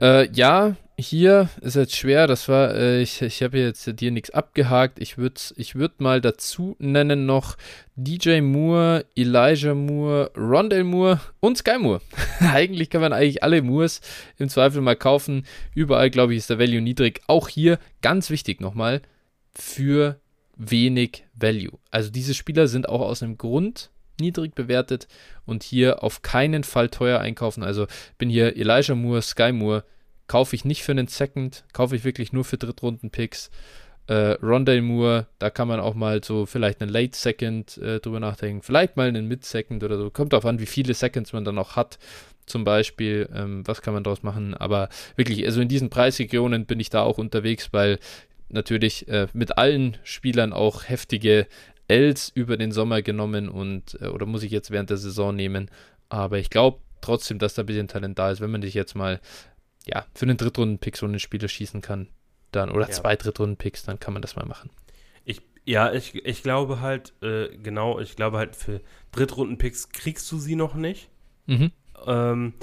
Äh, 0.00 0.30
ja, 0.32 0.76
hier 0.98 1.48
ist 1.60 1.76
jetzt 1.76 1.94
schwer. 1.94 2.26
Das 2.26 2.48
war, 2.48 2.74
äh, 2.74 3.00
ich, 3.00 3.22
ich 3.22 3.42
habe 3.42 3.58
jetzt 3.58 4.00
dir 4.00 4.10
nichts 4.10 4.30
abgehakt. 4.30 4.98
Ich 5.00 5.18
würde 5.18 5.40
ich 5.56 5.74
würd 5.74 6.00
mal 6.00 6.20
dazu 6.20 6.74
nennen 6.78 7.26
noch 7.26 7.56
DJ 7.94 8.40
Moore, 8.40 9.06
Elijah 9.14 9.74
Moore, 9.74 10.32
Rondell 10.36 10.84
Moore 10.84 11.20
und 11.40 11.58
Sky 11.58 11.78
Moore. 11.78 12.00
eigentlich 12.40 12.90
kann 12.90 13.00
man 13.00 13.12
eigentlich 13.12 13.42
alle 13.42 13.62
Moores 13.62 14.00
im 14.38 14.48
Zweifel 14.48 14.82
mal 14.82 14.96
kaufen. 14.96 15.46
Überall, 15.74 16.10
glaube 16.10 16.32
ich, 16.32 16.38
ist 16.38 16.50
der 16.50 16.58
Value 16.58 16.80
niedrig. 16.80 17.20
Auch 17.28 17.48
hier 17.48 17.78
ganz 18.02 18.30
wichtig 18.30 18.60
nochmal 18.60 19.00
für 19.54 20.20
wenig 20.56 21.24
Value. 21.34 21.78
Also 21.90 22.10
diese 22.10 22.34
Spieler 22.34 22.66
sind 22.66 22.88
auch 22.88 23.00
aus 23.00 23.22
einem 23.22 23.38
Grund 23.38 23.90
niedrig 24.20 24.54
bewertet 24.54 25.08
und 25.44 25.62
hier 25.62 26.02
auf 26.02 26.22
keinen 26.22 26.64
Fall 26.64 26.88
teuer 26.88 27.20
einkaufen. 27.20 27.62
Also 27.62 27.86
bin 28.18 28.28
hier 28.30 28.56
Elijah 28.56 28.94
Moore, 28.94 29.22
Sky 29.22 29.52
Moore, 29.52 29.84
kaufe 30.26 30.56
ich 30.56 30.64
nicht 30.64 30.82
für 30.82 30.92
einen 30.92 31.08
Second, 31.08 31.64
kaufe 31.72 31.96
ich 31.96 32.04
wirklich 32.04 32.32
nur 32.32 32.44
für 32.44 32.56
Drittrunden-Picks. 32.56 33.50
Äh, 34.08 34.36
Rondale 34.42 34.82
Moore, 34.82 35.26
da 35.38 35.50
kann 35.50 35.66
man 35.66 35.80
auch 35.80 35.94
mal 35.94 36.22
so 36.22 36.46
vielleicht 36.46 36.80
einen 36.80 36.90
Late 36.90 37.16
Second 37.16 37.76
äh, 37.78 37.98
drüber 37.98 38.20
nachdenken, 38.20 38.62
vielleicht 38.62 38.96
mal 38.96 39.08
einen 39.08 39.26
Mid 39.26 39.44
Second 39.44 39.82
oder 39.82 39.98
so. 39.98 40.10
Kommt 40.10 40.32
darauf 40.32 40.46
an, 40.46 40.60
wie 40.60 40.66
viele 40.66 40.94
Seconds 40.94 41.32
man 41.32 41.44
dann 41.44 41.58
auch 41.58 41.74
hat. 41.74 41.98
Zum 42.46 42.62
Beispiel, 42.62 43.28
ähm, 43.34 43.66
was 43.66 43.82
kann 43.82 43.94
man 43.94 44.04
daraus 44.04 44.22
machen? 44.22 44.54
Aber 44.54 44.88
wirklich, 45.16 45.44
also 45.44 45.60
in 45.60 45.68
diesen 45.68 45.90
Preisregionen 45.90 46.66
bin 46.66 46.78
ich 46.78 46.90
da 46.90 47.02
auch 47.02 47.18
unterwegs, 47.18 47.72
weil 47.72 47.98
natürlich 48.48 49.08
äh, 49.08 49.26
mit 49.32 49.58
allen 49.58 49.96
Spielern 50.04 50.52
auch 50.52 50.88
heftige 50.88 51.48
Els 51.88 52.30
über 52.34 52.56
den 52.56 52.72
Sommer 52.72 53.02
genommen 53.02 53.48
und 53.48 53.98
äh, 54.00 54.08
oder 54.08 54.26
muss 54.26 54.42
ich 54.42 54.50
jetzt 54.50 54.70
während 54.70 54.90
der 54.90 54.96
Saison 54.96 55.34
nehmen. 55.34 55.70
Aber 56.08 56.38
ich 56.38 56.50
glaube 56.50 56.80
trotzdem, 57.00 57.38
dass 57.38 57.54
da 57.54 57.62
ein 57.62 57.66
bisschen 57.66 57.88
Talent 57.88 58.18
da 58.18 58.30
ist, 58.30 58.40
wenn 58.40 58.50
man 58.50 58.60
dich 58.60 58.74
jetzt 58.74 58.94
mal 58.94 59.20
ja 59.86 60.04
für 60.14 60.24
einen 60.24 60.36
Drittrunden-Pick 60.36 60.96
so 60.96 61.06
einen 61.06 61.20
Spieler 61.20 61.48
schießen 61.48 61.80
kann, 61.80 62.08
dann 62.52 62.70
oder 62.70 62.86
ja. 62.86 62.92
zwei 62.92 63.16
Drittrunden-Picks, 63.16 63.84
dann 63.84 64.00
kann 64.00 64.12
man 64.12 64.22
das 64.22 64.36
mal 64.36 64.46
machen. 64.46 64.70
Ich, 65.24 65.40
ja, 65.64 65.92
ich, 65.92 66.14
ich 66.14 66.42
glaube 66.42 66.80
halt, 66.80 67.12
äh, 67.22 67.56
genau, 67.56 68.00
ich 68.00 68.16
glaube 68.16 68.38
halt 68.38 68.56
für 68.56 68.80
Drittrunden-Picks 69.12 69.90
kriegst 69.90 70.30
du 70.32 70.38
sie 70.38 70.56
noch 70.56 70.74
nicht. 70.74 71.08
Mhm. 71.46 71.70
Ähm, 72.04 72.54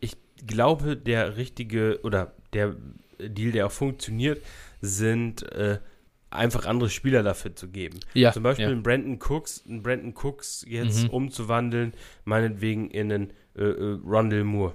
ich 0.00 0.16
glaube, 0.44 0.96
der 0.96 1.36
richtige 1.36 2.00
oder 2.02 2.34
der 2.52 2.74
Deal, 3.18 3.52
der 3.52 3.66
auch 3.66 3.72
funktioniert, 3.72 4.42
sind 4.80 5.42
äh, 5.52 5.78
einfach 6.32 6.66
andere 6.66 6.90
Spieler 6.90 7.22
dafür 7.22 7.54
zu 7.54 7.68
geben. 7.68 8.00
Ja, 8.14 8.32
Zum 8.32 8.42
Beispiel 8.42 8.66
ja. 8.66 8.70
einen 8.70 8.82
Brandon 8.82 9.18
Cooks, 9.18 9.64
einen 9.66 9.82
Brandon 9.82 10.14
Cooks 10.14 10.64
jetzt 10.68 11.04
mhm. 11.04 11.10
umzuwandeln, 11.10 11.92
meinetwegen 12.24 12.90
in 12.90 13.12
einen 13.12 13.32
äh, 13.56 13.64
äh, 13.64 13.98
Rondell 14.04 14.44
Moore. 14.44 14.74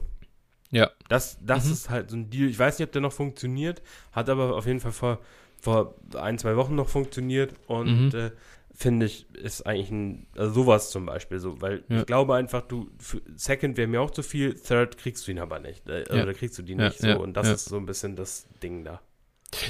Ja. 0.71 0.91
Das, 1.09 1.37
das 1.41 1.65
mhm. 1.65 1.71
ist 1.71 1.89
halt 1.89 2.09
so 2.09 2.17
ein 2.17 2.29
Deal. 2.29 2.49
Ich 2.49 2.59
weiß 2.59 2.79
nicht, 2.79 2.87
ob 2.87 2.91
der 2.91 3.01
noch 3.01 3.13
funktioniert, 3.13 3.81
hat 4.11 4.29
aber 4.29 4.55
auf 4.55 4.65
jeden 4.65 4.79
Fall 4.79 4.91
vor, 4.91 5.19
vor 5.59 5.95
ein, 6.15 6.37
zwei 6.37 6.55
Wochen 6.55 6.75
noch 6.75 6.89
funktioniert 6.89 7.53
und 7.67 8.13
mhm. 8.13 8.19
äh, 8.19 8.31
finde 8.77 9.07
ich, 9.07 9.25
ist 9.33 9.65
eigentlich 9.65 9.89
ein, 9.89 10.27
also 10.37 10.53
sowas 10.53 10.91
zum 10.91 11.07
Beispiel 11.07 11.39
so, 11.39 11.59
weil 11.61 11.83
ja. 11.89 11.99
ich 11.99 12.05
glaube 12.05 12.35
einfach, 12.35 12.61
du, 12.61 12.91
Second 13.35 13.75
wäre 13.75 13.87
mir 13.87 14.01
auch 14.01 14.11
zu 14.11 14.21
viel, 14.21 14.53
Third 14.53 14.97
kriegst 14.97 15.27
du 15.27 15.31
ihn 15.31 15.39
aber 15.39 15.59
nicht, 15.59 15.89
äh, 15.89 16.03
ja. 16.15 16.21
oder 16.21 16.35
kriegst 16.35 16.59
du 16.59 16.61
die 16.61 16.75
nicht 16.75 16.99
so 16.99 17.19
und 17.19 17.35
das 17.35 17.49
ist 17.49 17.65
so 17.65 17.77
ein 17.77 17.87
bisschen 17.87 18.15
das 18.15 18.47
Ding 18.61 18.83
da. 18.83 19.01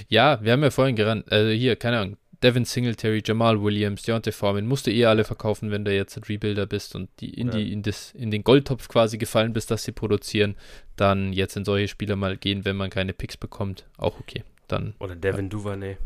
Ja, 0.07 0.39
wir 0.41 0.53
haben 0.53 0.63
ja 0.63 0.71
vorhin 0.71 0.95
gerannt, 0.95 1.31
also 1.31 1.51
hier, 1.51 1.75
keine 1.75 1.99
Ahnung, 1.99 2.17
Devin 2.43 2.65
Singletary, 2.65 3.23
Jamal 3.25 3.61
Williams, 3.61 4.03
Deontay 4.03 4.31
Foreman, 4.31 4.67
musst 4.67 4.85
du 4.85 4.91
eh 4.91 5.05
alle 5.05 5.23
verkaufen, 5.23 5.71
wenn 5.71 5.85
du 5.85 5.93
jetzt 5.93 6.17
ein 6.17 6.23
Rebuilder 6.23 6.67
bist 6.67 6.95
und 6.95 7.09
die 7.19 7.33
in, 7.33 7.47
ja. 7.47 7.53
die, 7.53 7.73
in, 7.73 7.81
das, 7.81 8.11
in 8.11 8.29
den 8.29 8.43
Goldtopf 8.43 8.87
quasi 8.87 9.17
gefallen 9.17 9.53
bist, 9.53 9.71
dass 9.71 9.83
sie 9.83 9.91
produzieren, 9.91 10.55
dann 10.95 11.33
jetzt 11.33 11.57
in 11.57 11.65
solche 11.65 11.87
Spieler 11.87 12.15
mal 12.15 12.37
gehen, 12.37 12.63
wenn 12.65 12.75
man 12.75 12.89
keine 12.89 13.13
Picks 13.13 13.37
bekommt, 13.37 13.85
auch 13.97 14.19
okay. 14.19 14.43
Dann, 14.67 14.95
Oder 14.99 15.15
Devin 15.15 15.45
ja. 15.45 15.49
Duvernay. 15.49 15.97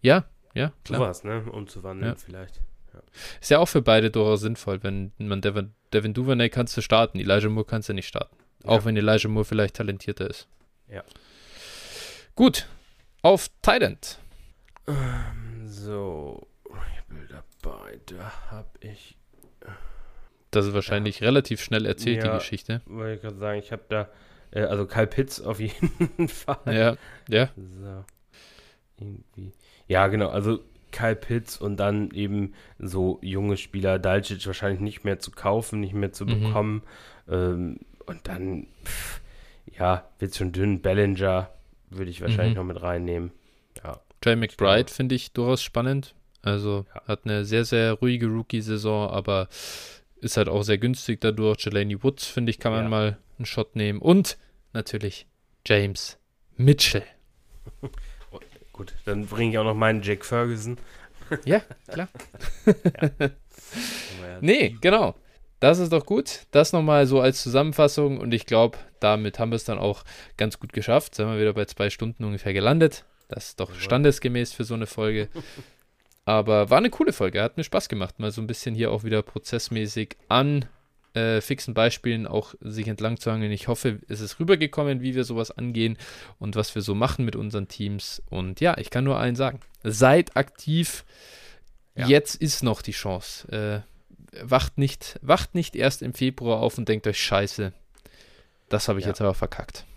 Ja, 0.00 0.24
ja, 0.54 0.72
klar. 0.84 1.00
Sowas, 1.00 1.24
ne, 1.24 1.42
umzuwandeln 1.42 2.12
ja. 2.12 2.16
vielleicht. 2.16 2.60
Ja. 2.94 3.00
Ist 3.40 3.50
ja 3.50 3.58
auch 3.58 3.68
für 3.68 3.82
beide 3.82 4.10
durchaus 4.10 4.40
sinnvoll, 4.40 4.82
wenn 4.82 5.12
man 5.18 5.40
Devin, 5.40 5.74
Devin 5.92 6.14
Duvernay 6.14 6.48
kannst 6.48 6.76
du 6.76 6.80
starten, 6.80 7.20
Elijah 7.20 7.48
Moore 7.48 7.66
kannst 7.66 7.88
du 7.88 7.92
nicht 7.92 8.08
starten. 8.08 8.36
Auch 8.64 8.84
wenn 8.84 8.96
Elijah 8.96 9.28
Moore 9.28 9.44
vielleicht 9.44 9.76
talentierter 9.76 10.28
ist. 10.28 10.48
Ja. 10.88 11.04
Gut, 12.34 12.66
auf 13.22 13.50
Thailand. 13.62 14.18
Ähm, 14.86 15.66
so, 15.66 16.46
ich 16.64 17.04
bin 17.04 17.28
dabei, 17.28 18.00
da 18.06 18.50
habe 18.50 18.68
ich. 18.80 19.16
Das 20.50 20.66
ist 20.66 20.72
wahrscheinlich 20.72 21.20
ja. 21.20 21.26
relativ 21.26 21.60
schnell 21.60 21.84
erzählt, 21.84 22.24
ja, 22.24 22.32
die 22.32 22.38
Geschichte. 22.38 22.80
Wollte 22.86 23.14
ich 23.16 23.20
gerade 23.20 23.36
sagen, 23.36 23.58
ich 23.58 23.70
habe 23.70 23.82
da, 23.88 24.08
äh, 24.50 24.62
also 24.62 24.86
Karl 24.86 25.06
Pitts 25.06 25.40
auf 25.40 25.60
jeden 25.60 26.28
Fall. 26.28 26.58
Ja, 26.66 26.96
ja. 27.28 27.50
So, 27.56 28.04
irgendwie. 28.98 29.52
Ja, 29.88 30.06
genau, 30.08 30.28
also 30.28 30.60
Kyle 30.90 31.16
Pitts 31.16 31.58
und 31.58 31.76
dann 31.76 32.10
eben 32.12 32.54
so 32.78 33.18
junge 33.22 33.56
Spieler, 33.56 33.98
Dalcic 33.98 34.46
wahrscheinlich 34.46 34.80
nicht 34.80 35.04
mehr 35.04 35.18
zu 35.18 35.30
kaufen, 35.30 35.80
nicht 35.80 35.94
mehr 35.94 36.12
zu 36.12 36.24
mhm. 36.24 36.42
bekommen. 36.44 36.82
Ähm, 37.28 37.80
und 38.06 38.26
dann, 38.26 38.66
pff, 38.84 39.20
ja, 39.78 40.08
wird 40.18 40.34
schon 40.34 40.52
dünn. 40.52 40.80
Bellinger 40.80 41.50
würde 41.90 42.10
ich 42.10 42.20
wahrscheinlich 42.20 42.54
mhm. 42.54 42.60
noch 42.60 42.74
mit 42.74 42.82
reinnehmen. 42.82 43.32
Ja. 43.82 44.00
Jay 44.24 44.36
McBride 44.36 44.92
finde 44.92 45.14
ich 45.14 45.32
durchaus 45.32 45.62
spannend. 45.62 46.14
Also 46.42 46.86
ja. 46.94 47.02
hat 47.06 47.20
eine 47.24 47.44
sehr, 47.44 47.64
sehr 47.64 47.94
ruhige 47.94 48.26
Rookie-Saison, 48.26 49.10
aber 49.10 49.48
ist 50.20 50.36
halt 50.36 50.48
auch 50.48 50.62
sehr 50.62 50.78
günstig 50.78 51.20
dadurch. 51.20 51.64
Jelani 51.64 52.02
Woods, 52.02 52.26
finde 52.26 52.50
ich, 52.50 52.58
kann 52.58 52.72
man 52.72 52.84
ja. 52.84 52.88
mal 52.88 53.18
einen 53.38 53.46
Shot 53.46 53.76
nehmen. 53.76 54.00
Und 54.00 54.38
natürlich 54.72 55.26
James 55.66 56.18
Mitchell. 56.56 57.04
Gut, 58.72 58.94
dann 59.04 59.26
bringe 59.26 59.50
ich 59.50 59.58
auch 59.58 59.64
noch 59.64 59.74
meinen 59.74 60.02
Jake 60.02 60.24
Ferguson. 60.24 60.78
Ja, 61.44 61.60
klar. 61.88 62.08
ja. 62.64 63.28
nee, 64.40 64.76
genau. 64.80 65.16
Das 65.60 65.78
ist 65.78 65.92
doch 65.92 66.06
gut. 66.06 66.46
Das 66.50 66.72
nochmal 66.72 67.06
so 67.06 67.20
als 67.20 67.42
Zusammenfassung 67.42 68.18
und 68.18 68.32
ich 68.32 68.46
glaube, 68.46 68.78
damit 69.00 69.38
haben 69.38 69.50
wir 69.50 69.56
es 69.56 69.64
dann 69.64 69.78
auch 69.78 70.04
ganz 70.36 70.60
gut 70.60 70.72
geschafft. 70.72 71.14
Sind 71.14 71.28
wir 71.28 71.40
wieder 71.40 71.54
bei 71.54 71.64
zwei 71.64 71.90
Stunden 71.90 72.24
ungefähr 72.24 72.52
gelandet. 72.52 73.04
Das 73.28 73.48
ist 73.48 73.60
doch 73.60 73.74
standesgemäß 73.74 74.52
für 74.52 74.64
so 74.64 74.74
eine 74.74 74.86
Folge. 74.86 75.28
Aber 76.24 76.68
war 76.68 76.78
eine 76.78 76.90
coole 76.90 77.12
Folge, 77.12 77.42
hat 77.42 77.56
mir 77.56 77.64
Spaß 77.64 77.88
gemacht, 77.88 78.18
mal 78.18 78.30
so 78.30 78.42
ein 78.42 78.46
bisschen 78.46 78.74
hier 78.74 78.92
auch 78.92 79.02
wieder 79.02 79.22
prozessmäßig 79.22 80.16
an 80.28 80.66
äh, 81.14 81.40
fixen 81.40 81.72
Beispielen 81.74 82.26
auch 82.26 82.54
sich 82.60 82.86
entlang 82.86 83.18
zu 83.18 83.32
hangeln. 83.32 83.50
Ich 83.50 83.66
hoffe, 83.66 84.00
es 84.08 84.20
ist 84.20 84.38
rübergekommen, 84.38 85.00
wie 85.00 85.14
wir 85.14 85.24
sowas 85.24 85.50
angehen 85.50 85.96
und 86.38 86.54
was 86.54 86.74
wir 86.74 86.82
so 86.82 86.94
machen 86.94 87.24
mit 87.24 87.34
unseren 87.34 87.66
Teams. 87.66 88.22
Und 88.28 88.60
ja, 88.60 88.76
ich 88.76 88.90
kann 88.90 89.04
nur 89.04 89.18
allen 89.18 89.36
sagen, 89.36 89.60
seid 89.82 90.36
aktiv. 90.36 91.04
Ja. 91.94 92.06
Jetzt 92.06 92.34
ist 92.36 92.62
noch 92.62 92.82
die 92.82 92.92
Chance. 92.92 93.84
Äh, 93.84 93.97
wacht 94.42 94.78
nicht, 94.78 95.18
wacht 95.22 95.54
nicht 95.54 95.76
erst 95.76 96.02
im 96.02 96.14
Februar 96.14 96.60
auf 96.60 96.78
und 96.78 96.88
denkt 96.88 97.06
euch, 97.06 97.20
scheiße, 97.20 97.72
das 98.68 98.88
habe 98.88 98.98
ich 98.98 99.04
ja. 99.04 99.10
jetzt 99.10 99.20
aber 99.20 99.34
verkackt. 99.34 99.84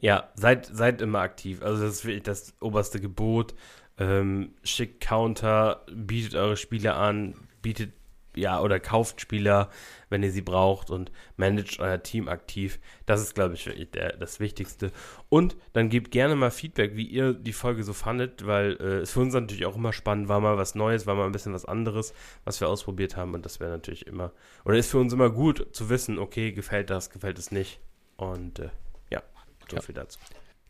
Ja, 0.00 0.30
seid, 0.36 0.66
seid 0.66 1.02
immer 1.02 1.18
aktiv. 1.18 1.60
Also 1.60 1.82
das 1.82 1.94
ist 1.94 2.04
wirklich 2.04 2.22
das 2.22 2.54
oberste 2.60 3.00
Gebot. 3.00 3.52
Ähm, 3.98 4.54
schickt 4.62 5.00
Counter, 5.00 5.84
bietet 5.92 6.36
eure 6.36 6.56
Spiele 6.56 6.94
an, 6.94 7.34
bietet 7.62 7.92
ja, 8.34 8.60
oder 8.60 8.80
kauft 8.80 9.20
Spieler, 9.20 9.70
wenn 10.08 10.22
ihr 10.22 10.30
sie 10.30 10.42
braucht 10.42 10.90
und 10.90 11.10
managt 11.36 11.80
euer 11.80 12.02
Team 12.02 12.28
aktiv. 12.28 12.78
Das 13.06 13.20
ist, 13.20 13.34
glaube 13.34 13.54
ich, 13.54 13.66
wirklich 13.66 13.90
der, 13.90 14.16
das 14.16 14.40
Wichtigste. 14.40 14.90
Und 15.28 15.56
dann 15.72 15.88
gebt 15.88 16.10
gerne 16.10 16.34
mal 16.34 16.50
Feedback, 16.50 16.96
wie 16.96 17.06
ihr 17.06 17.34
die 17.34 17.52
Folge 17.52 17.82
so 17.82 17.92
fandet, 17.92 18.46
weil 18.46 18.76
äh, 18.80 19.00
es 19.00 19.12
für 19.12 19.20
uns 19.20 19.34
natürlich 19.34 19.66
auch 19.66 19.76
immer 19.76 19.92
spannend 19.92 20.28
war, 20.28 20.40
mal 20.40 20.56
was 20.56 20.74
Neues, 20.74 21.06
war 21.06 21.14
mal 21.14 21.26
ein 21.26 21.32
bisschen 21.32 21.52
was 21.52 21.64
anderes, 21.64 22.14
was 22.44 22.60
wir 22.60 22.68
ausprobiert 22.68 23.16
haben. 23.16 23.34
Und 23.34 23.44
das 23.44 23.60
wäre 23.60 23.70
natürlich 23.70 24.06
immer, 24.06 24.32
oder 24.64 24.76
ist 24.76 24.90
für 24.90 24.98
uns 24.98 25.12
immer 25.12 25.30
gut 25.30 25.66
zu 25.72 25.88
wissen, 25.88 26.18
okay, 26.18 26.52
gefällt 26.52 26.90
das, 26.90 27.10
gefällt 27.10 27.38
es 27.38 27.50
nicht. 27.50 27.80
Und 28.16 28.58
äh, 28.58 28.70
ja, 29.10 29.22
so 29.68 29.76
ja. 29.76 29.82
viel 29.82 29.94
dazu. 29.94 30.18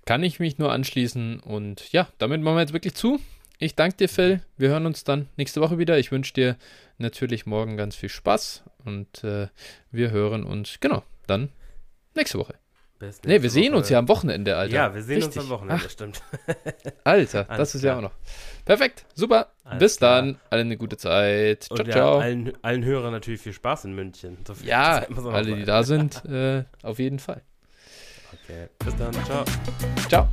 Kann 0.04 0.24
ich 0.24 0.40
mich 0.40 0.58
nur 0.58 0.72
anschließen 0.72 1.40
und 1.40 1.92
ja, 1.92 2.08
damit 2.18 2.42
machen 2.42 2.56
wir 2.56 2.62
jetzt 2.62 2.72
wirklich 2.72 2.94
zu. 2.94 3.20
Ich 3.58 3.76
danke 3.76 3.96
dir, 3.96 4.08
Phil. 4.08 4.40
Wir 4.56 4.70
hören 4.70 4.86
uns 4.86 5.04
dann 5.04 5.28
nächste 5.36 5.60
Woche 5.60 5.78
wieder. 5.78 5.98
Ich 5.98 6.10
wünsche 6.10 6.32
dir 6.34 6.56
natürlich 6.98 7.46
morgen 7.46 7.76
ganz 7.76 7.94
viel 7.94 8.08
Spaß 8.08 8.64
und 8.84 9.22
äh, 9.24 9.48
wir 9.90 10.10
hören 10.10 10.44
uns, 10.44 10.78
genau, 10.80 11.02
dann 11.26 11.50
nächste 12.14 12.38
Woche. 12.38 12.54
Bis 12.98 13.20
nee, 13.24 13.42
wir 13.42 13.50
sehen 13.50 13.74
uns 13.74 13.88
ja 13.88 13.98
am 13.98 14.06
Wochenende, 14.06 14.56
Alter. 14.56 14.72
Ja, 14.72 14.94
wir 14.94 15.02
sehen 15.02 15.22
Richtig. 15.22 15.36
uns 15.38 15.44
am 15.44 15.50
Wochenende, 15.50 15.82
Ach. 15.84 15.90
stimmt. 15.90 16.22
Alter, 17.04 17.44
das 17.44 17.74
ist 17.74 17.80
klar. 17.80 17.94
ja 17.94 17.98
auch 17.98 18.02
noch. 18.02 18.12
Perfekt, 18.64 19.06
super. 19.14 19.48
Alles 19.64 19.78
Bis 19.80 19.96
klar. 19.96 20.22
dann. 20.22 20.40
Allen 20.50 20.68
eine 20.68 20.76
gute 20.76 20.96
Zeit. 20.96 21.64
Ciao, 21.64 21.78
Und 21.80 21.90
ciao. 21.90 22.18
Allen, 22.18 22.52
allen 22.62 22.84
Hörern 22.84 23.10
natürlich 23.10 23.40
viel 23.40 23.52
Spaß 23.52 23.86
in 23.86 23.94
München. 23.94 24.38
So 24.46 24.54
ja, 24.64 25.04
alle, 25.32 25.56
die 25.56 25.64
da 25.64 25.82
sind, 25.82 26.24
äh, 26.26 26.62
auf 26.84 27.00
jeden 27.00 27.18
Fall. 27.18 27.42
Okay, 28.44 28.68
bis 28.78 28.94
dann. 28.96 29.12
Ciao. 29.24 29.44
Ciao. 30.08 30.28